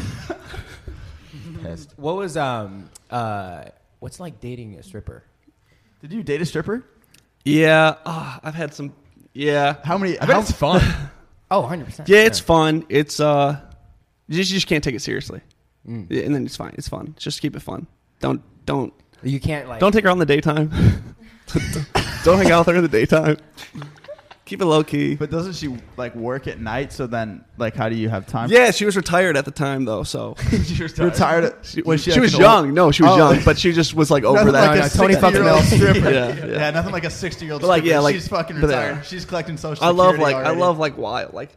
Pissed. 1.61 1.93
What 1.97 2.15
was 2.15 2.37
um 2.37 2.89
uh 3.11 3.65
what's 3.99 4.19
like 4.19 4.39
dating 4.39 4.75
a 4.79 4.83
stripper? 4.83 5.23
Did 6.01 6.11
you 6.13 6.23
date 6.23 6.41
a 6.41 6.45
stripper? 6.47 6.83
Yeah, 7.45 7.95
ah, 8.05 8.39
I've 8.43 8.55
had 8.55 8.73
some. 8.73 8.93
Yeah, 9.33 9.75
How 9.83 9.97
many? 9.97 10.17
I 10.19 10.25
bet 10.25 10.35
how, 10.35 10.41
it's 10.41 10.51
fun. 10.51 10.81
Oh, 11.51 11.61
100 11.61 11.85
percent. 11.85 12.09
yeah, 12.09 12.19
it's 12.25 12.39
fun. 12.39 12.85
It's 12.89 13.19
uh, 13.19 13.59
you 14.27 14.35
just, 14.37 14.51
you 14.51 14.57
just 14.57 14.67
can't 14.67 14.83
take 14.83 14.93
it 14.93 15.01
seriously, 15.01 15.41
Mm. 15.87 16.05
yeah, 16.09 16.21
and 16.23 16.35
then 16.35 16.45
it's 16.45 16.55
fine. 16.55 16.75
It's 16.77 16.87
fun. 16.87 17.15
Just 17.17 17.41
keep 17.41 17.55
it 17.55 17.61
fun. 17.61 17.87
Don't 18.19 18.41
don't 18.65 18.93
You 19.23 19.39
can't 19.39 19.67
like 19.67 19.79
don't 19.79 19.91
take 19.91 20.03
her 20.03 20.09
out 20.11 20.13
in 20.13 20.19
the 20.19 20.25
daytime. 20.27 20.69
don't 22.23 22.37
hang 22.37 22.51
out 22.51 22.67
with 22.67 22.75
her 22.75 22.75
in 22.75 22.83
the 22.83 22.87
daytime. 22.87 23.37
Keep 24.49 24.61
it 24.61 24.65
low 24.65 24.83
key. 24.83 25.13
But 25.15 25.29
doesn't 25.29 25.53
she 25.53 25.77
like 25.95 26.15
work 26.15 26.47
at 26.47 26.59
night? 26.59 26.91
So 26.91 27.05
then, 27.05 27.45
like, 27.59 27.75
how 27.75 27.87
do 27.87 27.95
you 27.95 28.09
have 28.09 28.25
time? 28.25 28.49
Yeah, 28.51 28.71
she 28.71 28.83
was 28.83 28.97
retired 28.97 29.37
at 29.37 29.45
the 29.45 29.51
time 29.51 29.85
though, 29.85 30.01
so 30.01 30.35
You're 30.51 30.87
retired. 30.97 31.53
she, 31.61 31.83
was 31.83 32.01
she, 32.01 32.11
like, 32.11 32.21
was 32.21 32.33
an 32.33 32.39
young. 32.41 32.65
old- 32.65 32.73
No, 32.73 32.91
she 32.91 33.03
was 33.03 33.11
Oh. 33.11 33.17
young, 33.31 33.43
but 33.45 33.59
she 33.59 33.71
just 33.73 33.93
was 33.93 34.09
like 34.09 34.23
over 34.23 34.37
Nothing 34.51 34.53
that. 34.53 34.67
like 34.69 34.79
a 34.79 34.81
no, 34.97 35.01
Tony 35.03 35.13
fucking 35.13 35.41
60-year-old 35.41 35.63
stripper. 35.63 36.09
Yeah, 36.11 36.45
yeah. 36.47 36.71
nothing 36.71 36.91
like 36.91 37.03
a 37.03 37.11
sixty-year-old 37.11 37.61
But, 37.61 37.67
like, 37.67 37.81
stripper. 37.81 37.93
yeah, 37.93 37.99
like- 37.99 38.15
she's 38.15 38.27
fucking 38.27 38.55
but, 38.59 38.65
uh, 38.65 38.67
retired. 38.69 39.05
She's 39.05 39.25
collecting 39.25 39.57
social. 39.57 39.85
I 39.85 39.89
love 39.91 40.15
Security 40.15 40.23
like 40.23 40.35
I 40.43 40.47
already. 40.47 40.61
love 40.61 40.79
like 40.79 40.97
wild 40.97 41.33
like. 41.35 41.55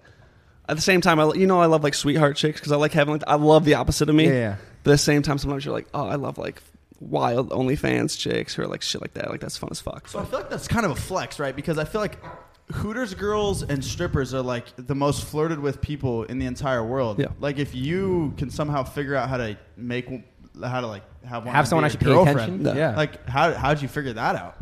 At 0.68 0.76
the 0.76 0.82
same 0.82 1.00
time, 1.00 1.18
I 1.18 1.32
you 1.32 1.46
know 1.46 1.60
I 1.60 1.66
love 1.66 1.82
like 1.82 1.94
sweetheart 1.94 2.36
chicks 2.36 2.60
because 2.60 2.72
I 2.72 2.76
like 2.76 2.92
having 2.92 3.14
like 3.14 3.24
I 3.26 3.34
love 3.36 3.64
the 3.64 3.74
opposite 3.74 4.08
of 4.10 4.14
me. 4.14 4.26
Yeah, 4.26 4.32
yeah. 4.32 4.56
But 4.84 4.90
at 4.90 4.94
the 4.94 4.98
same 4.98 5.22
time, 5.22 5.38
sometimes 5.38 5.64
you're 5.64 5.74
like, 5.74 5.88
oh, 5.94 6.06
I 6.06 6.14
love 6.16 6.36
like 6.38 6.62
wild 7.00 7.50
OnlyFans 7.50 8.16
chicks 8.18 8.54
who 8.54 8.62
are 8.62 8.66
like 8.68 8.80
shit 8.82 9.00
like 9.00 9.14
that. 9.14 9.28
Like 9.30 9.40
that's 9.40 9.56
fun 9.56 9.70
as 9.72 9.80
fuck. 9.80 10.06
So 10.08 10.18
I 10.18 10.22
But 10.22 10.30
feel 10.30 10.38
like 10.40 10.50
that's 10.50 10.68
kind 10.68 10.84
of 10.86 10.92
a 10.92 10.94
flex, 10.94 11.40
right? 11.40 11.54
Because 11.56 11.78
I 11.78 11.84
feel 11.84 12.00
like 12.00 12.16
Hooters 12.72 13.14
girls 13.14 13.62
and 13.62 13.84
strippers 13.84 14.34
are 14.34 14.42
like 14.42 14.66
the 14.76 14.94
most 14.94 15.24
flirted 15.24 15.58
with 15.58 15.80
people 15.80 16.24
in 16.24 16.38
the 16.38 16.46
entire 16.46 16.84
world. 16.84 17.18
Yeah. 17.18 17.28
Like 17.40 17.58
if 17.58 17.74
you 17.74 18.34
can 18.36 18.50
somehow 18.50 18.82
figure 18.82 19.14
out 19.14 19.28
how 19.28 19.36
to 19.36 19.56
make 19.76 20.08
how 20.62 20.80
to 20.80 20.86
like 20.86 21.02
have 21.24 21.44
one 21.44 21.54
have 21.54 21.68
someone 21.68 21.82
your 21.82 21.92
actually 21.92 22.06
pay 22.06 22.12
girlfriend. 22.12 22.38
attention. 22.38 22.64
Yeah. 22.66 22.90
Yeah. 22.90 22.96
Like 22.96 23.28
how 23.28 23.52
how'd 23.52 23.80
you 23.80 23.88
figure 23.88 24.12
that 24.12 24.36
out? 24.36 24.56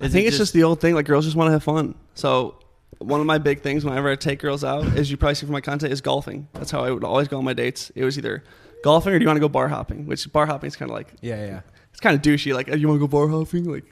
I 0.00 0.08
think 0.08 0.24
it 0.24 0.28
it's 0.28 0.38
just 0.38 0.52
the 0.52 0.62
old 0.64 0.80
thing. 0.80 0.94
Like 0.94 1.06
girls 1.06 1.24
just 1.24 1.36
want 1.36 1.48
to 1.48 1.52
have 1.52 1.62
fun. 1.62 1.94
So 2.14 2.58
one 2.98 3.20
of 3.20 3.26
my 3.26 3.38
big 3.38 3.62
things 3.62 3.84
whenever 3.84 4.10
I 4.10 4.16
take 4.16 4.38
girls 4.38 4.64
out, 4.64 4.84
as 4.96 5.10
you 5.10 5.16
probably 5.16 5.34
see 5.34 5.46
from 5.46 5.52
my 5.52 5.60
content, 5.60 5.92
is 5.92 6.00
golfing. 6.00 6.48
That's 6.52 6.70
how 6.70 6.84
I 6.84 6.90
would 6.90 7.04
always 7.04 7.28
go 7.28 7.38
on 7.38 7.44
my 7.44 7.52
dates. 7.52 7.90
It 7.94 8.04
was 8.04 8.18
either 8.18 8.44
golfing 8.82 9.12
or 9.12 9.18
do 9.18 9.22
you 9.22 9.28
want 9.28 9.36
to 9.36 9.40
go 9.40 9.48
bar 9.48 9.68
hopping? 9.68 10.06
Which 10.06 10.30
bar 10.32 10.46
hopping 10.46 10.68
is 10.68 10.76
kind 10.76 10.90
of 10.90 10.94
like 10.94 11.08
yeah, 11.20 11.44
yeah. 11.44 11.60
it's 11.90 12.00
kind 12.00 12.14
of 12.14 12.22
douchey. 12.22 12.54
Like, 12.54 12.68
oh, 12.70 12.74
you 12.74 12.88
want 12.88 13.00
to 13.00 13.06
go 13.06 13.08
bar 13.08 13.28
hopping? 13.28 13.70
Like, 13.70 13.84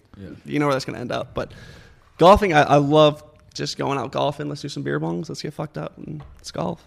you 0.44 0.58
know 0.58 0.66
where 0.66 0.74
that's 0.74 0.84
going 0.84 0.94
to 0.94 1.00
end 1.00 1.12
up. 1.12 1.34
But 1.34 1.52
golfing, 2.18 2.52
I, 2.52 2.62
I 2.62 2.76
love 2.76 3.22
just 3.54 3.78
going 3.78 3.98
out 3.98 4.12
golfing. 4.12 4.48
Let's 4.48 4.60
do 4.60 4.68
some 4.68 4.82
beer 4.82 5.00
bongs. 5.00 5.28
Let's 5.28 5.42
get 5.42 5.54
fucked 5.54 5.78
up 5.78 5.96
and 5.96 6.22
let's 6.36 6.50
golf. 6.50 6.86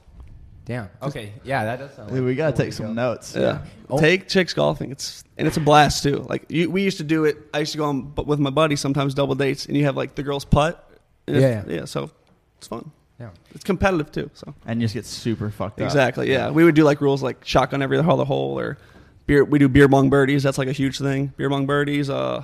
Damn. 0.66 0.90
Okay. 1.02 1.32
Yeah, 1.46 1.64
that 1.64 1.80
does 1.80 1.94
sound. 1.96 2.10
Dude, 2.10 2.20
like 2.20 2.26
we 2.26 2.36
gotta 2.36 2.52
cool 2.52 2.66
take 2.66 2.74
some 2.74 2.88
go. 2.88 2.94
notes. 2.94 3.34
Yeah. 3.36 3.64
Oh. 3.90 3.98
Take 4.00 4.28
chicks 4.28 4.54
golfing. 4.54 4.92
It's 4.92 5.24
and 5.38 5.48
it's 5.48 5.56
a 5.56 5.62
blast 5.62 6.04
too. 6.04 6.26
Like 6.30 6.44
you, 6.50 6.70
we 6.70 6.84
used 6.84 6.98
to 6.98 7.06
do 7.06 7.24
it. 7.24 7.38
I 7.54 7.60
used 7.60 7.72
to 7.72 7.78
go 7.78 7.86
on 7.86 8.14
with 8.16 8.40
my 8.40 8.50
buddy 8.50 8.76
sometimes 8.76 9.14
double 9.14 9.34
dates, 9.36 9.66
and 9.66 9.78
you 9.78 9.86
have 9.86 9.96
like 9.96 10.16
the 10.16 10.24
girls 10.24 10.44
putt. 10.44 10.84
And 11.26 11.38
Yeah, 11.38 11.64
yeah. 11.68 11.86
So 11.86 12.12
it's 12.58 12.68
fun. 12.68 12.92
Yeah. 13.18 13.30
It's 13.56 13.64
competitive 13.64 14.12
too. 14.12 14.30
So 14.34 14.54
And 14.66 14.82
you 14.82 14.86
just 14.86 14.94
get 14.94 15.06
super 15.06 15.50
fucked 15.50 15.80
up. 15.80 15.86
exactly. 15.86 16.30
Yeah. 16.30 16.50
We 16.52 16.64
would 16.66 16.76
do 16.76 16.84
like 16.84 17.00
rules 17.02 17.24
like 17.24 17.46
shotgun 17.46 17.82
every 17.82 17.98
other 17.98 18.26
hole 18.26 18.60
or 18.60 18.78
beer. 19.26 19.44
We 19.46 19.60
do 19.60 19.70
beer 19.70 19.88
bong 19.88 20.10
birdies. 20.10 20.44
That's 20.44 20.58
like 20.58 20.68
a 20.68 20.74
huge 20.74 21.00
thing. 21.00 21.34
Beer 21.38 21.50
bong 21.50 21.66
birdies. 21.66 22.10
Uh, 22.10 22.44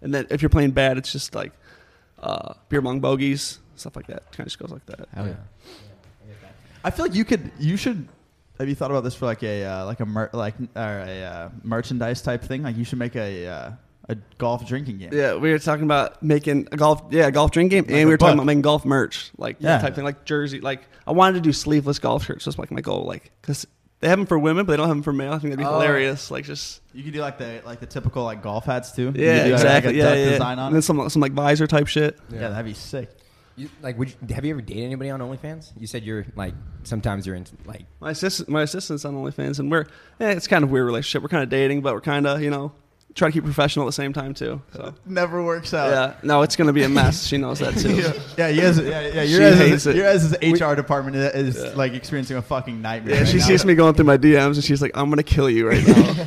and 0.00 0.14
then 0.14 0.26
if 0.30 0.40
you're 0.42 0.48
playing 0.48 0.70
bad, 0.72 0.96
it's 0.98 1.12
just 1.12 1.34
like 1.34 1.52
uh, 2.22 2.54
beer 2.68 2.80
bong 2.80 3.00
bogeys, 3.00 3.58
stuff 3.76 3.96
like 3.96 4.06
that. 4.06 4.24
Kind 4.32 4.40
of 4.40 4.46
just 4.46 4.58
goes 4.58 4.70
like 4.70 4.86
that. 4.86 5.08
Hell 5.14 5.26
yeah. 5.26 5.34
I 6.82 6.90
feel 6.90 7.06
like 7.06 7.14
you 7.14 7.24
could, 7.24 7.50
you 7.58 7.76
should. 7.76 8.08
Have 8.58 8.68
you 8.68 8.74
thought 8.74 8.90
about 8.90 9.02
this 9.02 9.14
for 9.14 9.24
like 9.26 9.42
a 9.42 9.64
uh, 9.64 9.84
like 9.86 10.00
a 10.00 10.06
mer- 10.06 10.30
like 10.32 10.54
or 10.76 10.98
a 11.00 11.22
uh, 11.24 11.48
merchandise 11.64 12.22
type 12.22 12.42
thing? 12.42 12.62
Like 12.62 12.76
you 12.76 12.84
should 12.84 12.98
make 13.00 13.16
a 13.16 13.46
uh, 13.48 13.70
a 14.08 14.16
golf 14.38 14.64
drinking 14.66 14.98
game. 14.98 15.10
Yeah, 15.12 15.34
we 15.34 15.50
were 15.50 15.58
talking 15.58 15.84
about 15.84 16.22
making 16.22 16.68
a 16.70 16.76
golf, 16.76 17.02
yeah, 17.10 17.26
a 17.26 17.32
golf 17.32 17.50
drink 17.50 17.70
game, 17.70 17.84
Like 17.84 17.90
and 17.92 18.00
a 18.02 18.04
we 18.04 18.10
were 18.12 18.16
talking 18.16 18.32
book. 18.36 18.42
about 18.42 18.46
making 18.46 18.62
golf 18.62 18.84
merch, 18.84 19.30
like 19.38 19.56
Yeah. 19.58 19.70
that 19.78 19.80
type 19.82 19.94
thing, 19.96 20.04
like 20.04 20.24
jersey. 20.24 20.60
Like 20.60 20.82
I 21.06 21.10
wanted 21.12 21.34
to 21.34 21.40
do 21.40 21.52
sleeveless 21.52 21.98
golf 21.98 22.26
shirts. 22.26 22.44
That's 22.44 22.58
like 22.58 22.70
my 22.70 22.80
goal, 22.80 23.04
like 23.06 23.32
because 23.40 23.66
they 24.04 24.10
have 24.10 24.18
them 24.18 24.26
for 24.26 24.38
women, 24.38 24.66
but 24.66 24.72
they 24.72 24.76
don't 24.76 24.86
have 24.86 24.96
them 24.96 25.02
for 25.02 25.14
male. 25.14 25.32
I 25.32 25.38
think 25.38 25.44
that'd 25.54 25.58
be 25.58 25.64
Oh. 25.64 25.72
hilarious. 25.80 26.30
Like 26.30 26.44
just 26.44 26.82
You 26.92 27.02
could 27.02 27.14
do 27.14 27.20
like 27.22 27.38
the 27.38 27.62
like 27.64 27.80
the 27.80 27.86
typical 27.86 28.22
like 28.22 28.42
golf 28.42 28.66
hats 28.66 28.92
too. 28.92 29.04
You 29.06 29.12
could 29.12 29.20
yeah, 29.22 29.34
do, 29.44 29.50
like, 29.52 29.52
exactly, 29.54 29.88
Like 29.92 29.94
a 29.94 29.98
yeah, 29.98 30.04
duck 30.04 30.18
yeah. 30.18 30.30
design 30.32 30.58
on 30.58 30.66
and 30.66 30.74
then 30.74 30.78
it. 30.80 30.82
some 30.82 31.08
some 31.08 31.22
like 31.22 31.32
visor 31.32 31.66
type 31.66 31.86
shit. 31.86 32.18
Yeah. 32.30 32.50
that'd 32.50 32.66
be 32.66 32.74
sick. 32.74 33.10
You, 33.56 33.70
like, 33.82 33.96
would 33.98 34.10
you, 34.10 34.34
have 34.34 34.44
you 34.44 34.50
ever 34.50 34.60
dated 34.60 34.82
anybody 34.84 35.10
on 35.10 35.20
OnlyFans? 35.20 35.70
You 35.78 35.86
said 35.86 36.02
you're 36.02 36.26
like 36.36 36.54
sometimes 36.82 37.24
you're 37.26 37.36
into 37.36 37.52
like 37.64 37.86
My 38.00 38.10
assistant, 38.10 38.48
my 38.50 38.62
assistant's 38.62 39.04
on 39.06 39.14
OnlyFans, 39.14 39.58
and 39.60 39.70
we're 39.70 39.86
eh, 40.20 40.32
it's 40.32 40.46
kind 40.48 40.64
of 40.64 40.70
a 40.70 40.72
weird 40.72 40.84
relationship. 40.86 41.22
We're 41.22 41.28
kind 41.28 41.42
of 41.44 41.48
dating, 41.48 41.80
but 41.80 41.94
we're 41.94 42.00
kind 42.02 42.26
of 42.26 42.42
you 42.42 42.50
know 42.50 42.72
try 43.14 43.28
to 43.28 43.32
keep 43.32 43.44
professional 43.44 43.84
at 43.84 43.88
the 43.88 43.92
same 43.92 44.12
time 44.12 44.34
too. 44.34 44.60
So 44.74 44.92
Never 45.06 45.42
works 45.42 45.72
out. 45.72 45.90
yeah, 45.90 46.14
no, 46.22 46.42
it's 46.42 46.56
gonna 46.56 46.72
be 46.72 46.82
a 46.82 46.88
mess. 46.88 47.24
She 47.26 47.36
knows 47.36 47.60
that 47.60 47.74
too. 47.76 47.94
yeah, 47.96 48.12
yeah, 48.36 48.48
you 48.48 48.60
guys, 48.62 48.78
yeah, 48.78 49.00
yeah. 49.00 49.22
Your 49.22 49.26
She 49.26 49.38
guys' 49.38 49.58
hates 49.58 49.86
it. 49.86 49.96
your 49.96 50.04
guys' 50.12 50.32
HR 50.70 50.74
department 50.74 51.16
is 51.16 51.56
is, 51.56 51.76
like 51.76 51.92
experiencing 51.94 52.36
a 52.36 52.42
fucking 52.42 52.82
nightmare. 52.82 53.14
Yeah, 53.14 53.20
right 53.20 53.28
she 53.28 53.38
now. 53.38 53.44
sees 53.46 53.64
me 53.64 53.74
going 53.74 53.94
through 53.94 54.06
my 54.06 54.16
DMs, 54.18 54.54
and 54.54 54.64
she's 54.64 54.82
like, 54.82 54.90
"I'm 54.94 55.08
gonna 55.10 55.22
kill 55.22 55.48
you 55.48 55.68
right 55.68 55.86
now." 55.86 56.26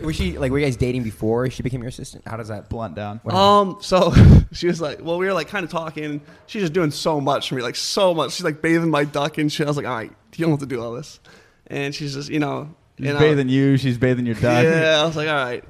was 0.02 0.16
she 0.16 0.38
like 0.38 0.50
were 0.52 0.58
you 0.58 0.64
guys 0.66 0.76
dating 0.76 1.02
before 1.02 1.48
she 1.50 1.62
became 1.62 1.80
your 1.80 1.88
assistant? 1.88 2.26
How 2.26 2.36
does 2.36 2.48
that? 2.48 2.68
blunt 2.68 2.94
down. 2.94 3.20
What- 3.24 3.34
Um, 3.34 3.78
so 3.80 4.12
she 4.52 4.66
was 4.68 4.80
like, 4.80 5.02
well, 5.02 5.18
we 5.18 5.26
were 5.26 5.32
like 5.32 5.48
kind 5.48 5.64
of 5.64 5.70
talking. 5.70 6.20
She's 6.46 6.62
just 6.62 6.72
doing 6.72 6.90
so 6.90 7.20
much 7.20 7.48
for 7.48 7.54
me, 7.56 7.62
like 7.62 7.74
so 7.76 8.14
much. 8.14 8.32
She's 8.32 8.44
like 8.44 8.62
bathing 8.62 8.90
my 8.90 9.04
duck 9.04 9.38
and 9.38 9.50
shit. 9.52 9.66
I 9.66 9.70
was 9.70 9.76
like, 9.76 9.86
all 9.86 9.94
right, 9.96 10.12
you 10.36 10.44
don't 10.44 10.50
have 10.52 10.60
to 10.60 10.66
do 10.66 10.80
all 10.80 10.92
this. 10.92 11.18
And 11.66 11.94
she's 11.94 12.14
just, 12.14 12.28
you 12.28 12.38
know, 12.38 12.74
She's 13.00 13.08
you 13.08 13.12
know, 13.14 13.18
bathing 13.18 13.48
you. 13.48 13.76
She's 13.76 13.98
bathing 13.98 14.26
your 14.26 14.34
duck. 14.34 14.62
Yeah, 14.64 15.00
I 15.02 15.04
was 15.06 15.16
like, 15.16 15.28
all 15.30 15.34
right. 15.34 15.64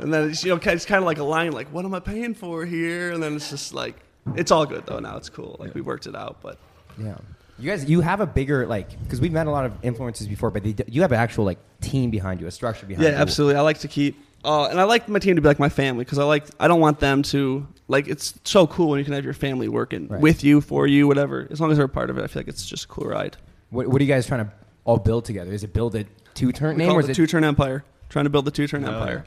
and 0.00 0.12
then 0.12 0.32
you 0.42 0.48
know, 0.50 0.60
it's 0.62 0.84
kind 0.86 0.98
of 0.98 1.04
like 1.04 1.18
a 1.18 1.24
line, 1.24 1.52
like, 1.52 1.68
what 1.68 1.84
am 1.84 1.94
I 1.94 2.00
paying 2.00 2.34
for 2.34 2.64
here? 2.64 3.12
And 3.12 3.22
then 3.22 3.36
it's 3.36 3.50
just 3.50 3.72
like, 3.74 3.96
it's 4.36 4.50
all 4.50 4.66
good 4.66 4.84
though. 4.86 4.98
Now 4.98 5.16
it's 5.16 5.28
cool. 5.28 5.56
Like 5.58 5.74
we 5.74 5.80
worked 5.80 6.06
it 6.06 6.14
out, 6.16 6.38
but 6.42 6.58
Yeah. 6.98 7.16
You 7.58 7.70
guys, 7.70 7.84
you 7.88 8.00
have 8.00 8.20
a 8.20 8.26
bigger 8.26 8.66
like 8.66 8.88
because 9.04 9.20
we've 9.20 9.30
met 9.32 9.46
a 9.46 9.50
lot 9.50 9.64
of 9.66 9.72
influences 9.82 10.26
before, 10.26 10.50
but 10.50 10.64
they, 10.64 10.74
you 10.88 11.02
have 11.02 11.12
an 11.12 11.18
actual 11.18 11.44
like 11.44 11.58
team 11.80 12.10
behind 12.10 12.40
you, 12.40 12.46
a 12.46 12.50
structure 12.50 12.86
behind 12.86 13.02
you. 13.02 13.10
yeah, 13.10 13.16
you. 13.16 13.22
absolutely. 13.22 13.56
I 13.56 13.60
like 13.60 13.78
to 13.80 13.88
keep, 13.88 14.18
uh, 14.44 14.66
and 14.66 14.80
I 14.80 14.84
like 14.84 15.08
my 15.08 15.18
team 15.20 15.36
to 15.36 15.42
be 15.42 15.46
like 15.48 15.60
my 15.60 15.68
family 15.68 16.04
because 16.04 16.18
I 16.18 16.24
like, 16.24 16.44
I 16.58 16.66
don't 16.66 16.80
want 16.80 16.98
them 16.98 17.22
to 17.24 17.66
like. 17.86 18.08
It's 18.08 18.34
so 18.42 18.66
cool 18.66 18.88
when 18.88 18.98
you 18.98 19.04
can 19.04 19.14
have 19.14 19.22
your 19.24 19.34
family 19.34 19.68
working 19.68 20.08
Right. 20.08 20.20
with 20.20 20.42
you, 20.42 20.60
for 20.60 20.86
you, 20.88 21.06
whatever. 21.06 21.46
As 21.50 21.60
long 21.60 21.70
as 21.70 21.76
they're 21.76 21.86
a 21.86 21.88
part 21.88 22.10
of 22.10 22.18
it, 22.18 22.24
I 22.24 22.26
feel 22.26 22.40
like 22.40 22.48
it's 22.48 22.66
just 22.66 22.86
a 22.86 22.88
cool 22.88 23.06
ride. 23.06 23.36
What, 23.70 23.86
what 23.86 24.00
are 24.00 24.04
you 24.04 24.12
guys 24.12 24.26
trying 24.26 24.44
to 24.46 24.52
all 24.84 24.96
build 24.98 25.24
together? 25.26 25.52
Is 25.52 25.62
it 25.62 25.72
build 25.72 25.94
a 25.94 26.04
two 26.34 26.52
turn 26.52 26.76
name 26.76 26.90
or 26.90 27.00
it 27.00 27.04
is 27.04 27.06
the 27.06 27.12
it 27.12 27.14
two 27.16 27.26
turn 27.26 27.44
empire. 27.44 27.84
Trying 28.08 28.24
to 28.26 28.30
build 28.30 28.44
the 28.44 28.50
two 28.50 28.66
turn 28.66 28.82
Hell 28.82 28.94
empire. 28.94 29.24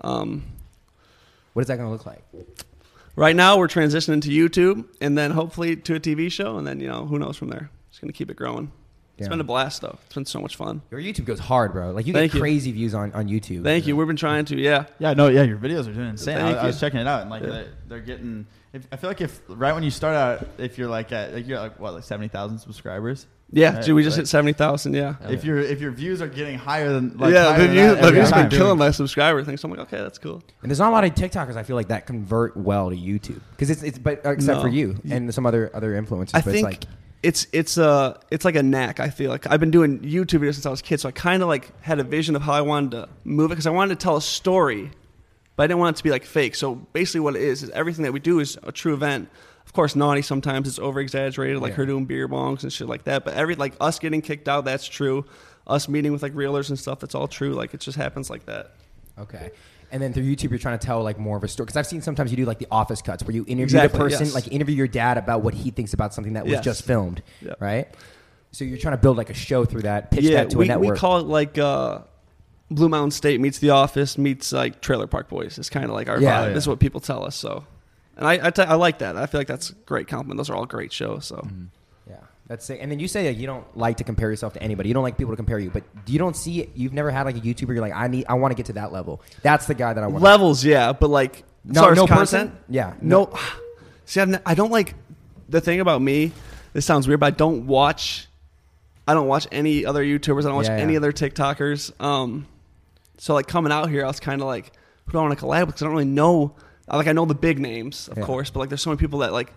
Um, 0.00 0.44
what 1.52 1.62
is 1.62 1.68
that 1.68 1.76
going 1.76 1.86
to 1.88 1.92
look 1.92 2.06
like? 2.06 2.24
right 3.16 3.36
now, 3.36 3.58
we're 3.58 3.68
transitioning 3.68 4.20
to 4.22 4.28
YouTube, 4.28 4.86
and 5.00 5.16
then 5.16 5.30
hopefully 5.30 5.76
to 5.76 5.94
a 5.94 6.00
TV 6.00 6.30
show, 6.32 6.58
and 6.58 6.66
then 6.66 6.80
you 6.80 6.88
know 6.88 7.06
who 7.06 7.18
knows 7.18 7.36
from 7.36 7.48
there. 7.48 7.70
Just 7.90 8.00
gonna 8.00 8.12
keep 8.12 8.30
it 8.30 8.36
growing. 8.36 8.72
It's 9.16 9.26
Yeah. 9.26 9.28
been 9.28 9.40
a 9.40 9.44
blast 9.44 9.82
though. 9.82 9.96
It's 10.06 10.14
been 10.14 10.24
so 10.26 10.40
much 10.40 10.56
fun. 10.56 10.82
Your 10.90 11.00
YouTube 11.00 11.24
goes 11.26 11.38
hard, 11.38 11.72
bro. 11.72 11.92
Like 11.92 12.06
you 12.08 12.12
Thank 12.12 12.32
get 12.32 12.38
you. 12.38 12.40
crazy 12.40 12.72
views 12.72 12.92
on, 12.94 13.12
on 13.12 13.28
YouTube. 13.28 13.62
Thank 13.62 13.86
you. 13.86 13.94
We've 13.94 14.08
been 14.08 14.16
trying 14.16 14.46
to. 14.46 14.58
Yeah. 14.58 14.86
Yeah, 14.98 15.14
no, 15.14 15.28
yeah, 15.28 15.42
your 15.44 15.58
videos 15.58 15.86
are 15.88 15.92
doing 15.92 16.08
insane. 16.08 16.38
I, 16.38 16.40
Thank 16.40 16.58
I 16.58 16.66
was 16.66 16.74
you. 16.76 16.80
checking 16.80 16.98
it 16.98 17.06
out, 17.06 17.20
and 17.22 17.30
like 17.30 17.42
Yeah. 17.44 17.50
they're, 17.50 17.66
they're 17.86 18.00
getting. 18.00 18.46
If, 18.72 18.88
I 18.90 18.96
feel 18.96 19.08
like 19.10 19.20
if 19.20 19.40
right 19.48 19.72
when 19.72 19.84
you 19.84 19.90
start 19.92 20.16
out, 20.16 20.48
if 20.58 20.76
you're 20.78 20.88
like 20.88 21.12
at 21.12 21.32
like 21.34 21.46
you're 21.46 21.60
like 21.60 21.78
what 21.78 21.94
like 21.94 22.02
seventy 22.02 22.26
thousand 22.28 22.58
subscribers. 22.58 23.26
Yeah, 23.52 23.74
Right, 23.76 23.84
dude, 23.84 23.94
we 23.94 24.02
just 24.02 24.16
right. 24.16 24.22
hit 24.22 24.28
seventy 24.28 24.52
thousand. 24.52 24.94
Yeah. 24.94 25.14
If 25.28 25.44
your 25.44 25.58
if 25.60 25.80
your 25.80 25.92
views 25.92 26.20
are 26.20 26.26
getting 26.26 26.58
higher 26.58 26.92
than 26.92 27.16
like 27.18 27.32
yeah, 27.32 27.44
higher 27.50 27.58
the 27.58 27.64
than 27.66 27.72
views, 27.72 27.86
that 27.92 28.00
the 28.00 28.06
every 28.08 28.20
views 28.20 28.32
been 28.32 28.48
killing 28.50 28.78
my 28.78 28.90
subscriber 28.90 29.44
thing. 29.44 29.56
So 29.56 29.66
I'm 29.66 29.70
like, 29.70 29.80
okay, 29.86 29.98
that's 29.98 30.18
cool. 30.18 30.42
And 30.62 30.70
there's 30.70 30.80
not 30.80 30.88
a 30.88 30.92
lot 30.92 31.04
of 31.04 31.14
TikTokers 31.14 31.54
I 31.56 31.62
feel 31.62 31.76
like 31.76 31.88
that 31.88 32.06
convert 32.06 32.56
well 32.56 32.90
to 32.90 32.96
YouTube 32.96 33.40
because 33.50 33.70
it's 33.70 33.82
it's 33.84 33.98
but 33.98 34.26
uh, 34.26 34.30
except 34.30 34.56
No. 34.56 34.62
for 34.62 34.68
you 34.68 34.96
and 35.08 35.32
some 35.32 35.46
other 35.46 35.70
other 35.72 35.92
influencers. 35.92 36.30
I 36.34 36.38
but 36.40 36.44
think 36.44 36.56
it's 36.56 36.62
like 36.64 36.84
it's 37.22 37.46
it's 37.52 37.78
uh 37.78 38.18
it's 38.30 38.44
like 38.44 38.56
a 38.56 38.62
knack. 38.62 38.98
I 38.98 39.10
feel 39.10 39.30
like 39.30 39.46
I've 39.48 39.60
been 39.60 39.70
doing 39.70 40.00
YouTube 40.00 40.40
videos 40.40 40.54
since 40.54 40.66
I 40.66 40.70
was 40.70 40.80
a 40.80 40.84
kid, 40.84 40.98
so 40.98 41.08
I 41.08 41.12
kind 41.12 41.40
of 41.42 41.48
like 41.48 41.70
had 41.80 42.00
a 42.00 42.04
vision 42.04 42.34
of 42.34 42.42
how 42.42 42.54
I 42.54 42.62
wanted 42.62 42.90
to 42.92 43.08
move 43.24 43.50
it 43.52 43.54
because 43.54 43.66
I 43.68 43.70
wanted 43.70 43.98
to 44.00 44.02
tell 44.02 44.16
a 44.16 44.22
story, 44.22 44.90
but 45.54 45.62
I 45.62 45.66
didn't 45.68 45.78
want 45.78 45.94
it 45.94 45.98
to 45.98 46.02
be 46.04 46.10
like 46.10 46.24
fake. 46.24 46.56
So 46.56 46.74
basically, 46.74 47.20
what 47.20 47.36
it 47.36 47.42
is 47.42 47.62
is 47.62 47.70
everything 47.70 48.02
that 48.02 48.12
we 48.12 48.18
do 48.20 48.40
is 48.40 48.58
a 48.64 48.72
true 48.72 48.94
event. 48.94 49.28
Of 49.74 49.76
course, 49.76 49.96
naughty 49.96 50.22
sometimes 50.22 50.68
it's 50.68 50.78
over 50.78 51.00
exaggerated, 51.00 51.60
like 51.60 51.70
Yeah. 51.70 51.76
her 51.78 51.86
doing 51.86 52.04
beer 52.04 52.28
bongs 52.28 52.62
and 52.62 52.72
shit 52.72 52.86
like 52.88 53.02
that. 53.04 53.24
But 53.24 53.34
every 53.34 53.56
like 53.56 53.74
us 53.80 53.98
getting 53.98 54.22
kicked 54.22 54.48
out, 54.48 54.64
that's 54.64 54.86
true. 54.86 55.24
Us 55.66 55.88
meeting 55.88 56.12
with 56.12 56.22
like 56.22 56.32
realtors 56.32 56.68
and 56.68 56.78
stuff, 56.78 57.00
that's 57.00 57.16
all 57.16 57.26
true. 57.26 57.54
Like 57.54 57.74
it 57.74 57.80
just 57.80 57.98
happens 57.98 58.30
like 58.30 58.46
that. 58.46 58.70
Okay. 59.18 59.50
And 59.90 60.00
then 60.00 60.12
through 60.12 60.22
YouTube, 60.22 60.50
you're 60.50 60.60
trying 60.60 60.78
to 60.78 60.86
tell 60.86 61.02
like 61.02 61.18
more 61.18 61.36
of 61.36 61.42
a 61.42 61.48
story. 61.48 61.64
Because 61.64 61.76
I've 61.76 61.88
seen 61.88 62.02
sometimes 62.02 62.30
you 62.30 62.36
do 62.36 62.44
like 62.44 62.60
the 62.60 62.68
office 62.70 63.02
cuts 63.02 63.24
where 63.24 63.34
you 63.34 63.42
interview 63.48 63.64
Exactly, 63.64 63.98
the 63.98 64.04
person, 64.04 64.24
yes. 64.26 64.34
like 64.36 64.52
interview 64.52 64.76
your 64.76 64.86
dad 64.86 65.18
about 65.18 65.42
what 65.42 65.54
he 65.54 65.72
thinks 65.72 65.92
about 65.92 66.14
something 66.14 66.34
that 66.34 66.44
was 66.44 66.52
Yes. 66.52 66.64
just 66.64 66.84
filmed, 66.84 67.20
Yep. 67.42 67.60
right? 67.60 67.88
So 68.52 68.64
you're 68.64 68.78
trying 68.78 68.94
to 68.94 69.02
build 69.02 69.16
like 69.16 69.30
a 69.30 69.34
show 69.34 69.64
through 69.64 69.82
that, 69.82 70.12
pitch 70.12 70.22
yeah, 70.22 70.44
that 70.44 70.50
to 70.50 70.58
we, 70.58 70.66
a 70.66 70.68
network. 70.68 70.92
we 70.94 70.98
call 71.00 71.18
it 71.18 71.26
like 71.26 71.58
uh, 71.58 71.98
Blue 72.70 72.88
Mountain 72.88 73.10
State 73.10 73.40
meets 73.40 73.58
The 73.58 73.70
Office 73.70 74.16
meets 74.18 74.52
like 74.52 74.80
Trailer 74.80 75.08
Park 75.08 75.28
Boys. 75.28 75.58
It's 75.58 75.68
kind 75.68 75.86
of 75.86 75.90
like 75.90 76.08
our 76.08 76.20
Yeah. 76.20 76.42
vibe. 76.42 76.46
Yeah. 76.48 76.54
This 76.54 76.62
is 76.62 76.68
what 76.68 76.78
people 76.78 77.00
tell 77.00 77.24
us. 77.24 77.34
So, 77.34 77.64
and 78.16 78.26
I 78.26 78.46
I, 78.46 78.50
t- 78.50 78.62
I 78.62 78.74
like 78.74 78.98
that. 78.98 79.16
I 79.16 79.26
feel 79.26 79.40
like 79.40 79.46
that's 79.48 79.70
a 79.70 79.74
great 79.86 80.08
compliment. 80.08 80.36
Those 80.38 80.50
are 80.50 80.56
all 80.56 80.66
great 80.66 80.92
shows. 80.92 81.26
So. 81.26 81.46
yeah, 82.08 82.16
that's 82.46 82.68
it. 82.70 82.78
And 82.80 82.90
then 82.90 82.98
you 83.00 83.08
say 83.08 83.24
that 83.24 83.34
you 83.34 83.46
don't 83.46 83.64
like 83.76 83.96
to 83.98 84.04
compare 84.04 84.30
yourself 84.30 84.52
to 84.54 84.62
anybody. 84.62 84.88
You 84.88 84.94
don't 84.94 85.02
like 85.02 85.16
people 85.16 85.32
to 85.32 85.36
compare 85.36 85.58
you, 85.58 85.70
but 85.70 85.84
you 86.06 86.18
don't 86.18 86.36
see 86.36 86.60
it. 86.60 86.70
You've 86.74 86.92
never 86.92 87.10
had 87.10 87.22
like 87.26 87.36
a 87.36 87.40
YouTuber. 87.40 87.68
You're 87.68 87.80
like, 87.80 87.94
I 87.94 88.06
need, 88.08 88.26
I 88.28 88.34
want 88.34 88.52
to 88.52 88.56
get 88.56 88.66
to 88.66 88.74
that 88.74 88.92
level. 88.92 89.22
That's 89.42 89.66
the 89.66 89.74
guy 89.74 89.92
that 89.92 90.02
I 90.04 90.06
want. 90.06 90.22
Levels, 90.22 90.64
yeah, 90.64 90.92
but 90.92 91.08
like 91.10 91.44
No- 91.64 91.90
no 91.94 92.06
content, 92.06 92.18
person? 92.18 92.58
Yeah, 92.68 92.94
no. 93.00 93.32
See, 94.06 94.20
I'm 94.20 94.36
I 94.44 94.54
don't 94.54 94.70
like 94.70 94.94
the 95.48 95.60
thing 95.60 95.80
about 95.80 96.02
me. 96.02 96.32
This 96.74 96.84
sounds 96.84 97.06
weird, 97.08 97.20
but 97.20 97.26
I 97.26 97.30
don't 97.30 97.66
watch. 97.66 98.26
I 99.06 99.14
don't 99.14 99.28
watch 99.28 99.46
any 99.52 99.84
other 99.86 100.02
YouTubers. 100.04 100.40
I 100.40 100.48
don't 100.48 100.56
watch 100.56 100.66
Yeah, 100.66 100.76
any 100.76 100.94
yeah. 100.94 100.98
other 100.98 101.12
TikTokers. 101.12 102.00
Um, 102.02 102.46
so 103.18 103.32
like 103.34 103.46
coming 103.46 103.70
out 103.72 103.88
here, 103.90 104.02
I 104.04 104.06
was 104.08 104.18
kind 104.20 104.40
of 104.40 104.46
like, 104.46 104.72
who 105.06 105.12
do 105.12 105.18
I 105.18 105.22
want 105.22 105.38
to 105.38 105.44
collab 105.44 105.60
with? 105.60 105.68
Because 105.68 105.82
I 105.82 105.84
don't 105.86 105.92
really 105.94 106.04
know. 106.06 106.54
I- 106.88 106.96
Like 106.96 107.06
I 107.06 107.12
know 107.12 107.24
the 107.24 107.34
big 107.34 107.58
names, 107.58 108.08
of 108.08 108.18
Yeah. 108.18 108.24
course, 108.24 108.50
but 108.50 108.60
like 108.60 108.68
there's 108.68 108.82
so 108.82 108.90
many 108.90 108.98
people 108.98 109.20
that 109.20 109.32
like 109.32 109.52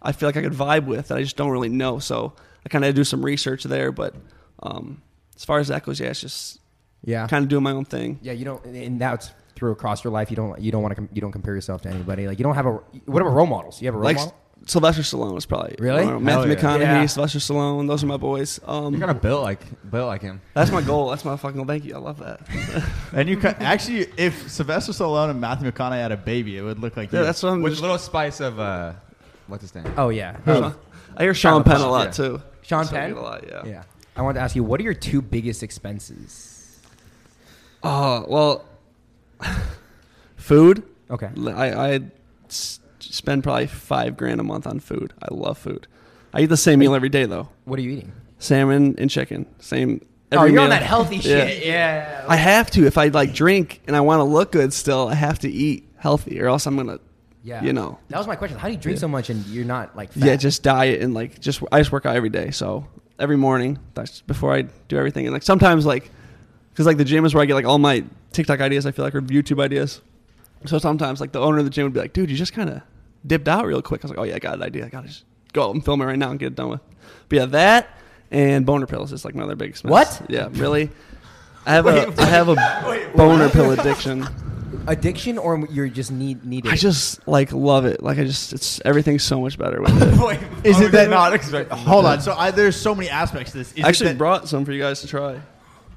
I 0.00 0.12
feel 0.12 0.28
like 0.28 0.36
I 0.36 0.42
could 0.42 0.52
vibe 0.52 0.86
with 0.86 1.08
that 1.08 1.18
I 1.18 1.22
just 1.22 1.36
don't 1.36 1.50
really 1.50 1.68
know. 1.68 1.98
So 1.98 2.32
I 2.64 2.68
kind 2.68 2.84
of 2.84 2.94
do 2.94 3.04
some 3.04 3.24
research 3.24 3.64
there. 3.64 3.90
But 3.92 4.14
um, 4.62 5.02
as 5.36 5.44
far 5.44 5.58
as 5.58 5.68
that 5.68 5.84
goes, 5.84 5.98
yeah, 6.00 6.08
it's 6.08 6.20
just 6.20 6.60
Yeah, 7.04 7.26
kind 7.26 7.42
of 7.44 7.48
doing 7.48 7.62
my 7.64 7.72
own 7.72 7.84
thing. 7.84 8.18
yeah. 8.22 8.32
You 8.32 8.44
don't, 8.44 8.64
and 8.64 9.00
that's 9.00 9.30
through 9.56 9.72
across 9.72 10.04
your 10.04 10.12
life. 10.12 10.30
You 10.30 10.36
don't, 10.36 10.60
you 10.60 10.70
don't 10.70 10.82
want 10.82 10.92
to, 10.92 10.96
com- 10.96 11.08
you 11.12 11.20
don't 11.20 11.32
compare 11.32 11.54
yourself 11.54 11.82
to 11.82 11.88
anybody. 11.88 12.28
Like 12.28 12.38
you 12.38 12.44
don't 12.44 12.54
have 12.54 12.66
a. 12.66 12.72
What 13.06 13.22
about 13.22 13.34
role 13.34 13.46
models? 13.46 13.80
You 13.82 13.86
have 13.88 13.94
a 13.94 13.98
role 13.98 14.04
like 14.04 14.16
model? 14.18 14.34
Sylvester 14.66 15.02
Stallone 15.02 15.36
is 15.38 15.46
probably 15.46 15.74
Really? 15.78 16.02
I 16.02 16.04
don't 16.04 16.12
know, 16.14 16.20
Matthew 16.20 16.54
Hell 16.56 16.78
yeah. 16.78 16.86
McConaughey, 16.86 17.00
Yeah. 17.00 17.06
Sylvester 17.06 17.38
Stallone. 17.38 17.88
Those 17.88 18.04
are 18.04 18.06
my 18.06 18.16
boys. 18.18 18.60
Um, 18.66 18.92
You're 18.92 19.00
kind 19.06 19.10
of 19.10 19.22
built 19.22 19.42
like 19.42 19.60
built 19.90 20.06
like 20.08 20.20
him. 20.20 20.40
that's 20.54 20.70
my 20.70 20.82
goal. 20.82 21.08
That's 21.10 21.24
my 21.24 21.36
fucking 21.36 21.56
goal. 21.56 21.64
Thank 21.66 21.84
you. 21.86 21.94
I 21.94 21.98
love 21.98 22.18
that. 22.18 22.40
And 23.14 23.28
you 23.28 23.36
could, 23.38 23.54
actually, 23.60 24.06
if 24.18 24.50
Sylvester 24.50 24.92
Stallone 24.92 25.30
and 25.30 25.40
Matthew 25.40 25.70
McConaughey 25.70 26.02
had 26.02 26.12
a 26.12 26.16
baby, 26.18 26.58
it 26.58 26.62
would 26.62 26.78
look 26.78 26.96
like 26.96 27.10
yeah, 27.12 27.20
you. 27.20 27.24
that's 27.24 27.42
what 27.42 27.52
I'm. 27.54 27.62
With 27.62 27.72
a 27.72 27.76
Just, 27.76 27.82
little 27.82 27.96
spice 27.98 28.40
of 28.40 28.60
uh, 28.60 28.92
what's 29.46 29.62
his 29.62 29.74
name? 29.74 29.86
Oh 29.96 30.10
yeah, 30.10 30.36
I 31.16 31.22
hear 31.22 31.32
Sean 31.34 31.64
Penn 31.64 31.80
a 31.80 31.88
lot 31.90 32.06
Yeah. 32.06 32.10
too. 32.10 32.42
Sean 32.62 32.84
So 32.84 32.94
I 32.96 33.00
Penn? 33.00 33.08
get 33.14 33.18
a 33.18 33.22
lot. 33.22 33.44
Yeah. 33.48 33.62
yeah. 33.64 33.82
I 34.14 34.20
wanted 34.22 34.34
to 34.40 34.44
ask 34.44 34.54
you, 34.54 34.62
what 34.64 34.78
are 34.80 34.82
your 34.84 34.92
two 34.94 35.22
biggest 35.22 35.62
expenses? 35.62 36.78
Oh 37.82 38.26
well, 38.28 38.64
food. 40.36 40.82
Okay. 41.10 41.30
I 41.46 41.94
I 41.94 42.00
s- 42.50 42.77
spend 43.00 43.42
probably 43.42 43.66
five 43.66 44.16
grand 44.16 44.40
a 44.40 44.44
month 44.44 44.66
on 44.66 44.80
food. 44.80 45.12
I 45.22 45.32
love 45.32 45.58
food. 45.58 45.86
I 46.32 46.42
eat 46.42 46.46
the 46.46 46.56
same 46.56 46.78
meal 46.80 46.94
every 46.94 47.08
day 47.08 47.24
though. 47.24 47.48
What 47.64 47.78
are 47.78 47.82
you 47.82 47.90
eating? 47.90 48.12
Salmon 48.38 48.94
and 48.98 49.10
chicken. 49.10 49.46
Same. 49.58 50.00
oh, 50.32 50.36
Every 50.38 50.52
you're 50.52 50.60
on 50.60 50.68
meal. 50.68 50.78
that 50.78 50.82
healthy 50.82 51.16
Yeah. 51.16 51.22
shit. 51.46 51.66
Yeah. 51.66 52.24
I 52.28 52.36
have 52.36 52.70
to 52.72 52.86
if 52.86 52.98
I 52.98 53.08
like 53.08 53.32
drink 53.34 53.80
and 53.86 53.96
I 53.96 54.00
want 54.00 54.20
to 54.20 54.24
look 54.24 54.52
good. 54.52 54.72
Still, 54.72 55.08
I 55.08 55.14
have 55.14 55.38
to 55.40 55.50
eat 55.50 55.88
healthy, 55.96 56.40
or 56.40 56.46
else 56.48 56.66
I'm 56.66 56.76
gonna. 56.76 56.98
yeah. 57.42 57.62
You 57.64 57.72
know. 57.72 57.98
That 58.08 58.18
was 58.18 58.26
my 58.26 58.36
question. 58.36 58.58
How 58.58 58.68
do 58.68 58.74
you 58.74 58.78
drink 58.80 58.96
Yeah. 58.96 59.00
so 59.00 59.08
much 59.08 59.30
and 59.30 59.44
you're 59.46 59.64
not 59.64 59.96
like 59.96 60.12
fat? 60.12 60.22
Yeah, 60.24 60.36
just 60.36 60.62
diet 60.62 61.00
and 61.00 61.14
like 61.14 61.40
just 61.40 61.62
I 61.72 61.80
just 61.80 61.90
work 61.92 62.04
out 62.06 62.14
every 62.14 62.28
day. 62.30 62.50
So 62.50 62.86
every 63.18 63.36
morning, 63.36 63.78
that's 63.94 64.20
before 64.22 64.54
I 64.54 64.62
do 64.88 64.96
everything. 64.98 65.26
And 65.26 65.32
like 65.32 65.42
sometimes 65.42 65.86
like 65.86 66.10
because 66.70 66.86
like 66.86 66.98
the 66.98 67.04
gym 67.04 67.24
is 67.24 67.34
where 67.34 67.42
I 67.42 67.46
get 67.46 67.54
like 67.54 67.64
all 67.66 67.78
my 67.78 68.04
TikTok 68.32 68.60
ideas. 68.60 68.84
I 68.86 68.90
feel 68.92 69.04
like 69.04 69.14
or 69.14 69.22
YouTube 69.22 69.60
ideas. 69.62 70.00
So 70.66 70.78
sometimes 70.78 71.20
like 71.20 71.32
the 71.32 71.40
owner 71.40 71.58
of 71.58 71.64
the 71.64 71.70
gym 71.70 71.84
would 71.84 71.92
be 71.94 72.00
like, 72.00 72.12
"Dude, 72.12 72.30
you 72.30 72.36
just 72.36 72.52
kind 72.52 72.68
of 72.70 72.82
dipped 73.26 73.48
out 73.48 73.64
real 73.66 73.80
quick." 73.82 74.02
I 74.02 74.06
was 74.06 74.10
like, 74.10 74.18
"Oh 74.18 74.24
yeah, 74.24 74.34
I 74.34 74.38
got 74.38 74.54
an 74.54 74.62
idea. 74.62 74.86
I 74.86 74.88
gotta 74.88 75.08
just 75.08 75.24
go 75.52 75.68
out 75.68 75.74
and 75.74 75.84
film 75.84 76.00
it 76.02 76.04
right 76.06 76.18
now 76.18 76.30
and 76.30 76.38
get 76.38 76.46
it 76.46 76.54
done 76.56 76.70
with." 76.70 76.80
But 77.28 77.36
yeah, 77.36 77.46
that 77.46 77.88
and 78.30 78.66
boner 78.66 78.86
pills 78.86 79.12
is 79.12 79.24
like 79.24 79.34
my 79.34 79.44
other 79.44 79.56
big 79.56 79.70
expense. 79.70 79.90
What? 79.90 80.22
Yeah, 80.28 80.48
really. 80.52 80.90
I 81.64 81.72
have 81.72 81.86
a 81.86 82.12
I 82.18 82.24
have 82.26 82.48
a 82.48 82.56
boner 83.16 83.48
pill 83.50 83.70
addiction. 83.72 84.26
addiction 84.86 85.38
or 85.38 85.66
you're 85.70 85.88
just 85.88 86.10
need 86.10 86.44
needed. 86.44 86.72
I 86.72 86.76
just 86.76 87.26
like 87.28 87.52
love 87.52 87.84
it. 87.84 88.02
Like 88.02 88.18
I 88.18 88.24
just 88.24 88.52
it's 88.52 88.80
everything's 88.84 89.22
so 89.22 89.40
much 89.40 89.58
better 89.58 89.80
with 89.80 89.90
it. 90.02 90.66
Is 90.66 90.80
it 90.80 90.92
that 90.92 91.08
not 91.10 91.32
expect? 91.34 91.70
Hold 91.70 92.04
on. 92.04 92.20
So 92.20 92.32
I, 92.32 92.50
there's 92.50 92.76
so 92.76 92.94
many 92.94 93.08
aspects 93.10 93.52
to 93.52 93.58
this. 93.58 93.72
Is 93.74 93.84
I 93.84 93.88
actually 93.88 94.06
it 94.10 94.12
that 94.14 94.18
brought 94.18 94.48
some 94.48 94.64
for 94.64 94.72
you 94.72 94.80
guys 94.80 95.00
to 95.02 95.06
try. 95.06 95.40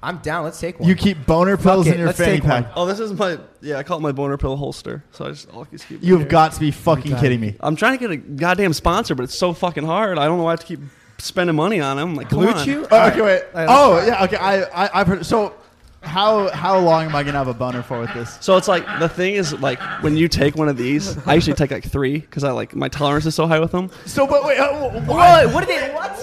I'm 0.03 0.17
down. 0.17 0.43
Let's 0.43 0.59
take 0.59 0.79
one. 0.79 0.89
you 0.89 0.95
keep 0.95 1.25
boner 1.27 1.57
pills 1.57 1.85
it, 1.87 1.93
in 1.93 1.97
your 1.99 2.07
let's 2.07 2.17
fanny 2.17 2.33
take 2.39 2.43
one. 2.43 2.63
pack. 2.63 2.73
Oh, 2.75 2.85
this 2.85 2.99
is 2.99 3.13
my 3.13 3.37
yeah. 3.61 3.77
I 3.77 3.83
call 3.83 3.97
it 3.97 4.01
my 4.01 4.11
boner 4.11 4.37
pill 4.37 4.55
holster. 4.57 5.03
So 5.11 5.25
I 5.25 5.29
just 5.29 5.47
I'll 5.53 5.65
just 5.65 5.87
keep. 5.87 6.01
it 6.01 6.05
You've 6.05 6.21
here. 6.21 6.29
got 6.29 6.53
to 6.53 6.59
be 6.59 6.71
fucking 6.71 7.17
kidding 7.17 7.39
me. 7.39 7.55
I'm 7.59 7.75
trying 7.75 7.97
to 7.97 7.99
get 7.99 8.11
a 8.11 8.17
goddamn 8.17 8.73
sponsor, 8.73 9.13
but 9.15 9.23
it's 9.23 9.37
so 9.37 9.53
fucking 9.53 9.83
hard. 9.85 10.17
I 10.17 10.25
don't 10.25 10.37
know 10.39 10.43
why 10.45 10.51
I 10.51 10.53
have 10.53 10.61
to 10.61 10.65
keep 10.65 10.79
spending 11.19 11.55
money 11.55 11.79
on 11.81 11.97
them. 11.97 12.15
Like, 12.15 12.29
come 12.29 12.39
Blue 12.39 12.49
on. 12.49 12.65
Chew? 12.65 12.87
Oh, 12.89 13.07
okay, 13.09 13.21
right. 13.21 13.23
wait. 13.23 13.43
All 13.53 13.65
right, 13.65 13.67
Oh, 13.69 13.91
let's 13.93 14.07
yeah. 14.07 14.23
Okay, 14.23 14.37
I, 14.37 14.85
I 14.85 15.01
I've 15.01 15.07
heard. 15.07 15.23
So, 15.25 15.53
how 16.01 16.49
how 16.49 16.79
long 16.79 17.05
am 17.05 17.15
I 17.15 17.21
gonna 17.21 17.37
have 17.37 17.47
a 17.47 17.53
boner 17.53 17.83
for 17.83 17.99
with 17.99 18.11
this? 18.15 18.39
So 18.41 18.57
it's 18.57 18.67
like 18.67 18.83
the 18.99 19.07
thing 19.07 19.35
is 19.35 19.53
like 19.59 19.79
when 20.01 20.17
you 20.17 20.27
take 20.27 20.55
one 20.55 20.67
of 20.67 20.77
these, 20.77 21.15
I 21.27 21.35
usually 21.35 21.55
take 21.55 21.69
like 21.69 21.87
three 21.87 22.17
because 22.17 22.43
I 22.43 22.49
like 22.53 22.75
my 22.75 22.87
tolerance 22.87 23.27
is 23.27 23.35
so 23.35 23.45
high 23.45 23.59
with 23.59 23.71
them. 23.71 23.91
So, 24.07 24.25
but 24.25 24.43
wait, 24.45 24.57
uh, 24.57 24.89
why? 25.01 25.45
What? 25.45 25.53
What 25.53 25.63
are 25.63 25.67
they? 25.67 25.91
What? 25.93 26.17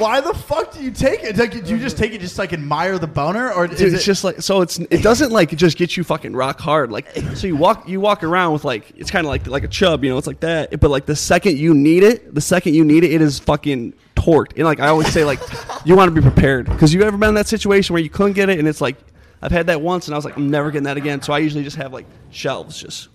Why 0.00 0.20
the 0.20 0.34
fuck 0.34 0.72
do 0.72 0.82
you 0.82 0.90
take 0.90 1.22
it? 1.22 1.36
Like, 1.36 1.52
do 1.52 1.70
you 1.72 1.78
just 1.78 1.96
take 1.98 2.12
it 2.12 2.20
just 2.20 2.38
like 2.38 2.52
admire 2.52 2.98
the 2.98 3.06
boner, 3.06 3.52
or 3.52 3.66
is 3.66 3.78
Dude, 3.78 3.88
it 3.88 3.94
it's 3.94 4.04
just 4.04 4.24
like 4.24 4.40
so. 4.42 4.60
It's 4.62 4.78
it 4.78 5.02
doesn't 5.02 5.30
like 5.30 5.54
just 5.56 5.76
get 5.76 5.96
you 5.96 6.04
fucking 6.04 6.34
rock 6.34 6.60
hard. 6.60 6.90
Like 6.90 7.08
so 7.34 7.46
you 7.46 7.56
walk 7.56 7.88
you 7.88 8.00
walk 8.00 8.22
around 8.24 8.52
with 8.52 8.64
like 8.64 8.92
it's 8.96 9.10
kind 9.10 9.26
of 9.26 9.30
like 9.30 9.46
like 9.46 9.64
a 9.64 9.68
chub, 9.68 10.04
you 10.04 10.10
know. 10.10 10.18
It's 10.18 10.26
like 10.26 10.40
that. 10.40 10.78
But 10.80 10.90
like 10.90 11.06
the 11.06 11.16
second 11.16 11.58
you 11.58 11.74
need 11.74 12.02
it, 12.02 12.34
the 12.34 12.40
second 12.40 12.74
you 12.74 12.84
need 12.84 13.04
it, 13.04 13.12
it 13.12 13.20
is 13.20 13.38
fucking 13.38 13.92
torqued. 14.16 14.54
And 14.56 14.64
like 14.64 14.80
I 14.80 14.88
always 14.88 15.12
say, 15.12 15.24
like 15.24 15.40
you 15.84 15.96
want 15.96 16.14
to 16.14 16.20
be 16.20 16.22
prepared 16.22 16.66
because 16.66 16.92
you 16.94 17.02
ever 17.02 17.16
been 17.16 17.30
in 17.30 17.34
that 17.36 17.48
situation 17.48 17.94
where 17.94 18.02
you 18.02 18.10
couldn't 18.10 18.32
get 18.34 18.48
it, 18.48 18.58
and 18.58 18.66
it's 18.68 18.80
like 18.80 18.96
I've 19.40 19.52
had 19.52 19.66
that 19.68 19.80
once, 19.80 20.06
and 20.06 20.14
I 20.14 20.18
was 20.18 20.24
like 20.24 20.36
I'm 20.36 20.50
never 20.50 20.70
getting 20.70 20.84
that 20.84 20.96
again. 20.96 21.22
So 21.22 21.32
I 21.32 21.38
usually 21.38 21.64
just 21.64 21.76
have 21.76 21.92
like 21.92 22.06
shelves 22.30 22.80
just 22.80 23.08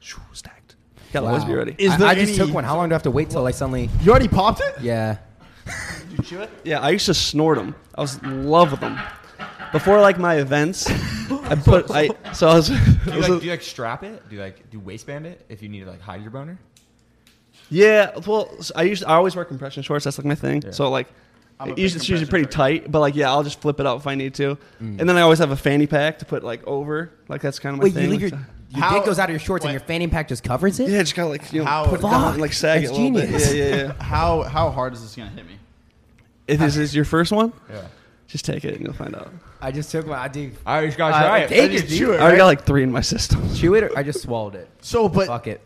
shoo, 0.00 0.20
stacked. 0.32 0.76
Gotta 1.12 1.26
always 1.26 1.44
be 1.44 1.54
ready. 1.54 1.76
Is 1.78 1.92
I, 1.92 1.96
there 1.96 2.08
I 2.08 2.14
just 2.14 2.28
any- 2.30 2.38
took 2.38 2.52
one. 2.54 2.64
How 2.64 2.76
long 2.76 2.88
do 2.88 2.92
I 2.92 2.96
have 2.96 3.04
to 3.04 3.10
wait 3.10 3.30
till 3.30 3.46
I 3.46 3.52
suddenly? 3.52 3.88
you 4.02 4.10
already 4.10 4.28
popped 4.28 4.60
it? 4.60 4.74
Yeah. 4.80 5.18
Yeah, 6.64 6.80
I 6.80 6.90
used 6.90 7.06
to 7.06 7.14
snort 7.14 7.58
them. 7.58 7.74
I 7.94 8.00
was 8.00 8.18
in 8.22 8.44
love 8.48 8.70
with 8.70 8.80
them. 8.80 8.98
Before 9.72 10.00
like 10.00 10.18
my 10.18 10.36
events, 10.36 10.88
I 10.88 11.56
put 11.56 11.90
I 11.90 12.08
so 12.32 12.48
I 12.48 12.54
was. 12.54 12.68
Do 12.68 12.74
you, 12.74 12.80
was 13.16 13.28
like, 13.28 13.38
a- 13.38 13.40
do 13.40 13.44
you 13.46 13.50
like 13.50 13.62
strap 13.62 14.04
it? 14.04 14.28
Do 14.28 14.36
you 14.36 14.42
like 14.42 14.70
do 14.70 14.78
waistband 14.78 15.26
it 15.26 15.44
if 15.48 15.62
you 15.62 15.68
need 15.68 15.80
to 15.80 15.90
like 15.90 16.00
hide 16.00 16.22
your 16.22 16.30
boner? 16.30 16.58
Yeah, 17.70 18.16
well, 18.26 18.50
I 18.76 18.82
used 18.82 19.04
I 19.04 19.14
always 19.14 19.34
wear 19.34 19.44
compression 19.44 19.82
shorts. 19.82 20.04
That's 20.04 20.18
like 20.18 20.26
my 20.26 20.34
thing. 20.34 20.62
Yeah. 20.62 20.70
So 20.70 20.90
like, 20.90 21.08
it 21.64 21.78
usually, 21.78 21.98
it's 22.00 22.08
usually 22.08 22.28
pretty 22.28 22.44
short 22.44 22.52
tight. 22.52 22.92
But 22.92 23.00
like, 23.00 23.16
yeah, 23.16 23.30
I'll 23.30 23.42
just 23.42 23.60
flip 23.60 23.80
it 23.80 23.86
out 23.86 23.96
if 23.96 24.06
I 24.06 24.14
need 24.14 24.34
to. 24.34 24.56
Mm. 24.80 25.00
And 25.00 25.08
then 25.08 25.16
I 25.16 25.22
always 25.22 25.38
have 25.40 25.50
a 25.50 25.56
fanny 25.56 25.86
pack 25.86 26.18
to 26.20 26.24
put 26.24 26.44
like 26.44 26.64
over. 26.66 27.10
Like 27.28 27.40
that's 27.40 27.58
kind 27.58 27.74
of 27.74 27.78
my 27.78 27.84
Wait, 27.84 27.94
thing. 27.94 28.04
you 28.04 28.10
leave 28.10 28.22
like, 28.22 28.30
your, 28.32 28.40
your 28.70 28.80
How- 28.84 28.94
dick 28.94 29.04
goes 29.06 29.18
out 29.18 29.24
of 29.28 29.30
your 29.32 29.40
shorts 29.40 29.64
and 29.64 29.72
your 29.72 29.80
fanny 29.80 30.06
pack 30.08 30.28
just 30.28 30.44
covers 30.44 30.78
it? 30.78 30.88
yeah, 30.88 31.00
just 31.00 31.14
kind 31.14 31.26
of 31.26 31.32
like 31.32 31.52
you 31.52 31.60
know 31.60 31.64
How- 31.66 31.86
put 31.86 31.98
it 32.00 32.02
down 32.02 32.32
and 32.34 32.40
like 32.40 32.52
sag 32.52 32.82
That's 32.82 32.92
it 32.92 32.98
a 33.00 33.02
little 33.02 33.20
genius. 33.22 33.48
bit. 33.50 33.56
Yeah, 33.56 33.64
yeah, 33.76 33.82
yeah. 33.86 34.02
How 34.02 34.42
how 34.42 34.70
hard 34.70 34.92
is 34.92 35.02
this 35.02 35.16
gonna 35.16 35.30
hit 35.30 35.46
me? 35.46 35.58
If 36.46 36.58
this 36.60 36.76
is 36.76 36.94
your 36.94 37.04
first 37.04 37.32
one, 37.32 37.52
Yeah. 37.70 37.82
just 38.26 38.44
take 38.44 38.64
it 38.64 38.74
and 38.74 38.84
you'll 38.84 38.92
find 38.94 39.14
out. 39.14 39.32
I 39.60 39.70
just 39.72 39.90
took 39.90 40.06
one. 40.06 40.18
I 40.18 40.28
did. 40.28 40.56
I 40.66 40.84
just 40.84 40.98
gotta 40.98 41.14
try 41.14 41.36
I 41.36 41.38
it. 41.40 41.48
take 41.48 41.70
I 41.70 41.72
just 41.74 41.84
it, 41.92 41.96
chew 41.98 42.12
it, 42.12 42.16
I 42.18 42.22
already 42.22 42.36
got 42.36 42.46
like 42.46 42.64
three 42.64 42.82
in 42.82 42.92
my 42.92 43.00
system. 43.00 43.54
Chew 43.54 43.74
it 43.74 43.84
or 43.84 43.98
I 43.98 44.02
just 44.02 44.20
swallowed 44.22 44.54
it. 44.56 44.68
So, 44.82 45.08
but 45.08 45.26
Fuck 45.26 45.46
it. 45.46 45.60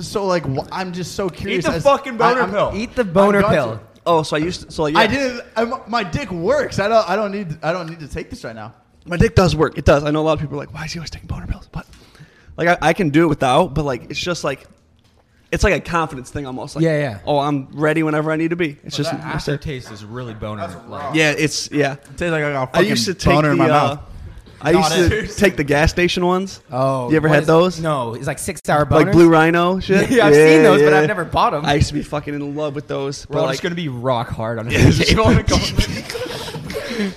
so 0.00 0.26
like 0.26 0.44
wh- 0.44 0.66
I'm 0.70 0.92
just 0.92 1.14
so 1.14 1.28
curious. 1.30 1.64
Eat 1.64 1.68
the 1.70 1.76
as- 1.76 1.82
fucking 1.82 2.16
boner 2.18 2.40
I- 2.40 2.44
I'm- 2.44 2.50
pill. 2.50 2.72
Eat 2.74 2.94
the 2.94 3.04
boner 3.04 3.42
I'm 3.42 3.50
pill. 3.54 3.76
to. 3.76 3.80
Oh, 4.06 4.22
so 4.22 4.36
I 4.36 4.40
used 4.40 4.62
to, 4.66 4.70
so 4.72 4.82
like, 4.84 4.94
yeah, 4.94 5.00
I 5.00 5.06
didn't. 5.06 5.42
I'm, 5.56 5.74
my 5.86 6.02
dick 6.02 6.30
works. 6.30 6.78
I 6.78 6.88
don't. 6.88 7.08
I 7.08 7.16
don't 7.16 7.32
need. 7.32 7.58
I 7.62 7.72
don't 7.72 7.88
need 7.88 8.00
to 8.00 8.08
take 8.08 8.30
this 8.30 8.44
right 8.44 8.54
now. 8.54 8.74
My 9.06 9.16
dick 9.16 9.34
does 9.34 9.56
work. 9.56 9.76
It 9.78 9.84
does. 9.86 10.04
I 10.04 10.10
know 10.10 10.20
a 10.20 10.26
lot 10.26 10.34
of 10.34 10.40
people 10.40 10.56
are 10.56 10.60
like, 10.60 10.72
why 10.74 10.84
is 10.84 10.92
he 10.92 10.98
always 10.98 11.10
taking 11.10 11.26
boner 11.28 11.46
pills? 11.46 11.68
But 11.72 11.86
like, 12.58 12.68
I, 12.68 12.88
I 12.88 12.92
can 12.92 13.08
do 13.10 13.24
it 13.24 13.28
without. 13.28 13.72
But 13.74 13.84
like, 13.86 14.10
it's 14.10 14.18
just 14.20 14.44
like, 14.44 14.66
it's 15.50 15.64
like 15.64 15.74
a 15.74 15.80
confidence 15.80 16.30
thing 16.30 16.46
almost. 16.46 16.76
Like, 16.76 16.84
Yeah, 16.84 16.98
yeah. 16.98 17.18
Oh, 17.24 17.38
I'm 17.38 17.68
ready 17.72 18.02
whenever 18.02 18.30
I 18.30 18.36
need 18.36 18.50
to 18.50 18.56
be. 18.56 18.76
It's 18.84 18.96
just 18.96 19.10
that 19.10 19.20
aftertaste 19.20 19.90
is 19.90 20.04
really 20.04 20.34
boner. 20.34 20.68
Like, 20.88 21.14
yeah. 21.14 21.34
It's 21.36 21.70
yeah. 21.70 21.94
It 21.94 22.04
tastes 22.16 22.32
like 22.32 22.44
I 22.44 22.52
got 22.52 22.74
a 22.74 22.78
I 22.78 22.80
used 22.82 23.06
to 23.06 23.14
take 23.14 23.34
boner 23.34 23.48
the. 23.48 23.52
in 23.52 23.58
my 23.58 23.66
uh, 23.70 23.78
mouth. 23.94 24.00
I 24.60 24.72
used 24.72 24.90
to 24.92 25.18
it. 25.24 25.30
take 25.36 25.56
the 25.56 25.62
gas 25.62 25.92
station 25.92 26.26
ones. 26.26 26.60
Oh, 26.68 27.08
You 27.10 27.16
ever 27.16 27.28
had 27.28 27.42
is- 27.42 27.46
those? 27.46 27.78
No, 27.80 28.14
it's 28.14 28.26
like 28.26 28.40
six 28.40 28.60
hour 28.68 28.84
boners. 28.84 29.04
Like 29.04 29.12
Blue 29.12 29.28
Rhino 29.28 29.78
shit. 29.78 30.10
Yeah, 30.18 30.26
I've 30.26 30.34
seen 30.34 30.64
those, 30.64 30.82
but 30.82 30.92
I've 30.92 31.06
never 31.06 31.24
bought 31.24 31.50
them. 31.52 31.64
I 31.64 31.74
used 31.74 31.86
to 31.88 31.94
be 31.94 32.02
fucking 32.02 32.34
in 32.34 32.56
love 32.56 32.74
with 32.74 32.88
those. 32.88 33.26
we're 33.28 33.34
But 33.34 33.38
all 33.38 33.44
like, 33.46 33.52
just 33.54 33.62
gonna 33.62 33.76
be 33.76 33.88
rock 33.88 34.28
hard 34.30 34.58
on 34.58 34.66
the 34.68 34.74
table. 34.74 35.26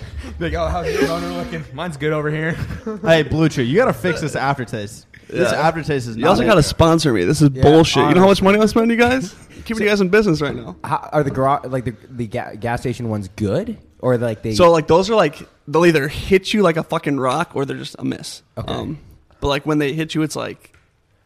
Like, 0.41 0.53
oh, 0.53 0.67
how's 0.67 0.91
your 0.91 1.07
boner 1.07 1.27
looking? 1.29 1.63
Mine's 1.73 1.97
good 1.97 2.13
over 2.13 2.31
here. 2.31 2.53
hey, 3.03 3.23
BlueChew, 3.23 3.65
you 3.67 3.75
gotta 3.75 3.93
fix 3.93 4.21
this 4.21 4.35
aftertaste. 4.35 5.05
This 5.27 5.51
Yeah. 5.51 5.59
aftertaste 5.67 6.07
is 6.07 6.15
not. 6.15 6.17
You 6.17 6.23
not 6.23 6.29
also 6.31 6.41
it. 6.43 6.47
got 6.47 6.55
to 6.55 6.63
sponsor 6.63 7.13
me. 7.13 7.23
This 7.23 7.41
is 7.41 7.51
Yeah, 7.53 7.61
bullshit. 7.61 8.03
You 8.09 8.15
know 8.15 8.21
how 8.21 8.27
much 8.27 8.41
money 8.41 8.59
I'm 8.59 8.67
spending, 8.67 8.89
you 8.89 8.97
guys? 8.97 9.33
Keeping 9.65 9.83
you 9.83 9.89
guys 9.89 10.01
in 10.01 10.09
business 10.09 10.41
right 10.41 10.55
now. 10.55 10.75
How, 10.83 11.07
are 11.13 11.23
the 11.23 11.29
garage 11.31 11.65
like 11.67 11.85
the 11.85 11.95
the 12.09 12.25
ga- 12.27 12.55
gas 12.55 12.81
station 12.81 13.07
ones 13.09 13.29
good 13.35 13.77
or 13.99 14.17
like 14.17 14.41
they? 14.41 14.55
So 14.55 14.71
like 14.71 14.87
those 14.87 15.09
are 15.11 15.15
like 15.15 15.47
they'll 15.67 15.85
either 15.85 16.07
hit 16.07 16.53
you 16.53 16.63
like 16.63 16.75
a 16.77 16.83
fucking 16.83 17.19
rock 17.19 17.51
or 17.55 17.63
they're 17.65 17.77
just 17.77 17.95
a 17.99 18.03
miss. 18.03 18.41
Okay. 18.57 18.73
Um, 18.73 18.99
but 19.39 19.47
like 19.47 19.65
when 19.67 19.77
they 19.77 19.93
hit 19.93 20.15
you, 20.15 20.23
it's 20.23 20.35
like 20.35 20.75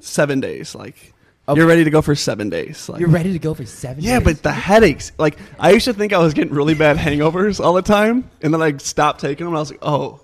seven 0.02 0.40
days. 0.42 0.76
Like 0.76 1.14
Okay. 1.48 1.60
you're 1.60 1.68
ready 1.68 1.84
to 1.84 1.92
go 1.92 2.02
for 2.02 2.16
seven 2.16 2.50
days. 2.50 2.90
Like, 2.90 3.00
you're 3.00 3.10
ready 3.10 3.32
to 3.34 3.40
go 3.40 3.54
for 3.54 3.66
seven. 3.66 4.04
Yeah, 4.04 4.18
days? 4.20 4.26
but 4.26 4.44
the 4.44 4.52
headaches. 4.52 5.12
Like 5.20 5.38
I 5.60 5.72
used 5.72 5.86
to 5.86 5.94
think 5.94 6.12
I 6.12 6.18
was 6.18 6.34
getting 6.34 6.54
really 6.54 6.74
bad 6.74 6.98
hangovers 6.98 7.64
all 7.64 7.74
the 7.74 7.84
time, 7.84 8.30
and 8.42 8.54
then 8.54 8.62
I 8.62 8.78
stopped 8.78 9.22
taking 9.22 9.46
them. 9.46 9.54
And 9.54 9.58
I 9.58 9.60
was 9.60 9.70
like, 9.72 9.80
oh, 9.84 10.22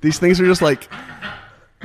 these 0.00 0.18
things 0.18 0.40
are 0.40 0.46
just 0.46 0.62
like 0.62 0.88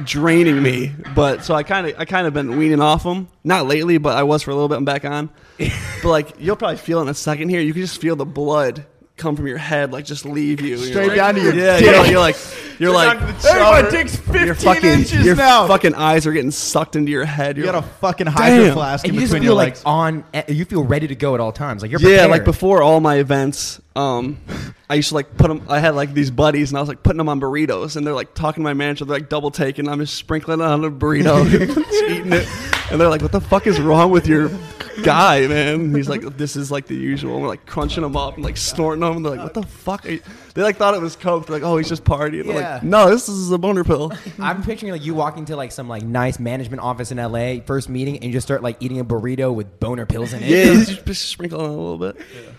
draining 0.04 0.62
me. 0.62 0.92
But 1.16 1.44
so 1.44 1.54
I 1.54 1.62
kind 1.62 1.88
of 1.88 2.00
I 2.00 2.06
kind 2.06 2.26
of 2.26 2.34
been 2.34 2.58
weaning 2.58 2.82
off 2.82 3.04
them. 3.04 3.28
Not 3.44 3.68
lately, 3.68 4.00
but 4.00 4.18
I 4.18 4.24
was 4.24 4.42
for 4.42 4.52
a 4.52 4.56
little 4.56 4.70
bit. 4.70 4.78
I'm 4.78 4.86
back 4.86 5.06
on. 5.06 5.30
but 5.58 6.10
like 6.10 6.34
you'll 6.40 6.56
probably 6.56 6.78
feel 6.78 7.02
in 7.02 7.10
a 7.10 7.14
second 7.14 7.50
here. 7.50 7.62
You 7.62 7.74
can 7.74 7.84
just 7.84 8.02
feel 8.02 8.16
the 8.16 8.26
blood 8.26 8.86
come 9.24 9.36
from 9.36 9.48
your 9.48 9.58
head, 9.58 9.92
like 9.92 10.06
just 10.06 10.26
leave 10.26 10.62
you. 10.62 10.74
And 10.76 10.82
you're 10.84 10.92
Straight 10.92 11.08
like- 11.08 11.16
down 11.18 11.36
to 11.36 11.42
your 11.42 11.56
yeah. 11.56 11.80
dick. 11.80 11.86
You're 11.86 11.98
like, 12.00 12.12
you're 12.12 12.20
like 12.20 12.36
you're 12.80 12.92
like 12.92 13.18
Hey, 13.42 13.60
my 13.60 13.90
dick's 13.90 14.16
15 14.16 14.46
your 14.46 14.56
fucking 14.56 14.90
inches 14.90 15.26
your 15.26 15.36
now. 15.36 15.68
fucking 15.68 15.94
eyes 15.96 16.26
are 16.28 16.34
getting 16.34 16.52
sucked 16.52 16.96
into 16.96 17.12
your 17.12 17.24
head. 17.26 17.56
you 17.58 17.64
You're 17.64 17.72
got 17.72 17.84
a 17.84 17.86
like, 17.88 17.98
fucking 18.00 18.28
hydro 18.28 18.66
Damn. 18.66 18.74
flask 18.74 19.06
in 19.06 19.12
and 19.12 19.16
you 19.16 19.22
just 19.22 19.32
between 19.34 19.44
feel 19.48 19.52
your 19.54 19.56
like 19.64 19.74
legs. 19.76 19.84
on. 19.86 20.24
eh, 20.34 20.44
You 20.50 20.66
feel 20.66 20.84
ready 20.84 21.08
to 21.08 21.16
go 21.16 21.34
at 21.36 21.40
all 21.40 21.52
times. 21.52 21.82
Like 21.82 21.92
you're 21.92 22.00
yeah, 22.02 22.08
prepared. 22.10 22.32
like 22.32 22.44
before 22.46 22.82
all 22.82 23.00
my 23.00 23.16
events, 23.18 23.80
um, 23.96 24.38
I 24.90 24.96
used 24.96 25.10
to 25.10 25.16
like 25.16 25.38
put 25.38 25.48
them. 25.48 25.62
I 25.70 25.80
had 25.80 25.96
like 25.96 26.14
these 26.14 26.32
buddies, 26.32 26.72
and 26.72 26.78
I 26.78 26.82
was 26.82 26.90
like 26.90 27.04
putting 27.04 27.18
them 27.20 27.30
on 27.30 27.40
burritos, 27.40 27.96
and 27.96 28.06
they're 28.06 28.14
like 28.14 28.34
talking 28.34 28.62
to 28.62 28.66
my 28.66 28.74
manager. 28.74 29.06
They're 29.06 29.18
like 29.20 29.30
double 29.30 29.52
taking. 29.52 29.88
I'm 29.88 30.00
just 30.00 30.16
sprinkling 30.16 30.60
it 30.60 30.64
on 30.66 30.84
a 30.84 30.90
burrito, 30.92 31.48
just 31.76 32.04
eating 32.10 32.34
it, 32.34 32.48
and 32.92 33.00
they're 33.00 33.08
like, 33.10 33.22
"What 33.22 33.32
the 33.32 33.40
fuck 33.42 33.68
is 33.68 33.80
wrong 33.80 34.10
with 34.12 34.28
your 34.28 34.50
guy, 35.04 35.48
man?" 35.48 35.94
He's 35.96 36.10
like, 36.10 36.22
"This 36.38 36.56
is 36.56 36.70
like 36.72 36.88
the 36.88 36.96
usual." 36.96 37.40
We're 37.42 37.48
like 37.48 37.66
crunching 37.66 38.04
them 38.04 38.16
up 38.16 38.36
and 38.36 38.44
like 38.44 38.58
snorting 38.58 39.02
them. 39.02 39.18
And 39.18 39.26
they're 39.26 39.36
like, 39.36 39.44
"What 39.44 39.54
the 39.54 39.64
fuck?" 39.64 40.04
They 40.04 40.62
like 40.62 40.78
thought 40.78 40.94
it 40.94 41.02
was 41.02 41.16
coke. 41.16 41.48
They're 41.48 41.56
like, 41.56 41.64
"Oh, 41.64 41.78
he's 41.78 41.90
just 41.90 42.04
partying." 42.04 42.46
They're 42.46 42.56
Yeah. 42.60 42.74
like, 42.76 42.84
"No, 42.84 43.10
this 43.10 43.28
is 43.28 43.52
a 43.52 43.58
boner 43.58 43.84
pill." 43.84 44.12
I'm 44.40 44.62
picturing 44.64 44.92
like 44.92 45.04
you 45.04 45.16
walking 45.16 45.46
to 45.46 45.56
like 45.56 45.72
some 45.72 45.88
like 45.90 46.04
nice 46.04 46.38
management 46.40 46.82
office 46.84 47.12
in 47.12 47.18
LA, 47.18 47.62
first 47.66 47.90
meeting, 47.90 48.16
and 48.18 48.26
you 48.26 48.32
just 48.32 48.46
start 48.46 48.62
like 48.62 48.78
eating 48.80 49.00
a 49.00 49.06
burrito 49.06 49.54
with 49.54 49.80
boner 49.80 50.06
pills 50.06 50.34
in 50.34 50.44
it. 50.44 50.50
yeah, 50.50 50.64
you 50.74 50.86
just, 50.86 51.06
just 51.06 51.30
sprinkle 51.30 51.60
on 51.62 51.70
a 51.70 51.72
little 51.72 51.98
bit. 51.98 52.18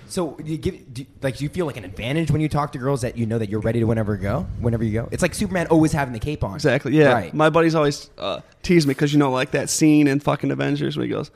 So 0.08 0.32
do 0.32 0.50
you 0.50 0.58
give 0.58 0.92
do, 0.92 1.04
like 1.22 1.36
do 1.38 1.44
you 1.44 1.50
feel 1.50 1.66
like 1.66 1.76
an 1.76 1.84
advantage 1.84 2.30
when 2.30 2.40
you 2.40 2.48
talk 2.48 2.72
to 2.72 2.78
girls 2.78 3.02
that 3.02 3.16
you 3.16 3.26
know 3.26 3.38
that 3.38 3.48
you're 3.48 3.60
ready 3.60 3.80
to 3.80 3.86
whenever 3.86 4.16
go, 4.16 4.46
whenever 4.60 4.82
you 4.84 4.92
go? 4.92 5.08
It's 5.12 5.22
like 5.22 5.34
Superman 5.34 5.66
always 5.68 5.92
having 5.92 6.12
the 6.12 6.20
cape 6.20 6.42
on. 6.44 6.54
Exactly. 6.54 6.96
Yeah. 6.96 7.12
Right. 7.12 7.34
My 7.34 7.48
buddies 7.50 7.74
always 7.74 8.10
uh, 8.18 8.40
tease 8.62 8.86
me 8.86 8.90
because 8.94 9.12
you 9.12 9.18
know, 9.18 9.30
like 9.30 9.52
that 9.52 9.70
scene 9.70 10.06
in 10.08 10.18
fucking 10.20 10.50
Avengers 10.50 10.96
where 10.96 11.04
he 11.06 11.10
goes, 11.12 11.30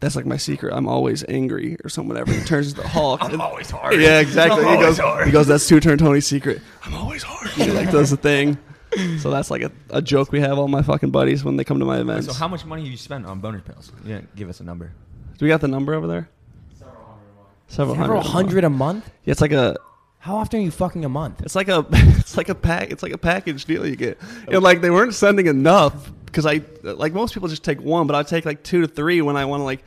"That's 0.00 0.16
like 0.16 0.26
my 0.26 0.36
secret. 0.36 0.72
I'm 0.74 0.88
always 0.88 1.24
angry 1.28 1.76
or 1.84 1.88
something. 1.88 2.08
Whatever." 2.08 2.32
He 2.32 2.44
turns 2.44 2.68
into 2.68 2.82
the 2.82 2.88
Hulk. 2.88 3.20
I'm 3.22 3.40
always 3.40 3.70
hard. 3.70 4.00
Yeah, 4.00 4.20
exactly. 4.20 4.64
I'm 4.64 4.76
he 4.76 4.82
goes. 4.82 4.98
hard. 4.98 5.26
He 5.26 5.32
goes. 5.32 5.46
That's 5.46 5.66
two 5.66 5.80
Turnt 5.80 6.00
Tony's 6.00 6.26
secret. 6.26 6.60
I'm 6.84 6.94
always 6.94 7.22
hard. 7.22 7.50
He 7.50 7.70
like 7.70 7.90
does 7.90 8.10
the 8.10 8.16
thing. 8.16 8.58
So 9.18 9.30
that's 9.30 9.50
like 9.50 9.62
a, 9.62 9.70
a 9.90 10.00
joke 10.00 10.32
we 10.32 10.40
have 10.40 10.58
all 10.58 10.68
my 10.68 10.80
fucking 10.80 11.10
buddies 11.10 11.44
when 11.44 11.56
they 11.56 11.64
come 11.64 11.80
to 11.80 11.84
my 11.84 12.00
events. 12.00 12.26
So 12.26 12.32
how 12.32 12.48
much 12.48 12.64
money 12.64 12.82
have 12.82 12.90
you 12.90 12.96
spent 12.96 13.26
on 13.26 13.40
boner 13.40 13.60
pills? 13.60 13.92
You 14.02 14.14
didn't 14.14 14.34
give 14.36 14.48
us 14.48 14.60
a 14.60 14.64
number. 14.64 14.92
Do 15.36 15.44
we 15.44 15.48
got 15.48 15.60
the 15.60 15.68
number 15.68 15.92
over 15.92 16.06
there? 16.06 16.30
Several 17.68 17.94
hundred. 17.94 18.06
Several 18.06 18.22
hundred 18.22 18.64
a 18.64 18.70
month. 18.70 19.10
Yeah, 19.24 19.32
it's 19.32 19.40
like 19.40 19.52
a 19.52 19.76
How 20.18 20.36
often 20.36 20.60
are 20.60 20.62
you 20.62 20.70
fucking 20.70 21.04
a 21.04 21.08
month? 21.10 21.42
It's 21.42 21.54
like 21.54 21.68
a 21.68 21.84
it's 21.92 22.36
like 22.36 22.48
a 22.48 22.54
pack 22.54 22.90
it's 22.90 23.02
like 23.02 23.12
a 23.12 23.18
package 23.18 23.64
deal 23.66 23.86
you 23.86 23.96
get. 23.96 24.18
And 24.48 24.62
like 24.62 24.80
they 24.80 24.90
weren't 24.90 25.14
sending 25.14 25.46
enough 25.46 26.10
because 26.36 26.44
I 26.44 26.60
like 26.82 27.14
most 27.14 27.32
people 27.32 27.48
just 27.48 27.64
take 27.64 27.80
one, 27.80 28.06
but 28.06 28.14
I 28.14 28.22
take 28.22 28.44
like 28.44 28.62
two 28.62 28.82
to 28.82 28.86
three 28.86 29.22
when 29.22 29.38
I 29.38 29.46
want 29.46 29.60
to 29.60 29.64
like 29.64 29.82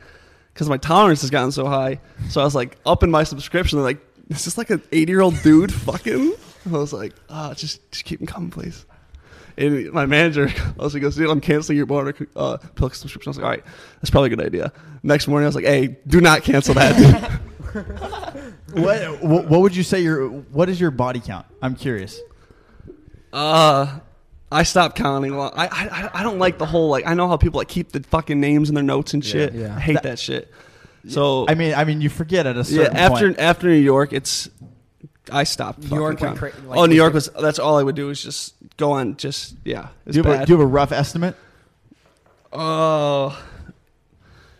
because 0.52 0.68
my 0.68 0.78
tolerance 0.78 1.20
has 1.20 1.30
gotten 1.30 1.52
so 1.52 1.66
high. 1.66 2.00
So 2.28 2.40
I 2.40 2.44
was 2.44 2.56
like 2.56 2.76
upping 2.84 3.08
my 3.08 3.22
subscription. 3.22 3.78
They're 3.78 3.84
like, 3.84 4.00
is 4.28 4.44
this 4.44 4.58
like 4.58 4.70
an 4.70 4.82
eighty 4.90 5.12
year 5.12 5.20
old 5.20 5.40
dude 5.44 5.72
fucking? 5.72 6.34
I 6.66 6.70
was 6.70 6.92
like, 6.92 7.14
ah, 7.28 7.54
just 7.54 7.88
just 7.92 8.04
keep 8.04 8.18
them 8.18 8.26
coming, 8.26 8.50
please. 8.50 8.84
And 9.56 9.92
my 9.92 10.06
manager 10.06 10.52
also 10.78 10.98
goes, 10.98 11.14
dude, 11.14 11.30
I'm 11.30 11.40
canceling 11.40 11.76
your 11.76 11.86
boner 11.86 12.14
uh, 12.34 12.56
pill 12.74 12.90
subscription. 12.90 13.28
I 13.28 13.30
was 13.30 13.36
like, 13.36 13.44
all 13.44 13.50
right, 13.50 13.64
that's 14.00 14.10
probably 14.10 14.32
a 14.32 14.36
good 14.36 14.44
idea. 14.44 14.72
Next 15.04 15.28
morning, 15.28 15.44
I 15.44 15.48
was 15.48 15.54
like, 15.54 15.66
hey, 15.66 15.98
do 16.08 16.20
not 16.20 16.42
cancel 16.42 16.74
that. 16.74 16.96
dude. 16.96 18.74
what, 18.82 19.22
what 19.22 19.46
what 19.46 19.60
would 19.60 19.76
you 19.76 19.84
say 19.84 20.00
your 20.00 20.26
what 20.28 20.68
is 20.68 20.80
your 20.80 20.90
body 20.90 21.20
count? 21.20 21.46
I'm 21.62 21.76
curious. 21.76 22.18
Uh, 23.32 24.00
I 24.52 24.64
stopped 24.64 24.96
counting. 24.96 25.30
a 25.32 25.38
lot. 25.38 25.54
I, 25.56 25.66
I 25.66 26.20
I 26.20 26.22
don't 26.22 26.38
like 26.38 26.58
the 26.58 26.66
whole 26.66 26.88
like. 26.90 27.06
I 27.06 27.14
know 27.14 27.28
how 27.28 27.36
people 27.36 27.58
like 27.58 27.68
keep 27.68 27.92
the 27.92 28.00
fucking 28.02 28.40
names 28.40 28.68
in 28.68 28.74
their 28.74 28.82
notes 28.84 29.14
and 29.14 29.24
shit. 29.24 29.52
Yeah. 29.54 29.76
I 29.76 29.80
hate 29.80 29.94
That- 29.94 30.02
that, 30.04 30.18
shit. 30.18 30.52
So 31.08 31.46
I 31.48 31.54
mean, 31.54 31.72
I 31.74 31.84
mean, 31.84 32.00
you 32.02 32.10
forget 32.10 32.46
at 32.46 32.56
a 32.56 32.58
yeah, 32.58 32.64
certain 32.64 32.96
after 32.96 33.26
point. 33.28 33.38
after 33.38 33.42
after 33.42 33.66
New 33.68 33.74
York, 33.74 34.12
it's 34.12 34.50
I 35.32 35.44
stopped. 35.44 35.90
New 35.90 35.96
York 35.96 36.20
went 36.20 36.36
cra- 36.36 36.52
like, 36.66 36.78
oh, 36.78 36.84
New 36.86 36.94
York 36.94 37.14
was. 37.14 37.28
That's 37.40 37.58
all 37.58 37.78
I 37.78 37.82
would 37.82 37.94
do 37.96 38.10
is 38.10 38.22
just 38.22 38.54
go 38.76 38.92
on. 38.92 39.16
Just 39.16 39.54
yeah, 39.64 39.88
it's 40.04 40.14
do 40.16 40.22
you, 40.22 40.30
have 40.30 40.42
a, 40.42 40.46
do 40.46 40.52
you 40.52 40.58
have 40.58 40.64
a 40.66 40.68
rough 40.70 40.92
estimate? 40.92 41.36
Oh, 42.52 42.58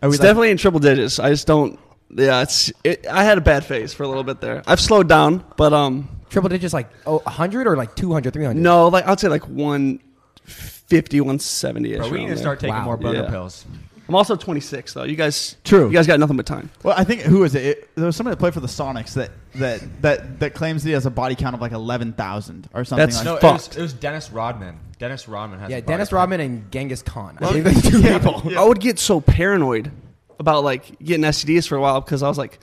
Are 0.03 0.09
we 0.09 0.14
it's 0.14 0.18
like- 0.18 0.20
definitely 0.28 0.51
in 0.51 0.57
triple 0.57 0.80
digits. 0.80 1.18
I 1.18 1.30
just 1.30 1.47
don't. 1.47 1.78
Yeah, 2.11 2.43
it's. 2.43 2.72
It, 2.84 3.07
I 3.07 3.24
had 3.24 3.36
a 3.36 3.41
bad 3.43 3.64
phase 3.64 3.93
for 3.93 4.05
a 4.05 4.09
little 4.09 4.24
bit 4.24 4.41
there. 4.41 4.62
I've 4.66 4.80
slowed 4.80 5.09
down, 5.09 5.45
but 5.57 5.72
um, 5.72 6.09
Triple 6.31 6.49
digits 6.49 6.72
like 6.72 6.89
oh, 7.07 7.18
100 7.18 7.66
or 7.66 7.76
like 7.76 7.95
200, 7.97 8.33
300? 8.33 8.59
no, 8.61 8.89
like 8.89 9.07
I'd 9.07 9.20
say 9.20 9.28
like 9.28 9.47
150, 9.49 11.20
170 11.20 11.93
ish. 11.93 11.99
Bro, 11.99 12.09
we 12.09 12.18
need 12.24 12.28
to 12.28 12.37
start 12.37 12.61
taking 12.61 12.74
Wow. 12.74 12.85
more 12.85 12.97
boner 12.97 13.22
Yeah. 13.24 13.31
pills. 13.31 13.64
I'm 14.09 14.16
also 14.16 14.35
26 14.35 14.95
though. 14.95 15.05
You 15.05 15.14
guys, 15.14 15.55
True. 15.62 15.87
You 15.87 15.93
guys 15.93 16.07
got 16.09 16.18
nothing 16.18 16.37
but 16.37 16.45
time. 16.47 16.68
Well, 16.83 16.97
I 16.99 17.05
think 17.05 17.20
who 17.20 17.45
is 17.45 17.55
it? 17.55 17.64
it? 17.64 17.95
There 17.95 18.07
was 18.07 18.16
somebody 18.16 18.33
that 18.35 18.39
played 18.41 18.55
for 18.55 18.59
the 18.61 18.66
Sonics 18.66 19.12
that 19.14 19.31
that 19.55 20.03
that 20.03 20.41
that 20.41 20.55
claims 20.55 20.83
that 20.83 20.89
he 20.89 20.95
has 20.95 21.07
a 21.07 21.11
body 21.12 21.37
count 21.37 21.55
of 21.55 21.61
like 21.61 21.70
eleven 21.70 22.12
thousand 22.12 22.68
or 22.74 22.85
something. 22.85 23.07
That's 23.07 23.18
like 23.18 23.24
No, 23.24 23.35
that. 23.39 23.45
it 23.49 23.53
was, 23.53 23.66
Fucked. 23.68 23.78
it 23.78 23.83
was 23.83 23.93
Dennis 23.93 24.33
Rodman. 24.33 24.81
Dennis 24.99 25.28
Rodman 25.28 25.61
has 25.61 25.70
Yeah, 25.70 25.76
a 25.76 25.83
body 25.83 25.93
Dennis 25.93 26.09
count. 26.09 26.16
Rodman 26.18 26.41
and 26.41 26.72
Genghis 26.72 27.03
Khan. 27.03 27.39
I 27.41 27.53
think 27.53 27.64
those 27.64 27.83
two 27.83 28.03
people. 28.03 28.43
I 28.59 28.64
would 28.64 28.81
get 28.81 28.99
so 28.99 29.20
paranoid 29.20 29.93
about 30.41 30.64
like 30.64 30.99
getting 30.99 31.24
STDs 31.24 31.68
for 31.68 31.76
a 31.76 31.81
while 31.81 32.01
because 32.01 32.24
I 32.24 32.28
was 32.28 32.39
like, 32.39 32.59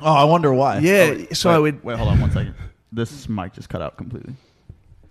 Oh, 0.00 0.12
I 0.14 0.24
wonder 0.24 0.52
why. 0.54 0.78
Yeah, 0.78 1.14
Oh, 1.30 1.34
so 1.34 1.50
wait, 1.50 1.54
I 1.54 1.58
would- 1.58 1.84
wait. 1.84 1.96
Hold 1.98 2.08
on 2.10 2.20
one 2.22 2.30
second. 2.30 2.54
This 2.92 3.28
mic 3.28 3.52
just 3.52 3.68
cut 3.68 3.82
out 3.82 3.96
completely. 3.96 4.34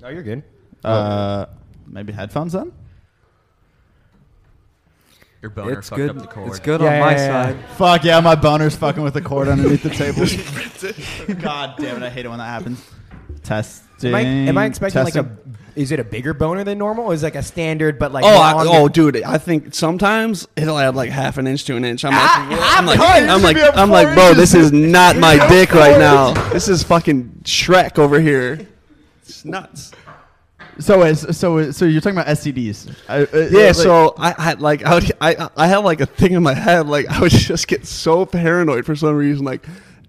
Oh, 0.04 0.10
you're 0.10 0.24
good. 0.24 0.44
Uh, 0.84 1.46
maybe 1.88 2.14
headphones 2.14 2.54
then. 2.54 2.72
Your 5.42 5.52
boner 5.52 5.74
It's 5.80 5.90
fucked 5.90 5.98
good. 5.98 6.10
up 6.10 6.18
the 6.18 6.28
cord. 6.28 6.48
It's 6.50 6.60
good 6.60 6.82
Yeah, 6.82 6.94
on 6.96 7.00
my 7.02 7.12
yeah, 7.12 7.18
yeah, 7.18 7.44
side. 7.46 7.70
Fuck 7.78 8.04
yeah, 8.04 8.20
my 8.20 8.36
boner's 8.36 8.76
fucking 8.76 9.04
with 9.04 9.14
the 9.14 9.22
cord 9.22 9.48
underneath 9.48 9.84
the 9.84 9.90
table. 9.92 11.36
God 11.42 11.76
damn 11.78 11.98
it, 12.02 12.04
I 12.06 12.10
hate 12.10 12.26
it 12.26 12.30
when 12.30 12.40
that 12.40 12.46
happens. 12.48 12.84
Testing. 13.44 14.10
Am 14.10 14.16
I, 14.16 14.22
am 14.22 14.58
I 14.58 14.66
expecting 14.66 15.04
like 15.04 15.14
testing. 15.14 15.38
a? 15.54 15.65
Is 15.76 15.92
it 15.92 16.00
a 16.00 16.04
bigger 16.04 16.34
boner 16.34 16.64
than 16.64 16.78
normal? 16.78 17.06
Or 17.06 17.14
is 17.14 17.22
it 17.24 17.28
like 17.28 17.36
a 17.36 17.44
standard, 17.44 18.00
but 18.00 18.12
like 18.12 18.24
oh, 18.24 18.30
I, 18.30 18.54
longer? 18.54 18.70
oh, 18.74 18.88
dude, 18.88 19.22
I 19.24 19.38
think 19.38 19.74
sometimes 19.74 20.48
it'll 20.56 20.78
add 20.78 20.96
like 20.96 21.10
half 21.12 21.38
an 21.38 21.48
inch 21.48 21.66
to 21.66 21.76
an 21.76 21.84
inch. 21.84 22.06
I'm 22.06 22.12
like, 22.14 22.22
Ah, 22.24 22.78
I'm 22.78 22.86
like, 22.86 22.98
half 23.00 23.18
an 23.18 23.30
I'm 23.30 23.36
inch 23.36 23.44
like, 23.44 23.58
should 23.58 23.74
be 23.74 23.78
I'm 23.80 23.90
like, 23.90 24.14
bro, 24.16 24.34
this 24.34 24.54
is 24.54 24.72
not 24.72 25.18
my 25.28 25.36
dick 25.50 25.74
right 25.74 26.00
now. 26.00 26.34
This 26.50 26.68
is 26.70 26.84
fucking 26.84 27.42
Shrek 27.44 28.00
over 28.00 28.20
here. 28.22 28.68
It's 29.24 29.44
nuts. 29.44 29.92
So 30.80 31.04
is 31.04 31.26
so 31.38 31.72
so 31.72 31.86
you're 31.86 32.02
talking 32.02 32.18
about 32.18 32.28
STDs? 32.28 32.94
I, 33.08 33.22
uh, 33.24 33.28
Yeah, 33.50 33.68
like- 33.68 33.76
so 33.76 34.14
I 34.18 34.32
had 34.42 34.62
like 34.62 34.84
I 34.84 34.94
would 34.96 35.12
I 35.22 35.50
I 35.56 35.68
had 35.68 35.78
like 35.80 36.02
a 36.02 36.06
thing 36.06 36.34
in 36.34 36.44
my 36.44 36.54
head 36.54 36.88
like 36.88 37.06
I 37.08 37.22
would 37.22 37.32
just 37.34 37.68
get 37.68 37.86
so 37.86 38.26
paranoid 38.26 38.86
for 38.86 38.96
some 38.96 39.16
reason 39.16 39.46
like 39.46 39.66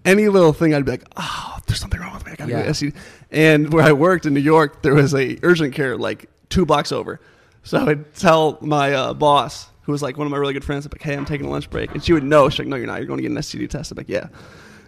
any 0.07 0.27
little 0.29 0.53
thing 0.53 0.73
I'd 0.73 0.85
be 0.85 0.91
like 0.91 1.05
oh 1.17 1.57
there's 1.67 1.79
something 1.79 1.99
wrong 1.99 2.13
with 2.15 2.25
me. 2.25 2.31
I 2.31 2.35
gotta 2.35 2.51
Yeah. 2.51 2.65
STD 2.65 2.95
and 3.31 3.71
where 3.73 3.83
I 3.83 3.91
worked 3.91 4.25
in 4.25 4.33
New 4.33 4.39
York 4.39 4.81
there 4.81 4.95
was 4.95 5.13
a 5.13 5.37
urgent 5.43 5.73
care 5.75 5.95
like 5.97 6.29
two 6.49 6.65
blocks 6.65 6.91
over. 6.91 7.19
So 7.63 7.77
I 7.77 7.83
would 7.83 8.15
tell 8.15 8.57
my 8.61 8.93
uh, 8.93 9.13
boss 9.13 9.67
who 9.83 9.91
was 9.91 10.01
like 10.01 10.17
one 10.17 10.25
of 10.27 10.31
my 10.31 10.37
really 10.37 10.53
good 10.53 10.63
friends 10.65 10.85
I'm 10.85 10.91
like 10.93 11.01
hey 11.03 11.15
I'm 11.15 11.25
taking 11.25 11.45
a 11.47 11.49
lunch 11.49 11.69
break. 11.69 11.91
And 11.93 12.03
she 12.03 12.13
would 12.13 12.23
know. 12.23 12.49
She's 12.49 12.59
like 12.59 12.67
no 12.67 12.75
you're 12.77 12.87
not. 12.87 12.97
You're 12.99 13.07
going 13.07 13.17
to 13.17 13.21
get 13.23 13.31
an 13.31 13.37
STD 13.37 13.69
test. 13.69 13.91
I'm 13.91 13.97
like 13.97 14.09
yeah. 14.09 14.27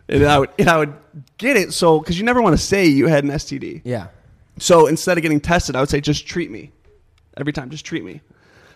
And 0.08 0.24
I 0.26 0.40
would 0.40 0.50
and 0.58 0.70
I 0.70 0.78
would 0.78 0.94
get 1.38 1.56
it 1.58 1.74
so 1.74 2.00
because 2.00 2.18
you 2.18 2.24
never 2.26 2.42
want 2.42 2.58
to 2.58 2.64
say 2.64 2.86
you 2.88 3.08
had 3.08 3.24
an 3.24 3.30
STD 3.32 3.82
Yeah. 3.84 4.08
so 4.58 4.88
instead 4.88 5.18
of 5.18 5.22
getting 5.22 5.40
tested, 5.42 5.76
I 5.76 5.82
would 5.82 5.90
say 5.90 6.02
just 6.02 6.26
treat 6.26 6.50
me. 6.50 6.72
Every 7.38 7.54
time, 7.54 7.70
just 7.70 7.86
treat 7.86 8.04
me. 8.04 8.20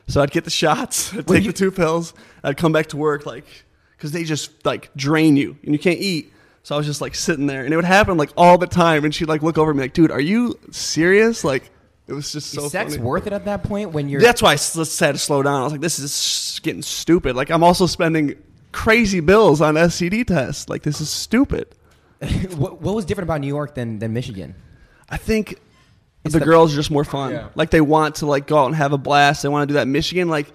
So 0.07 0.21
I'd 0.21 0.31
get 0.31 0.43
the 0.45 0.49
shots, 0.49 1.13
I'd 1.17 1.25
take 1.27 1.43
you- 1.43 1.51
the 1.51 1.57
two 1.57 1.71
pills, 1.71 2.13
I'd 2.43 2.55
come 2.55 2.71
back 2.71 2.87
to 2.87 2.97
work 2.97 3.25
like, 3.25 3.45
because 4.03 4.11
they 4.11 4.25
just 4.25 4.65
like 4.65 4.93
drain 4.97 5.37
you 5.37 5.55
and 5.63 5.71
you 5.71 5.79
can't 5.79 5.99
eat. 5.99 6.33
So 6.63 6.75
I 6.75 6.77
was 6.77 6.85
just 6.85 6.99
like 6.99 7.15
sitting 7.15 7.45
there, 7.45 7.63
and 7.63 7.73
it 7.73 7.77
would 7.77 7.85
happen 7.85 8.17
like 8.17 8.31
all 8.35 8.57
the 8.57 8.67
time. 8.67 9.05
And 9.05 9.15
she'd 9.15 9.29
like 9.29 9.41
look 9.41 9.57
over 9.57 9.71
at 9.71 9.77
me 9.77 9.83
like, 9.83 9.93
"Dude, 9.93 10.11
are 10.11 10.19
you 10.19 10.59
serious?" 10.71 11.45
Like 11.45 11.71
it 12.07 12.11
was 12.11 12.33
just 12.33 12.51
so 12.51 12.65
is 12.65 12.73
sex 12.73 12.95
funny. 12.95 13.03
worth 13.07 13.27
it 13.27 13.33
at 13.33 13.45
that 13.45 13.63
point 13.63 13.91
when 13.91 14.09
you're? 14.09 14.19
That's 14.19 14.41
why 14.41 14.49
I 14.49 14.57
had 14.57 15.13
to 15.13 15.17
slow 15.17 15.41
down. 15.41 15.61
I 15.61 15.63
was 15.63 15.71
like, 15.71 15.81
"This 15.81 15.99
is 15.99 16.59
getting 16.63 16.81
stupid." 16.81 17.37
Like 17.37 17.49
I'm 17.49 17.63
also 17.63 17.85
spending 17.85 18.35
crazy 18.73 19.21
bills 19.21 19.61
on 19.61 19.75
STD 19.75 20.27
tests. 20.27 20.67
Like 20.67 20.83
this 20.83 20.99
is 20.99 21.09
stupid. 21.09 21.73
what, 22.57 22.81
what 22.81 22.95
was 22.95 23.05
different 23.05 23.27
about 23.27 23.39
New 23.39 23.47
York 23.47 23.73
than 23.73 23.99
than 23.99 24.11
Michigan? 24.11 24.53
I 25.09 25.15
think 25.15 25.61
the, 26.23 26.39
the- 26.39 26.39
girls 26.41 26.73
are 26.73 26.75
just 26.75 26.91
more 26.91 27.05
fun. 27.05 27.31
Yeah. 27.31 27.47
Like 27.55 27.69
they 27.69 27.81
want 27.81 28.15
to 28.15 28.25
like 28.25 28.47
go 28.47 28.57
out 28.57 28.65
and 28.65 28.75
have 28.75 28.91
a 28.91 28.97
blast. 28.97 29.43
They 29.43 29.49
want 29.49 29.63
to 29.63 29.73
do 29.73 29.75
that. 29.75 29.87
Michigan, 29.87 30.27
like, 30.27 30.51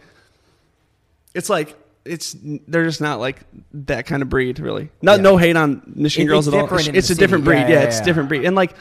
it's 1.34 1.48
like 1.48 1.76
it's 2.08 2.36
they're 2.42 2.84
just 2.84 3.00
not 3.00 3.20
like 3.20 3.40
that 3.72 4.06
kind 4.06 4.22
of 4.22 4.28
breed, 4.28 4.58
really. 4.60 4.90
Not 5.02 5.18
Yeah. 5.18 5.22
no 5.22 5.36
hate 5.36 5.56
on 5.56 5.82
Michigan 5.94 6.26
It- 6.26 6.30
girls 6.30 6.46
it's 6.48 6.56
at 6.56 6.60
all. 6.70 6.78
It's, 6.78 6.88
it's 6.88 7.08
the 7.08 7.14
a 7.14 7.16
different 7.16 7.44
breed. 7.44 7.58
Yeah, 7.60 7.68
Yeah, 7.68 7.74
yeah, 7.74 7.82
it's 7.82 7.98
yeah. 7.98 8.04
different 8.04 8.28
breed. 8.28 8.44
And 8.44 8.56
like 8.56 8.74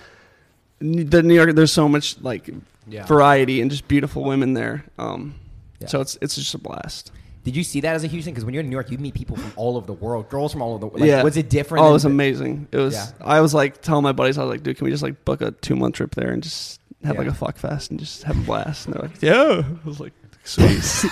the 0.80 1.22
New 1.24 1.34
York, 1.36 1.54
there's 1.56 1.72
so 1.74 1.88
much 1.90 2.20
like 2.22 2.50
Yeah. 2.88 3.06
variety 3.06 3.62
and 3.62 3.70
just 3.72 3.88
beautiful 3.88 4.24
women 4.24 4.54
there. 4.54 4.86
Um, 4.98 5.36
Yeah. 5.80 5.88
so 5.88 6.02
it's 6.02 6.18
it's 6.22 6.36
just 6.36 6.54
a 6.56 6.58
blast. 6.58 7.12
Did 7.44 7.56
you 7.56 7.64
see 7.64 7.80
that 7.82 7.96
as 7.96 8.04
a 8.04 8.08
huge 8.08 8.26
thing? 8.26 8.34
Because 8.34 8.44
when 8.44 8.54
you're 8.54 8.62
in 8.64 8.70
New 8.70 8.76
York, 8.76 8.92
you 8.92 8.98
meet 8.98 9.14
people 9.14 9.38
from 9.38 9.54
all 9.56 9.78
over 9.78 9.88
the 9.88 9.94
world, 9.94 10.28
girls 10.30 10.52
from 10.52 10.62
all 10.62 10.72
over 10.72 10.80
the 10.80 10.88
world. 10.88 11.00
Like, 11.00 11.08
yeah. 11.08 11.24
Was 11.24 11.38
it 11.38 11.50
different? 11.50 11.86
Oh, 11.86 11.90
it 11.92 11.94
was 11.94 12.04
the- 12.04 12.10
amazing. 12.10 12.68
It 12.74 12.78
was. 12.78 12.94
Yeah. 12.94 13.08
I 13.22 13.40
was 13.40 13.54
like 13.54 13.82
telling 13.82 14.04
my 14.04 14.12
buddies, 14.12 14.38
I 14.38 14.44
was 14.44 14.50
like, 14.50 14.64
dude, 14.64 14.78
can 14.78 14.84
we 14.86 14.92
just 14.92 15.02
like 15.04 15.24
book 15.24 15.42
a 15.42 15.52
two 15.52 15.76
month 15.78 15.96
trip 15.96 16.14
there 16.14 16.32
and 16.32 16.44
just 16.44 16.82
have 17.06 17.16
Yeah. 17.16 17.22
like 17.22 17.30
a 17.30 17.34
fuck 17.34 17.58
fest 17.58 17.90
and 17.90 18.00
just 18.00 18.24
have 18.24 18.38
a 18.38 18.42
blast? 18.42 18.86
And 18.86 18.96
they're 18.96 19.02
like, 19.04 19.22
yeah. 19.22 19.64
I 19.66 19.88
was 19.88 20.00
like, 20.02 20.12
sweet. 20.44 20.84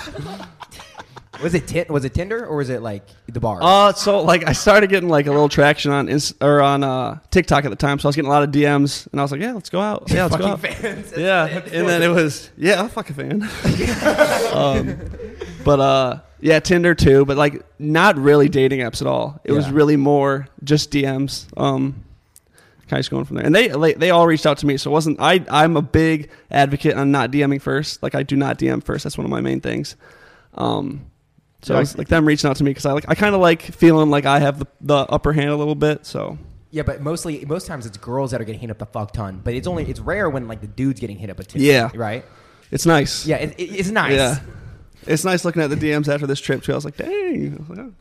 Was 1.42 1.54
it 1.54 1.66
Tin 1.66 1.86
was 1.88 2.04
it 2.04 2.14
Tinder 2.14 2.46
or 2.46 2.56
was 2.56 2.70
it 2.70 2.82
like 2.82 3.02
the 3.28 3.40
bar? 3.40 3.58
uh, 3.62 3.92
so 3.92 4.22
like 4.22 4.46
I 4.46 4.52
started 4.52 4.90
getting 4.90 5.08
like 5.08 5.26
a 5.26 5.30
little 5.30 5.48
traction 5.48 5.90
on 5.90 6.08
Inst- 6.08 6.42
or 6.42 6.60
on 6.60 6.82
uh, 6.82 7.18
TikTok 7.30 7.64
at 7.64 7.70
the 7.70 7.76
time, 7.76 7.98
so 7.98 8.06
I 8.06 8.10
was 8.10 8.16
getting 8.16 8.30
a 8.30 8.32
lot 8.32 8.42
of 8.42 8.50
DMs, 8.50 9.06
and 9.10 9.20
I 9.20 9.24
was 9.24 9.32
like, 9.32 9.40
yeah, 9.40 9.52
let's 9.52 9.70
go 9.70 9.80
out. 9.80 10.04
Yeah, 10.08 10.24
let's 10.24 10.36
go 10.36 10.46
out. 10.46 10.60
Fans. 10.60 11.12
Yeah, 11.16 11.46
and 11.46 11.88
then 11.88 12.02
it 12.02 12.08
was 12.08 12.50
yeah, 12.56 12.80
I'm 12.80 12.86
a 12.86 12.88
fucking 12.88 13.16
fan. 13.16 13.42
um, 14.52 14.98
but 15.64 15.80
uh, 15.80 16.20
yeah, 16.40 16.60
Tinder 16.60 16.94
too, 16.94 17.24
but 17.24 17.36
like 17.36 17.64
not 17.78 18.16
really 18.16 18.48
dating 18.48 18.80
apps 18.80 19.00
at 19.00 19.06
all. 19.06 19.40
It 19.44 19.52
was 19.52 19.70
really 19.70 19.96
more 19.96 20.48
just 20.64 20.90
DMs. 20.90 21.46
Um, 21.56 22.04
kind 22.88 22.98
of 22.98 23.00
just 23.00 23.10
going 23.10 23.24
from 23.24 23.36
there, 23.36 23.46
and 23.46 23.54
they 23.54 23.72
like, 23.72 23.98
they 23.98 24.10
all 24.10 24.26
reached 24.26 24.46
out 24.46 24.58
to 24.58 24.66
me, 24.66 24.76
so 24.76 24.90
it 24.90 24.92
wasn't 24.92 25.20
I. 25.20 25.44
I'm 25.48 25.76
a 25.76 25.82
big 25.82 26.30
advocate 26.50 26.96
on 26.96 27.10
not 27.10 27.30
DMing 27.30 27.60
first. 27.60 28.02
Like 28.02 28.14
I 28.14 28.22
do 28.22 28.36
not 28.36 28.58
DM 28.58 28.82
first. 28.82 29.04
That's 29.04 29.18
one 29.18 29.24
of 29.24 29.30
my 29.30 29.40
main 29.40 29.60
things. 29.60 29.96
Um, 30.54 31.06
so 31.66 31.74
Yeah, 31.74 31.80
it 31.80 31.98
like 31.98 32.08
them 32.08 32.24
reaching 32.26 32.48
out 32.48 32.56
to 32.56 32.64
me 32.64 32.70
because 32.70 32.86
I 32.86 32.92
like 32.92 33.06
I 33.08 33.14
kind 33.16 33.34
of 33.34 33.40
like 33.40 33.60
feeling 33.62 34.08
like 34.08 34.24
I 34.24 34.38
have 34.38 34.60
the, 34.60 34.66
the 34.80 34.94
upper 34.94 35.32
hand 35.32 35.50
a 35.50 35.56
little 35.56 35.74
bit. 35.74 36.06
So 36.06 36.38
Yeah, 36.70 36.82
but 36.84 37.00
mostly 37.00 37.44
most 37.44 37.66
times 37.66 37.86
it's 37.86 37.96
girls 37.98 38.30
that 38.30 38.40
are 38.40 38.44
getting 38.44 38.60
hit 38.60 38.70
up 38.70 38.78
the 38.78 38.86
fuck 38.86 39.12
ton. 39.12 39.40
But 39.42 39.54
it's 39.54 39.66
only 39.66 39.84
it's 39.84 39.98
rare 40.00 40.30
when 40.30 40.46
like 40.46 40.60
the 40.60 40.68
dude's 40.68 41.00
getting 41.00 41.18
hit 41.18 41.28
up 41.28 41.40
a 41.40 41.44
ton. 41.44 41.60
Yeah. 41.60 41.90
Right. 41.94 42.24
it's 42.70 42.86
nice. 42.86 43.26
Yeah, 43.26 43.36
it, 43.38 43.58
it- 43.58 43.74
it's 43.80 43.90
nice. 43.90 44.12
Yeah. 44.14 44.38
It's 45.08 45.24
nice 45.24 45.44
looking 45.44 45.62
at 45.62 45.70
the 45.70 45.76
DMs 45.76 46.08
after 46.12 46.26
this 46.26 46.40
trip 46.40 46.64
too. 46.64 46.72
I 46.72 46.74
was 46.74 46.84
like, 46.84 46.96
dang, 46.96 47.54
I 47.54 47.56
was 47.60 47.68
like, 47.68 47.78
oh, 47.78 47.92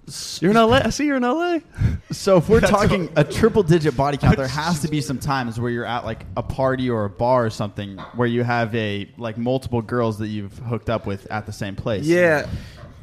you're 0.42 0.50
in 0.50 0.58
LA. 0.58 0.78
I 0.86 0.90
see 0.90 1.06
you're 1.06 1.18
in 1.18 1.24
LA. 1.24 1.60
So 2.12 2.38
if 2.38 2.48
we're 2.50 2.62
talking 2.62 3.10
a 3.16 3.24
triple 3.24 3.62
digit 3.64 3.98
body 3.98 4.18
count, 4.18 4.38
there 4.38 4.48
has 4.48 4.80
to 4.82 4.88
be 4.88 5.02
some 5.02 5.18
times 5.20 5.60
where 5.60 5.70
you're 5.72 5.86
at 5.86 6.06
like 6.06 6.24
a 6.38 6.44
party 6.44 6.90
or 6.90 7.06
a 7.06 7.10
bar 7.10 7.46
or 7.46 7.50
something 7.50 7.98
where 8.16 8.28
you 8.28 8.44
have 8.44 8.74
a 8.76 9.12
like 9.18 9.38
multiple 9.38 9.82
girls 9.82 10.20
that 10.20 10.28
you've 10.28 10.56
hooked 10.60 10.90
up 10.90 11.06
with 11.08 11.30
at 11.32 11.46
the 11.48 11.52
same 11.52 11.76
place. 11.76 12.06
Yeah, 12.06 12.48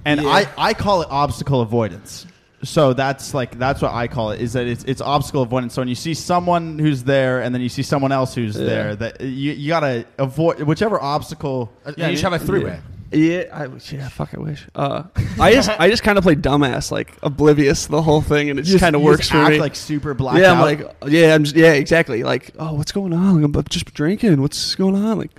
And 0.05 0.21
Yeah. 0.23 0.29
I, 0.29 0.47
I 0.57 0.75
call 0.75 1.03
it 1.03 1.09
obstacle 1.11 1.61
avoidance. 1.61 2.27
So 2.65 2.93
that's 2.93 3.35
like 3.35 3.59
that's 3.59 3.83
what 3.83 3.93
I 3.93 4.07
call 4.07 4.31
it 4.31 4.41
is 4.41 4.53
that 4.53 4.67
it's 4.69 4.85
it's 4.85 5.01
obstacle 5.01 5.43
avoidance. 5.43 5.75
So 5.75 5.81
when 5.81 5.89
you 5.89 5.97
see 5.97 6.15
someone 6.15 6.79
who's 6.79 7.03
there 7.03 7.41
and 7.43 7.53
then 7.53 7.61
you 7.61 7.69
see 7.69 7.83
someone 7.83 8.13
else 8.13 8.35
who's 8.37 8.57
Yeah. 8.57 8.67
there, 8.67 8.97
that 8.97 9.21
you, 9.21 9.53
you 9.53 9.69
gotta 9.69 10.07
avoid 10.19 10.61
whichever 10.63 11.01
obstacle. 11.03 11.73
Yeah, 11.97 12.09
you 12.09 12.17
should 12.17 12.33
have 12.33 12.41
a 12.41 12.45
three 12.45 12.63
way. 12.63 12.79
yeah. 13.11 13.43
I 13.53 13.67
yeah. 13.91 14.09
Fuck, 14.09 14.35
I 14.35 14.39
wish. 14.41 14.65
Uh, 14.77 15.03
I 15.41 15.53
just 15.55 15.71
I 15.71 15.91
just 15.91 16.05
kind 16.05 16.19
of 16.19 16.23
play 16.25 16.37
dumbass, 16.37 16.93
like 16.93 17.17
oblivious 17.25 17.87
to 17.87 17.91
the 17.91 18.03
whole 18.03 18.21
thing, 18.23 18.49
and 18.49 18.61
it 18.61 18.67
you 18.67 18.73
just 18.75 18.83
kind 18.85 18.95
of 18.95 19.03
works 19.03 19.23
just 19.23 19.33
for 19.33 19.39
act 19.39 19.51
me. 19.55 19.59
like 19.59 19.75
super 19.75 20.15
blacked 20.15 20.39
yeah, 20.39 20.53
I'm 20.53 20.59
out. 20.59 20.63
like, 20.65 20.97
yeah, 21.13 21.35
I'm 21.35 21.43
just, 21.43 21.57
yeah, 21.57 21.73
exactly. 21.73 22.23
Like, 22.23 22.53
oh, 22.61 22.75
what's 22.75 22.93
going 22.93 23.13
on? 23.13 23.43
I'm 23.43 23.53
just 23.69 23.93
drinking. 23.93 24.41
What's 24.41 24.77
going 24.77 24.95
on? 24.95 25.19
Like, 25.19 25.33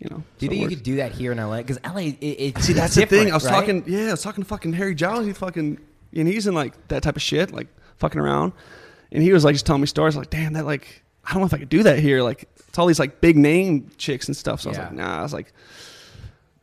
you 0.00 0.08
know. 0.10 0.22
Do 0.38 0.46
you 0.46 0.50
so 0.50 0.50
think 0.50 0.62
you 0.62 0.76
could 0.76 0.84
do 0.84 0.96
that 0.96 1.12
here 1.12 1.32
in 1.32 1.38
LA? 1.38 1.58
Because 1.58 1.78
LA, 1.84 2.00
it, 2.00 2.18
it, 2.22 2.58
See, 2.58 2.72
that's 2.72 2.94
the 2.94 3.06
thing. 3.06 3.30
I 3.30 3.34
was 3.34 3.44
right? 3.44 3.52
talking, 3.52 3.84
yeah, 3.86 4.08
I 4.08 4.10
was 4.12 4.22
talking 4.22 4.42
to 4.44 4.48
fucking 4.48 4.72
Harry 4.74 4.94
Jowsey. 4.94 5.26
He 5.26 5.32
fucking, 5.32 5.78
and 6.14 6.28
he's 6.28 6.46
in 6.46 6.54
like 6.54 6.88
that 6.88 7.02
type 7.02 7.16
of 7.16 7.22
shit, 7.22 7.52
like 7.52 7.68
fucking 7.98 8.20
around. 8.20 8.52
And 9.12 9.22
he 9.22 9.32
was 9.32 9.44
like 9.44 9.54
just 9.54 9.66
telling 9.66 9.80
me 9.82 9.86
stories, 9.86 10.16
like, 10.16 10.30
damn, 10.30 10.52
that 10.54 10.66
like, 10.66 11.02
I 11.24 11.32
don't 11.32 11.40
know 11.40 11.46
if 11.46 11.54
I 11.54 11.58
could 11.58 11.68
do 11.68 11.82
that 11.84 11.98
here. 11.98 12.22
Like, 12.22 12.48
it's 12.68 12.78
all 12.78 12.86
these 12.86 12.98
like 12.98 13.20
big 13.20 13.36
name 13.36 13.90
chicks 13.96 14.26
and 14.28 14.36
stuff. 14.36 14.60
So 14.60 14.68
I 14.68 14.72
was 14.72 14.78
like, 14.78 14.92
nah. 14.92 15.18
I 15.18 15.22
was 15.22 15.32
like, 15.32 15.52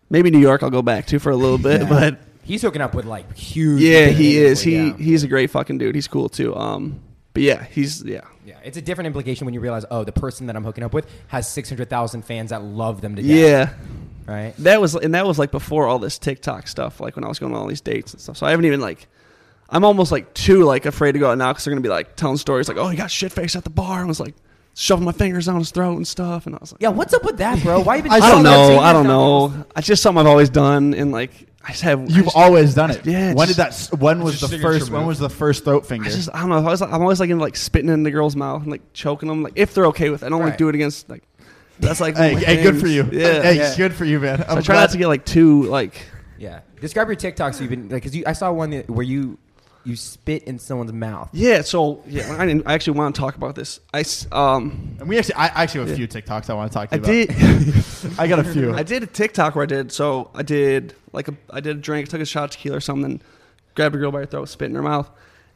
maybe 0.10 0.30
New 0.30 0.40
York 0.40 0.62
I'll 0.64 0.70
go 0.70 0.82
back 0.82 1.08
to 1.08 1.20
for 1.20 1.32
a 1.32 1.36
little 1.36 1.58
bit, 1.58 1.82
Yeah. 1.82 1.90
but 1.90 2.20
He's 2.44 2.62
hooking 2.62 2.82
up 2.82 2.94
with 2.94 3.06
like 3.06 3.36
huge. 3.38 3.82
yeah, 3.82 4.08
he 4.08 4.38
is. 4.38 4.62
He 4.62 4.76
yeah. 4.76 4.98
he's 4.98 5.24
a 5.24 5.28
great 5.28 5.50
fucking 5.50 5.78
dude. 5.78 5.96
He's 5.96 6.10
cool 6.10 6.28
too. 6.28 6.54
Um, 6.56 7.00
but 7.34 7.44
yeah, 7.44 7.64
he's 7.66 8.04
yeah. 8.04 8.22
Yeah, 8.46 8.56
it's 8.64 8.78
a 8.78 8.82
different 8.82 9.08
implication 9.08 9.46
when 9.46 9.54
you 9.54 9.60
realize, 9.62 9.86
oh, 9.90 10.04
the 10.04 10.12
person 10.12 10.48
that 10.48 10.56
I'm 10.56 10.64
hooking 10.66 10.84
up 10.84 10.94
with 10.94 11.10
has 11.28 11.48
600,000 11.48 12.24
fans 12.24 12.50
that 12.50 12.62
love 12.62 13.00
them 13.02 13.16
to 13.16 13.22
death. 13.22 13.32
Yeah, 13.32 13.70
Right? 14.26 14.54
that 14.60 14.82
was 14.82 14.96
and 14.96 15.16
that 15.16 15.26
was 15.26 15.40
like 15.40 15.52
before 15.52 15.88
all 15.88 16.00
this 16.00 16.18
TikTok 16.18 16.68
stuff. 16.68 17.00
Like 17.00 17.16
when 17.16 17.24
I 17.24 17.28
was 17.28 17.40
going 17.40 17.54
on 17.54 17.60
all 17.62 17.68
these 17.68 17.82
dates 17.82 18.14
and 18.14 18.22
stuff. 18.22 18.38
So 18.38 18.46
I 18.46 18.52
haven't 18.52 18.66
even 18.66 18.82
like. 18.82 19.08
I'm 19.70 19.86
almost 19.86 20.12
like 20.12 20.34
too 20.36 20.66
like 20.66 20.86
afraid 20.86 21.14
to 21.14 21.20
go 21.20 21.32
out 21.32 21.38
now 21.38 21.52
because 21.52 21.64
they're 21.66 21.72
gonna 21.72 21.82
be 21.82 21.90
like 21.90 22.16
telling 22.16 22.38
stories 22.38 22.68
like, 22.68 22.78
oh, 22.78 22.90
he 22.90 22.98
got 22.98 23.10
shit 23.10 23.32
faced 23.32 23.56
at 23.56 23.64
the 23.64 23.72
bar 23.72 24.00
and 24.00 24.08
was 24.08 24.20
like 24.20 24.36
shoving 24.76 25.06
my 25.06 25.12
fingers 25.12 25.46
down 25.48 25.58
his 25.58 25.72
throat 25.72 25.96
and 25.96 26.08
stuff. 26.08 26.46
And 26.46 26.54
I 26.54 26.60
was 26.60 26.74
like, 26.74 26.82
Yeah, 26.82 26.90
what's 26.90 27.14
up 27.14 27.24
with 27.24 27.38
that, 27.38 27.62
bro? 27.64 27.80
Why 27.82 28.02
been 28.02 28.12
I 28.12 28.20
don't 28.20 28.44
know. 28.44 28.78
I 28.80 28.94
don't 28.94 29.08
know. 29.08 29.66
It's 29.76 29.88
just 29.88 30.04
something 30.04 30.20
I've 30.20 30.28
always 30.28 30.50
done, 30.50 30.94
and 30.94 31.12
like 31.12 31.48
I 31.64 31.72
just 31.72 31.84
have. 31.84 32.00
I 32.00 32.04
You've 32.04 32.26
just, 32.26 32.36
always 32.36 32.74
done 32.76 32.92
it. 32.92 33.06
Yeah, 33.06 33.34
When 33.34 33.48
just- 33.48 33.58
did 33.58 33.90
that? 33.92 34.00
When 34.02 34.22
was 34.22 34.42
the 34.42 34.58
first? 34.60 34.90
When 34.90 35.06
was 35.06 35.18
the 35.20 35.30
first 35.30 35.64
throat 35.64 35.86
finger? 35.86 36.08
I 36.10 36.12
just 36.12 36.30
I 36.34 36.40
don't 36.42 36.50
know. 36.50 36.58
I 36.58 36.62
was, 36.62 36.82
I'm 36.82 37.02
always 37.02 37.20
like 37.20 37.30
in 37.30 37.40
like 37.40 37.56
spitting 37.56 37.90
in 37.90 38.04
the 38.04 38.12
girl's 38.12 38.36
mouth 38.36 38.64
and 38.64 38.72
like 38.72 38.82
choking 38.94 39.30
them, 39.30 39.44
like 39.44 39.54
if 39.56 39.74
they're 39.74 39.86
okay 39.88 40.10
with 40.10 40.24
it. 40.24 40.26
I 40.26 40.30
don't 40.30 40.42
Right. 40.42 40.48
like 40.50 40.58
do 40.58 40.68
it 40.70 40.76
against 40.76 41.10
like. 41.10 41.24
That's 41.80 42.00
like 42.02 42.16
hey, 42.18 42.34
one 42.34 42.42
of 42.44 42.48
my 42.48 42.54
hey, 42.54 42.64
good 42.64 42.80
for 42.80 42.88
you. 42.88 43.04
Yeah. 43.12 43.42
hey, 43.42 43.58
Yeah. 43.58 43.76
good 43.78 43.94
for 43.94 44.06
you, 44.06 44.20
man. 44.20 44.44
I'm 44.48 44.58
I 44.58 44.62
try 44.62 44.76
glad- 44.76 44.82
not 44.82 44.90
to 44.92 44.98
get 44.98 45.08
like 45.08 45.26
too 45.26 45.64
like. 45.64 45.96
Yeah. 46.38 46.60
Describe 46.82 47.08
your 47.08 47.16
TikToks 47.16 47.62
you've 47.62 47.70
been 47.70 47.88
like, 47.90 48.04
cause 48.04 48.14
you, 48.14 48.24
I 48.28 48.34
saw 48.34 48.52
one 48.52 48.74
where 48.88 49.04
you 49.06 49.40
you 49.86 49.96
spit 49.98 50.44
in 50.44 50.60
someone's 50.60 50.94
mouth. 50.94 51.30
Yeah. 51.34 51.62
So 51.62 52.02
yeah, 52.08 52.36
I, 52.40 52.46
didn't, 52.46 52.66
I 52.68 52.74
actually 52.74 52.98
want 52.98 53.16
to 53.16 53.20
talk 53.22 53.36
about 53.36 53.56
this. 53.56 53.80
I 53.94 54.00
s- 54.02 54.26
um 54.32 54.96
And 55.00 55.10
we 55.10 55.18
actually, 55.18 55.36
I 55.36 55.48
actually 55.48 55.80
have 55.82 55.88
a 55.90 55.92
Yeah. 55.92 55.98
few 55.98 56.08
TikToks 56.08 56.50
I 56.50 56.54
want 56.54 56.72
to 56.72 56.78
talk 56.78 56.90
to 56.90 56.96
I 56.96 56.98
you 56.98 57.24
about. 57.26 57.36
did. 57.36 57.86
I 58.20 58.28
got 58.28 58.40
a 58.40 58.44
few. 58.46 58.74
I 58.74 58.84
did 58.84 59.04
a 59.04 59.08
TikTok 59.08 59.56
where 59.56 59.64
I 59.64 59.66
did 59.66 59.92
so 59.92 60.30
I 60.34 60.42
did 60.44 60.96
like 61.12 61.28
a 61.28 61.36
I 61.50 61.60
did 61.60 61.78
a 61.78 61.80
drink, 61.80 62.08
took 62.10 62.22
a 62.22 62.26
shot 62.26 62.46
of 62.46 62.50
tequila 62.52 62.78
or 62.78 62.82
something, 62.82 63.20
grabbed 63.76 63.96
a 63.96 63.98
girl 63.98 64.12
by 64.12 64.20
her 64.20 64.26
throat, 64.26 64.48
spit 64.50 64.70
in 64.70 64.76
her 64.76 64.82
mouth, 64.82 65.10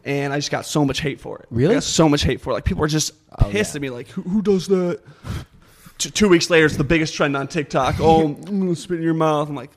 and 0.04 0.34
I 0.34 0.38
just 0.38 0.52
got 0.52 0.66
so 0.66 0.84
much 0.84 1.00
hate 1.00 1.22
for 1.22 1.38
it. 1.40 1.46
Really? 1.50 1.72
I 1.72 1.78
got 1.78 1.84
so 1.84 2.10
much 2.10 2.24
hate 2.24 2.42
for 2.42 2.50
it. 2.52 2.54
Like 2.56 2.66
people 2.66 2.84
are 2.84 2.88
just 2.88 3.14
Oh, 3.40 3.50
pissed 3.50 3.74
yeah. 3.76 3.78
at 3.78 3.82
me. 3.82 3.90
Like 3.92 4.08
who, 4.10 4.22
who 4.24 4.42
does 4.42 4.68
that? 4.68 5.00
T- 6.00 6.10
two 6.12 6.30
weeks 6.30 6.50
later, 6.50 6.66
it's 6.66 6.76
the 6.78 6.84
biggest 6.84 7.14
trend 7.16 7.36
on 7.38 7.48
TikTok. 7.48 7.96
Oh, 8.02 8.26
I'm 8.26 8.60
gonna 8.60 8.76
spit 8.76 8.98
in 8.98 9.04
your 9.04 9.14
mouth. 9.14 9.48
I'm 9.50 9.56
like, 9.56 9.72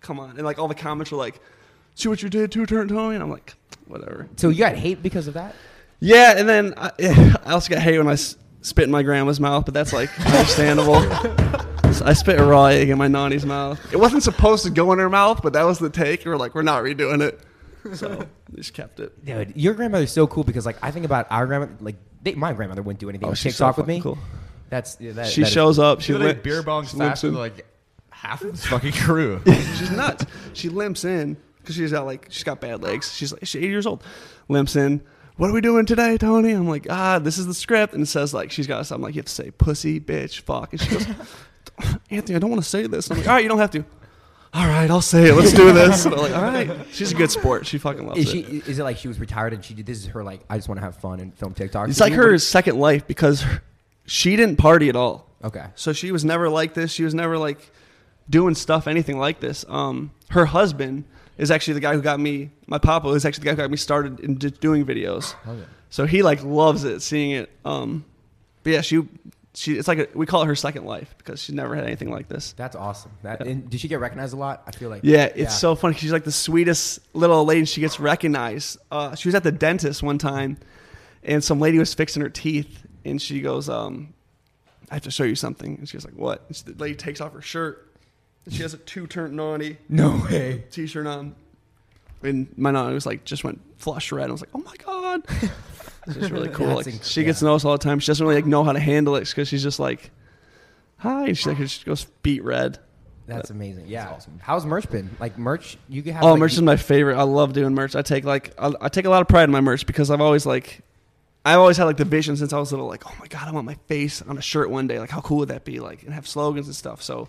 come 0.00 0.20
on, 0.20 0.30
and 0.36 0.44
like 0.44 0.58
all 0.58 0.68
the 0.68 0.74
comments 0.74 1.12
are 1.12 1.16
like, 1.16 1.38
see 1.96 2.08
what 2.08 2.22
you 2.22 2.28
did 2.28 2.52
to 2.52 2.64
Turnt 2.66 2.90
Tony, 2.90 3.14
and 3.14 3.22
I'm 3.22 3.30
like, 3.30 3.54
whatever. 3.86 4.28
So 4.36 4.48
you 4.48 4.58
got 4.58 4.74
hate 4.76 5.02
because 5.02 5.28
of 5.28 5.34
that? 5.34 5.54
Yeah, 6.00 6.34
and 6.36 6.48
then 6.48 6.74
I, 6.76 6.90
I 7.46 7.52
also 7.52 7.72
got 7.74 7.82
hate 7.82 7.98
when 7.98 8.08
I 8.08 8.12
s- 8.12 8.36
spit 8.62 8.84
in 8.84 8.90
my 8.90 9.02
grandma's 9.02 9.40
mouth, 9.40 9.64
but 9.64 9.74
that's 9.74 9.92
like 9.92 10.10
understandable. 10.26 11.00
So 11.92 12.04
I 12.04 12.12
spit 12.12 12.38
a 12.38 12.44
raw 12.44 12.66
egg 12.66 12.90
in 12.90 12.98
my 12.98 13.08
nanny's 13.08 13.46
mouth. 13.46 13.80
It 13.92 13.96
wasn't 13.96 14.22
supposed 14.22 14.64
to 14.64 14.70
go 14.70 14.92
in 14.92 14.98
her 14.98 15.08
mouth, 15.08 15.40
but 15.42 15.52
that 15.54 15.62
was 15.62 15.78
the 15.78 15.88
take. 15.88 16.24
We 16.24 16.30
were 16.30 16.36
like, 16.36 16.54
we're 16.54 16.62
not 16.62 16.82
redoing 16.82 17.22
it, 17.22 17.40
so 17.96 18.26
we 18.50 18.56
just 18.56 18.74
kept 18.74 19.00
it. 19.00 19.24
Dude, 19.24 19.56
your 19.56 19.72
grandmother's 19.74 20.12
so 20.12 20.26
cool 20.26 20.44
because 20.44 20.66
like 20.66 20.76
I 20.82 20.90
think 20.90 21.06
about 21.06 21.26
our 21.30 21.46
grandmother, 21.46 21.76
like 21.80 21.96
they, 22.22 22.34
my 22.34 22.52
grandmother 22.52 22.82
wouldn't 22.82 23.00
do 23.00 23.08
anything 23.08 23.26
Oh, 23.26 23.30
on 23.30 23.34
she's 23.36 23.56
so 23.56 23.66
TikTok 23.66 23.76
with 23.78 23.86
me. 23.86 24.00
cool. 24.02 24.18
That's 24.68 24.96
yeah, 25.00 25.12
that, 25.12 25.28
she 25.28 25.42
that 25.42 25.46
is- 25.46 25.52
shows 25.52 25.78
up. 25.78 26.00
She 26.00 26.08
She 26.08 26.12
like 26.14 26.22
limp- 26.22 26.42
beer 26.42 26.62
bongs 26.62 26.90
she 26.90 26.96
limps 26.96 27.12
faster 27.22 27.28
in. 27.28 27.32
than 27.34 27.40
like 27.42 27.66
half 28.10 28.42
of 28.42 28.50
his 28.50 28.66
fucking 28.66 28.92
crew. 28.92 29.40
she's 29.46 29.90
nuts. 29.92 30.26
She 30.52 30.68
limps 30.68 31.04
in 31.04 31.36
because 31.66 31.76
she's 31.76 31.90
got 31.92 32.06
like 32.06 32.28
she's 32.30 32.44
got 32.44 32.60
bad 32.60 32.82
legs. 32.82 33.12
She's 33.12 33.32
like 33.32 33.44
she's 33.44 33.56
80 33.56 33.66
years 33.66 33.86
old. 33.86 34.02
Limps 34.48 34.76
in. 34.76 35.00
What 35.36 35.50
are 35.50 35.52
we 35.52 35.60
doing 35.60 35.84
today, 35.84 36.16
Tony? 36.16 36.52
I'm 36.52 36.68
like, 36.68 36.86
ah, 36.88 37.18
this 37.18 37.36
is 37.36 37.46
the 37.46 37.52
script, 37.54 37.92
and 37.92 38.02
it 38.02 38.06
says 38.06 38.32
like 38.32 38.50
she's 38.50 38.66
got 38.66 38.86
something 38.86 39.02
like 39.02 39.14
you 39.14 39.18
have 39.18 39.26
to 39.26 39.32
say 39.32 39.50
pussy, 39.50 40.00
bitch, 40.00 40.40
fuck, 40.40 40.72
and 40.72 40.80
she 40.80 40.90
goes, 40.90 41.06
Anthony, 42.10 42.36
I 42.36 42.38
don't 42.38 42.50
want 42.50 42.62
to 42.62 42.68
say 42.68 42.86
this. 42.86 43.10
I'm 43.10 43.18
like, 43.18 43.26
all 43.26 43.34
right, 43.34 43.42
you 43.42 43.48
don't 43.48 43.58
have 43.58 43.72
to. 43.72 43.84
All 44.54 44.66
right, 44.66 44.90
I'll 44.90 45.02
say 45.02 45.28
it. 45.28 45.34
Let's 45.34 45.52
do 45.52 45.70
this. 45.72 46.06
And 46.06 46.14
I'm 46.14 46.20
like, 46.20 46.34
all 46.34 46.42
right. 46.42 46.86
She's 46.90 47.12
a 47.12 47.14
good 47.14 47.30
sport. 47.30 47.66
She 47.66 47.76
fucking 47.76 48.06
loves 48.06 48.20
Is 48.20 48.30
she? 48.30 48.40
it. 48.40 48.68
Is 48.68 48.78
it 48.78 48.84
like 48.84 48.96
she 48.96 49.08
was 49.08 49.20
retired 49.20 49.52
and 49.52 49.62
she 49.62 49.74
did 49.74 49.84
this 49.84 49.98
is 49.98 50.06
her 50.06 50.24
like 50.24 50.40
I 50.48 50.56
just 50.56 50.68
want 50.68 50.78
to 50.80 50.84
have 50.84 50.96
fun 50.96 51.20
and 51.20 51.36
film 51.36 51.52
TikTok? 51.52 51.90
It's 51.90 52.00
like 52.00 52.14
her 52.14 52.38
second 52.38 52.78
life 52.78 53.06
because 53.06 53.42
her- 53.42 53.62
she 54.06 54.36
didn't 54.36 54.56
party 54.56 54.88
at 54.88 54.96
all. 54.96 55.28
Okay. 55.44 55.66
So 55.74 55.92
she 55.92 56.10
was 56.12 56.24
never 56.24 56.48
like 56.48 56.72
this. 56.72 56.90
She 56.90 57.04
was 57.04 57.12
never 57.12 57.36
like 57.36 57.58
doing 58.30 58.54
stuff 58.54 58.86
anything 58.86 59.18
like 59.18 59.40
this. 59.40 59.66
Um, 59.68 60.12
her 60.30 60.46
husband 60.46 61.04
is 61.38 61.50
actually 61.50 61.74
the 61.74 61.80
guy 61.80 61.94
who 61.94 62.02
got 62.02 62.18
me. 62.20 62.50
My 62.66 62.78
papa 62.78 63.08
is 63.10 63.24
actually 63.24 63.42
the 63.42 63.46
guy 63.46 63.50
who 63.52 63.56
got 63.58 63.70
me 63.70 63.76
started 63.76 64.20
in 64.20 64.36
d- 64.36 64.50
doing 64.50 64.84
videos. 64.86 65.34
Okay. 65.46 65.64
So 65.90 66.06
he 66.06 66.22
like 66.22 66.42
loves 66.42 66.84
it, 66.84 67.00
seeing 67.00 67.30
it. 67.32 67.50
Um, 67.64 68.04
but 68.62 68.72
yeah, 68.72 68.80
she 68.80 69.06
she 69.54 69.78
it's 69.78 69.88
like 69.88 69.98
a, 69.98 70.08
we 70.14 70.26
call 70.26 70.42
it 70.42 70.46
her 70.46 70.54
second 70.56 70.84
life 70.84 71.14
because 71.18 71.42
she's 71.42 71.54
never 71.54 71.74
had 71.74 71.84
anything 71.84 72.10
like 72.10 72.28
this. 72.28 72.52
That's 72.52 72.76
awesome. 72.76 73.12
That 73.22 73.46
and 73.46 73.70
did 73.70 73.80
she 73.80 73.88
get 73.88 74.00
recognized 74.00 74.34
a 74.34 74.36
lot? 74.36 74.62
I 74.66 74.72
feel 74.72 74.90
like 74.90 75.02
Yeah, 75.04 75.30
it's 75.34 75.58
so 75.58 75.74
funny. 75.74 75.94
She's 75.94 76.12
like 76.12 76.24
the 76.24 76.32
sweetest 76.32 76.98
little 77.14 77.44
lady. 77.44 77.60
and 77.60 77.68
She 77.68 77.80
gets 77.80 77.98
recognized. 78.00 78.78
Uh, 78.90 79.14
she 79.14 79.28
was 79.28 79.34
at 79.34 79.44
the 79.44 79.52
dentist 79.52 80.02
one 80.02 80.18
time, 80.18 80.58
and 81.22 81.42
some 81.42 81.60
lady 81.60 81.78
was 81.78 81.94
fixing 81.94 82.22
her 82.22 82.28
teeth, 82.28 82.86
and 83.04 83.20
she 83.22 83.40
goes, 83.40 83.68
um, 83.70 84.12
I 84.90 84.94
have 84.94 85.04
to 85.04 85.10
show 85.10 85.24
you 85.24 85.34
something. 85.36 85.76
And 85.78 85.88
she's 85.88 86.04
like, 86.04 86.14
what? 86.14 86.44
And 86.48 86.56
she- 86.56 86.64
the 86.64 86.74
lady 86.74 86.94
takes 86.96 87.20
off 87.20 87.32
her 87.32 87.40
shirt. 87.42 87.85
And 88.46 88.54
she 88.54 88.62
has 88.62 88.72
a 88.74 88.78
two 88.78 89.06
Turnt 89.06 89.36
Tony 89.36 89.76
No 89.88 90.22
way. 90.30 90.64
t 90.70 90.86
shirt 90.86 91.06
on. 91.06 91.34
And 92.22 92.48
my 92.56 92.70
Nani 92.70 92.94
was 92.94 93.04
like, 93.06 93.24
just 93.24 93.44
went 93.44 93.60
flush 93.76 94.10
red. 94.12 94.28
I 94.28 94.32
was 94.32 94.40
like, 94.40 94.50
oh 94.54 94.58
my 94.58 94.74
God. 94.84 95.24
This 96.06 96.16
is 96.16 96.30
really 96.30 96.48
cool. 96.52 96.68
That's 96.76 96.86
Like, 96.86 96.94
inc- 96.96 97.04
she 97.04 97.24
gets 97.24 97.42
yeah. 97.42 97.48
noticed 97.48 97.66
all 97.66 97.72
the 97.72 97.78
time. 97.78 97.98
She 97.98 98.06
doesn't 98.06 98.24
really 98.26 98.40
like 98.40 98.46
know 98.46 98.64
how 98.64 98.72
to 98.72 98.80
handle 98.80 99.16
it 99.16 99.28
because 99.28 99.48
she's 99.48 99.62
just 99.62 99.78
like, 99.78 100.10
hi. 100.96 101.26
And 101.28 101.38
she 101.38 101.50
like 101.50 101.68
she 101.68 101.84
goes 101.84 102.06
beat 102.22 102.42
red. 102.42 102.78
That's 103.26 103.50
amazing. 103.50 103.86
Yeah. 103.88 104.16
How's 104.40 104.64
merch 104.64 104.88
been? 104.88 105.10
Like 105.18 105.36
merch, 105.36 105.76
you 105.88 106.00
can 106.02 106.12
have. 106.14 106.22
Oh, 106.22 106.30
like, 106.32 106.38
merch 106.40 106.52
is 106.52 106.62
my 106.62 106.76
favorite. 106.76 107.16
I 107.16 107.24
love 107.24 107.52
doing 107.52 107.74
merch. 107.74 107.96
I 107.96 108.02
take 108.02 108.24
like 108.24 108.54
I, 108.56 108.72
I 108.80 108.88
take 108.88 109.04
a 109.04 109.10
lot 109.10 109.20
of 109.20 109.26
pride 109.28 109.44
in 109.44 109.50
my 109.50 109.60
merch 109.60 109.84
because 109.84 110.12
I've 110.12 110.20
always 110.20 110.46
like 110.46 110.80
I've 111.44 111.58
always 111.58 111.76
had 111.76 111.84
like 111.84 111.96
the 111.96 112.04
vision 112.04 112.36
since 112.36 112.52
I 112.52 112.58
was 112.60 112.70
little. 112.72 112.86
Like, 112.86 113.04
oh 113.04 113.14
my 113.18 113.26
god, 113.26 113.48
I 113.48 113.50
want 113.50 113.66
my 113.66 113.76
face 113.88 114.22
on 114.22 114.38
a 114.38 114.42
shirt 114.42 114.70
one 114.70 114.86
day. 114.86 115.00
Like, 115.00 115.10
how 115.10 115.20
cool 115.20 115.38
would 115.38 115.48
that 115.48 115.64
be? 115.64 115.80
Like, 115.80 116.04
and 116.04 116.14
have 116.14 116.26
slogans 116.28 116.66
and 116.68 116.74
stuff. 116.76 117.02
So, 117.02 117.28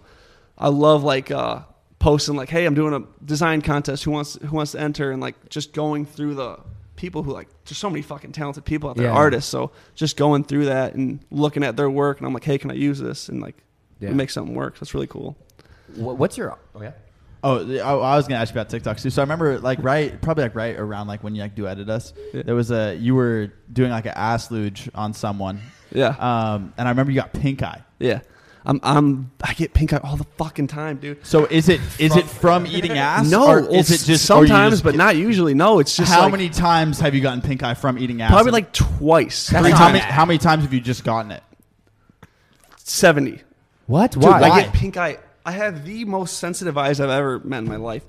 I 0.58 0.70
love 0.70 1.03
like 1.03 1.30
uh, 1.32 1.62
posting 1.99 2.36
like, 2.36 2.49
hey, 2.49 2.66
I'm 2.66 2.74
doing 2.76 2.93
a 2.93 3.01
design 3.26 3.62
contest. 3.62 4.03
Who 4.03 4.12
wants 4.12 4.36
who 4.41 4.55
wants 4.55 4.72
to 4.74 4.80
enter? 4.80 5.12
And 5.12 5.22
like 5.22 5.49
just 5.49 5.74
going 5.74 6.05
through 6.05 6.36
the 6.36 6.60
people 6.95 7.22
who 7.24 7.32
like 7.32 7.47
there's 7.66 7.78
so 7.78 7.89
many 7.89 8.01
fucking 8.01 8.32
talented 8.32 8.66
people 8.66 8.89
out 8.89 8.95
there, 8.97 9.08
Yeah. 9.08 9.12
artists. 9.14 9.49
So 9.51 9.72
just 9.95 10.18
going 10.18 10.43
through 10.43 10.66
that 10.66 10.95
and 10.95 11.20
looking 11.30 11.64
at 11.64 11.76
their 11.78 11.89
work, 11.89 12.18
and 12.18 12.26
I'm 12.28 12.34
like, 12.34 12.43
hey, 12.43 12.58
can 12.58 12.72
I 12.72 12.76
use 12.76 12.99
this? 12.99 13.30
And 13.30 13.41
like 13.41 13.55
Yeah. 13.99 14.12
make 14.12 14.30
something 14.32 14.55
work. 14.55 14.80
That's 14.80 14.93
really 14.93 15.08
cool. 15.08 15.38
What's 15.95 16.38
your? 16.38 16.58
Oh 16.76 16.82
yeah. 16.82 16.91
Oh, 17.43 17.60
I, 17.78 18.14
I 18.14 18.16
was 18.18 18.28
gonna 18.28 18.41
ask 18.41 18.53
you 18.53 18.60
about 18.60 18.70
TikTok 18.72 18.97
too. 18.97 19.12
So 19.12 19.22
I 19.22 19.24
remember, 19.24 19.60
like, 19.60 19.78
right, 19.84 20.20
probably 20.22 20.43
like 20.43 20.55
right 20.55 20.76
around 20.76 21.08
like 21.08 21.24
when 21.24 21.36
you 21.36 21.41
like 21.43 21.53
do 21.53 21.68
edit 21.68 21.88
us, 21.88 22.12
Yeah. 22.34 22.41
there 22.41 22.55
was 22.55 22.72
a 22.72 22.95
you 22.95 23.14
were 23.14 23.53
doing 23.72 23.91
like 23.91 24.08
an 24.08 24.14
ass 24.16 24.49
luge 24.49 24.89
on 24.95 25.14
someone, 25.14 25.62
Yeah. 25.91 26.16
um, 26.20 26.74
and 26.80 26.88
I 26.88 26.91
remember 26.91 27.12
you 27.12 27.20
got 27.22 27.34
pink 27.34 27.62
eye. 27.62 27.84
Yeah. 27.99 28.22
I'm 28.70 28.80
I'm 28.84 29.32
I 29.41 29.53
get 29.53 29.74
pink 29.74 29.93
eye 29.93 30.01
all 30.03 30.18
the 30.18 30.26
fucking 30.38 30.68
time, 30.68 30.97
dude. 30.97 31.26
So 31.26 31.45
is 31.45 31.70
it 31.70 31.80
is 31.99 32.15
it 32.18 32.26
from 32.26 32.68
eating 32.68 32.91
ass? 32.97 33.32
No, 33.32 33.47
or 33.47 33.59
is 33.74 33.89
it 33.89 34.05
just 34.05 34.30
or 34.30 34.41
you 34.41 34.47
sometimes, 34.47 34.74
just 34.74 34.84
but 34.84 34.95
not 34.95 35.15
usually. 35.15 35.53
No, 35.53 35.80
it's 35.80 35.95
just 35.95 36.11
how 36.11 36.24
like- 36.24 36.34
many 36.34 36.49
times 36.49 36.99
have 36.99 37.15
you 37.15 37.22
gotten 37.22 37.41
pink 37.41 37.63
eye 37.63 37.76
from 37.76 37.97
eating 37.97 38.22
ass? 38.22 38.30
Probably 38.30 38.51
like 38.51 38.74
twice, 38.74 39.47
That's 39.47 39.61
three 39.63 39.72
not 39.72 39.78
how 39.80 39.86
times, 39.88 39.99
many 40.01 40.11
how 40.11 40.26
many 40.26 40.38
times 40.38 40.63
have 40.63 40.74
you 40.74 40.82
just 40.82 41.05
gotten 41.05 41.32
it? 41.32 41.41
seventy. 42.78 43.41
What? 43.86 44.11
Dude, 44.11 44.24
Why? 44.24 44.41
I 44.41 44.61
get 44.63 44.74
pink 44.74 44.97
eye. 44.97 45.18
I 45.45 45.51
have 45.51 45.86
the 45.86 46.03
most 46.05 46.38
sensitive 46.39 46.78
eyes 46.78 46.99
I've 46.99 47.09
ever 47.09 47.39
met 47.39 47.59
in 47.59 47.70
my 47.70 47.78
life. 47.78 48.03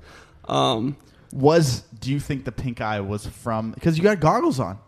Um, 0.47 0.97
Was 1.33 1.83
do 2.01 2.11
you 2.11 2.19
think 2.19 2.45
the 2.45 2.53
pink 2.53 2.81
eye 2.81 3.01
was 3.01 3.27
from 3.27 3.71
because 3.73 3.97
you 3.97 4.03
got 4.03 4.19
goggles 4.19 4.59
on? 4.59 4.79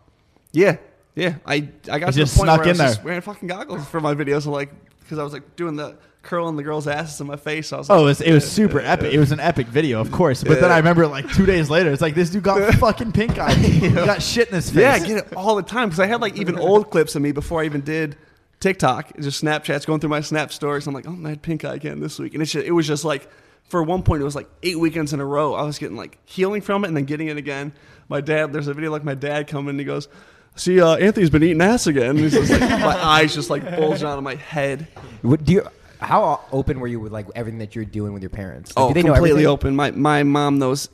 yeah, 0.51 0.77
yeah. 1.15 1.35
I 1.45 1.69
I 1.89 1.99
got 1.99 2.07
to 2.07 2.11
just 2.11 2.33
the 2.33 2.39
point 2.39 2.47
snuck 2.49 2.57
where 2.59 2.59
I 2.59 2.63
in 2.63 2.67
was 2.71 2.77
just 2.79 2.95
there. 2.97 3.05
wearing 3.05 3.21
fucking 3.21 3.47
goggles 3.47 3.87
for 3.87 4.01
my 4.01 4.13
videos, 4.15 4.43
So 4.43 4.51
like 4.51 4.73
because 5.11 5.19
I 5.19 5.25
was 5.25 5.33
like 5.33 5.57
doing 5.57 5.75
the 5.75 5.97
curling 6.21 6.55
the 6.55 6.63
girls' 6.63 6.87
asses 6.87 7.19
in 7.19 7.27
my 7.27 7.35
face. 7.35 7.73
I 7.73 7.79
was 7.79 7.89
oh, 7.89 7.95
like, 7.95 7.99
Oh, 7.99 8.03
it 8.03 8.07
was, 8.07 8.21
it 8.21 8.33
was 8.33 8.49
super 8.49 8.79
epic. 8.83 9.13
It 9.13 9.19
was 9.19 9.33
an 9.33 9.41
epic 9.41 9.67
video, 9.67 9.99
of 9.99 10.09
course. 10.09 10.41
But 10.41 10.61
then 10.61 10.71
I 10.71 10.77
remember 10.77 11.05
like 11.05 11.29
two 11.33 11.45
days 11.45 11.69
later, 11.69 11.91
it's 11.91 12.01
like 12.01 12.15
this 12.15 12.29
dude 12.29 12.43
got 12.43 12.73
fucking 12.75 13.11
pink 13.11 13.37
eye. 13.37 13.53
He 13.81 13.89
got 13.89 14.21
shit 14.21 14.47
in 14.47 14.55
his 14.55 14.69
face. 14.69 14.79
Yeah, 14.79 14.93
I 14.93 14.99
get 14.99 15.17
it 15.17 15.33
all 15.35 15.57
the 15.57 15.63
time 15.63 15.89
because 15.89 15.99
I 15.99 16.05
had 16.05 16.21
like 16.21 16.37
even 16.37 16.57
old 16.57 16.91
clips 16.91 17.13
of 17.15 17.21
me 17.21 17.33
before 17.33 17.61
I 17.61 17.65
even 17.65 17.81
did 17.81 18.15
TikTok. 18.61 19.11
It's 19.15 19.25
just 19.25 19.43
Snapchats 19.43 19.85
going 19.85 19.99
through 19.99 20.11
my 20.11 20.21
Snap 20.21 20.53
stories. 20.53 20.87
I'm 20.87 20.93
like, 20.93 21.07
oh, 21.09 21.17
I 21.25 21.29
had 21.29 21.41
pink 21.41 21.65
eye 21.65 21.75
again 21.75 21.99
this 21.99 22.19
week, 22.19 22.33
and 22.35 22.41
it's 22.41 22.53
just, 22.53 22.65
it 22.65 22.71
was 22.71 22.87
just 22.87 23.03
like 23.03 23.27
for 23.65 23.83
one 23.83 24.03
point 24.03 24.21
it 24.21 24.25
was 24.25 24.35
like 24.35 24.47
eight 24.63 24.79
weekends 24.79 25.11
in 25.11 25.19
a 25.19 25.25
row. 25.25 25.55
I 25.55 25.63
was 25.63 25.77
getting 25.77 25.97
like 25.97 26.19
healing 26.23 26.61
from 26.61 26.85
it 26.85 26.87
and 26.87 26.95
then 26.95 27.03
getting 27.03 27.27
it 27.27 27.35
again. 27.35 27.73
My 28.07 28.21
dad, 28.21 28.53
there's 28.53 28.67
a 28.67 28.73
video 28.73 28.91
like 28.91 29.03
my 29.03 29.15
dad 29.15 29.47
coming 29.47 29.71
and 29.71 29.79
he 29.79 29.85
goes. 29.85 30.07
See, 30.55 30.81
uh, 30.81 30.95
Anthony's 30.95 31.29
been 31.29 31.43
eating 31.43 31.61
ass 31.61 31.87
again. 31.87 32.11
And 32.11 32.19
he's 32.19 32.33
just 32.33 32.51
like, 32.51 32.61
my 32.61 33.03
eyes 33.03 33.33
just 33.33 33.49
like 33.49 33.63
bulging 33.77 34.07
out 34.07 34.17
of 34.17 34.23
my 34.23 34.35
head. 34.35 34.87
What, 35.21 35.43
do 35.43 35.53
you? 35.53 35.67
How 35.99 36.41
open 36.51 36.79
were 36.79 36.87
you 36.87 36.99
with 36.99 37.11
like 37.11 37.27
everything 37.35 37.59
that 37.59 37.75
you're 37.75 37.85
doing 37.85 38.11
with 38.13 38.21
your 38.23 38.29
parents? 38.31 38.75
Like, 38.75 38.83
Oh, 38.83 38.87
do 38.89 38.93
they 38.95 39.03
know 39.03 39.13
completely 39.13 39.41
everything? 39.45 39.47
open. 39.47 39.75
My 39.75 39.91
my 39.91 40.23
mom 40.23 40.57
knows 40.59 40.89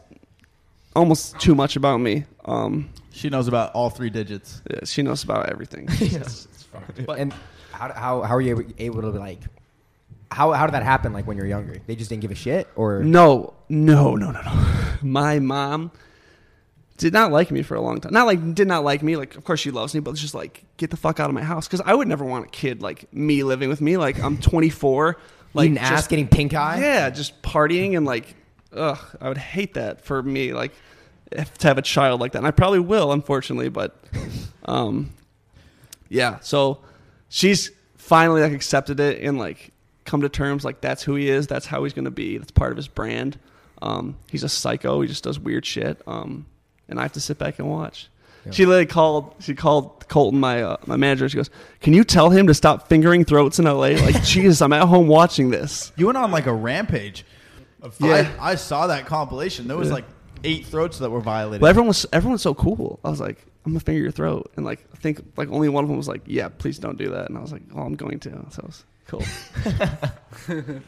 almost 0.96 1.40
too 1.40 1.56
much 1.56 1.76
about 1.76 1.98
me. 2.00 2.26
Um, 2.46 2.90
She 3.12 3.30
knows 3.30 3.48
about 3.48 3.72
all 3.74 3.90
three 3.90 4.10
digits. 4.10 4.62
yeah, 4.70 4.82
she 4.84 5.02
knows 5.02 5.24
about 5.24 5.50
everything. 5.50 5.88
Yes. 6.00 6.48
But 7.06 7.20
and 7.20 7.34
how 7.72 7.94
how 7.94 8.22
how 8.24 8.36
are 8.36 8.42
you 8.42 8.52
able, 8.52 8.72
able 8.78 9.02
to 9.02 9.18
like? 9.20 9.40
How 10.30 10.52
how 10.52 10.66
did 10.68 10.74
that 10.74 10.84
happen? 10.84 11.14
Like 11.14 11.26
when 11.26 11.38
you're 11.38 11.48
younger, 11.48 11.78
they 11.88 11.96
just 11.96 12.10
didn't 12.10 12.22
give 12.22 12.32
a 12.32 12.36
shit, 12.36 12.68
or 12.76 13.02
No, 13.02 13.54
no, 13.70 14.16
no, 14.16 14.32
no, 14.32 14.42
no. 14.42 14.64
My 15.02 15.40
mom 15.40 15.92
did 16.98 17.14
not 17.14 17.32
like 17.32 17.52
me 17.52 17.62
for 17.62 17.76
a 17.76 17.82
long 17.82 18.02
time. 18.02 18.12
Not 18.12 18.26
like 18.26 18.56
did 18.56 18.68
not 18.68 18.84
like 18.84 19.04
me. 19.04 19.16
Like 19.16 19.36
of 19.36 19.44
course 19.44 19.60
she 19.60 19.72
loves 19.72 19.94
me, 19.94 20.00
but 20.00 20.12
it's 20.12 20.22
just 20.22 20.34
like 20.34 20.64
get 20.78 20.90
the 20.90 20.98
fuck 20.98 21.20
out 21.20 21.30
of 21.30 21.36
my 21.36 21.44
house 21.44 21.68
because 21.68 21.82
I 21.86 21.94
would 21.94 22.08
never 22.08 22.26
want 22.26 22.46
a 22.46 22.50
kid 22.50 22.82
like 22.82 23.12
me 23.14 23.44
living 23.44 23.70
with 23.70 23.82
me. 23.82 23.98
Like 23.98 24.20
I'm 24.20 24.38
24, 24.38 25.18
like 25.54 25.66
eating 25.66 25.78
ass, 25.78 26.08
getting 26.08 26.28
pink 26.28 26.54
eye. 26.54 26.80
yeah, 26.80 27.10
just 27.10 27.42
partying 27.42 27.96
and 27.96 28.06
like, 28.06 28.36
ugh, 28.74 29.00
I 29.22 29.28
would 29.28 29.38
hate 29.38 29.76
that 29.76 30.04
for 30.04 30.22
me. 30.22 30.54
Like 30.54 30.74
if, 31.32 31.58
to 31.60 31.68
have 31.68 31.78
a 31.78 31.84
child 31.84 32.20
like 32.20 32.32
that, 32.32 32.40
and 32.40 32.48
I 32.48 32.52
probably 32.52 32.80
will, 32.80 33.12
unfortunately, 33.12 33.70
but 33.70 33.96
um, 34.66 35.14
yeah. 36.10 36.40
So 36.40 36.80
she's 37.30 37.72
finally 37.96 38.42
like 38.42 38.54
accepted 38.54 39.00
it 39.00 39.22
and 39.22 39.38
like 39.38 39.72
come 40.06 40.22
to 40.22 40.30
terms 40.30 40.66
like 40.66 40.82
that's 40.82 41.04
who 41.04 41.14
he 41.16 41.30
is. 41.30 41.46
That's 41.46 41.68
how 41.68 41.84
he's 41.84 41.94
gonna 41.94 42.10
be. 42.10 42.40
That's 42.40 42.52
part 42.52 42.72
of 42.72 42.78
his 42.78 42.88
brand. 42.88 43.38
Um, 43.84 44.18
he's 44.32 44.44
a 44.44 44.50
psycho. 44.50 45.02
He 45.02 45.08
just 45.08 45.24
does 45.24 45.40
weird 45.40 45.64
shit. 45.64 46.02
Um, 46.08 46.48
and 46.90 47.00
I 47.00 47.04
have 47.04 47.14
to 47.14 47.20
sit 47.22 47.38
back 47.38 47.60
and 47.60 47.70
watch. 47.70 48.08
Yeah. 48.46 48.52
She 48.52 48.66
literally 48.66 48.86
called. 48.86 49.36
She 49.40 49.54
called 49.56 50.08
Colton, 50.08 50.40
my 50.40 50.64
uh, 50.64 50.78
my 50.86 50.96
manager. 50.96 51.28
She 51.28 51.36
goes, 51.36 51.50
"Can 51.82 51.94
you 51.94 52.04
tell 52.04 52.30
him 52.30 52.48
to 52.48 52.54
stop 52.54 52.88
fingering 52.88 53.26
throats 53.26 53.60
in 53.60 53.68
L.A.? 53.68 53.98
Like, 53.98 54.24
Jesus, 54.24 54.62
I'm 54.62 54.72
at 54.74 54.88
home 54.88 55.08
watching 55.08 55.50
this." 55.50 55.92
You 55.98 56.06
went 56.06 56.18
on 56.18 56.32
like 56.32 56.46
a 56.46 56.54
rampage. 56.54 57.26
Yeah. 58.00 58.32
I, 58.40 58.52
I 58.52 58.56
saw 58.56 58.88
that 58.88 59.06
compilation. 59.06 59.68
There 59.68 59.78
was 59.78 59.90
Yeah. 59.90 59.96
like 59.96 60.06
eight 60.44 60.66
throats 60.66 61.00
that 61.00 61.10
were 61.10 61.20
violated. 61.22 61.66
Everyone 61.66 61.88
was 61.90 62.06
everyone's 62.14 62.42
so 62.42 62.54
cool. 62.54 63.00
I 63.04 63.10
was 63.10 63.20
like, 63.20 63.38
I'm 63.66 63.74
gonna 63.74 63.80
finger 63.82 64.02
your 64.02 64.12
throat, 64.12 64.52
and 64.56 64.66
like 64.66 64.86
I 64.94 64.98
think 64.98 65.22
like 65.36 65.50
only 65.50 65.68
one 65.70 65.84
of 65.84 65.90
them 65.90 65.98
was 65.98 66.08
like, 66.08 66.22
yeah, 66.26 66.48
please 66.50 66.80
don't 66.80 66.98
do 66.98 67.10
that, 67.10 67.28
and 67.30 67.38
I 67.38 67.42
was 67.42 67.52
like, 67.52 67.64
oh, 67.76 67.82
I'm 67.82 67.96
going 67.96 68.20
to. 68.22 68.30
So 68.52 68.64
was 68.66 68.86
cool. 69.08 69.24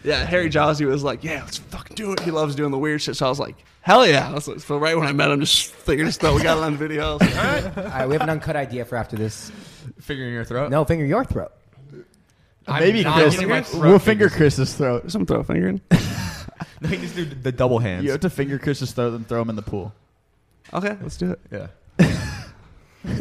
yeah, 0.04 0.26
Harry 0.26 0.50
Jowsey 0.50 0.86
was 0.86 1.04
like, 1.04 1.24
yeah, 1.24 1.42
let's 1.44 1.58
fucking 1.58 1.96
do 1.96 2.14
it. 2.14 2.20
He 2.22 2.32
loves 2.32 2.56
doing 2.56 2.72
the 2.72 2.78
weird 2.78 3.02
shit. 3.02 3.16
So 3.16 3.26
I 3.26 3.30
was 3.30 3.40
like, 3.40 3.56
hell 3.82 4.06
yeah. 4.06 4.30
I 4.30 4.34
was 4.34 4.48
like, 4.48 4.60
so 4.60 4.78
right 4.78 4.96
when 4.98 5.08
I 5.08 5.12
met 5.12 5.32
him, 5.32 5.40
just 5.40 5.68
figured 5.74 6.06
his 6.06 6.18
throat. 6.18 6.36
We 6.36 6.44
got 6.44 6.58
it 6.58 6.64
on 6.64 6.78
video. 6.78 7.12
I 7.12 7.14
was 7.14 7.22
like, 7.22 7.36
all 7.38 7.44
right. 7.44 7.78
All 7.78 7.84
right, 7.84 8.08
we 8.08 8.14
have 8.14 8.22
an 8.22 8.30
uncut 8.30 8.56
idea 8.56 8.86
for 8.86 8.96
after 8.96 9.16
this. 9.16 9.52
Figuring 10.02 10.34
your 10.34 10.46
throat. 10.46 10.70
No, 10.70 10.86
finger 10.86 11.06
your 11.06 11.26
throat. 11.26 11.52
Uh, 11.94 12.72
I'm 12.74 12.84
Maybe 12.84 13.04
not 13.04 13.20
Chris. 13.20 13.34
getting 13.36 13.50
my 13.50 13.64
throat 13.64 13.82
We'll 13.82 14.00
finger 14.00 14.30
fingers. 14.30 14.56
Chris's 14.58 14.74
throat. 14.76 15.04
There's 15.04 15.14
some 15.14 15.26
throat 15.26 15.48
fingering. 15.48 15.82
No, 16.82 16.90
you 16.90 16.98
just 16.98 17.16
do 17.16 17.26
the 17.26 17.52
double 17.52 17.80
hands. 17.80 18.06
You 18.06 18.12
have 18.12 18.22
to 18.22 18.30
finger 18.30 18.58
Chris's 18.58 18.94
throat 18.94 19.14
and 19.14 19.28
throw 19.28 19.42
him 19.42 19.50
in 19.50 19.58
the 19.58 19.62
pool. 19.62 19.94
Okay, 20.74 20.98
let's 21.02 21.18
do 21.18 21.32
it. 21.32 21.40
yeah. 21.52 21.68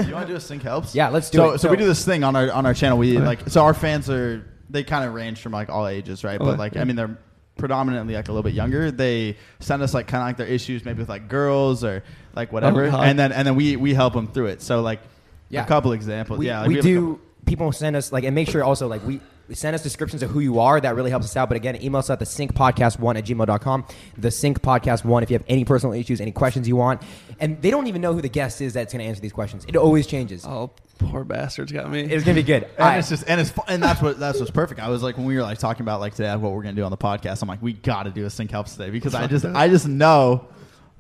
you 0.07 0.13
want 0.15 0.27
to 0.27 0.33
do 0.33 0.37
a 0.37 0.41
sync 0.41 0.63
helps? 0.63 0.95
Yeah, 0.95 1.09
let's 1.09 1.29
do 1.29 1.39
so, 1.39 1.51
it. 1.51 1.59
So, 1.59 1.69
we 1.71 1.77
do 1.77 1.85
this 1.87 2.05
thing 2.05 2.23
on 2.23 2.37
our 2.37 2.53
on 2.53 2.67
our 2.67 2.75
channel. 2.75 2.99
We 2.99 3.17
Okay. 3.17 3.27
like 3.27 3.49
so 3.49 3.63
our 3.65 3.75
fans 3.75 4.09
are 4.11 4.45
they 4.71 4.85
kind 4.85 5.05
of 5.05 5.15
range 5.15 5.41
from 5.41 5.53
like 5.53 5.69
all 5.69 5.87
ages, 5.87 6.25
right? 6.25 6.39
But 6.39 6.49
Okay. 6.49 6.59
like 6.59 6.77
I 6.77 6.85
mean 6.85 6.97
they're 6.97 7.17
predominantly 7.57 8.15
like 8.15 8.29
a 8.29 8.33
little 8.33 8.43
bit 8.45 8.55
younger. 8.55 8.91
They 8.91 9.37
send 9.61 9.83
us 9.83 9.93
like 9.95 10.07
kind 10.07 10.23
of 10.23 10.29
like 10.29 10.37
their 10.37 10.47
issues, 10.47 10.85
maybe 10.85 11.01
with 11.01 11.09
like 11.09 11.29
girls 11.29 11.83
or 11.85 12.05
like 12.35 12.53
whatever, 12.53 12.85
Oh, 12.87 13.01
and 13.01 13.19
then 13.19 13.33
and 13.33 13.47
then 13.47 13.57
we 13.57 13.77
we 13.77 13.95
help 13.95 14.15
them 14.15 14.29
through 14.29 14.47
it. 14.47 14.63
So 14.63 14.81
like 14.81 15.01
Yeah. 15.49 15.65
a 15.65 15.67
couple 15.67 15.93
examples. 15.93 16.39
we, 16.39 16.47
yeah, 16.47 16.61
like 16.61 16.69
we 16.69 16.75
have 16.77 16.85
a 16.85 16.89
do. 16.89 17.21
People 17.47 17.73
send 17.73 17.97
us 17.97 18.13
like 18.13 18.25
and 18.25 18.35
make 18.35 18.49
sure 18.51 18.63
also 18.63 18.87
like 18.89 19.05
we 19.07 19.21
send 19.53 19.75
us 19.75 19.83
descriptions 19.83 20.23
of 20.23 20.31
who 20.31 20.41
you 20.41 20.61
are. 20.61 20.81
That 20.81 20.95
really 20.95 21.11
helps 21.11 21.27
us 21.27 21.37
out. 21.37 21.49
But 21.49 21.57
again, 21.57 21.81
email 21.83 21.99
us 21.99 22.11
at 22.11 22.19
the 22.19 22.25
syncpodcast1 22.25 23.19
at 23.19 23.25
gmail.com. 23.25 23.85
The 24.17 24.29
syncpodcast1 24.29 25.23
if 25.23 25.31
you 25.31 25.35
have 25.35 25.45
any 25.49 25.65
personal 25.65 25.95
issues, 25.95 26.21
any 26.21 26.33
questions 26.33 26.69
you 26.69 26.77
want. 26.77 27.03
And 27.41 27.61
they 27.63 27.71
don't 27.71 27.87
even 27.87 28.01
know 28.03 28.13
who 28.13 28.21
the 28.21 28.29
guest 28.29 28.61
is 28.61 28.73
that's 28.73 28.93
going 28.93 29.03
to 29.03 29.09
answer 29.09 29.21
these 29.21 29.33
questions. 29.33 29.65
It 29.69 29.77
always 29.77 30.07
changes. 30.07 30.45
Oh, 30.45 30.71
poor 30.99 31.25
bastards 31.25 31.71
got 31.73 31.91
me. 31.91 32.01
It's 32.01 32.25
going 32.25 32.37
to 32.37 32.43
be 32.43 32.47
good. 32.47 32.65
And 32.65 32.79
All 32.79 32.87
right. 32.87 32.99
it's 32.99 33.09
just 33.09 33.25
and 33.29 33.41
it's 33.41 33.51
fu- 33.51 33.63
and 33.69 33.83
that's 33.83 34.03
what 34.03 34.19
that's 34.19 34.39
what's 34.39 34.51
perfect. 34.51 34.81
I 34.81 34.89
was 34.89 35.03
like 35.03 35.17
when 35.17 35.27
we 35.27 35.37
were 35.37 35.43
like 35.43 35.59
talking 35.59 35.83
about 35.83 36.01
like 36.01 36.15
today 36.15 36.35
what 36.37 36.53
we're 36.53 36.63
gonna 36.63 36.75
do 36.75 36.85
on 36.85 36.91
the 36.91 36.97
podcast. 36.97 37.43
I'm 37.43 37.49
like 37.49 37.63
we 37.63 37.73
got 37.73 38.05
to 38.05 38.11
do 38.11 38.27
a 38.27 38.31
sync 38.31 38.51
helps 38.51 38.73
today 38.77 38.91
because 38.91 39.15
I 39.15 39.27
just 39.27 39.45
I 39.45 39.69
just 39.69 39.87
know 39.87 40.49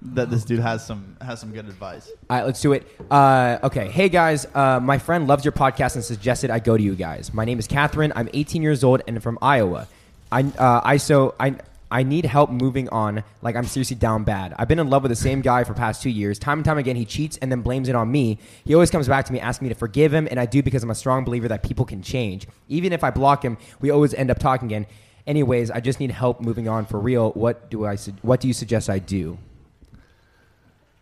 that 0.01 0.30
this 0.30 0.44
dude 0.44 0.61
has 0.61 0.86
some 0.86 1.16
has 1.20 1.40
some 1.40 1.53
good 1.53 1.66
advice. 1.66 2.09
All 2.30 2.36
right, 2.38 2.44
let's 2.46 2.61
do 2.61 2.72
it. 2.72 2.86
Uh, 3.11 3.59
okay, 3.64 3.88
hey 3.88 4.09
guys, 4.09 4.46
uh, 4.55 4.78
my 4.80 4.99
friend 4.99 5.26
loves 5.26 5.44
your 5.44 5.53
podcast 5.53 5.96
and 5.96 6.05
suggested 6.05 6.51
I 6.51 6.59
go 6.61 6.76
to 6.76 6.82
you 6.82 6.94
guys. 6.94 7.34
My 7.34 7.44
name 7.44 7.59
is 7.59 7.66
Catherine. 7.66 8.12
I'm 8.14 8.28
18 8.32 8.62
years 8.62 8.84
old 8.84 9.03
and 9.09 9.22
from 9.22 9.38
Iowa. 9.42 9.88
I 10.30 10.42
uh, 10.42 10.80
I 10.84 10.96
so 10.99 11.34
I. 11.40 11.57
I 11.90 12.03
need 12.03 12.26
help 12.26 12.51
moving 12.51 12.90
on. 12.90 13.24
Like 13.40 13.57
I'm 13.57 13.64
seriously 13.64 13.96
down 13.96 14.22
bad. 14.22 14.53
I've 14.59 14.68
been 14.68 14.78
in 14.78 14.90
love 14.90 15.05
with 15.05 15.09
the 15.09 15.16
same 15.16 15.40
guy 15.40 15.64
for 15.64 15.72
past 15.72 16.03
two 16.03 16.11
years. 16.11 16.38
Time 16.38 16.59
and 16.59 16.64
time 16.66 16.76
again, 16.76 16.96
he 16.96 17.07
cheats 17.07 17.38
and 17.38 17.51
then 17.51 17.62
blames 17.62 17.88
it 17.88 17.94
on 17.94 18.12
me. 18.12 18.38
He 18.66 18.74
always 18.74 18.90
comes 18.90 19.09
back 19.09 19.24
to 19.24 19.32
me 19.32 19.40
asking 19.40 19.68
me 19.68 19.72
to 19.72 19.78
forgive 19.78 20.12
him, 20.12 20.28
and 20.30 20.38
I 20.38 20.44
do 20.44 20.62
because 20.62 20.82
I'm 20.82 20.90
a 20.90 20.94
strong 20.94 21.24
believer 21.24 21.49
that 21.49 21.62
people 21.62 21.86
can 21.86 22.03
change. 22.03 22.46
Even 22.68 22.92
if 22.92 23.03
I 23.03 23.11
block 23.11 23.42
him, 23.42 23.57
we 23.80 23.88
always 23.88 24.12
end 24.12 24.30
up 24.30 24.38
talking 24.38 24.68
again. 24.68 24.84
Anyways, 25.26 25.70
I 25.70 25.80
just 25.80 25.99
need 25.99 26.11
help 26.11 26.42
moving 26.42 26.68
on 26.68 26.84
for 26.84 27.01
real. 27.01 27.30
What 27.30 27.70
do 27.70 27.86
I? 27.86 27.94
su- 27.94 28.12
What 28.20 28.40
do 28.40 28.49
you 28.49 28.53
suggest 28.55 28.90
I 28.90 28.99
do? 28.99 29.38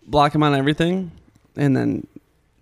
Block 0.06 0.34
him 0.34 0.42
on 0.42 0.54
everything, 0.54 1.10
and 1.56 1.76
then 1.76 2.06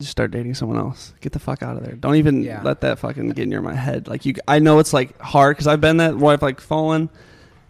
just 0.01 0.11
start 0.11 0.31
dating 0.33 0.55
someone 0.55 0.79
else. 0.79 1.13
Get 1.21 1.33
the 1.33 1.39
fuck 1.39 1.63
out 1.63 1.77
of 1.77 1.85
there. 1.85 1.95
Don't 1.95 2.17
even 2.17 2.43
Yeah. 2.43 2.63
let 2.63 2.81
that 2.81 2.99
fucking 2.99 3.29
get 3.31 3.43
in 3.45 3.51
your 3.53 3.63
my 3.63 3.75
head. 3.75 4.09
Like 4.09 4.25
you, 4.27 4.35
I 4.49 4.59
know 4.59 4.79
it's 4.79 4.93
like 4.93 5.19
hard 5.21 5.57
because 5.57 5.67
I've 5.67 5.81
been 5.81 5.99
that 5.99 6.17
where 6.17 6.33
I've 6.33 6.43
like 6.43 6.61
fallen, 6.61 7.09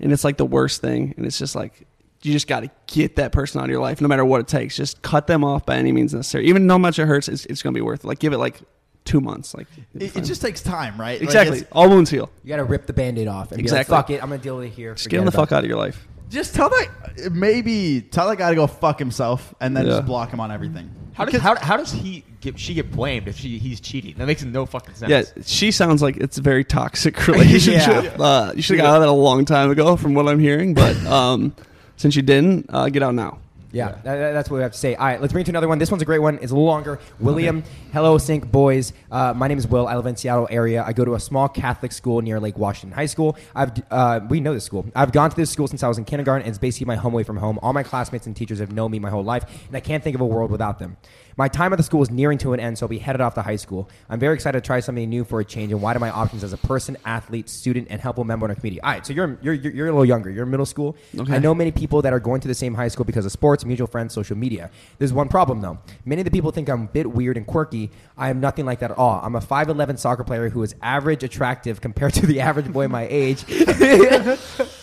and 0.00 0.12
it's 0.12 0.24
like 0.24 0.36
the 0.38 0.46
worst 0.46 0.80
thing. 0.80 1.14
And 1.16 1.26
it's 1.26 1.38
just 1.38 1.54
like 1.54 1.86
you 2.22 2.32
just 2.32 2.46
got 2.48 2.60
to 2.60 2.70
get 2.86 3.16
that 3.16 3.32
person 3.32 3.60
out 3.60 3.64
of 3.64 3.70
your 3.70 3.82
life, 3.82 4.00
no 4.00 4.08
matter 4.08 4.24
what 4.24 4.40
it 4.40 4.48
takes. 4.48 4.74
Just 4.76 5.02
cut 5.02 5.26
them 5.26 5.44
off 5.44 5.66
by 5.66 5.76
any 5.76 5.92
means 5.92 6.14
necessary. 6.14 6.46
Even 6.48 6.66
though 6.66 6.78
much 6.78 6.98
it 6.98 7.06
hurts, 7.06 7.28
it's, 7.28 7.44
it's 7.46 7.60
gonna 7.62 7.74
be 7.74 7.82
worth 7.82 8.04
it. 8.04 8.06
Like 8.06 8.18
give 8.18 8.32
it 8.32 8.38
like 8.38 8.60
two 9.04 9.20
months. 9.20 9.54
Like 9.54 9.66
It, 9.94 10.16
it 10.16 10.22
just 10.22 10.40
takes 10.40 10.62
time, 10.62 10.98
right? 10.98 11.20
Like, 11.20 11.22
exactly 11.24 11.58
it's- 11.58 11.72
all 11.72 11.90
wounds 11.90 12.08
heal. 12.08 12.30
You 12.42 12.48
got 12.48 12.56
to 12.56 12.64
rip 12.64 12.86
the 12.86 12.94
band-aid 12.94 13.28
off 13.28 13.52
and 13.52 13.60
Exactly. 13.60 13.92
be 13.92 13.96
like, 13.96 14.06
"Fuck 14.06 14.10
it, 14.10 14.22
I'm 14.22 14.30
gonna 14.30 14.40
deal 14.40 14.56
with 14.56 14.64
it 14.64 14.70
here." 14.72 14.94
Just 14.94 15.10
get 15.10 15.18
them 15.18 15.26
the 15.26 15.32
fuck 15.32 15.52
out 15.52 15.62
of 15.62 15.68
your 15.68 15.76
life. 15.76 16.08
Just 16.30 16.54
tell 16.54 16.68
that 16.70 17.30
maybe 17.32 18.00
tell 18.00 18.28
that 18.28 18.36
guy 18.36 18.50
to 18.50 18.56
go 18.56 18.66
fuck 18.66 18.98
himself, 18.98 19.54
and 19.60 19.76
then 19.76 19.86
Yeah. 19.86 19.92
just 19.92 20.06
block 20.06 20.30
him 20.32 20.40
on 20.40 20.50
everything. 20.50 20.90
How 21.14 21.24
does 21.26 21.40
how, 21.40 21.54
how 21.56 21.76
does 21.76 21.92
he 21.92 22.24
get 22.40 22.58
she 22.58 22.74
get 22.74 22.90
blamed 22.90 23.28
if 23.28 23.38
she 23.38 23.58
he's 23.58 23.80
cheating? 23.80 24.14
That 24.18 24.26
makes 24.26 24.42
no 24.42 24.66
fucking 24.66 24.94
sense. 24.96 25.10
Yeah, 25.10 25.42
she 25.44 25.70
sounds 25.70 26.02
like 26.02 26.16
it's 26.16 26.38
a 26.38 26.42
very 26.42 26.64
toxic 26.64 27.26
relationship. 27.28 28.14
uh, 28.18 28.52
you 28.56 28.62
should 28.62 28.78
have 28.78 28.84
got 28.84 28.90
out 28.90 28.96
of 28.96 29.02
that 29.02 29.08
a 29.08 29.12
long 29.12 29.44
time 29.44 29.70
ago, 29.70 29.96
from 29.96 30.14
what 30.14 30.26
I'm 30.26 30.40
hearing. 30.40 30.74
But 30.74 30.96
um, 31.06 31.54
since 31.96 32.16
you 32.16 32.22
didn't, 32.22 32.66
uh, 32.68 32.88
get 32.88 33.02
out 33.04 33.14
now. 33.14 33.38
Yeah, 33.74 33.88
that- 33.88 34.04
that- 34.04 34.32
that's 34.32 34.48
what 34.50 34.56
we 34.58 34.62
have 34.62 34.72
to 34.72 34.78
say. 34.78 34.94
All 34.94 35.04
right, 35.06 35.20
let's 35.20 35.32
bring 35.32 35.42
it 35.42 35.46
to 35.46 35.50
another 35.52 35.68
one. 35.68 35.78
This 35.78 35.90
one's 35.90 36.02
a 36.02 36.06
great 36.06 36.20
one. 36.20 36.36
It's 36.40 36.52
a 36.52 36.54
little 36.54 36.64
longer. 36.64 36.98
William, 37.18 37.64
hello, 37.92 38.18
Sync 38.18 38.50
boys. 38.50 38.92
Uh, 39.10 39.34
my 39.34 39.48
name 39.48 39.58
is 39.58 39.66
Will. 39.66 39.88
I 39.88 39.96
live 39.96 40.06
in 40.06 40.16
Seattle 40.16 40.46
area. 40.50 40.84
I 40.86 40.92
go 40.92 41.04
to 41.04 41.14
a 41.14 41.20
small 41.20 41.48
Catholic 41.48 41.90
school 41.92 42.20
near 42.22 42.38
Lake 42.38 42.56
Washington 42.56 42.94
High 42.94 43.06
School. 43.06 43.36
I've 43.54 43.72
uh, 43.90 44.20
we 44.28 44.40
know 44.40 44.54
this 44.54 44.64
school. 44.64 44.86
I've 44.94 45.12
gone 45.12 45.30
to 45.30 45.36
this 45.36 45.50
school 45.50 45.66
since 45.66 45.82
I 45.82 45.88
was 45.88 45.98
in 45.98 46.04
kindergarten, 46.04 46.42
and 46.46 46.50
it's 46.50 46.58
basically 46.58 46.86
my 46.86 46.96
home 46.96 47.12
away 47.14 47.24
from 47.24 47.36
home. 47.38 47.58
All 47.62 47.72
my 47.72 47.82
classmates 47.82 48.26
and 48.26 48.36
teachers 48.36 48.60
have 48.60 48.72
known 48.72 48.90
me 48.92 48.98
my 49.00 49.10
whole 49.10 49.24
life, 49.24 49.44
and 49.66 49.76
I 49.76 49.80
can't 49.80 50.02
think 50.04 50.14
of 50.14 50.20
a 50.20 50.26
world 50.26 50.50
without 50.50 50.78
them. 50.78 50.96
My 51.36 51.48
time 51.48 51.72
at 51.72 51.76
the 51.76 51.82
school 51.82 52.02
is 52.02 52.10
nearing 52.10 52.38
to 52.38 52.52
an 52.52 52.60
end, 52.60 52.78
so 52.78 52.84
I'll 52.84 52.88
be 52.88 52.98
headed 52.98 53.20
off 53.20 53.34
to 53.34 53.42
high 53.42 53.56
school. 53.56 53.88
I'm 54.08 54.20
very 54.20 54.34
excited 54.34 54.62
to 54.62 54.66
try 54.66 54.80
something 54.80 55.08
new 55.08 55.24
for 55.24 55.40
a 55.40 55.44
change 55.44 55.72
and 55.72 55.82
widen 55.82 56.00
my 56.00 56.10
options 56.10 56.44
as 56.44 56.52
a 56.52 56.56
person, 56.56 56.96
athlete, 57.04 57.48
student, 57.48 57.88
and 57.90 58.00
helpful 58.00 58.24
member 58.24 58.46
in 58.46 58.50
our 58.50 58.54
community. 58.54 58.80
All 58.82 58.92
right, 58.92 59.04
so 59.04 59.12
you're 59.12 59.38
you're, 59.42 59.54
you're 59.54 59.72
you're 59.72 59.86
a 59.88 59.90
little 59.90 60.04
younger. 60.04 60.30
You're 60.30 60.44
in 60.44 60.50
middle 60.50 60.66
school. 60.66 60.96
Okay. 61.18 61.34
I 61.34 61.38
know 61.38 61.54
many 61.54 61.72
people 61.72 62.02
that 62.02 62.12
are 62.12 62.20
going 62.20 62.40
to 62.40 62.48
the 62.48 62.54
same 62.54 62.74
high 62.74 62.88
school 62.88 63.04
because 63.04 63.24
of 63.26 63.32
sports, 63.32 63.64
mutual 63.64 63.86
friends, 63.86 64.14
social 64.14 64.36
media. 64.36 64.70
There's 64.98 65.12
one 65.12 65.28
problem 65.28 65.60
though. 65.60 65.78
Many 66.04 66.20
of 66.20 66.24
the 66.24 66.30
people 66.30 66.50
think 66.52 66.68
I'm 66.68 66.82
a 66.82 66.86
bit 66.88 67.10
weird 67.10 67.36
and 67.36 67.46
quirky. 67.46 67.90
I 68.16 68.30
am 68.30 68.40
nothing 68.40 68.64
like 68.64 68.78
that 68.80 68.92
at 68.92 68.98
all. 68.98 69.20
I'm 69.22 69.34
a 69.34 69.40
5'11 69.40 69.98
soccer 69.98 70.24
player 70.24 70.48
who 70.48 70.62
is 70.62 70.74
average 70.82 71.24
attractive 71.24 71.80
compared 71.80 72.14
to 72.14 72.26
the 72.26 72.40
average 72.48 72.72
boy 72.72 72.88
my 72.88 73.06
age. 73.10 73.44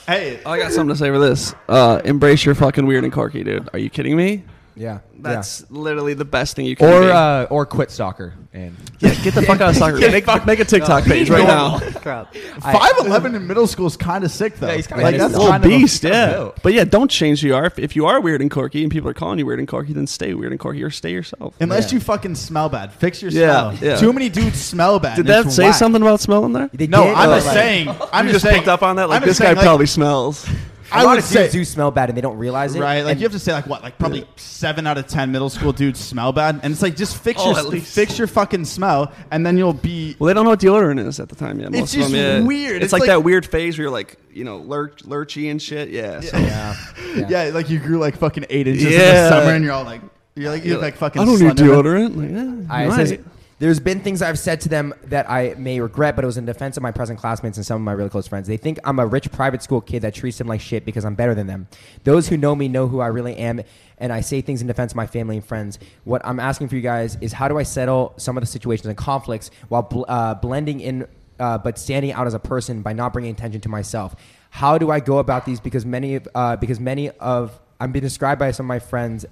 Hey, 0.07 0.41
I 0.45 0.57
got 0.57 0.73
something 0.73 0.89
to 0.89 0.95
say 0.97 1.09
for 1.09 1.19
this. 1.19 1.53
Uh, 1.69 2.01
embrace 2.03 2.43
your 2.43 2.55
fucking 2.55 2.85
weird 2.85 3.05
and 3.05 3.13
quirky, 3.13 3.43
dude. 3.45 3.69
Are 3.71 3.79
you 3.79 3.89
kidding 3.89 4.17
me? 4.17 4.43
Yeah. 4.75 4.99
That's 5.19 5.69
literally 5.69 6.13
the 6.15 6.25
best 6.25 6.55
thing 6.55 6.65
you 6.65 6.75
can 6.75 6.87
Or 6.87 7.01
do. 7.01 7.09
uh, 7.09 7.47
or 7.51 7.65
quit 7.65 7.91
soccer 7.91 8.33
and 8.53 8.75
yeah, 8.99 9.13
get 9.23 9.35
the 9.35 9.43
fuck 9.43 9.61
out 9.61 9.69
of 9.69 9.75
soccer. 9.77 9.97
make, 9.99 10.25
make 10.47 10.59
a 10.59 10.65
TikTok 10.65 11.03
page 11.05 11.29
right 11.29 11.45
now. 11.47 11.79
Crap. 12.01 12.33
five 12.35 12.93
eleven 12.99 13.35
in 13.35 13.45
middle 13.45 13.67
school 13.67 13.85
is 13.85 13.95
kind 13.95 14.23
of 14.23 14.31
sick 14.31 14.55
though. 14.55 14.67
Yeah, 14.67 14.75
he's 14.77 14.87
kinda 14.87 15.03
like 15.03 15.13
nice. 15.13 15.21
that's 15.21 15.33
Little 15.33 15.49
kind 15.49 15.63
of 15.63 15.71
a- 15.71 15.77
beast, 15.77 16.03
yeah. 16.03 16.31
dope. 16.31 16.61
But 16.63 16.73
yeah, 16.73 16.83
don't 16.85 17.09
change 17.11 17.41
who 17.41 17.47
you 17.49 17.55
are. 17.55 17.65
If, 17.65 17.77
if 17.77 17.95
you 17.95 18.07
are 18.07 18.19
weird 18.19 18.41
and 18.41 18.49
quirky 18.49 18.81
and 18.83 18.91
people 18.91 19.09
are 19.09 19.13
calling 19.13 19.37
you 19.37 19.45
weird 19.45 19.59
and 19.59 19.67
quirky, 19.67 19.93
then 19.93 20.07
stay 20.07 20.33
weird 20.33 20.51
and 20.51 20.59
quirky 20.59 20.81
or 20.83 20.89
stay 20.89 21.11
yourself. 21.11 21.53
Unless 21.59 21.91
Yeah. 21.91 21.95
you 21.95 21.99
fucking 22.01 22.35
smell 22.35 22.69
bad, 22.69 22.91
fix 22.91 23.21
your 23.21 23.29
Yeah, 23.31 23.73
smell. 23.75 23.89
yeah. 23.91 23.97
Too 23.97 24.11
many 24.13 24.29
dudes 24.29 24.59
smell 24.59 24.99
bad. 24.99 25.15
Did 25.17 25.27
and 25.27 25.29
that 25.29 25.45
it's 25.45 25.55
say 25.55 25.65
whack. 25.65 25.75
something 25.75 26.01
about 26.01 26.19
smelling 26.19 26.53
there? 26.53 26.69
They 26.73 26.87
No, 26.87 27.03
did, 27.03 27.13
I'm 27.15 27.29
but, 27.29 27.35
just 27.35 27.47
like, 27.47 27.55
saying. 27.55 27.89
I'm 28.11 28.25
you 28.27 28.31
just 28.33 28.43
just 28.43 28.45
saying, 28.45 28.55
picked 28.57 28.67
up 28.69 28.81
on 28.81 28.95
that. 28.95 29.07
Like 29.09 29.21
I'm 29.21 29.27
this 29.27 29.37
guy 29.39 29.53
saying, 29.53 29.57
probably 29.57 29.85
smells. 29.85 30.47
A 30.91 30.95
I 30.97 31.03
lot 31.03 31.11
would 31.11 31.19
of 31.19 31.23
say 31.25 31.43
dudes 31.43 31.53
do 31.53 31.63
smell 31.65 31.89
bad 31.91 32.09
and 32.09 32.17
they 32.17 32.21
don't 32.21 32.37
realize 32.37 32.75
it. 32.75 32.81
right. 32.81 33.01
Like 33.01 33.13
And- 33.13 33.21
you 33.21 33.25
have 33.25 33.31
to 33.31 33.39
say 33.39 33.53
like 33.53 33.65
what? 33.65 33.81
Like 33.81 33.97
probably 33.97 34.25
seven 34.35 34.85
out 34.85 34.97
of 34.97 35.07
ten 35.07 35.31
middle 35.31 35.49
school 35.49 35.71
dudes 35.71 35.99
smell 35.99 36.33
bad, 36.33 36.59
and 36.63 36.73
it's 36.73 36.81
like 36.81 36.95
just 36.97 37.17
fix 37.17 37.39
Oh, 37.41 37.51
your 37.53 37.63
least. 37.63 37.93
fix 37.95 38.17
your 38.17 38.27
fucking 38.27 38.65
smell, 38.65 39.11
and 39.31 39.45
then 39.45 39.57
you'll 39.57 39.71
be. 39.73 40.15
Well, 40.19 40.27
they 40.27 40.33
don't 40.33 40.43
know 40.43 40.49
what 40.51 40.59
deodorant 40.59 41.05
is 41.05 41.19
at 41.19 41.29
the 41.29 41.35
time 41.35 41.59
yet. 41.59 41.69
It's 41.69 41.79
Most 41.79 41.93
just 41.93 42.05
of 42.07 42.11
them, 42.11 42.41
yeah. 42.41 42.47
weird. 42.47 42.75
It's, 42.77 42.85
It's 42.85 42.93
like, 42.93 43.01
like- 43.01 43.07
that 43.07 43.23
weird 43.23 43.45
phase 43.45 43.77
where 43.77 43.83
you're 43.85 43.91
like, 43.91 44.17
you 44.33 44.43
know, 44.43 44.57
lurch, 44.57 45.03
lurchy 45.03 45.49
and 45.49 45.61
shit. 45.61 45.89
Yeah. 45.89 46.19
so- 46.21 46.37
yeah. 46.37 46.75
yeah. 47.15 47.27
Yeah, 47.45 47.51
like 47.53 47.69
you 47.69 47.79
grew 47.79 47.97
like 47.97 48.17
fucking 48.17 48.45
eight 48.49 48.67
inches 48.67 48.83
in 48.85 48.89
the 48.91 48.97
Yeah. 48.97 49.29
summer, 49.29 49.51
and 49.53 49.63
you're 49.63 49.73
all 49.73 49.85
like, 49.85 50.01
you're 50.35 50.49
like, 50.51 50.65
you're 50.65 50.79
like 50.81 50.97
fucking. 50.97 51.21
I 51.21 51.25
don't 51.25 51.39
need 51.39 51.57
Slender 51.57 51.65
Man. 51.65 52.11
deodorant. 52.11 52.15
Like, 52.17 52.69
eh, 52.69 52.73
I, 52.73 52.85
it 52.87 52.91
says, 52.95 53.11
might. 53.11 53.21
There's 53.61 53.79
been 53.79 53.99
things 53.99 54.23
I've 54.23 54.39
said 54.39 54.59
to 54.61 54.69
them 54.69 54.91
that 55.03 55.29
I 55.29 55.53
may 55.55 55.79
regret, 55.79 56.15
but 56.15 56.23
it 56.23 56.25
was 56.25 56.35
in 56.35 56.47
defense 56.47 56.77
of 56.77 56.83
my 56.83 56.89
present 56.91 57.19
classmates 57.19 57.57
and 57.57 57.65
some 57.65 57.75
of 57.75 57.81
my 57.83 57.91
really 57.91 58.09
close 58.09 58.25
friends. 58.25 58.47
They 58.47 58.57
think 58.57 58.79
I'm 58.83 58.97
a 58.97 59.05
rich 59.05 59.31
private 59.31 59.61
school 59.61 59.81
kid 59.81 60.01
that 60.01 60.15
treats 60.15 60.39
them 60.39 60.47
like 60.47 60.61
shit 60.61 60.83
because 60.83 61.05
I'm 61.05 61.13
better 61.13 61.35
than 61.35 61.45
them. 61.45 61.67
Those 62.03 62.27
who 62.27 62.37
know 62.37 62.55
me 62.55 62.67
know 62.67 62.87
who 62.87 63.01
I 63.01 63.07
really 63.07 63.37
am, 63.37 63.61
and 63.99 64.11
I 64.11 64.21
say 64.21 64.41
things 64.41 64.61
in 64.61 64.67
defense 64.67 64.93
of 64.93 64.95
my 64.95 65.05
family 65.05 65.35
and 65.35 65.45
friends. 65.45 65.77
What 66.05 66.25
I'm 66.25 66.39
asking 66.39 66.69
for 66.69 66.75
you 66.75 66.81
guys 66.81 67.19
is 67.21 67.33
how 67.33 67.47
do 67.47 67.59
I 67.59 67.61
settle 67.61 68.15
some 68.17 68.35
of 68.35 68.41
the 68.41 68.47
situations 68.47 68.87
and 68.87 68.97
conflicts 68.97 69.51
while 69.69 69.83
bl- 69.83 70.05
uh, 70.07 70.33
blending 70.33 70.79
in, 70.79 71.07
uh, 71.39 71.59
but 71.59 71.77
standing 71.77 72.13
out 72.13 72.25
as 72.25 72.33
a 72.33 72.39
person 72.39 72.81
by 72.81 72.93
not 72.93 73.13
bringing 73.13 73.31
attention 73.31 73.61
to 73.61 73.69
myself? 73.69 74.15
How 74.49 74.79
do 74.79 74.89
I 74.89 74.99
go 74.99 75.19
about 75.19 75.45
these? 75.45 75.59
Because 75.59 75.85
many, 75.85 76.15
of, 76.15 76.27
uh, 76.33 76.55
because 76.55 76.79
many 76.79 77.11
of 77.11 77.59
I'm 77.79 77.91
being 77.91 78.01
described 78.01 78.39
by 78.39 78.49
some 78.49 78.65
of 78.65 78.69
my 78.69 78.79
friends 78.79 79.23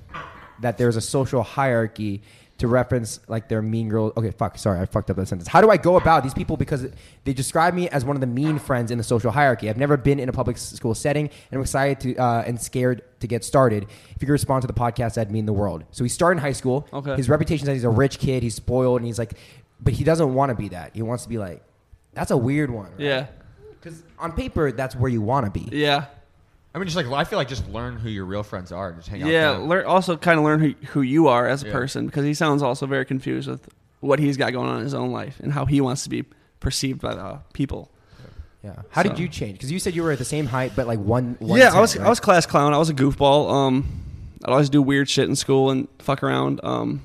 that 0.62 0.78
there's 0.78 0.98
a 0.98 1.02
social 1.02 1.42
hierarchy 1.42 2.22
to 2.60 2.68
reference 2.68 3.20
like 3.28 3.48
they're 3.50 3.62
mean 3.62 3.90
girls. 3.90 4.14
Okay, 4.16 4.32
fuck. 4.32 4.58
Sorry, 4.58 4.80
I 4.80 4.86
fucked 4.86 5.10
up 5.10 5.18
that 5.18 5.28
sentence. 5.28 5.48
How 5.48 5.62
do 5.62 5.70
I 5.70 5.78
go 5.78 5.98
about 5.98 6.24
these 6.24 6.34
people 6.34 6.58
because 6.58 6.88
they 7.24 7.34
describe 7.34 7.74
me 7.74 7.90
as 7.90 8.06
one 8.06 8.16
of 8.16 8.22
the 8.22 8.28
mean 8.28 8.60
friends 8.60 8.92
in 8.92 8.98
the 8.98 9.04
social 9.04 9.32
hierarchy? 9.32 9.70
I've 9.70 9.78
never 9.78 9.98
been 9.98 10.20
in 10.20 10.30
a 10.30 10.34
public 10.34 10.58
school 10.58 10.94
setting, 10.94 11.26
and 11.28 11.58
I'm 11.58 11.62
excited 11.62 12.00
to 12.02 12.22
uh, 12.22 12.44
and 12.46 12.60
scared 12.60 13.02
to 13.22 13.28
get 13.28 13.44
started. 13.44 13.84
If 13.84 14.22
you 14.22 14.28
could 14.28 14.30
respond 14.30 14.62
to 14.62 14.68
the 14.68 14.74
podcast, 14.74 15.16
that'd 15.16 15.32
mean 15.32 15.46
the 15.46 15.54
world. 15.54 15.84
So 15.92 16.04
he 16.04 16.10
started 16.10 16.38
in 16.38 16.42
high 16.44 16.54
school. 16.54 16.88
Okay. 16.94 17.16
His 17.16 17.30
reputation 17.30 17.64
is 17.64 17.68
that 17.68 17.74
he's 17.74 17.84
a 17.84 17.90
rich 17.90 18.20
kid. 18.20 18.44
He's 18.44 18.56
spoiled, 18.56 19.00
and 19.00 19.06
he's 19.06 19.20
like, 19.20 19.34
but 19.82 19.94
he 19.94 20.04
doesn't 20.04 20.34
want 20.34 20.50
to 20.50 20.56
be 20.56 20.70
that. 20.70 20.92
He 20.94 21.02
wants 21.02 21.24
to 21.24 21.30
be 21.30 21.38
like, 21.38 21.64
that's 22.14 22.32
a 22.32 22.38
weird 22.38 22.70
one. 22.70 22.92
Yeah. 22.98 23.28
Because 23.72 24.04
on 24.18 24.34
paper, 24.34 24.72
that's 24.72 24.96
where 24.96 25.10
you 25.10 25.22
want 25.22 25.46
to 25.46 25.52
be. 25.52 25.70
Yeah. 25.76 26.06
I 26.74 26.78
mean, 26.78 26.86
just 26.88 26.96
like 26.96 27.08
I 27.08 27.24
feel 27.24 27.38
like 27.40 27.48
just 27.48 27.68
learn 27.70 27.96
who 27.98 28.10
your 28.10 28.26
real 28.26 28.44
friends 28.44 28.72
are. 28.72 28.90
and 28.90 28.98
Just 28.98 29.10
hang 29.10 29.24
out. 29.24 29.30
Yeah. 29.30 29.52
with 29.52 29.60
them. 29.62 29.70
Learn, 29.70 29.86
also, 29.86 30.18
kind 30.18 30.38
of 30.38 30.46
learn 30.46 30.60
who, 30.60 30.74
who 30.90 31.02
you 31.02 31.28
are 31.28 31.48
as 31.48 31.64
a 31.64 31.68
Yeah. 31.68 31.72
person 31.74 32.06
because 32.06 32.26
he 32.26 32.34
sounds 32.34 32.62
also 32.62 32.86
very 32.86 33.06
confused 33.06 33.48
with 33.50 33.68
what 34.02 34.20
he's 34.20 34.38
got 34.38 34.54
going 34.54 34.70
on 34.70 34.78
in 34.78 34.84
his 34.84 34.94
own 34.94 35.12
life 35.12 35.40
and 35.42 35.52
how 35.54 35.66
he 35.66 35.82
wants 35.82 36.04
to 36.04 36.10
be 36.10 36.24
perceived 36.60 37.02
by 37.02 37.16
the 37.16 37.40
people. 37.54 37.90
Yeah. 38.64 38.76
How 38.92 39.04
did 39.04 39.14
So- 39.14 39.20
you 39.24 39.28
change? 39.30 39.54
Because 39.54 39.72
you 39.72 39.80
said 39.80 39.96
you 39.96 40.04
were 40.04 40.12
at 40.12 40.20
the 40.20 40.26
same 40.26 40.46
height, 40.46 40.74
but 40.76 40.86
like 40.86 41.00
one. 41.00 41.38
one 41.40 41.60
yeah, 41.60 41.74
I 41.74 41.80
was 41.80 41.98
right? 41.98 42.06
I 42.06 42.10
was 42.10 42.20
class 42.20 42.46
clown. 42.46 42.74
I 42.74 42.78
was 42.78 42.90
a 42.90 42.94
goofball. 42.94 43.52
Um, 43.52 43.88
I'd 44.46 44.52
always 44.52 44.70
do 44.70 44.82
weird 44.82 45.10
shit 45.10 45.28
in 45.28 45.36
school 45.36 45.70
and 45.72 45.88
fuck 46.00 46.22
around. 46.24 46.60
Um, 46.64 47.02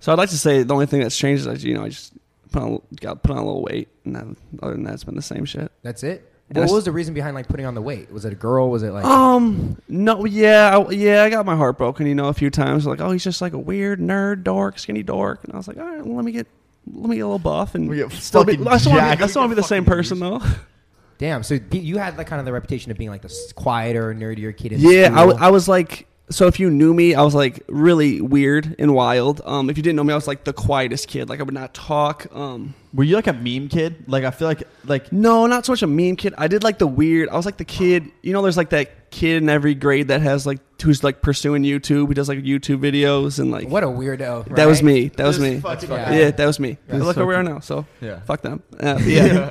so 0.00 0.10
I'd 0.12 0.18
like 0.18 0.30
to 0.30 0.38
say 0.38 0.62
the 0.62 0.72
only 0.74 0.86
thing 0.86 1.00
that's 1.00 1.16
changed 1.18 1.40
is 1.40 1.46
that 1.46 1.62
you 1.62 1.74
know 1.74 1.84
I 1.84 1.88
just 1.90 2.12
put 2.52 2.62
on 2.62 2.80
got 3.00 3.22
put 3.22 3.32
on 3.32 3.38
a 3.38 3.44
little 3.44 3.62
weight, 3.62 3.88
and 4.04 4.14
then 4.16 4.36
other 4.62 4.72
than 4.72 4.84
that, 4.84 4.94
it's 4.94 5.04
been 5.04 5.16
the 5.16 5.22
same 5.22 5.44
shit. 5.44 5.70
That's 5.82 6.02
it. 6.02 6.27
And 6.50 6.58
What 6.64 6.72
was 6.72 6.84
the 6.86 6.92
reason 6.92 7.12
behind 7.12 7.34
like 7.34 7.46
putting 7.46 7.66
on 7.66 7.74
the 7.74 7.82
weight? 7.82 8.10
Was 8.10 8.24
it 8.24 8.32
a 8.32 8.36
girl? 8.36 8.70
Was 8.70 8.82
it 8.82 8.90
like? 8.92 9.04
Um, 9.04 9.76
no, 9.86 10.24
yeah, 10.24 10.78
I, 10.78 10.90
yeah, 10.90 11.22
I 11.22 11.30
got 11.30 11.44
my 11.44 11.54
heart 11.56 11.76
broken, 11.76 12.06
you 12.06 12.14
know, 12.14 12.28
a 12.28 12.32
few 12.32 12.48
times. 12.48 12.86
Like, 12.86 13.00
oh, 13.00 13.10
he's 13.10 13.24
just 13.24 13.42
like 13.42 13.52
a 13.52 13.58
weird 13.58 14.00
nerd, 14.00 14.44
dork, 14.44 14.78
skinny 14.78 15.02
dork, 15.02 15.44
and 15.44 15.52
I 15.52 15.56
was 15.58 15.68
like, 15.68 15.76
all 15.76 15.84
right, 15.84 16.04
well, 16.04 16.16
let 16.16 16.24
me 16.24 16.32
get, 16.32 16.46
let 16.90 17.10
me 17.10 17.16
get 17.16 17.22
a 17.22 17.26
little 17.26 17.38
buff, 17.38 17.74
and 17.74 17.88
We 17.88 18.08
still 18.10 18.44
be, 18.44 18.58
I 18.66 18.78
still 18.78 18.92
want 18.92 19.02
to 19.12 19.16
be, 19.18 19.22
want 19.22 19.32
to 19.32 19.48
be 19.48 19.54
the 19.54 19.62
same 19.62 19.84
person 19.84 20.20
though. 20.20 20.40
Damn. 21.18 21.42
So 21.42 21.58
you 21.72 21.98
had 21.98 22.16
like 22.16 22.28
kind 22.28 22.40
of 22.40 22.46
the 22.46 22.52
reputation 22.52 22.90
of 22.92 22.96
being 22.96 23.10
like 23.10 23.22
the 23.22 23.52
quieter, 23.56 24.14
nerdier 24.14 24.56
kid. 24.56 24.72
In 24.72 24.80
Yeah, 24.80 25.10
I, 25.12 25.26
w- 25.26 25.36
I 25.38 25.50
was 25.50 25.68
like, 25.68 26.06
so 26.30 26.46
if 26.46 26.60
you 26.60 26.70
knew 26.70 26.94
me, 26.94 27.14
I 27.14 27.22
was 27.22 27.34
like 27.34 27.62
really 27.68 28.20
weird 28.20 28.76
and 28.78 28.94
wild. 28.94 29.40
Um, 29.44 29.68
if 29.68 29.76
you 29.76 29.82
didn't 29.82 29.96
know 29.96 30.04
me, 30.04 30.12
I 30.12 30.16
was 30.16 30.28
like 30.28 30.44
the 30.44 30.52
quietest 30.52 31.08
kid. 31.08 31.28
Like 31.28 31.40
I 31.40 31.42
would 31.42 31.54
not 31.54 31.74
talk. 31.74 32.26
Um, 32.34 32.74
Were 32.94 33.04
you 33.04 33.16
like 33.16 33.26
a 33.26 33.32
meme 33.32 33.68
kid? 33.68 34.04
Like 34.06 34.24
I 34.24 34.30
feel 34.30 34.48
like 34.48 34.62
like 34.84 35.12
no, 35.12 35.46
not 35.46 35.66
so 35.66 35.72
much 35.72 35.82
a 35.82 35.86
meme 35.86 36.16
kid. 36.16 36.34
I 36.38 36.48
did 36.48 36.64
like 36.64 36.78
the 36.78 36.86
weird. 36.86 37.28
I 37.28 37.36
was 37.36 37.44
like 37.44 37.58
the 37.58 37.64
kid. 37.64 38.10
You 38.22 38.32
know, 38.32 38.40
there's 38.42 38.56
like 38.56 38.70
that 38.70 39.10
kid 39.10 39.42
in 39.42 39.48
every 39.48 39.74
grade 39.74 40.08
that 40.08 40.22
has 40.22 40.46
like 40.46 40.58
who's 40.82 41.04
like 41.04 41.20
pursuing 41.22 41.62
YouTube. 41.64 42.08
He 42.08 42.14
does 42.14 42.28
like 42.28 42.38
YouTube 42.38 42.78
videos 42.80 43.38
and 43.38 43.50
like 43.50 43.68
what 43.68 43.84
a 43.84 43.88
weirdo. 43.88 44.54
that 44.56 44.66
was 44.66 44.78
right? 44.78 44.84
me. 44.86 45.08
That 45.08 45.26
was 45.26 45.38
This 45.38 45.54
me. 45.56 45.60
fucking 45.60 45.90
Yeah. 45.90 46.12
Yeah, 46.12 46.30
that 46.30 46.46
was 46.46 46.58
me. 46.58 46.78
This 46.86 47.02
Look 47.02 47.16
where 47.16 47.26
we 47.26 47.34
are 47.34 47.42
fucking- 47.42 47.54
now. 47.54 47.60
So 47.60 47.86
Yeah. 48.00 48.20
fuck 48.20 48.40
them. 48.42 48.62
Uh, 48.80 48.98
yeah. 49.04 49.50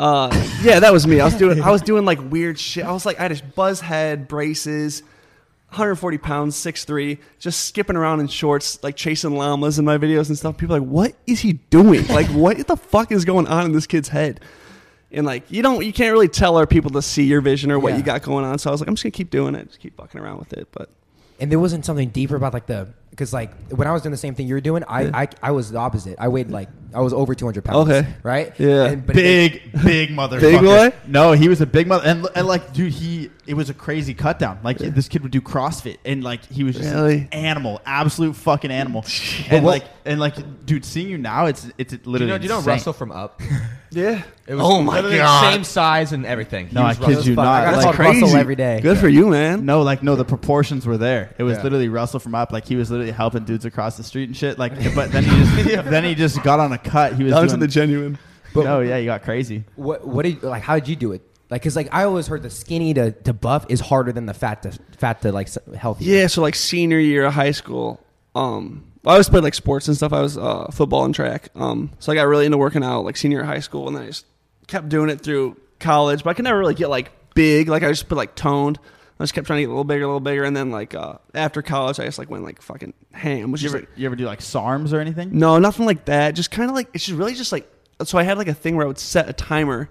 Uh, 0.00 0.30
yeah, 0.62 0.78
that 0.78 0.92
was 0.92 1.06
me. 1.08 1.18
I 1.20 1.24
was 1.24 1.34
doing 1.34 1.60
I 1.60 1.70
was 1.72 1.82
doing 1.82 2.04
like 2.04 2.20
weird 2.30 2.58
shit. 2.60 2.84
I 2.84 2.92
was 2.92 3.04
like 3.04 3.18
I 3.18 3.22
had 3.22 3.32
a 3.32 3.42
buzz 3.56 3.80
head, 3.80 4.28
braces, 4.28 5.02
140 5.70 6.18
pounds, 6.18 6.56
6'3", 6.56 7.18
just 7.38 7.64
skipping 7.64 7.94
around 7.96 8.20
in 8.20 8.26
shorts, 8.28 8.82
like 8.82 8.96
chasing 8.96 9.34
llamas 9.34 9.78
in 9.78 9.84
my 9.84 9.98
videos 9.98 10.28
and 10.28 10.38
stuff. 10.38 10.56
People 10.56 10.76
are 10.76 10.80
like, 10.80 10.88
what 10.88 11.14
is 11.26 11.40
he 11.40 11.54
doing? 11.70 12.06
Like, 12.08 12.26
what 12.28 12.66
the 12.66 12.76
fuck 12.76 13.12
is 13.12 13.24
going 13.24 13.46
on 13.46 13.66
in 13.66 13.72
this 13.72 13.86
kid's 13.86 14.08
head? 14.08 14.40
And 15.12 15.24
like, 15.26 15.50
you 15.50 15.62
don't, 15.62 15.84
you 15.84 15.92
can't 15.92 16.12
really 16.12 16.28
tell 16.28 16.56
our 16.56 16.66
people 16.66 16.90
to 16.92 17.02
see 17.02 17.24
your 17.24 17.40
vision 17.40 17.70
or 17.70 17.78
what 17.78 17.90
Yeah. 17.92 17.98
you 17.98 18.02
got 18.02 18.22
going 18.22 18.44
on. 18.44 18.58
So 18.58 18.70
I 18.70 18.72
was 18.72 18.80
like, 18.80 18.88
I'm 18.88 18.94
just 18.94 19.04
gonna 19.04 19.10
keep 19.12 19.30
doing 19.30 19.54
it, 19.54 19.66
just 19.68 19.80
keep 19.80 19.96
fucking 19.96 20.20
around 20.20 20.38
with 20.38 20.52
it. 20.54 20.68
But 20.72 20.90
And 21.40 21.50
there 21.52 21.58
wasn't 21.60 21.84
something 21.84 22.08
deeper 22.10 22.36
about 22.36 22.52
like 22.54 22.66
the 22.66 22.88
because 23.18 23.32
like 23.32 23.50
when 23.70 23.88
I 23.88 23.92
was 23.92 24.02
doing 24.02 24.12
the 24.12 24.16
same 24.16 24.36
thing 24.36 24.46
you 24.46 24.54
were 24.54 24.60
doing, 24.60 24.84
I, 24.86 25.22
I 25.24 25.28
I 25.42 25.50
was 25.50 25.72
the 25.72 25.78
opposite. 25.78 26.16
I 26.20 26.28
weighed 26.28 26.50
like 26.50 26.68
I 26.94 27.00
was 27.00 27.12
over 27.12 27.34
200 27.34 27.64
pounds. 27.64 27.90
Okay. 27.90 28.08
right? 28.22 28.54
Yeah. 28.58 28.84
And- 28.86 29.04
but 29.04 29.16
it- 29.16 29.72
big, 29.72 29.82
big 29.84 30.08
motherfucker. 30.10 30.40
Big 30.40 30.60
boy? 30.60 30.92
No, 31.06 31.32
he 31.32 31.48
was 31.48 31.60
a 31.60 31.66
big 31.66 31.86
mother, 31.86 32.06
and, 32.06 32.26
and 32.34 32.46
like, 32.46 32.72
dude, 32.72 32.92
he 32.92 33.30
it 33.46 33.54
was 33.54 33.68
a 33.70 33.74
crazy 33.74 34.14
cut 34.14 34.38
down. 34.38 34.60
Like 34.62 34.78
this 34.78 35.08
kid 35.08 35.22
would 35.22 35.32
do 35.32 35.40
CrossFit, 35.40 35.96
and 36.04 36.22
like 36.22 36.44
he 36.46 36.62
was 36.64 36.76
just 36.76 36.94
Really? 36.94 37.28
an 37.32 37.44
animal, 37.44 37.80
absolute 37.84 38.36
fucking 38.36 38.70
animal. 38.70 39.04
and 39.50 39.66
like, 39.66 39.84
and 40.04 40.20
like, 40.20 40.36
dude, 40.64 40.84
seeing 40.84 41.08
you 41.08 41.18
now, 41.18 41.46
it's 41.46 41.68
it's 41.76 41.92
Do 41.92 41.98
literally. 42.10 42.32
you 42.32 42.34
know, 42.34 42.38
do 42.38 42.42
you 42.44 42.48
know. 42.50 42.60
Russell 42.60 42.92
from 42.92 43.10
Up? 43.10 43.42
Yeah. 43.90 44.22
It 44.46 44.54
was 44.54 44.62
oh 44.62 44.82
my 44.82 44.96
literally 44.96 45.16
god. 45.16 45.50
Same 45.50 45.64
size 45.64 46.12
and 46.12 46.26
everything. 46.26 46.66
He 46.68 46.74
No, 46.74 46.82
I 46.82 46.88
was 46.88 46.98
kid 46.98 47.06
Russell. 47.08 47.24
you 47.24 47.34
not. 47.36 47.46
I 47.66 47.70
got 47.72 47.84
Like, 47.86 47.94
crazy. 47.94 48.20
Russell 48.20 48.36
every 48.36 48.54
day. 48.54 48.80
Good 48.82 48.98
for 48.98 49.08
you, 49.08 49.28
man. 49.28 49.64
No, 49.64 49.80
like 49.80 50.02
no, 50.02 50.14
the 50.14 50.26
proportions 50.26 50.84
were 50.84 50.98
there. 50.98 51.34
It 51.38 51.42
was 51.42 51.56
Yeah. 51.56 51.62
literally 51.62 51.88
Russell 51.88 52.20
from 52.20 52.34
Up. 52.34 52.52
Like 52.52 52.66
he 52.66 52.76
was 52.76 52.90
literally 52.90 53.07
helping 53.12 53.44
dudes 53.44 53.64
across 53.64 53.96
the 53.96 54.04
street 54.04 54.28
and 54.28 54.36
shit. 54.36 54.58
Like, 54.58 54.72
but 54.94 55.12
then 55.12 55.24
he 55.24 55.30
just 55.30 55.84
then 55.90 56.04
he 56.04 56.14
just 56.14 56.42
got 56.42 56.60
on 56.60 56.72
a 56.72 56.78
cut. 56.78 57.14
He 57.14 57.24
was 57.24 57.32
Down 57.32 57.42
to 57.42 57.48
doing, 57.48 57.60
the 57.60 57.66
genuine. 57.68 58.18
But- 58.54 58.64
no, 58.64 58.80
yeah, 58.80 58.98
he 58.98 59.04
got 59.06 59.22
crazy. 59.22 59.64
What 59.76 60.06
what 60.06 60.24
did 60.24 60.42
like 60.42 60.62
how 60.62 60.74
did 60.78 60.88
you 60.88 60.96
do 60.96 61.12
it? 61.12 61.22
Like 61.50 61.62
cuz 61.62 61.76
like 61.76 61.88
I 61.92 62.04
always 62.04 62.26
heard 62.26 62.42
the 62.42 62.50
skinny 62.50 62.92
to, 62.94 63.12
to 63.12 63.32
buff 63.32 63.66
is 63.68 63.80
harder 63.80 64.12
than 64.12 64.26
the 64.26 64.34
fat 64.34 64.62
to 64.62 64.72
fat 64.98 65.22
to 65.22 65.32
like 65.32 65.46
s- 65.48 65.58
healthy. 65.76 66.04
Yeah, 66.06 66.26
so 66.26 66.42
like 66.42 66.54
senior 66.54 66.98
year 66.98 67.24
of 67.24 67.34
high 67.34 67.52
school, 67.52 68.00
um, 68.34 68.84
I 69.06 69.12
always 69.12 69.28
played 69.28 69.44
like 69.44 69.54
sports 69.54 69.88
and 69.88 69.96
stuff. 69.96 70.12
I 70.12 70.20
was 70.20 70.36
uh, 70.36 70.66
football 70.72 71.04
and 71.04 71.14
track. 71.14 71.48
Um, 71.54 71.90
so 71.98 72.12
I 72.12 72.14
got 72.14 72.24
really 72.24 72.44
into 72.46 72.58
working 72.58 72.84
out 72.84 73.04
like 73.04 73.16
senior 73.16 73.36
year 73.38 73.42
of 73.42 73.48
high 73.48 73.60
school, 73.60 73.86
and 73.88 73.96
then 73.96 74.02
I 74.02 74.06
just 74.08 74.26
kept 74.66 74.88
doing 74.90 75.08
it 75.08 75.20
through 75.22 75.56
college. 75.80 76.22
But 76.24 76.30
I 76.30 76.34
could 76.34 76.44
never 76.44 76.58
really 76.58 76.74
get 76.74 76.90
like 76.90 77.10
big. 77.34 77.68
Like 77.68 77.82
I 77.82 77.88
just 77.88 78.08
put 78.08 78.16
like 78.18 78.34
toned. 78.34 78.78
I 79.20 79.22
just 79.24 79.34
kept 79.34 79.46
trying 79.46 79.58
to 79.58 79.62
get 79.62 79.66
a 79.66 79.70
little 79.70 79.84
bigger, 79.84 80.04
a 80.04 80.06
little 80.06 80.20
bigger, 80.20 80.44
and 80.44 80.56
then 80.56 80.70
like 80.70 80.94
uh, 80.94 81.14
after 81.34 81.60
college, 81.62 81.98
I 81.98 82.04
just 82.04 82.18
like 82.18 82.30
went 82.30 82.44
like 82.44 82.62
fucking 82.62 82.94
ham. 83.12 83.50
Which 83.50 83.62
You 83.62 83.68
ever, 83.70 83.80
like 83.80 83.88
you 83.96 84.06
ever 84.06 84.14
do 84.16 84.24
like 84.26 84.40
SARMs 84.40 84.92
or 84.92 85.00
anything? 85.00 85.36
no, 85.38 85.58
nothing 85.58 85.86
like 85.86 86.04
that. 86.04 86.32
Just 86.36 86.50
kind 86.50 86.68
of 86.70 86.76
like 86.76 86.88
it's 86.94 87.04
just 87.06 87.18
really 87.18 87.34
just 87.34 87.50
like 87.52 87.68
so. 88.04 88.16
I 88.18 88.22
had 88.22 88.38
like 88.38 88.48
a 88.48 88.54
thing 88.54 88.76
where 88.76 88.84
I 88.84 88.88
would 88.88 88.98
set 88.98 89.28
a 89.28 89.32
timer 89.32 89.88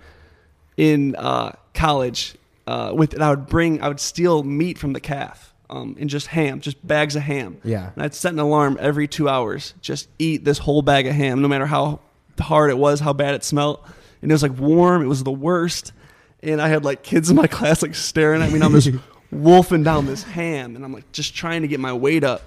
in 0.78 1.15
uh, 1.17 1.51
college 1.73 2.36
uh, 2.67 2.91
with, 2.95 3.13
and 3.13 3.23
I 3.23 3.30
would 3.32 3.47
bring, 3.47 3.82
I 3.82 3.88
would 3.88 3.99
steal 3.99 4.43
meat 4.43 4.78
from 4.78 4.93
the 4.93 4.99
calf 4.99 5.53
um, 5.69 5.95
and 5.99 6.09
just 6.09 6.28
ham, 6.28 6.61
just 6.61 6.86
bags 6.86 7.15
of 7.15 7.23
ham. 7.23 7.57
Yeah. 7.63 7.91
and 7.95 8.03
I'd 8.03 8.13
set 8.13 8.32
an 8.34 8.39
alarm 8.39 8.78
every 8.80 9.07
two 9.07 9.28
hours. 9.28 9.73
Just 9.82 10.07
eat 10.19 10.45
this 10.45 10.59
whole 10.59 10.82
bag 10.82 11.07
of 11.07 11.13
ham, 11.15 11.41
no 11.41 11.47
matter 11.47 11.65
how 11.65 11.99
hard 12.39 12.69
it 12.69 12.78
was, 12.78 12.99
how 12.99 13.11
bad 13.13 13.34
it 13.36 13.43
smelled, 13.43 13.80
and 14.21 14.32
it 14.32 14.34
was 14.34 14.43
like 14.43 14.57
warm. 14.57 15.01
It 15.01 15.07
was 15.07 15.23
the 15.23 15.32
worst. 15.32 15.93
And 16.43 16.61
I 16.61 16.67
had 16.67 16.86
like 16.86 17.01
kids 17.01 17.30
in 17.32 17.36
my 17.36 17.47
class 17.47 17.82
like 17.82 17.95
staring 17.95 18.41
at 18.43 18.49
me, 18.49 18.55
and 18.55 18.63
I'm 18.63 18.71
just 18.80 18.89
wolfing 19.32 19.84
down 19.84 20.05
this 20.05 20.23
ham, 20.23 20.75
and 20.75 20.84
I'm 20.84 20.93
like 20.93 21.11
just 21.11 21.36
trying 21.36 21.61
to 21.61 21.67
get 21.67 21.80
my 21.80 21.93
weight 21.93 22.23
up. 22.23 22.41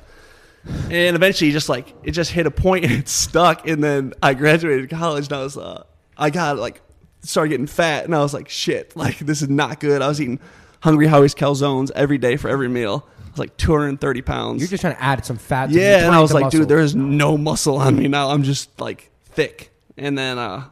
And 0.65 1.17
eventually, 1.17 1.51
just 1.53 1.69
like 1.69 1.95
it 2.03 2.13
just 2.13 2.31
hit 2.31 2.47
a 2.47 2.51
point 2.51 2.85
and 2.87 2.93
it 2.93 3.09
stuck. 3.09 3.67
And 3.67 3.83
then 3.83 4.13
I 4.23 4.35
graduated 4.35 4.91
college, 4.91 5.27
and 5.27 5.33
I 5.35 5.43
was 5.43 5.57
uh, 5.57 5.85
I 6.17 6.31
got 6.31 6.59
like 6.59 6.83
started 7.23 7.51
getting 7.51 7.67
fat, 7.67 8.05
and 8.05 8.15
I 8.15 8.21
was 8.21 8.35
like, 8.35 8.49
shit, 8.49 8.97
like 8.97 9.19
this 9.19 9.43
is 9.43 9.49
not 9.49 9.81
good. 9.81 10.03
I 10.03 10.09
was 10.09 10.21
eating 10.21 10.41
Hungry 10.81 11.07
Howie's 11.07 11.35
calzones 11.35 11.91
every 11.95 12.19
day 12.19 12.37
for 12.37 12.49
every 12.49 12.69
meal. 12.69 13.07
I 13.19 13.31
was 13.31 13.39
like 13.39 13.57
230 13.59 14.23
pounds. 14.23 14.61
You're 14.61 14.69
just 14.69 14.81
trying 14.81 14.97
to 14.97 15.03
add 15.03 15.25
some 15.25 15.37
fat. 15.37 15.69
to 15.71 15.79
yeah, 15.79 16.05
and 16.05 16.15
I 16.15 16.21
was 16.21 16.33
like, 16.33 16.51
dude, 16.51 16.69
there 16.69 16.81
is 16.81 16.97
no 16.97 17.39
muscle 17.39 17.77
on 17.77 17.97
me 17.97 18.09
now. 18.09 18.31
I'm 18.31 18.43
just 18.43 18.81
like 18.81 19.11
thick. 19.27 19.71
And 19.97 20.19
then 20.19 20.39
uh, 20.39 20.65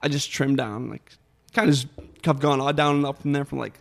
I 0.00 0.08
just 0.08 0.30
trimmed 0.30 0.58
down, 0.58 0.90
like 0.90 1.10
kind 1.52 1.68
of 1.68 1.74
just 1.74 1.88
kept 2.22 2.40
going 2.40 2.60
all 2.60 2.72
down 2.72 2.96
and 2.96 3.06
up 3.06 3.22
from 3.22 3.32
there 3.32 3.44
from 3.44 3.58
like 3.58 3.78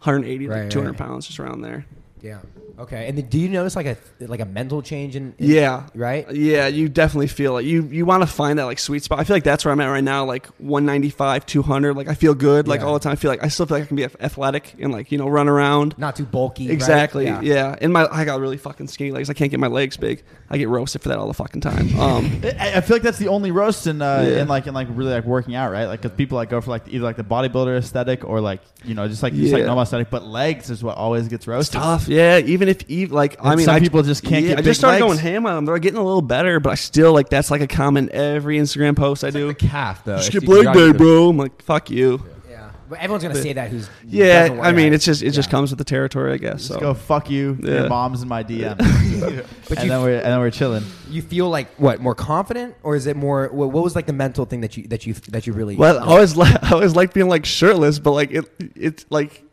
180 0.00 0.46
to 0.46 0.50
Right, 0.50 0.60
like 0.62 0.70
200 0.70 0.90
right. 0.90 0.98
pounds, 0.98 1.26
just 1.26 1.40
around 1.40 1.62
there. 1.62 1.84
Yeah. 2.20 2.40
Okay. 2.78 3.08
And 3.08 3.18
then 3.18 3.26
do 3.26 3.38
you 3.38 3.48
notice 3.48 3.74
like 3.76 3.86
a 3.86 3.96
like 4.20 4.40
a 4.40 4.44
mental 4.44 4.82
change 4.82 5.16
in? 5.16 5.34
in- 5.38 5.50
Yeah. 5.50 5.86
Right. 5.94 6.30
Yeah, 6.32 6.68
you 6.68 6.88
definitely 6.88 7.26
feel 7.26 7.54
like 7.54 7.64
you 7.66 7.82
you 7.90 8.06
want 8.06 8.22
to 8.22 8.26
find 8.26 8.58
that 8.58 8.64
like 8.64 8.78
sweet 8.78 9.02
spot. 9.02 9.18
I 9.18 9.24
feel 9.24 9.34
like 9.36 9.44
that's 9.44 9.64
where 9.64 9.72
I'm 9.72 9.80
at 9.80 9.86
right 9.86 10.04
now, 10.04 10.24
like 10.24 10.46
195, 10.58 11.44
200. 11.46 11.96
Like 11.96 12.08
I 12.08 12.14
feel 12.14 12.34
good, 12.34 12.68
like 12.68 12.80
Yeah. 12.80 12.86
all 12.86 12.94
the 12.94 13.00
time. 13.00 13.12
I 13.12 13.16
feel 13.16 13.30
like 13.30 13.42
I 13.42 13.48
still 13.48 13.66
feel 13.66 13.76
like 13.78 13.84
I 13.84 13.86
can 13.86 13.96
be 13.96 14.04
athletic 14.04 14.74
and 14.78 14.92
like 14.92 15.10
you 15.10 15.18
know 15.18 15.28
run 15.28 15.48
around. 15.48 15.96
Not 15.98 16.16
too 16.16 16.24
bulky. 16.24 16.64
right? 16.66 16.72
Exactly. 16.72 17.24
Yeah. 17.24 17.40
Yeah. 17.40 17.76
And 17.80 17.92
my 17.92 18.06
I 18.10 18.24
got 18.24 18.40
really 18.40 18.56
fucking 18.58 18.86
skinny 18.88 19.10
legs. 19.10 19.28
I 19.28 19.32
can't 19.34 19.50
get 19.50 19.58
my 19.60 19.66
legs 19.66 19.96
big. 19.96 20.22
I 20.50 20.56
get 20.56 20.68
roasted 20.68 21.02
for 21.02 21.08
that 21.10 21.18
all 21.18 21.26
the 21.26 21.34
fucking 21.34 21.60
time. 21.60 21.88
Um, 21.98 22.40
I, 22.44 22.74
I 22.76 22.80
feel 22.80 22.94
like 22.96 23.02
that's 23.02 23.18
the 23.18 23.28
only 23.28 23.50
roast 23.50 23.86
in 23.86 24.00
uh, 24.00 24.24
Yeah. 24.26 24.42
in 24.42 24.48
like 24.48 24.66
in 24.68 24.72
like 24.74 24.86
really 24.90 25.10
like 25.12 25.24
working 25.24 25.54
out, 25.56 25.72
right? 25.72 25.86
Like 25.86 26.00
because 26.00 26.16
people 26.16 26.36
like 26.36 26.48
go 26.48 26.60
for 26.60 26.70
like 26.70 26.84
either 26.88 27.02
like 27.04 27.16
the 27.16 27.24
bodybuilder 27.24 27.76
aesthetic 27.76 28.24
or 28.24 28.40
like 28.40 28.60
you 28.84 28.94
know 28.94 29.08
just 29.08 29.22
like 29.22 29.34
just 29.34 29.52
like 29.52 29.60
Yeah. 29.60 29.66
normal 29.66 29.82
aesthetic, 29.82 30.10
but 30.10 30.24
legs 30.24 30.70
is 30.70 30.82
what 30.82 30.96
always 30.96 31.24
gets 31.28 31.42
It's 31.42 31.48
roasted. 31.48 31.80
tough, 31.80 32.08
yeah. 32.08 32.38
Even 32.38 32.67
if, 32.68 32.88
even 32.88 33.14
like, 33.14 33.36
I 33.42 33.54
mean, 33.56 33.64
some 33.66 33.76
I, 33.76 33.80
people 33.80 34.02
just 34.02 34.22
can't 34.22 34.42
Yeah, 34.44 34.50
get 34.50 34.58
I 34.58 34.60
big 34.62 34.64
just 34.66 34.80
started 34.80 35.04
legs. 35.04 35.14
going 35.14 35.18
ham 35.32 35.46
on 35.46 35.54
them. 35.56 35.64
They're 35.64 35.78
getting 35.78 35.98
a 35.98 36.04
little 36.04 36.22
better, 36.22 36.60
but 36.60 36.70
I 36.70 36.74
still 36.76 37.12
like 37.12 37.28
that's 37.28 37.50
like 37.50 37.60
a 37.60 37.66
comment 37.66 38.10
every 38.10 38.58
Instagram 38.58 38.96
post 38.96 39.24
I 39.24 39.30
do. 39.30 39.48
The 39.48 39.54
calf 39.54 40.04
though. 40.04 40.20
Skip 40.20 40.42
If 40.44 40.48
you 40.48 40.54
leg 40.56 40.64
jog 40.64 40.74
day, 40.74 40.92
bro. 40.92 41.28
I'm 41.30 41.36
like, 41.36 41.60
fuck 41.62 41.90
you. 41.90 42.22
Yeah. 42.50 42.70
But 42.88 43.00
everyone's 43.00 43.22
gonna 43.22 43.34
say 43.34 43.52
that. 43.52 43.70
Who's 43.70 43.88
Yeah, 44.06 44.58
I 44.62 44.72
mean, 44.72 44.88
out. 44.88 44.92
it's 44.94 45.04
just 45.04 45.22
it 45.22 45.32
just 45.32 45.50
comes 45.50 45.70
with 45.70 45.78
the 45.78 45.84
territory, 45.84 46.32
I 46.32 46.38
guess. 46.38 46.68
Just 46.68 46.80
go 46.80 46.94
fuck 46.94 47.28
you. 47.30 47.58
Yeah. 47.62 47.80
Your 47.80 47.88
mom's 47.88 48.22
in 48.22 48.28
my 48.28 48.42
DM, 48.44 48.78
But 49.68 49.78
and 49.78 49.90
then 49.90 50.00
we're 50.02 50.16
and 50.16 50.24
then 50.26 50.38
we're 50.38 50.50
chilling. 50.50 50.84
you 51.10 51.20
feel 51.22 51.50
like 51.50 51.68
what 51.76 52.00
more 52.00 52.14
confident 52.14 52.74
or 52.82 52.96
is 52.96 53.06
it 53.06 53.16
more 53.16 53.48
what, 53.52 53.70
what 53.70 53.84
was 53.84 53.94
like 53.94 54.06
the 54.06 54.12
mental 54.14 54.46
thing 54.46 54.62
that 54.62 54.76
you 54.76 54.84
that 54.88 55.06
you 55.06 55.12
that 55.28 55.46
you 55.46 55.52
really 55.52 55.76
well, 55.76 55.98
I 55.98 56.02
always 56.06 56.34
like 56.36 56.62
I 56.64 56.72
always 56.72 56.96
like 56.96 57.12
being 57.12 57.28
like 57.28 57.44
shirtless, 57.44 57.98
but 57.98 58.12
like 58.12 58.30
it 58.30 58.50
it's 58.74 59.04
like 59.10 59.44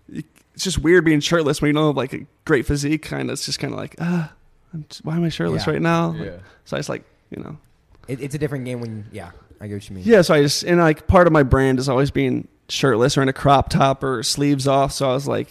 it's 0.56 0.64
just 0.64 0.80
weird 0.80 1.06
being 1.06 1.20
shirtless 1.20 1.62
when 1.62 1.70
you 1.70 1.74
don't 1.74 1.88
have 1.88 1.96
like 1.98 2.14
a 2.14 2.26
great 2.46 2.66
physique. 2.66 3.04
Kind 3.04 3.30
of, 3.30 3.34
it's 3.34 3.46
just 3.46 3.60
kind 3.60 3.72
of 3.74 3.80
like, 3.80 3.96
ah, 4.00 4.34
I'm 4.74 4.86
why 5.04 5.16
am 5.16 5.24
I 5.24 5.30
shirtless 5.30 5.68
Yeah. 5.68 5.74
right 5.74 5.82
now? 5.82 6.14
Yeah. 6.14 6.38
So 6.66 6.76
I 6.76 6.80
just 6.80 6.90
like 6.90 7.04
you 7.30 7.44
know 7.44 7.58
it, 8.08 8.22
it's 8.22 8.34
a 8.36 8.38
different 8.40 8.66
game 8.66 8.80
when 8.82 9.06
yeah 9.12 9.32
I 9.62 9.68
get 9.68 9.76
what 9.76 9.90
you 9.90 9.96
mean 9.96 10.06
Yeah, 10.06 10.22
so 10.22 10.34
I 10.34 10.42
just 10.42 10.64
and 10.64 10.80
like 10.80 11.08
part 11.08 11.28
of 11.28 11.34
my 11.34 11.44
brand 11.44 11.78
is 11.80 11.88
always 11.90 12.10
being 12.12 12.48
shirtless 12.70 13.18
or 13.18 13.22
in 13.22 13.30
a 13.30 13.34
crop 13.34 13.70
top 13.70 14.04
or 14.04 14.24
sleeves 14.24 14.68
off. 14.68 14.92
So 14.92 15.10
I 15.10 15.14
was 15.14 15.28
like, 15.28 15.50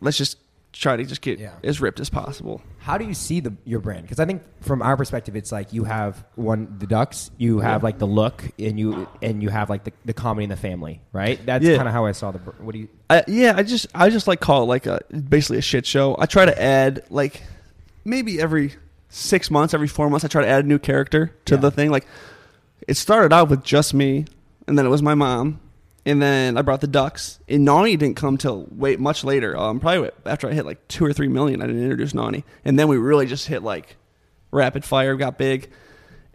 let's 0.00 0.16
just 0.16 0.38
try 0.72 0.96
to 0.96 1.04
just 1.04 1.20
get 1.20 1.38
Yeah. 1.40 1.52
as 1.64 1.80
ripped 1.80 2.00
as 2.00 2.10
possible. 2.10 2.62
How 2.84 2.98
do 2.98 3.06
you 3.06 3.14
see 3.14 3.40
the 3.40 3.54
your 3.64 3.80
brand? 3.80 4.02
Because 4.02 4.20
I 4.20 4.26
think 4.26 4.42
from 4.60 4.82
our 4.82 4.94
perspective, 4.94 5.36
it's 5.36 5.50
like 5.50 5.72
you 5.72 5.84
have 5.84 6.22
one 6.34 6.76
the 6.78 6.86
ducks, 6.86 7.30
you 7.38 7.60
have 7.60 7.82
like 7.82 7.98
the 7.98 8.06
look, 8.06 8.44
and 8.58 8.78
you 8.78 9.08
and 9.22 9.42
you 9.42 9.48
have 9.48 9.70
like 9.70 9.84
the, 9.84 9.92
the 10.04 10.12
comedy 10.12 10.44
in 10.44 10.50
the 10.50 10.56
family, 10.56 11.00
right? 11.10 11.40
That's 11.46 11.64
Yeah. 11.64 11.76
kind 11.76 11.88
of 11.88 11.94
how 11.94 12.04
I 12.04 12.12
saw 12.12 12.30
the. 12.30 12.38
What 12.40 12.72
do 12.74 12.80
you? 12.80 12.88
Yeah, 13.26 13.54
I 13.56 13.62
just 13.62 13.86
I 13.94 14.10
just 14.10 14.28
like 14.28 14.40
call 14.40 14.64
it 14.64 14.66
like 14.66 14.84
a 14.84 15.00
basically 15.30 15.56
a 15.56 15.62
shit 15.62 15.86
show. 15.86 16.14
I 16.18 16.26
try 16.26 16.44
to 16.44 16.62
add 16.62 17.04
like 17.08 17.42
maybe 18.04 18.38
every 18.38 18.74
six 19.08 19.50
months, 19.50 19.72
every 19.72 19.88
four 19.88 20.10
months, 20.10 20.22
I 20.26 20.28
try 20.28 20.42
to 20.42 20.48
add 20.48 20.66
a 20.66 20.68
new 20.68 20.78
character 20.78 21.34
to 21.46 21.54
Yeah. 21.54 21.60
the 21.62 21.70
thing. 21.70 21.90
Like 21.90 22.06
it 22.86 22.98
started 22.98 23.32
out 23.32 23.48
with 23.48 23.64
just 23.64 23.94
me, 23.94 24.26
and 24.66 24.78
then 24.78 24.84
it 24.84 24.90
was 24.90 25.00
my 25.02 25.14
mom, 25.14 25.58
and 26.06 26.20
then 26.20 26.56
I 26.58 26.62
brought 26.62 26.80
the 26.80 26.86
ducks. 26.86 27.38
And 27.48 27.64
Nani 27.64 27.96
didn't 27.96 28.16
come 28.16 28.36
till 28.38 28.66
wait 28.70 29.00
much 29.00 29.24
later. 29.24 29.56
Um, 29.56 29.80
probably 29.80 30.10
after 30.26 30.48
I 30.48 30.52
hit 30.52 30.66
like 30.66 30.86
two 30.88 31.04
or 31.04 31.12
three 31.12 31.28
million, 31.28 31.62
I 31.62 31.66
didn't 31.66 31.82
introduce 31.82 32.14
Nani, 32.14 32.44
and 32.64 32.78
then 32.78 32.88
we 32.88 32.96
really 32.96 33.26
just 33.26 33.46
hit 33.46 33.62
like 33.62 33.96
rapid 34.50 34.84
fire, 34.84 35.14
got 35.16 35.38
big, 35.38 35.70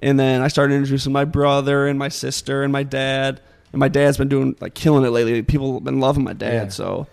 and 0.01 0.20
then 0.20 0.41
I 0.41 0.47
started 0.47 0.74
introducing 0.76 1.13
my 1.13 1.26
brother 1.26 1.88
and 1.88 1.97
my 1.99 2.09
sister 2.09 2.63
and 2.63 2.72
my 2.74 2.84
dad. 2.84 3.41
And 3.72 3.80
my 3.80 3.88
dad's 3.88 4.17
been 4.17 4.30
doing 4.30 4.55
like 4.59 4.74
killing 4.74 5.05
it 5.05 5.09
lately. 5.11 5.43
People 5.43 5.76
have 5.76 5.84
been 5.84 5.99
loving 5.99 6.24
my 6.24 6.34
dad, 6.34 6.53
Yeah. 6.53 6.70
so 6.70 7.07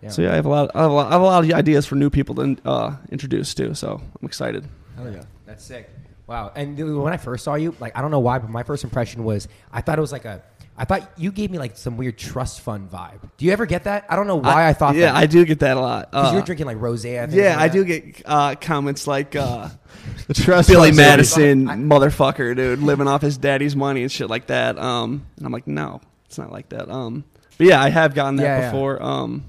Yeah. 0.00 0.08
so 0.08 0.22
yeah, 0.22 0.32
I 0.32 0.36
have 0.36 0.46
a 0.46 0.48
lot. 0.48 0.70
I 0.74 0.80
have 0.82 0.90
a 0.90 0.94
lot, 0.94 1.08
I 1.08 1.12
have 1.12 1.20
a 1.20 1.24
lot 1.24 1.44
of 1.44 1.50
ideas 1.52 1.84
for 1.84 1.94
new 1.94 2.08
people 2.08 2.34
to 2.36 2.56
uh, 2.64 2.96
introduce 3.10 3.52
too. 3.54 3.74
So 3.74 4.00
I'm 4.00 4.26
excited. 4.26 4.66
Hell 4.96 5.12
yeah, 5.12 5.24
that's 5.44 5.62
sick. 5.62 5.90
Wow. 6.26 6.52
And 6.56 6.78
when 7.02 7.12
I 7.12 7.18
first 7.18 7.44
saw 7.44 7.54
you, 7.56 7.74
like 7.80 7.94
I 7.96 8.00
don't 8.00 8.10
know 8.10 8.20
why, 8.20 8.38
but 8.38 8.48
my 8.48 8.62
first 8.62 8.82
impression 8.84 9.24
was 9.24 9.46
I 9.70 9.82
thought 9.82 9.98
it 9.98 10.00
was 10.00 10.12
like 10.12 10.24
a. 10.24 10.40
I 10.82 10.84
thought 10.84 11.12
you 11.16 11.30
gave 11.30 11.52
me 11.52 11.58
like 11.58 11.76
some 11.76 11.96
weird 11.96 12.18
trust 12.18 12.60
fund 12.60 12.90
vibe. 12.90 13.20
Do 13.36 13.44
you 13.46 13.52
ever 13.52 13.66
get 13.66 13.84
that? 13.84 14.04
I 14.08 14.16
don't 14.16 14.26
know 14.26 14.34
why 14.34 14.66
I, 14.68 14.72
thought 14.72 14.96
Yeah, 14.96 15.12
that. 15.12 15.14
I 15.14 15.26
do 15.26 15.44
get 15.44 15.60
that 15.60 15.76
a 15.76 15.80
lot. 15.80 16.10
Because 16.10 16.30
Uh, 16.30 16.32
you're 16.32 16.42
drinking 16.42 16.66
like 16.66 16.78
rosé. 16.78 17.22
I 17.22 17.26
think, 17.26 17.38
yeah, 17.38 17.56
or 17.56 17.60
I 17.60 17.68
do 17.68 17.84
get 17.84 18.22
uh, 18.26 18.56
comments 18.60 19.06
like 19.06 19.36
uh, 19.36 19.68
The 20.26 20.34
trust 20.34 20.68
Billy 20.68 20.88
fund 20.88 20.96
Madison, 20.96 21.68
I- 21.68 21.76
motherfucker, 21.76 22.56
dude, 22.56 22.80
living 22.80 23.06
off 23.06 23.22
his 23.22 23.38
daddy's 23.38 23.76
money 23.76 24.02
and 24.02 24.10
shit 24.10 24.28
like 24.28 24.48
that. 24.48 24.76
Um, 24.76 25.24
and 25.36 25.46
I'm 25.46 25.52
like, 25.52 25.68
no, 25.68 26.00
it's 26.26 26.36
not 26.36 26.50
like 26.50 26.68
that. 26.70 26.90
Um, 26.90 27.22
but 27.58 27.68
yeah, 27.68 27.80
I 27.80 27.88
have 27.88 28.12
gotten 28.16 28.34
that 28.36 28.42
Yeah, 28.42 28.58
yeah. 28.62 28.70
before. 28.72 29.00
Um, 29.00 29.44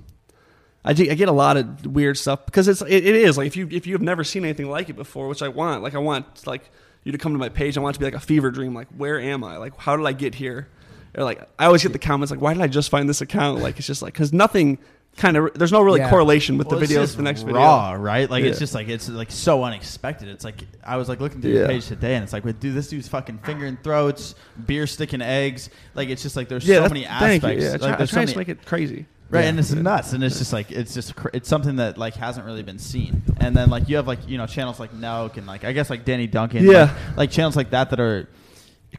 I, 0.86 0.93
do, 0.93 1.09
I 1.09 1.15
get 1.15 1.29
a 1.29 1.34
lot 1.34 1.57
of 1.57 1.84
weird 1.88 2.15
stuff 2.19 2.45
because 2.45 2.67
it's 2.67 2.84
it, 2.84 2.91
it 3.07 3.15
is 3.15 3.39
like 3.39 3.47
if 3.47 3.55
you 3.57 3.67
if 3.71 3.88
you 3.88 3.93
have 3.93 4.03
never 4.03 4.23
seen 4.23 4.43
anything 4.43 4.69
like 4.69 4.89
it 4.89 4.95
before, 4.95 5.27
which 5.29 5.41
I 5.41 5.47
want. 5.47 5.81
Like 5.81 5.95
I 5.95 5.99
want 5.99 6.45
like 6.45 6.69
you 7.03 7.11
to 7.11 7.17
come 7.17 7.31
to 7.31 7.39
my 7.39 7.49
page. 7.49 7.75
I 7.75 7.81
want 7.81 7.95
it 7.95 7.97
to 7.97 7.99
be 8.01 8.05
like 8.05 8.13
a 8.13 8.19
fever 8.23 8.51
dream. 8.51 8.75
Like 8.75 8.89
where 8.95 9.19
am 9.19 9.43
I? 9.43 9.57
Like 9.57 9.75
how 9.79 9.97
did 9.97 10.05
I 10.05 10.11
get 10.13 10.36
here? 10.36 10.67
Or 11.16 11.24
like 11.24 11.41
I 11.59 11.66
always 11.66 11.84
get 11.84 11.93
the 11.93 11.99
comments 11.99 12.32
like 12.32 12.41
why 12.41 12.53
did 12.53 12.61
I 12.64 12.68
just 12.68 12.89
find 12.89 13.07
this 13.07 13.22
account? 13.22 13.61
Like 13.61 13.78
it's 13.78 13.88
just 13.88 14.01
like 14.01 14.14
because 14.14 14.34
nothing 14.34 14.80
kind 15.16 15.38
of 15.38 15.53
there's 15.53 15.72
no 15.72 15.82
really 15.82 15.99
Yeah. 15.99 16.09
correlation 16.09 16.57
with 16.57 16.68
Well, 16.68 16.80
the 16.80 16.86
videos 16.88 17.01
just 17.01 17.18
the 17.18 17.24
next 17.24 17.41
video. 17.43 17.57
raw, 17.59 17.91
right? 17.91 18.28
Like 18.30 18.43
it's 18.43 18.57
just 18.57 18.74
like 18.74 18.88
it's 18.89 19.07
like 19.09 19.30
so 19.30 19.64
unexpected. 19.64 20.28
It's 20.28 20.43
like 20.43 20.64
I 20.84 20.97
was 20.97 21.07
like 21.07 21.20
looking 21.22 21.39
through 21.41 21.51
your 21.51 21.61
Yeah. 21.61 21.68
page 21.68 21.86
today, 21.86 22.16
and 22.16 22.24
it's 22.24 22.34
like, 22.34 22.43
dude, 22.59 22.74
this 22.74 22.88
dude's 22.88 23.07
fucking 23.07 23.39
fingering 23.43 23.78
throats, 23.84 24.34
beer 24.66 24.88
sticking 24.88 25.22
eggs. 25.22 25.70
Like 25.93 26.09
it's 26.09 26.24
just 26.24 26.36
like 26.36 26.47
there's 26.49 26.66
Yeah, 26.68 26.78
so 26.78 26.82
that's- 26.84 26.93
many 26.93 27.05
thank 27.05 27.43
aspects. 27.43 27.64
you. 27.64 27.68
Yeah, 27.68 27.70
I 27.70 27.72
like, 27.74 27.82
try, 27.82 27.93
I 27.93 27.95
there's 27.97 28.09
so 28.09 28.16
try 28.16 28.26
to 28.26 28.38
make 28.38 28.49
it 28.49 28.66
crazy. 28.66 29.05
Right, 29.30 29.43
Yeah. 29.43 29.49
and 29.49 29.59
it's 29.59 29.72
nuts, 29.72 30.14
and 30.14 30.24
it's 30.24 30.38
just 30.38 30.51
like 30.53 30.72
it's 30.72 30.93
just 30.95 31.16
cr- 31.16 31.30
it's 31.34 31.47
something 31.49 31.76
that 31.78 31.97
like 31.97 32.16
hasn't 32.16 32.45
really 32.45 32.61
been 32.64 32.78
seen. 32.80 33.22
And 33.38 33.55
then 33.55 33.70
like 33.70 33.89
you 33.89 33.95
have 33.97 34.07
like 34.07 34.28
you 34.28 34.38
know 34.39 34.45
channels 34.47 34.80
like 34.80 34.93
Nelk 34.95 35.38
and 35.38 35.45
like 35.45 35.64
I 35.64 35.74
guess 35.74 35.89
like 35.91 36.05
Danny 36.05 36.26
Duncan, 36.28 36.66
Yeah. 36.66 36.82
like, 36.82 37.18
like 37.18 37.32
channels 37.32 37.55
like 37.55 37.70
that 37.72 37.89
that 37.91 37.99
are 37.99 38.28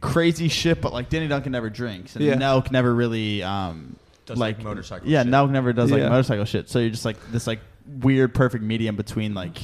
crazy 0.01 0.49
shit. 0.49 0.81
But 0.81 0.93
like 0.93 1.09
Danny 1.09 1.29
Duncan 1.29 1.53
never 1.53 1.71
drinks, 1.71 2.17
and 2.17 2.25
Yeah. 2.25 2.35
Nelk 2.35 2.71
never 2.71 2.95
really 2.95 3.43
um 3.43 3.97
Does, 4.27 4.39
like, 4.39 4.63
motorcycle 4.63 5.09
Yeah, 5.09 5.23
shit. 5.23 5.33
Nelk 5.33 5.51
never 5.51 5.73
does 5.73 5.91
like 5.91 6.01
Yeah. 6.01 6.09
motorcycle 6.09 6.45
shit. 6.45 6.69
So 6.71 6.79
you're 6.79 6.91
just 6.91 7.05
like 7.05 7.17
this 7.31 7.47
like 7.47 7.61
weird 8.01 8.35
perfect 8.35 8.65
medium 8.65 8.97
between 8.97 9.35
like 9.35 9.59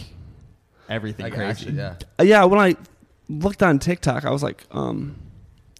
everything 0.88 1.24
Like, 1.24 1.34
crazy. 1.34 1.50
actually, 1.50 1.76
yeah. 1.76 1.94
Uh, 2.18 2.24
yeah, 2.24 2.44
when 2.44 2.58
I 2.60 2.76
looked 3.28 3.62
on 3.62 3.78
TikTok, 3.78 4.24
I 4.24 4.30
was 4.30 4.42
like, 4.42 4.64
um, 4.72 5.16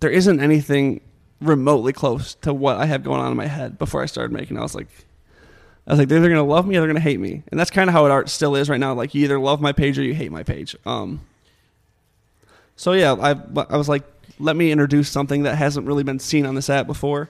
there 0.01 0.11
isn't 0.11 0.41
anything 0.41 1.01
remotely 1.41 1.93
close 1.93 2.35
to 2.37 2.55
what 2.55 2.77
I 2.77 2.87
have 2.87 3.03
going 3.03 3.21
on 3.21 3.31
in 3.31 3.37
my 3.37 3.47
head 3.47 3.77
before 3.79 4.03
I 4.03 4.07
started 4.07 4.33
making. 4.33 4.57
it. 4.57 4.61
I 4.61 4.63
was 4.63 4.75
like, 4.75 4.89
I 5.87 5.91
was 5.93 5.99
like, 5.99 6.09
they're 6.09 6.19
either 6.19 6.29
gonna 6.29 6.45
love 6.45 6.67
me 6.67 6.77
or 6.77 6.81
they're 6.81 6.89
gonna 6.89 7.01
hate 7.01 7.19
me, 7.19 7.43
and 7.51 7.59
that's 7.59 7.71
kind 7.71 7.91
of 7.91 7.95
how 7.95 8.07
it 8.07 8.11
art 8.11 8.29
still 8.29 8.55
is 8.55 8.69
right 8.71 8.79
now. 8.81 8.95
Like, 8.95 9.15
you 9.15 9.25
either 9.25 9.39
love 9.39 9.61
my 9.61 9.73
page 9.73 9.99
or 9.99 10.03
you 10.03 10.15
hate 10.15 10.31
my 10.31 10.43
page. 10.45 10.77
Um, 10.87 11.21
so 12.77 12.93
yeah, 12.93 13.13
I 13.15 13.31
I 13.69 13.77
was 13.77 13.89
like, 13.89 14.05
let 14.41 14.57
me 14.57 14.73
introduce 14.73 15.09
something 15.09 15.45
that 15.45 15.57
hasn't 15.57 15.87
really 15.87 16.03
been 16.03 16.19
seen 16.19 16.47
on 16.47 16.55
this 16.55 16.69
app 16.71 16.87
before, 16.87 17.29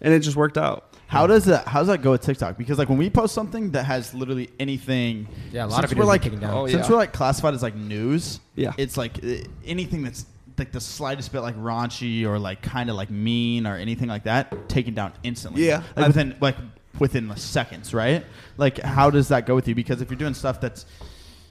and 0.00 0.12
it 0.12 0.20
just 0.20 0.36
worked 0.36 0.58
out. 0.58 0.86
How 1.06 1.26
does 1.26 1.44
that? 1.46 1.66
How 1.66 1.80
does 1.80 1.88
that 1.88 2.02
go 2.02 2.12
with 2.12 2.20
TikTok? 2.20 2.56
Because 2.56 2.78
like 2.78 2.88
when 2.88 2.98
we 2.98 3.10
post 3.10 3.34
something 3.34 3.70
that 3.72 3.84
has 3.84 4.14
literally 4.14 4.50
anything, 4.60 5.26
Yeah, 5.52 5.64
a 5.64 5.66
lot 5.66 5.82
of 5.84 5.90
since 5.90 5.98
videos 5.98 6.02
we're 6.02 6.04
like 6.06 6.20
are 6.20 6.24
taken 6.24 6.40
down. 6.40 6.54
Oh, 6.54 6.66
since 6.68 6.86
yeah. 6.86 6.90
we're 6.90 6.98
like 6.98 7.12
classified 7.12 7.54
as 7.54 7.62
like 7.62 7.74
news. 7.74 8.38
Yeah. 8.54 8.72
it's 8.76 8.96
like 8.96 9.18
uh, 9.24 9.28
anything 9.64 10.02
that's 10.02 10.26
like 10.58 10.70
the 10.72 10.80
slightest 10.80 11.32
bit 11.32 11.40
like 11.40 11.56
raunchy 11.56 12.24
or 12.26 12.38
like 12.38 12.60
kind 12.62 12.90
of 12.90 12.96
like 12.96 13.10
mean 13.10 13.66
or 13.66 13.76
anything 13.76 14.08
like 14.08 14.24
that 14.24 14.68
taken 14.68 14.94
down 14.94 15.12
instantly. 15.22 15.66
Yeah. 15.66 15.78
like 15.96 15.98
I've- 15.98 16.06
within 16.08 16.36
like 16.40 16.56
within 17.00 17.26
the 17.28 17.36
seconds, 17.36 17.92
right? 17.92 18.24
Like 18.56 18.78
how 18.78 19.10
does 19.10 19.28
that 19.28 19.46
go 19.46 19.54
with 19.56 19.66
you? 19.66 19.74
Because 19.74 20.00
if 20.02 20.10
you're 20.10 20.18
doing 20.18 20.34
stuff 20.34 20.60
that's 20.60 20.86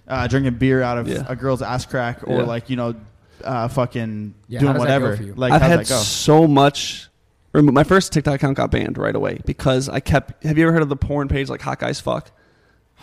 uh, 0.08 0.28
drinking 0.28 0.54
beer 0.56 0.82
out 0.82 0.98
of 0.98 1.08
Yeah. 1.08 1.26
a 1.28 1.36
girl's 1.36 1.62
ass 1.62 1.86
crack 1.86 2.26
or 2.28 2.38
Yeah. 2.40 2.44
like 2.44 2.70
you 2.70 2.76
know 2.78 2.96
uh, 3.44 3.68
fucking 3.68 4.34
Yeah, 4.48 4.60
doing 4.60 4.74
does 4.74 4.84
that 4.84 5.00
go 5.00 5.06
whatever, 5.10 5.34
like 5.36 5.52
I've 5.54 5.62
had 5.62 5.88
so 5.88 6.48
much. 6.48 7.08
Or 7.54 7.64
my 7.64 7.84
first 7.84 8.14
TikTok 8.14 8.36
account 8.36 8.58
got 8.58 8.70
banned 8.70 8.98
right 9.00 9.16
away 9.16 9.40
because 9.46 9.90
I 9.90 10.00
kept. 10.02 10.44
Have 10.44 10.58
you 10.58 10.66
ever 10.66 10.72
heard 10.74 10.84
of 10.84 10.90
the 10.90 10.96
porn 10.96 11.28
page 11.28 11.50
like 11.50 11.62
Hot 11.62 11.80
Guys 11.80 12.00
Fuck? 12.00 12.32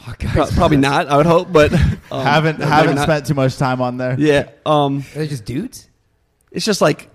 Oh, 0.06 0.14
guys, 0.18 0.32
Pro- 0.32 0.46
probably 0.46 0.76
not. 0.76 1.08
I 1.08 1.16
would 1.16 1.26
hope, 1.26 1.52
but 1.52 1.72
um, 2.12 2.24
haven't 2.24 2.60
haven't 2.60 2.94
not. 2.96 3.02
spent 3.04 3.26
too 3.26 3.34
much 3.34 3.56
time 3.56 3.80
on 3.80 3.96
there. 3.96 4.14
Yeah, 4.18 4.50
um, 4.64 4.98
Are 5.14 5.18
they 5.18 5.26
just 5.26 5.44
dudes? 5.44 5.88
it's 6.52 6.64
just 6.64 6.80
like 6.80 7.08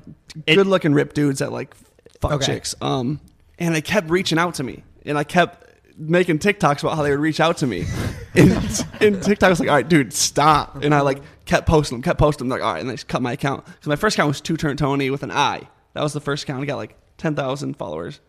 It- 0.45 0.55
good-looking 0.55 0.93
ripped 0.93 1.15
dudes 1.15 1.39
that 1.39 1.51
like 1.53 1.74
fuck 2.19 2.34
Okay. 2.34 2.45
chicks. 2.47 2.76
Um, 2.82 3.22
and 3.59 3.74
they 3.74 3.82
kept 3.82 4.09
reaching 4.09 4.38
out 4.38 4.55
to 4.55 4.63
me, 4.63 4.84
and 5.05 5.17
I 5.17 5.24
kept 5.24 5.69
making 5.97 6.39
TikToks 6.39 6.82
about 6.82 6.95
how 6.97 7.03
they 7.03 7.11
would 7.11 7.19
reach 7.19 7.39
out 7.39 7.57
to 7.57 7.67
me. 7.67 7.86
and, 8.36 8.86
and 8.99 9.24
TikTok 9.24 9.51
was 9.51 9.59
like, 9.61 9.69
"All 9.69 9.76
right, 9.76 9.88
dude, 9.88 10.11
stop!" 10.11 10.84
And 10.84 10.93
I 10.93 10.99
like 11.01 11.22
kept 11.46 11.68
posting 11.68 11.98
them, 11.98 12.04
kept 12.04 12.20
posting 12.20 12.48
them. 12.48 12.58
Like, 12.58 12.66
all 12.66 12.74
right, 12.74 12.82
and 12.82 12.89
they 12.89 12.94
just 12.94 13.08
cut 13.08 13.22
my 13.22 13.34
account 13.34 13.66
because 13.66 13.88
my 13.88 13.96
first 13.96 14.16
account 14.16 14.30
was 14.30 14.42
Two 14.42 14.58
Turnt 14.58 14.80
Tony 14.80 15.10
with 15.10 15.24
an 15.24 15.32
I. 15.32 15.68
That 15.94 16.04
was 16.04 16.14
the 16.14 16.22
first 16.22 16.44
account. 16.44 16.64
I 16.64 16.66
got 16.66 16.78
like 16.78 16.96
ten 17.18 17.36
thousand 17.36 17.76
followers. 17.78 18.20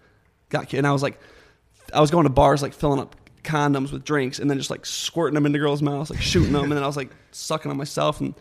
Got 0.48 0.72
and 0.72 0.86
I 0.86 0.92
was 0.92 1.02
like, 1.02 1.18
I 1.94 2.00
was 2.00 2.10
going 2.10 2.24
to 2.24 2.30
bars 2.30 2.62
like 2.62 2.74
filling 2.74 3.00
up 3.00 3.16
condoms 3.42 3.90
with 3.90 4.04
drinks 4.04 4.38
and 4.38 4.48
then 4.48 4.58
just 4.58 4.70
like 4.70 4.86
squirting 4.86 5.34
them 5.34 5.46
into 5.46 5.58
girls' 5.58 5.82
mouths, 5.82 6.10
like 6.10 6.20
shooting 6.20 6.52
them, 6.52 6.64
and 6.64 6.72
then 6.72 6.82
I 6.82 6.86
was 6.86 6.96
like 6.96 7.10
sucking 7.32 7.70
on 7.70 7.76
myself 7.76 8.20
and 8.20 8.34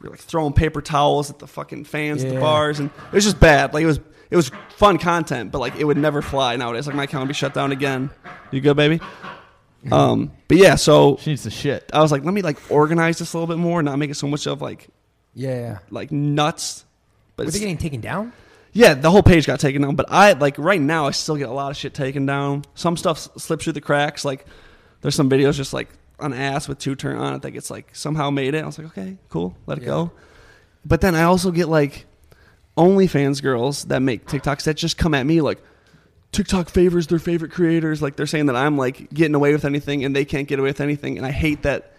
we 0.00 0.08
were 0.08 0.10
like 0.14 0.20
throwing 0.20 0.52
paper 0.52 0.80
towels 0.80 1.30
at 1.30 1.38
the 1.38 1.46
fucking 1.46 1.84
fans 1.84 2.22
at 2.22 2.32
the 2.32 2.40
bars, 2.40 2.78
and 2.78 2.90
it 2.90 3.12
was 3.12 3.24
just 3.24 3.40
bad. 3.40 3.74
Like 3.74 3.82
it 3.82 3.86
was, 3.86 4.00
it 4.30 4.36
was 4.36 4.50
fun 4.76 4.98
content, 4.98 5.50
but 5.50 5.58
like 5.58 5.76
it 5.76 5.84
would 5.84 5.96
never 5.96 6.22
fly 6.22 6.54
nowadays. 6.56 6.86
Like 6.86 6.94
my 6.94 7.04
account 7.04 7.22
would 7.22 7.28
be 7.28 7.34
shut 7.34 7.54
down 7.54 7.72
again. 7.72 8.10
You 8.50 8.60
good, 8.60 8.76
baby? 8.76 9.00
Um, 9.92 10.32
but 10.48 10.56
yeah, 10.56 10.74
so 10.74 11.16
She 11.20 11.30
needs 11.30 11.44
to 11.44 11.50
shit. 11.50 11.88
I 11.92 12.00
was 12.00 12.10
like, 12.10 12.24
let 12.24 12.34
me 12.34 12.42
like 12.42 12.58
organize 12.70 13.18
this 13.18 13.32
a 13.32 13.38
little 13.38 13.54
bit 13.54 13.60
more, 13.60 13.82
not 13.82 13.98
make 13.98 14.10
it 14.10 14.16
so 14.16 14.26
much 14.26 14.46
of 14.46 14.60
like 14.60 14.88
Yeah. 15.34 15.50
yeah. 15.60 15.78
like 15.90 16.10
nuts. 16.10 16.84
But 17.36 17.46
Was 17.46 17.54
it's- 17.54 17.62
it 17.62 17.66
getting 17.66 17.78
taken 17.78 18.00
down? 18.00 18.32
yeah, 18.72 18.94
the 18.94 19.10
whole 19.10 19.22
page 19.22 19.46
got 19.46 19.60
taken 19.60 19.82
down. 19.82 19.94
But 19.94 20.06
I 20.10 20.32
like 20.32 20.58
right 20.58 20.80
now, 20.80 21.06
I 21.06 21.12
still 21.12 21.36
get 21.36 21.48
a 21.48 21.52
lot 21.52 21.70
of 21.70 21.76
shit 21.76 21.94
taken 21.94 22.26
down. 22.26 22.64
Some 22.74 22.96
stuff 22.96 23.16
s- 23.18 23.42
slips 23.42 23.64
through 23.64 23.72
the 23.74 23.80
cracks. 23.80 24.24
Like 24.24 24.44
there's 25.00 25.14
some 25.14 25.30
videos 25.30 25.54
just 25.54 25.72
like 25.72 25.88
an 26.20 26.32
ass 26.32 26.66
with 26.66 26.78
two 26.78 26.96
turn 26.96 27.16
on 27.16 27.34
it 27.34 27.42
that 27.42 27.52
gets 27.52 27.70
like 27.70 27.94
somehow 27.94 28.30
made 28.30 28.54
it. 28.54 28.62
I 28.64 28.66
was 28.66 28.78
like, 28.78 28.88
okay, 28.88 29.16
cool, 29.28 29.56
let 29.66 29.78
it 29.78 29.82
Yeah. 29.82 29.86
go. 29.90 30.10
But 30.84 31.00
then 31.00 31.14
I 31.14 31.22
also 31.22 31.50
get 31.52 31.68
like 31.68 32.06
OnlyFans 32.76 33.42
girls 33.42 33.84
that 33.84 34.00
make 34.00 34.26
TikToks 34.26 34.64
that 34.64 34.74
just 34.76 34.96
come 34.98 35.14
at 35.14 35.24
me 35.26 35.40
like 35.40 35.58
TikTok 36.32 36.68
favors 36.68 37.06
their 37.06 37.18
favorite 37.18 37.50
creators. 37.52 38.02
Like 38.02 38.16
they're 38.16 38.26
saying 38.26 38.46
that 38.46 38.56
I'm 38.56 38.76
like 38.76 39.10
getting 39.10 39.34
away 39.34 39.52
with 39.52 39.64
anything 39.64 40.04
and 40.04 40.14
they 40.14 40.24
can't 40.24 40.46
get 40.48 40.58
away 40.58 40.68
with 40.70 40.80
anything. 40.80 41.16
And 41.16 41.26
I 41.26 41.30
hate 41.30 41.62
that 41.62 41.92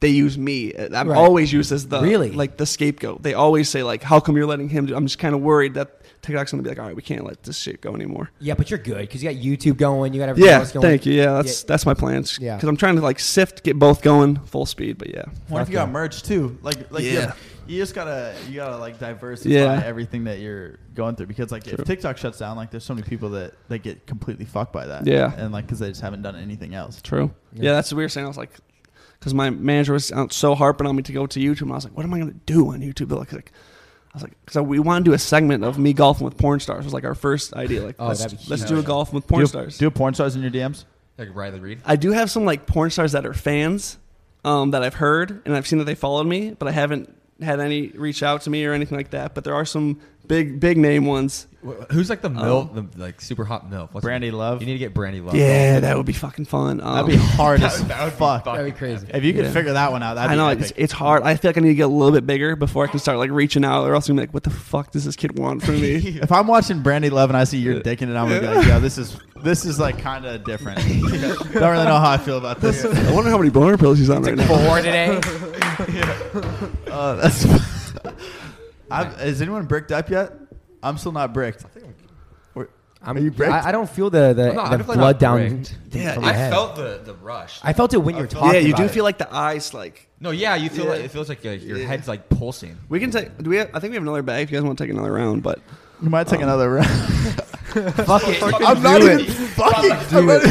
they 0.00 0.08
use 0.08 0.36
me. 0.36 0.72
Uh, 0.74 0.88
I'm 0.96 1.08
Right. 1.08 1.16
always 1.16 1.52
used 1.52 1.70
as 1.72 1.86
the 1.88 2.00
Really? 2.00 2.30
like 2.32 2.56
the 2.56 2.66
scapegoat. 2.66 3.22
They 3.22 3.34
always 3.34 3.68
say 3.68 3.82
like, 3.84 4.02
"How 4.02 4.18
come 4.18 4.36
you're 4.36 4.46
letting 4.46 4.68
him?" 4.68 4.86
do 4.86 4.96
I'm 4.96 5.06
just 5.06 5.18
kind 5.20 5.32
of 5.34 5.40
worried 5.42 5.74
that 5.74 6.00
TikTok's 6.22 6.50
gonna 6.50 6.62
be 6.64 6.68
like, 6.70 6.78
"All 6.80 6.86
right, 6.86 6.96
we 6.96 7.02
can't 7.02 7.24
let 7.24 7.42
this 7.44 7.56
shit 7.58 7.80
go 7.80 7.94
anymore." 7.94 8.30
Yeah, 8.40 8.54
but 8.54 8.68
you're 8.70 8.80
good 8.80 8.98
because 9.02 9.22
you 9.22 9.30
got 9.32 9.40
YouTube 9.40 9.76
going. 9.76 10.12
You 10.12 10.18
got 10.20 10.28
everything 10.30 10.50
Yeah, 10.50 10.58
else 10.58 10.72
going. 10.72 10.82
thank 10.82 11.06
you. 11.06 11.12
Yeah, 11.12 11.34
that's 11.34 11.62
that's 11.64 11.86
my 11.86 11.94
plans. 11.94 12.36
Yeah. 12.40 12.56
because 12.56 12.68
I'm 12.68 12.76
trying 12.76 12.96
to 12.96 13.02
like 13.02 13.20
sift, 13.20 13.62
get 13.62 13.78
both 13.78 14.02
going 14.02 14.36
full 14.44 14.66
speed. 14.66 14.98
But 14.98 15.10
yeah, 15.14 15.24
What 15.48 15.62
if 15.62 15.68
you 15.68 15.74
got 15.74 15.90
merch 15.90 16.22
too? 16.24 16.58
Like, 16.62 16.90
like 16.90 17.04
you, 17.04 17.10
Yeah. 17.10 17.32
Have- 17.62 17.70
you 17.70 17.78
just 17.80 17.94
gotta 17.94 18.34
you 18.48 18.56
gotta 18.56 18.76
like 18.76 18.98
diversify 18.98 19.50
Yeah. 19.54 19.82
everything 19.84 20.24
that 20.24 20.38
you're 20.40 20.78
going 20.94 21.16
through 21.16 21.26
because 21.26 21.50
like 21.50 21.64
True. 21.64 21.76
if 21.78 21.84
TikTok 21.84 22.18
shuts 22.18 22.38
down, 22.38 22.56
like 22.56 22.70
there's 22.70 22.84
so 22.84 22.94
many 22.94 23.06
people 23.06 23.30
that 23.30 23.54
they 23.68 23.78
get 23.78 24.06
completely 24.06 24.44
fucked 24.44 24.72
by 24.72 24.86
that. 24.86 25.06
Yeah. 25.06 25.32
and 25.36 25.52
like 25.52 25.66
because 25.66 25.78
they 25.78 25.88
just 25.88 26.00
haven't 26.00 26.22
done 26.22 26.36
anything 26.36 26.74
else. 26.74 27.00
true. 27.02 27.32
Yeah. 27.52 27.64
Yeah, 27.64 27.72
that's 27.74 27.90
what 27.92 27.96
we 27.98 28.04
were 28.04 28.08
saying. 28.08 28.24
I 28.26 28.28
was 28.28 28.36
like, 28.36 28.50
because 29.18 29.34
my 29.34 29.50
manager 29.50 29.92
was 29.92 30.10
out 30.12 30.32
so 30.32 30.54
harping 30.54 30.86
on 30.86 30.96
me 30.96 31.02
to 31.04 31.12
go 31.12 31.26
to 31.26 31.38
YouTube, 31.40 31.62
and 31.62 31.72
I 31.72 31.74
was 31.76 31.84
like, 31.84 31.96
"What 31.96 32.04
am 32.04 32.12
I 32.12 32.18
gonna 32.18 32.32
do 32.46 32.68
on 32.72 32.80
YouTube?" 32.80 33.08
They're 33.08 33.18
like, 33.18 33.32
like 33.32 33.52
I 34.12 34.16
was 34.16 34.22
like, 34.24 34.32
because 34.44 34.60
we 34.62 34.78
want 34.80 35.04
to 35.04 35.10
do 35.10 35.14
a 35.14 35.18
segment 35.18 35.62
of 35.64 35.78
me 35.78 35.92
golfing 35.92 36.24
with 36.24 36.36
porn 36.36 36.58
stars. 36.60 36.84
Was 36.84 36.92
like 36.92 37.04
our 37.04 37.14
first 37.14 37.54
idea. 37.54 37.82
Like, 37.84 37.96
Oh, 37.98 38.08
let's, 38.08 38.22
that'd 38.22 38.38
be 38.38 38.44
let's 38.48 38.62
huge. 38.62 38.68
do 38.70 38.78
a 38.78 38.82
golf 38.82 39.12
with 39.12 39.26
porn 39.26 39.42
do, 39.42 39.46
stars. 39.46 39.78
Do 39.78 39.86
a 39.86 39.90
porn 39.90 40.12
stars 40.14 40.34
in 40.36 40.42
your 40.42 40.50
DMs? 40.50 40.84
Like 41.18 41.28
Riley 41.34 41.60
Reid. 41.60 41.80
I 41.84 41.94
do 41.96 42.10
have 42.10 42.30
some 42.30 42.44
like 42.44 42.66
porn 42.66 42.90
stars 42.90 43.12
that 43.12 43.24
are 43.24 43.32
fans 43.34 43.98
um, 44.44 44.72
that 44.72 44.82
I've 44.82 44.94
heard 44.94 45.40
and 45.46 45.54
I've 45.54 45.66
seen 45.68 45.78
that 45.78 45.84
they 45.84 45.94
followed 45.94 46.26
me, 46.26 46.50
but 46.50 46.66
I 46.68 46.72
haven't 46.72 47.14
had 47.40 47.60
any 47.60 47.88
reach 47.88 48.22
out 48.22 48.42
to 48.42 48.50
me 48.50 48.64
or 48.66 48.72
anything 48.72 48.96
like 48.98 49.10
that. 49.10 49.34
But 49.34 49.44
there 49.44 49.54
are 49.54 49.64
some 49.64 50.00
big 50.26 50.60
big 50.60 50.76
name 50.78 51.06
ones. 51.06 51.46
Who's 51.92 52.10
like 52.10 52.22
the 52.22 52.28
milf, 52.28 52.74
the 52.92 53.00
like 53.00 53.20
super 53.20 53.44
hot 53.44 53.70
milf? 53.70 53.90
What's 53.92 54.04
Brandi 54.04 54.26
her- 54.30 54.36
Love? 54.36 54.60
You 54.62 54.66
need 54.66 54.72
to 54.72 54.78
get 54.80 54.94
Brandi 54.94 55.24
Love. 55.24 55.36
Yeah, 55.36 55.78
that 55.78 55.96
would 55.96 56.06
be 56.06 56.12
fucking 56.12 56.46
fun. 56.46 56.80
Um, 56.80 56.94
That'd 57.06 57.10
be 57.12 57.16
hard 57.16 57.60
that 57.60 57.72
as 57.72 57.78
would- 57.78 57.88
that 57.90 58.02
would 58.04 58.10
be 58.10 58.16
fuck. 58.16 58.44
fucking 58.44 58.58
That'd 58.58 58.74
be 58.74 58.78
crazy. 58.78 59.06
If 59.14 59.22
you 59.22 59.32
could 59.32 59.44
Yeah. 59.44 59.52
figure 59.52 59.72
that 59.74 59.92
one 59.92 60.02
out, 60.02 60.14
that'd 60.14 60.32
I 60.32 60.34
know 60.34 60.48
epic. 60.48 60.62
it's, 60.64 60.72
it's 60.76 60.92
hard. 60.92 61.22
I 61.22 61.36
feel 61.36 61.50
like 61.50 61.58
I 61.58 61.60
need 61.60 61.68
to 61.68 61.74
get 61.76 61.84
a 61.84 61.86
little 61.86 62.10
bit 62.12 62.26
bigger 62.26 62.56
before 62.56 62.82
I 62.84 62.88
can 62.88 62.98
start 62.98 63.18
like 63.18 63.30
reaching 63.30 63.64
out, 63.64 63.84
or 63.84 63.94
else 63.94 64.08
I'm 64.08 64.16
like, 64.16 64.34
what 64.34 64.42
the 64.42 64.50
fuck 64.50 64.90
does 64.90 65.04
this 65.04 65.14
kid 65.14 65.38
want 65.38 65.62
from 65.62 65.80
me? 65.80 65.94
if 66.20 66.32
I'm 66.32 66.48
watching 66.48 66.82
Brandi 66.82 67.12
Love 67.12 67.30
and 67.30 67.36
I 67.36 67.44
see 67.44 67.58
you're 67.58 67.74
in 67.74 67.86
it, 67.86 67.86
I'm 68.00 68.28
gonna 68.28 68.40
be 68.40 68.46
like, 68.48 68.66
yeah, 68.66 68.80
this 68.80 68.98
is 68.98 69.16
this 69.44 69.64
is 69.64 69.78
like 69.78 69.98
kind 70.00 70.24
of 70.26 70.42
different. 70.44 70.80
I 70.80 70.82
don't 70.88 71.54
really 71.54 71.84
know 71.84 71.98
how 71.98 72.10
I 72.10 72.18
feel 72.18 72.38
about 72.38 72.60
this. 72.60 72.84
I 72.84 73.12
wonder 73.12 73.30
how 73.30 73.38
many 73.38 73.50
boner 73.50 73.78
pills 73.78 73.98
he's 73.98 74.10
on 74.10 74.22
right 74.24 74.34
now. 74.36 74.46
Four 74.48 74.78
today. 74.78 75.20
Uh, 76.92 77.14
that's. 77.20 77.46
I've, 78.90 79.20
is 79.22 79.40
anyone 79.40 79.64
bricked 79.66 79.92
up 79.92 80.10
yet? 80.10 80.32
I'm 80.82 80.98
still 80.98 81.12
not 81.12 81.32
bricked. 81.32 81.64
I'm, 83.04 83.16
Are 83.16 83.20
you 83.20 83.32
bricked? 83.32 83.52
I, 83.52 83.70
I 83.70 83.72
don't 83.72 83.90
feel 83.90 84.10
the 84.10 84.32
the, 84.32 84.50
I'm 84.50 84.54
not- 84.54 84.64
the 84.66 84.70
I'm 84.74 84.78
definitely 84.78 84.96
blood 84.98 85.14
not 85.14 85.18
down. 85.18 85.48
bricked. 85.48 85.78
Yeah, 85.90 86.12
from 86.14 86.22
my 86.22 86.28
I 86.30 86.32
head. 86.34 86.52
felt 86.52 86.76
the 86.76 87.00
the 87.04 87.14
rush. 87.14 87.58
I 87.64 87.72
felt 87.72 87.92
it 87.94 87.98
when 87.98 88.16
you're 88.16 88.28
talking. 88.28 88.52
Yeah, 88.54 88.60
you 88.60 88.74
do 88.74 88.82
about 88.82 88.90
feel 88.92 89.02
like 89.02 89.18
the 89.18 89.32
eyes 89.34 89.74
like. 89.74 90.08
no, 90.20 90.30
yeah, 90.30 90.54
you 90.54 90.68
feel 90.70 90.84
Yeah. 90.84 90.90
like 90.92 91.00
it 91.00 91.10
feels 91.10 91.28
like 91.28 91.42
your, 91.42 91.54
your 91.54 91.78
Yeah. 91.78 91.86
head's 91.88 92.06
like 92.06 92.28
pulsing. 92.28 92.78
We 92.88 93.00
can 93.00 93.10
take. 93.10 93.36
Do 93.38 93.50
we? 93.50 93.56
Have, 93.56 93.70
I 93.74 93.80
think 93.80 93.90
we 93.90 93.94
have 93.96 94.04
another 94.04 94.22
bag. 94.22 94.44
If 94.44 94.50
you 94.52 94.56
guys 94.58 94.64
want 94.64 94.78
to 94.78 94.84
take 94.84 94.92
another 94.92 95.10
round, 95.12 95.42
but 95.42 95.58
We 96.00 96.10
might 96.10 96.28
take 96.28 96.42
another 96.42 96.70
round. 96.74 96.86
Fuck 98.06 98.22
it. 98.28 98.40
I'm 98.42 98.82
not 98.82 99.00
do 99.00 99.10
even 99.10 99.20
it. 99.20 99.30
fucking. 99.30 99.90
I'm 100.16 100.26
not- 100.26 100.42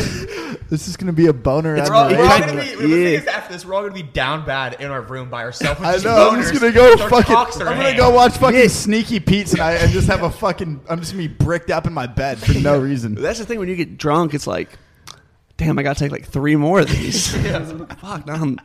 this 0.71 0.87
is 0.87 0.95
gonna 0.95 1.11
be 1.13 1.27
a 1.27 1.33
boner. 1.33 1.75
We're 1.75 1.93
all, 1.93 2.07
we're 2.09 2.23
all 2.23 2.39
gonna 2.39 2.53
be, 2.61 2.69
the 2.69 2.77
thing 2.77 2.91
is, 2.91 3.27
after 3.27 3.53
this, 3.53 3.65
we're 3.65 3.73
all 3.75 3.81
gonna 3.81 3.93
be 3.93 4.01
down 4.01 4.45
bad 4.45 4.77
in 4.79 4.89
our 4.89 5.01
room 5.01 5.29
by 5.29 5.43
ourselves. 5.43 5.79
with 5.81 5.87
I 5.89 5.97
know. 5.97 6.29
I'm 6.31 6.41
just 6.41 6.53
gonna 6.53 6.71
go 6.71 6.91
with 6.91 7.01
our 7.01 7.09
fucking. 7.09 7.35
I'm 7.35 7.67
our 7.67 7.73
gonna 7.73 7.83
hand. 7.83 7.97
go 7.97 8.09
watch 8.09 8.37
fucking 8.37 8.69
Sneaky 8.69 9.19
Pete 9.19 9.47
tonight 9.47 9.73
and 9.75 9.91
just 9.91 10.07
have 10.07 10.23
a 10.23 10.31
fucking. 10.31 10.79
I'm 10.89 10.99
just 10.99 11.11
gonna 11.11 11.27
be 11.27 11.33
bricked 11.33 11.69
up 11.69 11.85
in 11.87 11.93
my 11.93 12.07
bed 12.07 12.39
for 12.39 12.53
no 12.53 12.79
reason. 12.79 13.15
that's 13.15 13.37
the 13.39 13.45
thing. 13.45 13.59
When 13.59 13.67
you 13.67 13.75
get 13.75 13.97
drunk, 13.97 14.33
it's 14.33 14.47
like, 14.47 14.69
damn, 15.57 15.77
I 15.77 15.83
got 15.83 15.97
to 15.97 16.03
take 16.03 16.11
like 16.13 16.25
three 16.25 16.55
more 16.55 16.79
of 16.79 16.89
these. 16.89 17.27
Fuck, 17.99 18.25
now 18.25 18.33
I'm- 18.35 18.57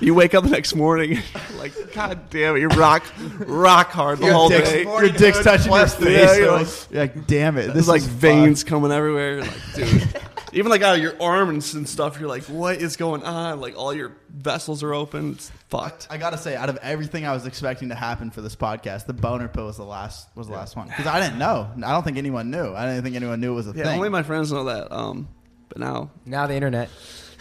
You 0.00 0.14
wake 0.14 0.34
up 0.34 0.44
the 0.44 0.50
next 0.50 0.74
morning, 0.74 1.18
like, 1.58 1.72
god 1.94 2.28
damn 2.30 2.56
it, 2.56 2.60
you're 2.60 2.68
rock, 2.70 3.04
rock 3.46 3.90
hard 3.90 4.18
the 4.18 4.26
Your 4.26 4.34
whole 4.34 4.48
dick's, 4.48 4.68
day. 4.70 4.82
your 4.82 5.08
dick's 5.08 5.42
touching 5.42 5.72
your 5.72 5.86
face. 5.86 6.00
yeah, 6.10 6.36
you're 6.36 6.52
like, 6.52 6.68
you're 6.90 7.00
like, 7.02 7.26
damn 7.26 7.56
it. 7.58 7.62
There's 7.62 7.74
This 7.74 7.88
like 7.88 8.00
is 8.02 8.06
veins 8.08 8.64
coming 8.64 8.90
everywhere. 8.92 9.42
Like, 9.42 9.52
dude. 9.74 10.20
Even 10.52 10.70
like 10.70 10.82
out 10.82 10.96
of 10.96 11.02
your 11.02 11.20
arms 11.20 11.74
and 11.74 11.88
stuff, 11.88 12.20
you're 12.20 12.28
like, 12.28 12.44
what 12.44 12.76
is 12.76 12.96
going 12.96 13.24
on? 13.24 13.60
Like 13.60 13.76
all 13.76 13.92
your 13.92 14.12
vessels 14.30 14.82
are 14.84 14.94
open. 14.94 15.32
It's 15.32 15.50
fucked. 15.68 16.06
I 16.10 16.16
gotta 16.16 16.38
say, 16.38 16.54
out 16.54 16.68
of 16.68 16.76
everything 16.76 17.26
I 17.26 17.32
was 17.32 17.44
expecting 17.46 17.88
to 17.88 17.94
happen 17.96 18.30
for 18.30 18.40
this 18.40 18.54
podcast, 18.54 19.06
the 19.06 19.14
boner 19.14 19.48
pill 19.48 19.66
was 19.66 19.76
the 19.78 19.84
last 19.84 20.28
was 20.36 20.46
the 20.46 20.52
last 20.52 20.76
one 20.76 20.86
because 20.88 21.06
I 21.06 21.18
didn't 21.20 21.38
know. 21.38 21.68
I 21.76 21.90
don't 21.92 22.04
think 22.04 22.18
anyone 22.18 22.50
knew. 22.52 22.72
I 22.72 22.86
didn't 22.86 23.02
think 23.02 23.16
anyone 23.16 23.40
knew 23.40 23.52
it 23.52 23.56
was 23.56 23.66
a 23.68 23.72
Yeah, 23.74 23.84
thing. 23.84 23.96
only 23.96 24.10
my 24.10 24.22
friends 24.22 24.52
know 24.52 24.64
that. 24.64 24.92
Um, 24.92 25.28
But 25.70 25.78
now, 25.78 26.10
Now 26.24 26.46
the 26.46 26.54
internet. 26.54 26.88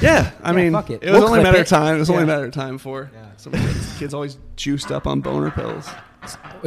Yeah, 0.03 0.31
I 0.43 0.49
Yeah, 0.51 0.55
mean, 0.55 0.73
fuck 0.73 0.89
it. 0.89 1.03
it 1.03 1.09
was 1.11 1.19
We'll 1.19 1.27
only 1.29 1.39
a 1.39 1.43
matter 1.43 1.57
it. 1.57 1.61
of 1.61 1.67
time. 1.67 1.95
It 1.95 1.99
was 1.99 2.09
only 2.09 2.23
a 2.23 2.27
matter 2.27 2.45
of 2.45 2.51
time 2.53 2.77
for 2.77 3.09
Yeah. 3.13 3.25
some 3.37 3.53
kids, 3.53 3.97
kids 3.99 4.13
always 4.13 4.37
juiced 4.55 4.91
up 4.91 5.07
on 5.07 5.21
boner 5.21 5.51
pills. 5.51 5.89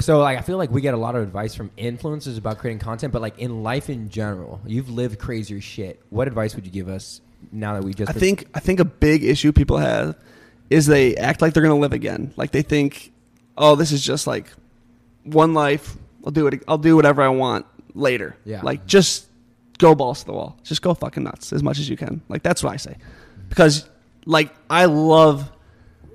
So 0.01 0.19
like 0.21 0.37
I 0.39 0.43
feel 0.43 0.59
like 0.59 0.71
we 0.71 0.81
get 0.83 0.93
a 0.93 0.99
lot 0.99 1.15
of 1.17 1.23
advice 1.23 1.55
from 1.55 1.71
influencers 1.79 2.37
about 2.37 2.59
creating 2.59 2.79
content, 2.81 3.13
but 3.13 3.23
like 3.23 3.39
in 3.39 3.63
life 3.63 3.89
in 3.89 4.11
general, 4.11 4.61
you've 4.67 4.91
lived 4.91 5.19
crazier 5.19 5.61
shit. 5.61 6.01
What 6.11 6.29
advice 6.29 6.55
would 6.55 6.67
you 6.67 6.73
give 6.73 6.89
us 6.89 7.21
now 7.53 7.73
that 7.75 7.83
we 7.85 7.95
just 7.95 8.11
I 8.11 8.13
think 8.13 8.47
I 8.55 8.61
think 8.61 8.81
a 8.81 8.85
big 8.85 9.25
issue 9.25 9.53
people 9.53 9.79
have 9.79 10.17
is 10.69 10.85
they 10.87 11.15
act 11.17 11.41
like 11.41 11.55
they're 11.55 11.63
gonna 11.63 11.77
live 11.77 11.95
again. 11.95 12.33
Like 12.37 12.51
they 12.51 12.61
think, 12.63 13.13
oh, 13.57 13.77
this 13.77 13.93
is 13.93 14.05
just 14.05 14.27
like 14.27 14.51
one 15.25 15.55
life. 15.55 15.97
I'll 16.25 16.33
do 16.33 16.47
it. 16.49 16.63
I'll 16.69 16.77
do 16.77 16.95
whatever 16.97 17.23
I 17.23 17.29
want 17.29 17.65
later. 17.95 18.37
Yeah. 18.45 18.61
Like 18.63 18.85
just 18.87 19.27
go 19.79 19.95
balls 19.95 20.21
to 20.21 20.27
the 20.27 20.33
wall. 20.33 20.59
Just 20.65 20.83
go 20.83 20.93
fucking 20.93 21.23
nuts 21.23 21.53
as 21.55 21.63
much 21.63 21.79
as 21.79 21.89
you 21.89 21.97
can. 21.97 22.21
Like 22.29 22.43
that's 22.43 22.63
what 22.63 22.73
I 22.75 22.77
say, 22.77 22.97
because 23.57 23.89
like 24.27 24.55
I 24.69 24.85
love 24.85 25.51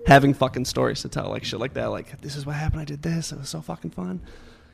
having 0.06 0.34
fucking 0.36 0.66
stories 0.66 1.02
to 1.02 1.10
tell, 1.10 1.30
like 1.30 1.44
shit 1.44 1.60
like 1.60 1.74
that. 1.74 1.88
Like 1.88 2.22
this 2.22 2.36
is 2.36 2.46
what 2.46 2.56
happened. 2.56 2.82
I 2.82 2.86
did 2.86 3.02
this. 3.02 3.32
It 3.32 3.40
was 3.40 3.50
so 3.50 3.62
fucking 3.62 3.92
fun. 3.92 4.22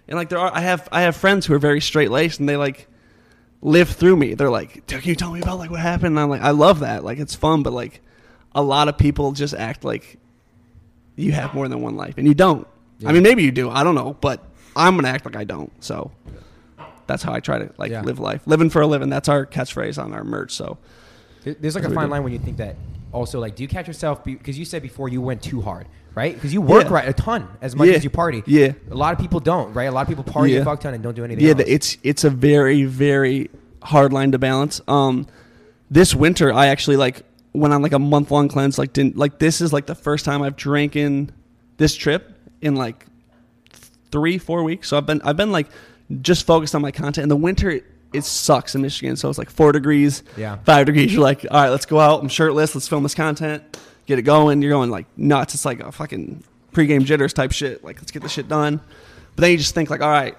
And 0.10 0.18
like 0.18 0.28
there 0.30 0.40
are, 0.40 0.52
I 0.54 0.60
have 0.60 0.88
I 0.92 1.02
have 1.02 1.16
friends 1.16 1.46
who 1.46 1.54
are 1.54 1.60
very 1.60 1.80
straight 1.82 2.12
laced, 2.12 2.40
and 2.42 2.48
they 2.50 2.58
like 2.58 2.88
live 3.62 3.90
through 3.90 4.18
me. 4.18 4.34
They're 4.34 4.50
like, 4.50 4.86
can 4.88 5.02
you 5.04 5.16
tell 5.16 5.32
me 5.32 5.42
about 5.42 5.60
like 5.60 5.72
what 5.72 5.80
happened?" 5.80 6.08
And 6.10 6.20
I'm 6.20 6.30
like, 6.30 6.42
I 6.42 6.52
love 6.52 6.82
that. 6.82 7.04
Like 7.06 7.20
it's 7.20 7.36
fun, 7.36 7.64
but 7.64 7.72
like 7.74 8.02
a 8.54 8.62
lot 8.62 8.88
of 8.90 8.98
people 8.98 9.32
just 9.32 9.54
act 9.54 9.84
like 9.86 10.20
you 11.16 11.32
have 11.32 11.54
more 11.54 11.68
than 11.70 11.82
one 11.82 11.96
life, 11.96 12.16
and 12.18 12.28
you 12.28 12.34
don't. 12.34 12.68
Yeah. 13.00 13.10
I 13.10 13.12
mean, 13.14 13.24
maybe 13.24 13.44
you 13.44 13.52
do. 13.52 13.70
I 13.70 13.84
don't 13.84 13.96
know, 13.96 14.18
but 14.20 14.44
I'm 14.76 14.96
gonna 14.96 15.08
act 15.10 15.26
like 15.26 15.36
I 15.38 15.44
don't. 15.46 15.72
So 15.84 16.12
that's 17.06 17.24
how 17.24 17.34
I 17.34 17.40
try 17.40 17.60
to 17.60 17.74
like 17.78 17.92
Yeah. 17.92 18.02
live 18.02 18.20
life. 18.20 18.42
Living 18.46 18.70
for 18.70 18.82
a 18.82 18.88
living. 18.88 19.10
That's 19.10 19.30
our 19.30 19.46
catchphrase 19.46 20.02
on 20.02 20.14
our 20.14 20.24
merch. 20.24 20.52
So 20.54 20.78
There's 21.54 21.76
like 21.76 21.84
a 21.84 21.90
fine 21.90 22.10
line 22.10 22.24
when 22.24 22.34
you 22.34 22.40
think 22.40 22.58
that. 22.58 22.76
Also, 23.14 23.40
like, 23.40 23.56
do 23.56 23.64
you 23.64 23.70
catch 23.70 23.88
yourself 23.88 24.24
because 24.24 24.60
you 24.60 24.66
said 24.66 24.82
before 24.82 25.08
you 25.10 25.22
went 25.22 25.42
too 25.42 25.62
hard, 25.62 25.88
right? 26.14 26.34
Because 26.34 26.54
you 26.54 26.62
work 26.62 26.86
Yeah. 26.88 26.94
right 26.94 27.08
a 27.10 27.14
ton 27.14 27.48
as 27.62 27.76
much 27.76 27.88
Yeah. 27.88 27.96
as 27.96 28.04
you 28.04 28.10
party. 28.10 28.44
Yeah. 28.46 28.74
a 28.92 28.96
lot 28.96 29.14
of 29.14 29.20
people 29.20 29.40
don't, 29.40 29.74
right? 29.74 29.86
A 29.86 29.92
lot 29.92 30.02
of 30.02 30.08
people 30.10 30.24
party 30.26 30.52
Yeah. 30.54 30.60
a 30.60 30.66
fuck 30.66 30.82
ton 30.82 30.94
and 30.94 31.02
don't 31.02 31.16
do 31.16 31.24
anything. 31.24 31.44
yeah, 31.44 31.52
else. 31.52 31.58
the, 31.64 31.74
it's 31.74 31.98
it's 32.04 32.24
a 32.26 32.30
very 32.30 32.84
very 32.84 33.50
hard 33.82 34.12
line 34.12 34.32
to 34.34 34.38
balance. 34.40 34.82
Um, 34.88 35.26
this 35.90 36.14
winter 36.14 36.52
I 36.52 36.68
actually 36.68 36.98
like 36.98 37.24
went 37.54 37.74
on 37.74 37.82
like 37.82 37.94
a 37.94 38.00
month 38.00 38.30
long 38.30 38.50
cleanse. 38.50 38.78
Like 38.78 38.92
didn't 38.94 39.18
like 39.18 39.40
this 39.40 39.62
is 39.62 39.72
like 39.72 39.86
the 39.86 39.96
first 39.96 40.26
time 40.26 40.42
I've 40.44 40.58
drank 40.58 40.96
in 40.98 41.32
this 41.78 41.96
trip 41.96 42.36
in 42.62 42.76
like 42.76 43.06
three 44.12 44.38
four 44.38 44.64
weeks. 44.64 44.90
So 44.90 44.98
I've 44.98 45.06
been 45.06 45.22
I've 45.24 45.38
been 45.38 45.52
like 45.54 45.68
just 46.22 46.46
focused 46.46 46.76
on 46.76 46.82
my 46.82 46.92
content. 46.92 47.24
In 47.24 47.30
the 47.30 47.36
winter 47.38 47.80
it 48.18 48.24
sucks 48.26 48.76
in 48.76 48.82
Michigan. 48.82 49.16
So 49.16 49.30
it's 49.30 49.38
like 49.38 49.50
four 49.50 49.72
degrees, 49.72 50.24
Yeah. 50.36 50.58
five 50.66 50.86
degrees. 50.86 51.14
You're 51.14 51.22
like, 51.24 51.46
all 51.50 51.62
right, 51.62 51.70
let's 51.70 51.86
go 51.86 52.00
out. 52.00 52.22
I'm 52.22 52.30
shirtless. 52.30 52.76
Let's 52.76 52.88
film 52.88 53.04
this 53.04 53.16
content. 53.16 53.64
Get 54.06 54.20
it 54.20 54.24
going. 54.24 54.62
You're 54.62 54.72
going 54.72 54.90
like 54.90 55.06
nuts. 55.18 55.54
It's 55.54 55.66
like 55.66 55.80
a 55.80 55.92
fucking 55.92 56.44
pregame 56.74 57.04
jitters 57.06 57.34
type 57.34 57.52
shit. 57.52 57.84
Like 57.84 57.98
let's 57.98 58.12
get 58.12 58.22
this 58.24 58.32
shit 58.32 58.48
done. 58.48 58.80
But 59.36 59.42
then 59.42 59.52
you 59.52 59.58
just 59.58 59.74
think 59.76 59.90
like, 59.90 60.02
all 60.02 60.10
right, 60.10 60.36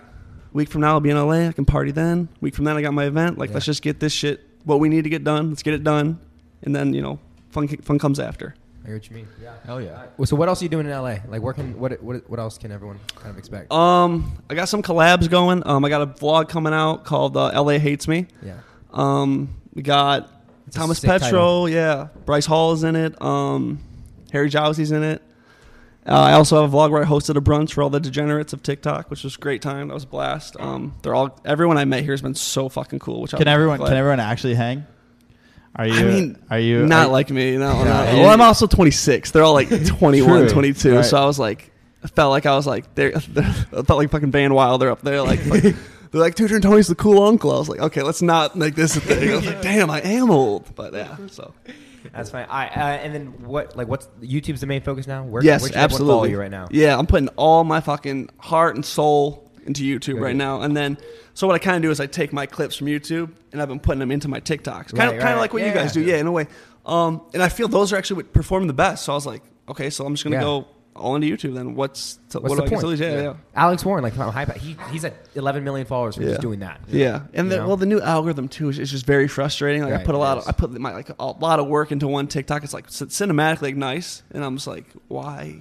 week 0.53 0.68
from 0.68 0.81
now 0.81 0.93
I'll 0.95 1.01
be 1.01 1.11
in 1.11 1.16
LA. 1.16 1.49
I 1.49 1.53
can 1.53 1.64
party 1.64 1.91
then. 1.93 2.29
Week 2.41 2.55
from 2.55 2.64
then 2.64 2.76
I 2.76 2.83
got 2.83 2.95
my 2.95 3.05
event. 3.05 3.39
Like 3.39 3.51
Yeah. 3.51 3.55
let's 3.55 3.66
just 3.66 3.83
get 3.83 4.01
this 4.01 4.12
shit. 4.12 4.45
What 4.64 4.81
we 4.81 4.89
need 4.89 5.05
to 5.05 5.11
get 5.11 5.24
done. 5.24 5.51
Let's 5.51 5.62
get 5.62 5.74
it 5.74 5.85
done. 5.85 6.18
And 6.62 6.74
then 6.74 6.93
you 6.95 7.03
know, 7.03 7.18
fun 7.51 7.68
fun 7.68 7.99
comes 7.99 8.18
after. 8.18 8.55
I 8.89 8.93
hear 8.93 8.97
what 8.97 9.11
you 9.11 9.16
mean. 9.16 9.28
Yeah. 9.43 9.53
Hell 9.66 9.82
yeah. 9.82 10.07
Well, 10.16 10.24
so 10.24 10.34
what 10.34 10.49
else 10.49 10.62
are 10.62 10.64
you 10.64 10.70
doing 10.70 10.86
in 10.86 10.93
LA? 10.93 11.16
Like, 11.28 11.43
where 11.43 11.53
can 11.53 11.78
what 11.78 12.03
what 12.03 12.28
what 12.30 12.41
else 12.41 12.57
can 12.57 12.72
everyone 12.72 12.99
kind 13.16 13.30
of 13.30 13.36
expect? 13.36 13.70
Um, 13.70 14.32
I 14.49 14.55
got 14.55 14.68
some 14.70 14.82
collabs 14.82 15.28
going. 15.28 15.62
Um, 15.66 15.84
I 15.84 15.91
got 15.91 16.01
a 16.01 16.07
vlog 16.07 16.49
coming 16.49 16.72
out 16.72 17.05
called 17.05 17.36
uh, 17.36 17.51
"LA 17.62 17.78
Hates 17.78 18.09
Me." 18.09 18.26
yeah. 18.43 18.61
Um, 18.91 19.55
we 19.74 19.82
got 19.82 20.30
It's 20.66 20.74
Thomas 20.76 21.01
Petrou. 21.01 21.18
title. 21.20 21.68
Yeah, 21.68 22.09
Bryce 22.24 22.47
Hall 22.47 22.72
is 22.72 22.82
in 22.82 22.97
it. 22.97 23.20
Um, 23.20 23.80
Harry 24.32 24.49
Jowsey's 24.49 24.91
in 24.91 25.03
it. 25.03 25.20
Uh, 26.07 26.12
I 26.12 26.32
also 26.32 26.62
have 26.62 26.72
a 26.72 26.74
vlog 26.74 26.91
where 26.91 27.03
I 27.03 27.07
hosted 27.07 27.36
a 27.36 27.41
brunch 27.43 27.72
for 27.74 27.82
all 27.82 27.91
the 27.91 28.01
degenerates 28.01 28.55
of 28.55 28.62
TikTok, 28.62 29.11
which 29.11 29.22
was 29.24 29.36
a 29.36 29.39
great 29.39 29.61
time. 29.61 29.89
That 29.89 29.95
was 29.95 30.05
a 30.05 30.07
blast. 30.07 30.57
Um, 30.59 30.95
they're 31.03 31.14
all 31.14 31.39
everyone 31.45 31.76
I 31.76 31.84
met 31.84 32.03
here 32.05 32.14
has 32.14 32.22
been 32.22 32.34
so 32.34 32.70
fucking 32.70 33.01
cool. 33.01 33.20
Which 33.20 33.32
Can 33.32 33.43
I'm 33.47 33.49
everyone 33.49 33.76
glad- 33.76 33.89
can 33.89 33.97
everyone 33.99 34.20
actually 34.20 34.55
hang? 34.55 34.86
Are 35.79 35.87
you? 35.87 35.95
I 35.95 36.03
mean, 36.05 36.39
are 36.51 36.59
you 36.59 36.87
not 36.87 37.07
are- 37.07 37.12
like 37.12 37.31
me? 37.31 37.57
No, 37.57 37.72
Yeah, 37.85 37.85
no. 37.85 38.11
you- 38.16 38.20
Well, 38.22 38.31
I'm 38.31 38.41
also 38.41 38.66
26. 38.66 39.31
They're 39.31 39.45
all 39.45 39.55
like 39.55 39.68
21, 39.87 40.41
True. 40.41 40.49
22. 40.51 40.97
Right. 40.97 41.05
So 41.05 41.16
I 41.16 41.24
was 41.24 41.39
like, 41.39 41.70
I 42.05 42.09
felt 42.09 42.31
like 42.31 42.47
I 42.47 42.55
was 42.57 42.66
like, 42.66 42.95
they're, 42.95 43.12
I 43.16 43.20
felt 43.20 43.89
like 43.91 44.11
fucking 44.11 44.31
Van 44.33 44.53
Wilder 44.55 44.91
up 44.91 45.03
there. 45.03 45.22
Like, 45.22 45.45
like- 45.47 45.62
they're 46.11 46.20
like, 46.20 46.35
Turnt 46.35 46.62
Tony's 46.62 46.89
the 46.89 46.95
cool 46.95 47.22
uncle. 47.22 47.53
I 47.55 47.59
was 47.59 47.68
like, 47.68 47.81
okay, 47.81 48.03
let's 48.03 48.22
not 48.22 48.57
make 48.57 48.74
this 48.74 48.97
a 48.97 49.01
thing. 49.01 49.31
I 49.31 49.37
was 49.37 49.47
like, 49.47 49.62
damn, 49.62 49.89
I 49.91 50.01
am 50.03 50.31
old. 50.31 50.74
But 50.74 50.95
yeah, 50.95 51.16
so 51.29 51.55
That's 52.12 52.31
fine. 52.31 52.47
I 52.49 52.66
uh, 52.68 52.79
and 52.99 53.14
then 53.14 53.26
what? 53.45 53.76
Like, 53.76 53.87
what's 53.89 54.07
YouTube's 54.20 54.61
the 54.61 54.66
main 54.66 54.81
focus 54.81 55.07
now? 55.07 55.22
Where, 55.24 55.45
yes, 55.45 55.62
where 55.62 55.70
absolutely. 55.76 56.12
Follow 56.12 56.24
you 56.24 56.41
right 56.41 56.51
now. 56.51 56.66
Yeah, 56.70 56.99
I'm 56.99 57.07
putting 57.07 57.29
all 57.37 57.62
my 57.64 57.81
fucking 57.81 58.31
heart 58.39 58.74
and 58.74 58.85
soul 58.85 59.51
into 59.66 59.83
YouTube 59.83 60.14
Good. 60.14 60.22
right 60.22 60.37
now. 60.37 60.62
And 60.62 60.74
then, 60.76 60.97
so 61.39 61.47
what 61.47 61.55
I 61.55 61.61
kind 61.61 61.76
of 61.76 61.82
do 61.82 61.93
is 61.93 62.01
I 62.01 62.07
take 62.07 62.32
my 62.32 62.47
clips 62.47 62.74
from 62.74 62.89
YouTube 62.89 63.30
and 63.53 63.62
I've 63.62 63.68
been 63.68 63.78
putting 63.78 64.01
them 64.01 64.11
into 64.11 64.26
my 64.26 64.41
TikToks. 64.41 64.64
Kind 64.64 64.93
Right, 64.99 65.05
of, 65.07 65.11
kind 65.12 65.22
right. 65.22 65.32
of 65.34 65.39
like 65.39 65.53
what 65.53 65.62
you 65.62 65.70
guys 65.72 65.93
do. 65.93 66.01
yeah. 66.01 66.14
Yeah, 66.14 66.20
in 66.22 66.26
a 66.26 66.32
way. 66.32 66.49
Um, 66.84 67.20
and 67.32 67.41
I 67.41 67.49
feel 67.49 67.68
those 67.68 67.93
are 67.93 67.97
actually 67.97 68.16
what 68.24 68.32
perform 68.32 68.66
the 68.66 68.72
best. 68.72 69.05
So 69.05 69.12
I 69.12 69.14
was 69.14 69.24
like, 69.24 69.43
okay, 69.68 69.89
so 69.89 70.05
I'm 70.05 70.14
just 70.14 70.24
gonna 70.24 70.34
Yeah. 70.34 70.43
go 70.43 70.66
all 70.97 71.14
into 71.14 71.28
YouTube. 71.28 71.55
Then 71.55 71.76
what's, 71.76 72.18
to, 72.30 72.41
What's 72.41 72.51
what 72.51 72.57
the 72.64 72.68
point? 72.68 72.82
consider? 72.82 73.09
Yeah, 73.16 73.22
yeah. 73.22 73.34
Alex 73.55 73.84
Warren, 73.84 74.03
like 74.03 74.14
how 74.16 74.32
hype. 74.32 74.53
He, 74.57 74.76
he's 74.91 75.05
at 75.05 75.14
11 75.36 75.62
million 75.62 75.86
followers 75.86 76.16
for 76.16 76.22
Yeah. 76.22 76.30
just 76.30 76.41
doing 76.41 76.59
that. 76.59 76.80
Yeah, 76.89 77.20
and 77.34 77.53
the, 77.53 77.59
well, 77.64 77.76
the 77.76 77.86
new 77.86 78.01
algorithm 78.01 78.49
too 78.49 78.68
is, 78.70 78.80
is 78.80 78.91
just 78.91 79.07
very 79.07 79.28
frustrating. 79.28 79.82
Like 79.84 79.95
I 79.95 80.03
put 80.03 80.16
a 80.16 80.18
lot 80.18 80.39
of 80.39 80.49
I 80.49 80.51
put 80.51 80.72
my 80.72 80.93
like 80.93 81.11
a 81.20 81.24
lot 81.24 81.61
of 81.61 81.68
work 81.68 81.93
into 81.93 82.09
one 82.09 82.26
TikTok. 82.26 82.64
It's 82.64 82.74
like 82.74 82.89
cinematically 82.89 83.62
like, 83.62 83.76
nice, 83.76 84.24
and 84.32 84.45
I'm 84.45 84.57
just 84.57 84.66
like, 84.66 84.86
why 85.07 85.59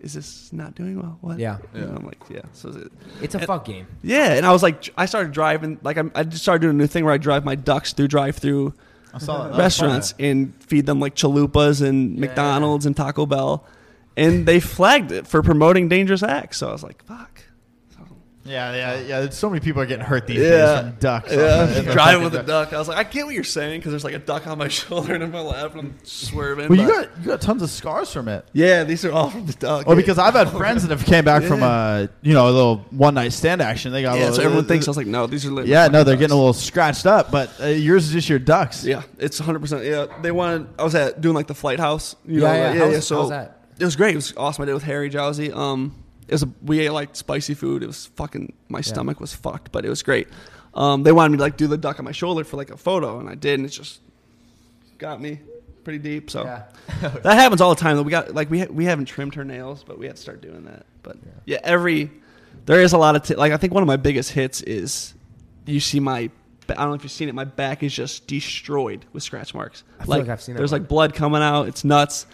is 0.00 0.14
this 0.14 0.52
not 0.52 0.74
doing 0.74 0.96
well? 1.00 1.18
What? 1.20 1.38
Yeah. 1.38 1.58
And 1.74 1.96
I'm 1.98 2.04
like, 2.06 2.18
yeah. 2.28 2.40
So 2.52 2.70
it, 2.70 2.92
It's 3.22 3.34
a 3.34 3.38
And- 3.38 3.46
fuck 3.46 3.64
game. 3.64 3.86
yeah, 4.02 4.32
and 4.34 4.46
I 4.46 4.52
was 4.52 4.62
like, 4.62 4.90
I 4.96 5.06
started 5.06 5.32
driving. 5.32 5.78
Like 5.82 5.96
I'm, 5.98 6.10
I 6.14 6.24
just 6.24 6.42
started 6.42 6.62
doing 6.62 6.76
a 6.76 6.78
new 6.78 6.86
thing 6.86 7.04
where 7.04 7.14
I 7.14 7.18
drive 7.18 7.44
my 7.44 7.54
ducks 7.54 7.92
through 7.92 8.08
drive-through 8.08 8.74
I 9.12 9.18
saw 9.18 9.38
that. 9.38 9.42
That 9.44 9.50
was 9.50 9.58
restaurants 9.58 10.14
and 10.18 10.54
feed 10.64 10.86
them 10.86 11.00
like 11.00 11.14
chalupas 11.16 11.86
and 11.86 12.14
Yeah. 12.14 12.20
McDonald's 12.26 12.86
and 12.86 12.96
Taco 12.96 13.26
Bell, 13.26 13.64
and 14.16 14.46
they 14.46 14.60
flagged 14.60 15.12
it 15.12 15.26
for 15.26 15.42
promoting 15.42 15.88
dangerous 15.88 16.22
acts. 16.22 16.58
So 16.58 16.68
I 16.68 16.72
was 16.72 16.82
like, 16.82 17.04
fuck. 17.04 17.29
So, 18.44 18.50
Yeah, 18.50 18.74
yeah, 18.74 19.00
yeah. 19.22 19.30
So 19.30 19.50
many 19.50 19.60
people 19.60 19.82
are 19.82 19.86
getting 19.86 20.04
hurt 20.04 20.26
these 20.26 20.38
Yeah. 20.38 20.48
days 20.50 20.80
from 20.80 20.90
ducks. 20.98 21.32
Yeah, 21.32 21.74
on 21.78 21.84
driving 21.84 22.24
with 22.24 22.34
a 22.34 22.38
duck. 22.38 22.46
duck. 22.46 22.72
I 22.72 22.78
was 22.78 22.88
like, 22.88 22.96
I 22.96 23.02
get 23.08 23.26
what 23.26 23.34
you're 23.34 23.44
saying 23.44 23.80
because 23.80 23.92
there's 23.92 24.02
like 24.04 24.14
a 24.14 24.18
duck 24.18 24.46
on 24.46 24.56
my 24.56 24.68
shoulder 24.80 25.12
and 25.14 25.22
in 25.22 25.30
my 25.30 25.40
lap, 25.42 25.72
and 25.72 25.80
I'm 25.80 25.98
swerving. 26.04 26.68
Well, 26.70 26.78
you 26.78 26.86
but- 26.86 26.92
got 27.14 27.18
you 27.20 27.26
got 27.26 27.40
tons 27.42 27.60
of 27.62 27.68
scars 27.70 28.10
from 28.12 28.28
it. 28.28 28.46
yeah, 28.54 28.84
these 28.84 29.04
are 29.04 29.12
all 29.12 29.28
from 29.30 29.44
the 29.46 29.52
duck. 29.52 29.86
Well, 29.86 29.94
because 29.94 30.18
I've 30.18 30.32
had 30.34 30.48
friends 30.50 30.86
that 30.86 30.90
have 30.96 31.06
came 31.06 31.24
back 31.24 31.42
from 31.42 31.62
a 31.64 32.08
you 32.22 32.32
know 32.32 32.46
a 32.48 32.50
little 32.52 32.76
one 32.90 33.14
night 33.14 33.32
stand 33.34 33.60
action. 33.60 33.92
They 33.92 34.00
got 34.02 34.14
a 34.14 34.18
yeah, 34.18 34.24
little, 34.24 34.36
so 34.36 34.42
everyone 34.42 34.64
thinks 34.66 34.88
I 34.88 34.90
was 34.90 34.96
like, 34.96 35.06
no, 35.06 35.26
these 35.26 35.44
are. 35.44 35.50
lit- 35.50 35.66
yeah, 35.66 35.88
no, 35.88 36.02
they're 36.02 36.16
getting 36.16 36.32
a 36.32 36.36
little 36.38 36.54
scratched 36.54 37.04
up, 37.06 37.30
but 37.30 37.50
uh, 37.60 37.66
yours 37.66 38.06
is 38.06 38.12
just 38.12 38.28
your 38.30 38.38
ducks. 38.38 38.84
Yeah, 38.84 39.02
it's 39.18 39.38
100. 39.38 39.58
percent 39.60 39.84
Yeah, 39.84 40.06
they 40.22 40.30
wanted. 40.32 40.66
I 40.78 40.84
was 40.84 40.94
at 40.94 41.20
doing 41.20 41.34
like 41.34 41.46
the 41.46 41.54
flight 41.54 41.78
house. 41.78 42.16
You 42.26 42.40
Yeah, 42.40 42.48
know, 42.48 42.54
yeah. 42.54 42.68
like, 42.70 42.78
How's- 42.78 42.92
yeah. 42.94 43.00
So 43.00 43.16
how's 43.20 43.28
that? 43.30 43.66
it 43.78 43.84
was 43.84 43.96
great. 43.96 44.12
It 44.12 44.16
was 44.16 44.32
awesome. 44.36 44.62
I 44.62 44.64
did 44.66 44.70
it 44.72 44.74
with 44.74 44.82
Harry 44.84 45.10
Jowsey. 45.10 45.54
Um, 45.54 45.94
it 46.28 46.32
was 46.32 46.42
a, 46.42 46.50
we 46.62 46.80
ate 46.80 46.90
like 46.90 47.16
spicy 47.16 47.54
food. 47.54 47.82
It 47.82 47.86
was 47.86 48.06
fucking. 48.16 48.52
My 48.68 48.80
stomach 48.80 49.20
was 49.20 49.34
fucked, 49.34 49.72
but 49.72 49.84
it 49.84 49.88
was 49.88 50.02
great. 50.02 50.28
Um, 50.74 51.02
they 51.02 51.12
wanted 51.12 51.30
me 51.30 51.38
to 51.38 51.42
like 51.42 51.56
do 51.56 51.66
the 51.66 51.78
duck 51.78 51.98
on 51.98 52.04
my 52.04 52.12
shoulder 52.12 52.44
for 52.44 52.56
like 52.56 52.70
a 52.70 52.76
photo, 52.76 53.18
and 53.18 53.28
I 53.28 53.34
did, 53.34 53.58
and 53.58 53.66
it 53.66 53.70
just 53.70 54.00
got 54.98 55.20
me 55.20 55.40
pretty 55.82 55.98
deep. 55.98 56.30
So 56.30 56.44
Yeah. 56.44 56.62
that 57.00 57.34
happens 57.34 57.60
all 57.60 57.74
the 57.74 57.80
time. 57.80 57.96
Though 57.96 58.02
we 58.02 58.10
got 58.10 58.34
like 58.34 58.50
we 58.50 58.60
ha- 58.60 58.70
we 58.70 58.84
haven't 58.84 59.06
trimmed 59.06 59.34
her 59.34 59.44
nails, 59.44 59.84
but 59.84 59.98
we 59.98 60.06
have 60.06 60.16
to 60.16 60.20
start 60.20 60.40
doing 60.40 60.64
that. 60.66 60.86
But 61.02 61.16
yeah, 61.24 61.32
yeah 61.46 61.58
every 61.64 62.10
there 62.66 62.80
is 62.80 62.92
a 62.92 62.98
lot 62.98 63.16
of 63.16 63.22
t- 63.22 63.34
like 63.34 63.52
I 63.52 63.56
think 63.56 63.74
one 63.74 63.82
of 63.82 63.86
my 63.86 63.96
biggest 63.96 64.30
hits 64.32 64.62
is 64.62 65.14
you 65.66 65.80
see 65.80 66.00
my. 66.00 66.30
I 66.68 66.74
don't 66.74 66.90
know 66.90 66.94
if 66.94 67.02
you've 67.02 67.10
seen 67.10 67.28
it. 67.28 67.34
My 67.34 67.44
back 67.44 67.82
is 67.82 67.92
just 67.92 68.28
destroyed 68.28 69.04
with 69.12 69.24
scratch 69.24 69.54
marks. 69.54 69.82
I 69.98 70.04
feel 70.04 70.18
like 70.18 70.28
I've 70.28 70.40
seen 70.40 70.54
that 70.54 70.58
There's 70.58 70.70
like 70.70 70.86
blood 70.86 71.14
coming 71.14 71.42
out. 71.42 71.66
It's 71.66 71.82
nuts. 71.82 72.26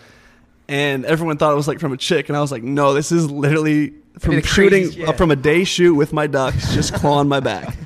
And 0.69 1.05
everyone 1.05 1.37
thought 1.39 1.53
it 1.53 1.57
was 1.57 1.69
like 1.69 1.79
from 1.79 1.93
a 1.93 1.97
chick, 1.97 2.29
and 2.29 2.37
I 2.37 2.41
was 2.41 2.51
like, 2.51 2.63
no, 2.63 2.93
this 2.93 3.13
is 3.13 3.31
literally 3.31 3.95
from 4.19 4.41
shooting 4.43 4.83
craziest- 4.83 4.97
yeah. 4.99 5.09
uh, 5.09 5.13
from 5.13 5.31
a 5.31 5.37
day 5.37 5.65
shoot 5.65 5.95
with 5.95 6.13
my 6.13 6.27
ducks, 6.27 6.75
just 6.75 6.95
clawing 7.01 7.29
my 7.29 7.41
back. 7.41 7.77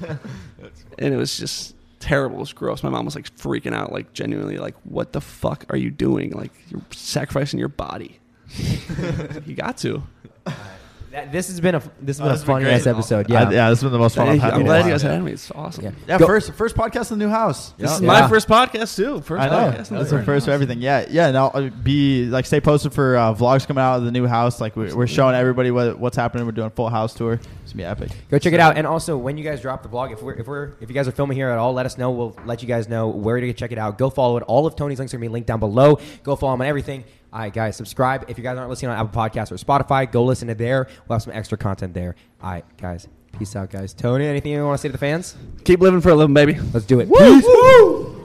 And 0.99 1.13
it 1.13 1.17
was 1.17 1.37
just 1.37 1.75
terrible. 1.99 2.37
It 2.37 2.41
was 2.41 2.53
gross. 2.53 2.83
My 2.83 2.89
mom 2.89 3.05
was 3.05 3.15
like 3.15 3.35
freaking 3.37 3.75
out, 3.75 3.93
like 3.93 4.13
genuinely, 4.13 4.57
like, 4.57 4.75
what 4.85 5.13
the 5.13 5.21
fuck 5.21 5.67
are 5.69 5.77
you 5.77 5.91
doing? 5.91 6.31
Like, 6.31 6.53
you're 6.71 6.83
sacrificing 6.91 7.59
your 7.59 7.69
body. 7.69 8.19
you 9.47 9.55
got 9.55 9.77
to. 9.79 10.03
That, 11.11 11.33
this 11.33 11.49
has 11.49 11.61
been 11.61 11.75
a 11.75 11.83
this 12.01 12.19
has 12.19 12.21
Oh, 12.21 12.25
been 12.25 12.31
a 12.31 12.33
this 12.35 12.41
been 12.43 12.47
funny 12.47 12.65
ass 12.67 12.83
great. 12.85 12.93
episode. 12.93 13.31
I- 13.33 13.35
Yeah. 13.35 13.51
yeah, 13.51 13.71
this 13.71 13.79
has 13.81 13.83
been 13.83 13.93
the 13.93 13.99
most 13.99 14.15
fun 14.15 14.29
I've 14.29 14.39
had 14.41 14.55
I'm 14.55 14.61
in 14.61 14.67
a 14.67 14.69
glad 14.69 14.79
while. 14.81 14.87
you 14.87 14.93
guys 14.95 15.03
had 15.03 15.23
me. 15.25 15.33
It's 15.33 15.51
awesome. 15.51 15.85
Yeah. 15.85 15.91
Yeah, 16.07 16.19
Go- 16.19 16.27
first 16.27 16.53
first 16.55 16.77
podcast 16.77 17.11
in 17.11 17.19
the 17.19 17.25
new 17.25 17.31
house. 17.31 17.73
This 17.79 17.91
is 17.93 18.01
Yeah. 18.01 18.07
my 18.07 18.29
first 18.29 18.47
podcast 18.49 18.95
too. 18.95 19.21
First 19.21 19.43
I 19.43 19.49
know. 19.49 19.73
podcast. 19.77 19.89
That's 19.89 20.11
the 20.11 20.23
first 20.23 20.47
for 20.47 20.53
everything. 20.53 20.81
Yeah, 20.81 21.07
yeah. 21.11 21.27
And 21.27 21.37
I'll 21.37 21.51
uh, 21.53 21.63
be 21.83 22.27
like, 22.27 22.47
stay 22.47 22.61
posted 22.61 22.93
for 22.93 23.17
uh, 23.17 23.35
vlogs 23.35 23.67
coming 23.67 23.83
out 23.83 23.97
of 23.97 24.05
the 24.05 24.13
new 24.13 24.27
house. 24.29 24.61
Like 24.61 24.77
we, 24.77 24.93
we're 24.95 25.09
showing 25.09 25.35
everybody 25.35 25.73
what, 25.73 25.99
what's 25.99 26.17
happening. 26.17 26.47
We're 26.47 26.53
doing 26.53 26.69
a 26.69 26.71
full 26.71 26.89
house 26.89 27.13
tour. 27.13 27.33
It's 27.65 27.73
gonna 27.73 27.77
be 27.77 27.85
epic. 27.85 28.11
Go 28.31 28.39
check 28.39 28.53
it 28.53 28.61
out. 28.61 28.77
And 28.79 28.87
also, 28.87 29.17
when 29.17 29.37
you 29.37 29.43
guys 29.43 29.61
drop 29.61 29.83
the 29.83 29.89
vlog, 29.89 30.13
if 30.13 30.23
we're 30.23 30.35
if 30.35 30.47
we're 30.47 30.75
if 30.81 30.89
you 30.89 30.95
guys 30.95 31.09
are 31.09 31.13
filming 31.13 31.37
here 31.37 31.51
at 31.51 31.59
all, 31.59 31.73
let 31.73 31.87
us 31.87 31.99
know. 31.99 32.13
We'll 32.13 32.37
let 32.47 32.63
you 32.63 32.69
guys 32.69 32.89
know 32.89 33.09
where 33.09 33.41
to 33.41 33.53
check 33.53 33.73
it 33.73 33.79
out. 33.79 33.99
Go 33.99 34.11
follow 34.11 34.37
it. 34.37 34.45
All 34.45 34.65
of 34.65 34.77
Tony's 34.77 34.99
links 34.99 35.13
are 35.13 35.17
gonna 35.17 35.25
be 35.25 35.33
linked 35.33 35.49
down 35.49 35.59
below. 35.59 35.99
Go 36.23 36.37
follow 36.37 36.55
him 36.55 36.61
on 36.61 36.67
everything. 36.69 37.03
All 37.33 37.41
right, 37.41 37.53
guys, 37.53 37.77
subscribe. 37.77 38.25
If 38.29 38.39
you 38.39 38.43
guys 38.43 38.59
aren't 38.59 38.71
listening 38.71 38.91
on 38.91 38.99
Apple 38.99 39.21
Podcasts 39.21 39.53
or 39.53 39.57
Spotify, 39.57 40.11
go 40.11 40.25
listen 40.25 40.49
to 40.49 40.55
there. 40.55 40.89
We'll 41.09 41.17
have 41.17 41.23
some 41.23 41.33
extra 41.33 41.57
content 41.57 41.95
there. 41.95 42.17
All 42.43 42.51
right, 42.51 42.65
guys. 42.77 43.07
Peace 43.39 43.55
out, 43.55 43.71
guys. 43.71 43.95
Tony, 43.95 44.27
anything 44.27 44.53
you 44.53 44.65
want 44.65 44.79
to 44.79 44.83
say 44.83 44.89
to 44.89 44.93
the 44.93 44.99
fans? 44.99 45.37
Keep 45.65 45.81
living 45.81 46.01
for 46.01 46.11
a 46.11 46.15
living, 46.15 46.35
baby. 46.35 46.59
Let's 46.73 46.87
do 46.87 46.99
it. 47.01 47.09
Woo! 47.09 48.20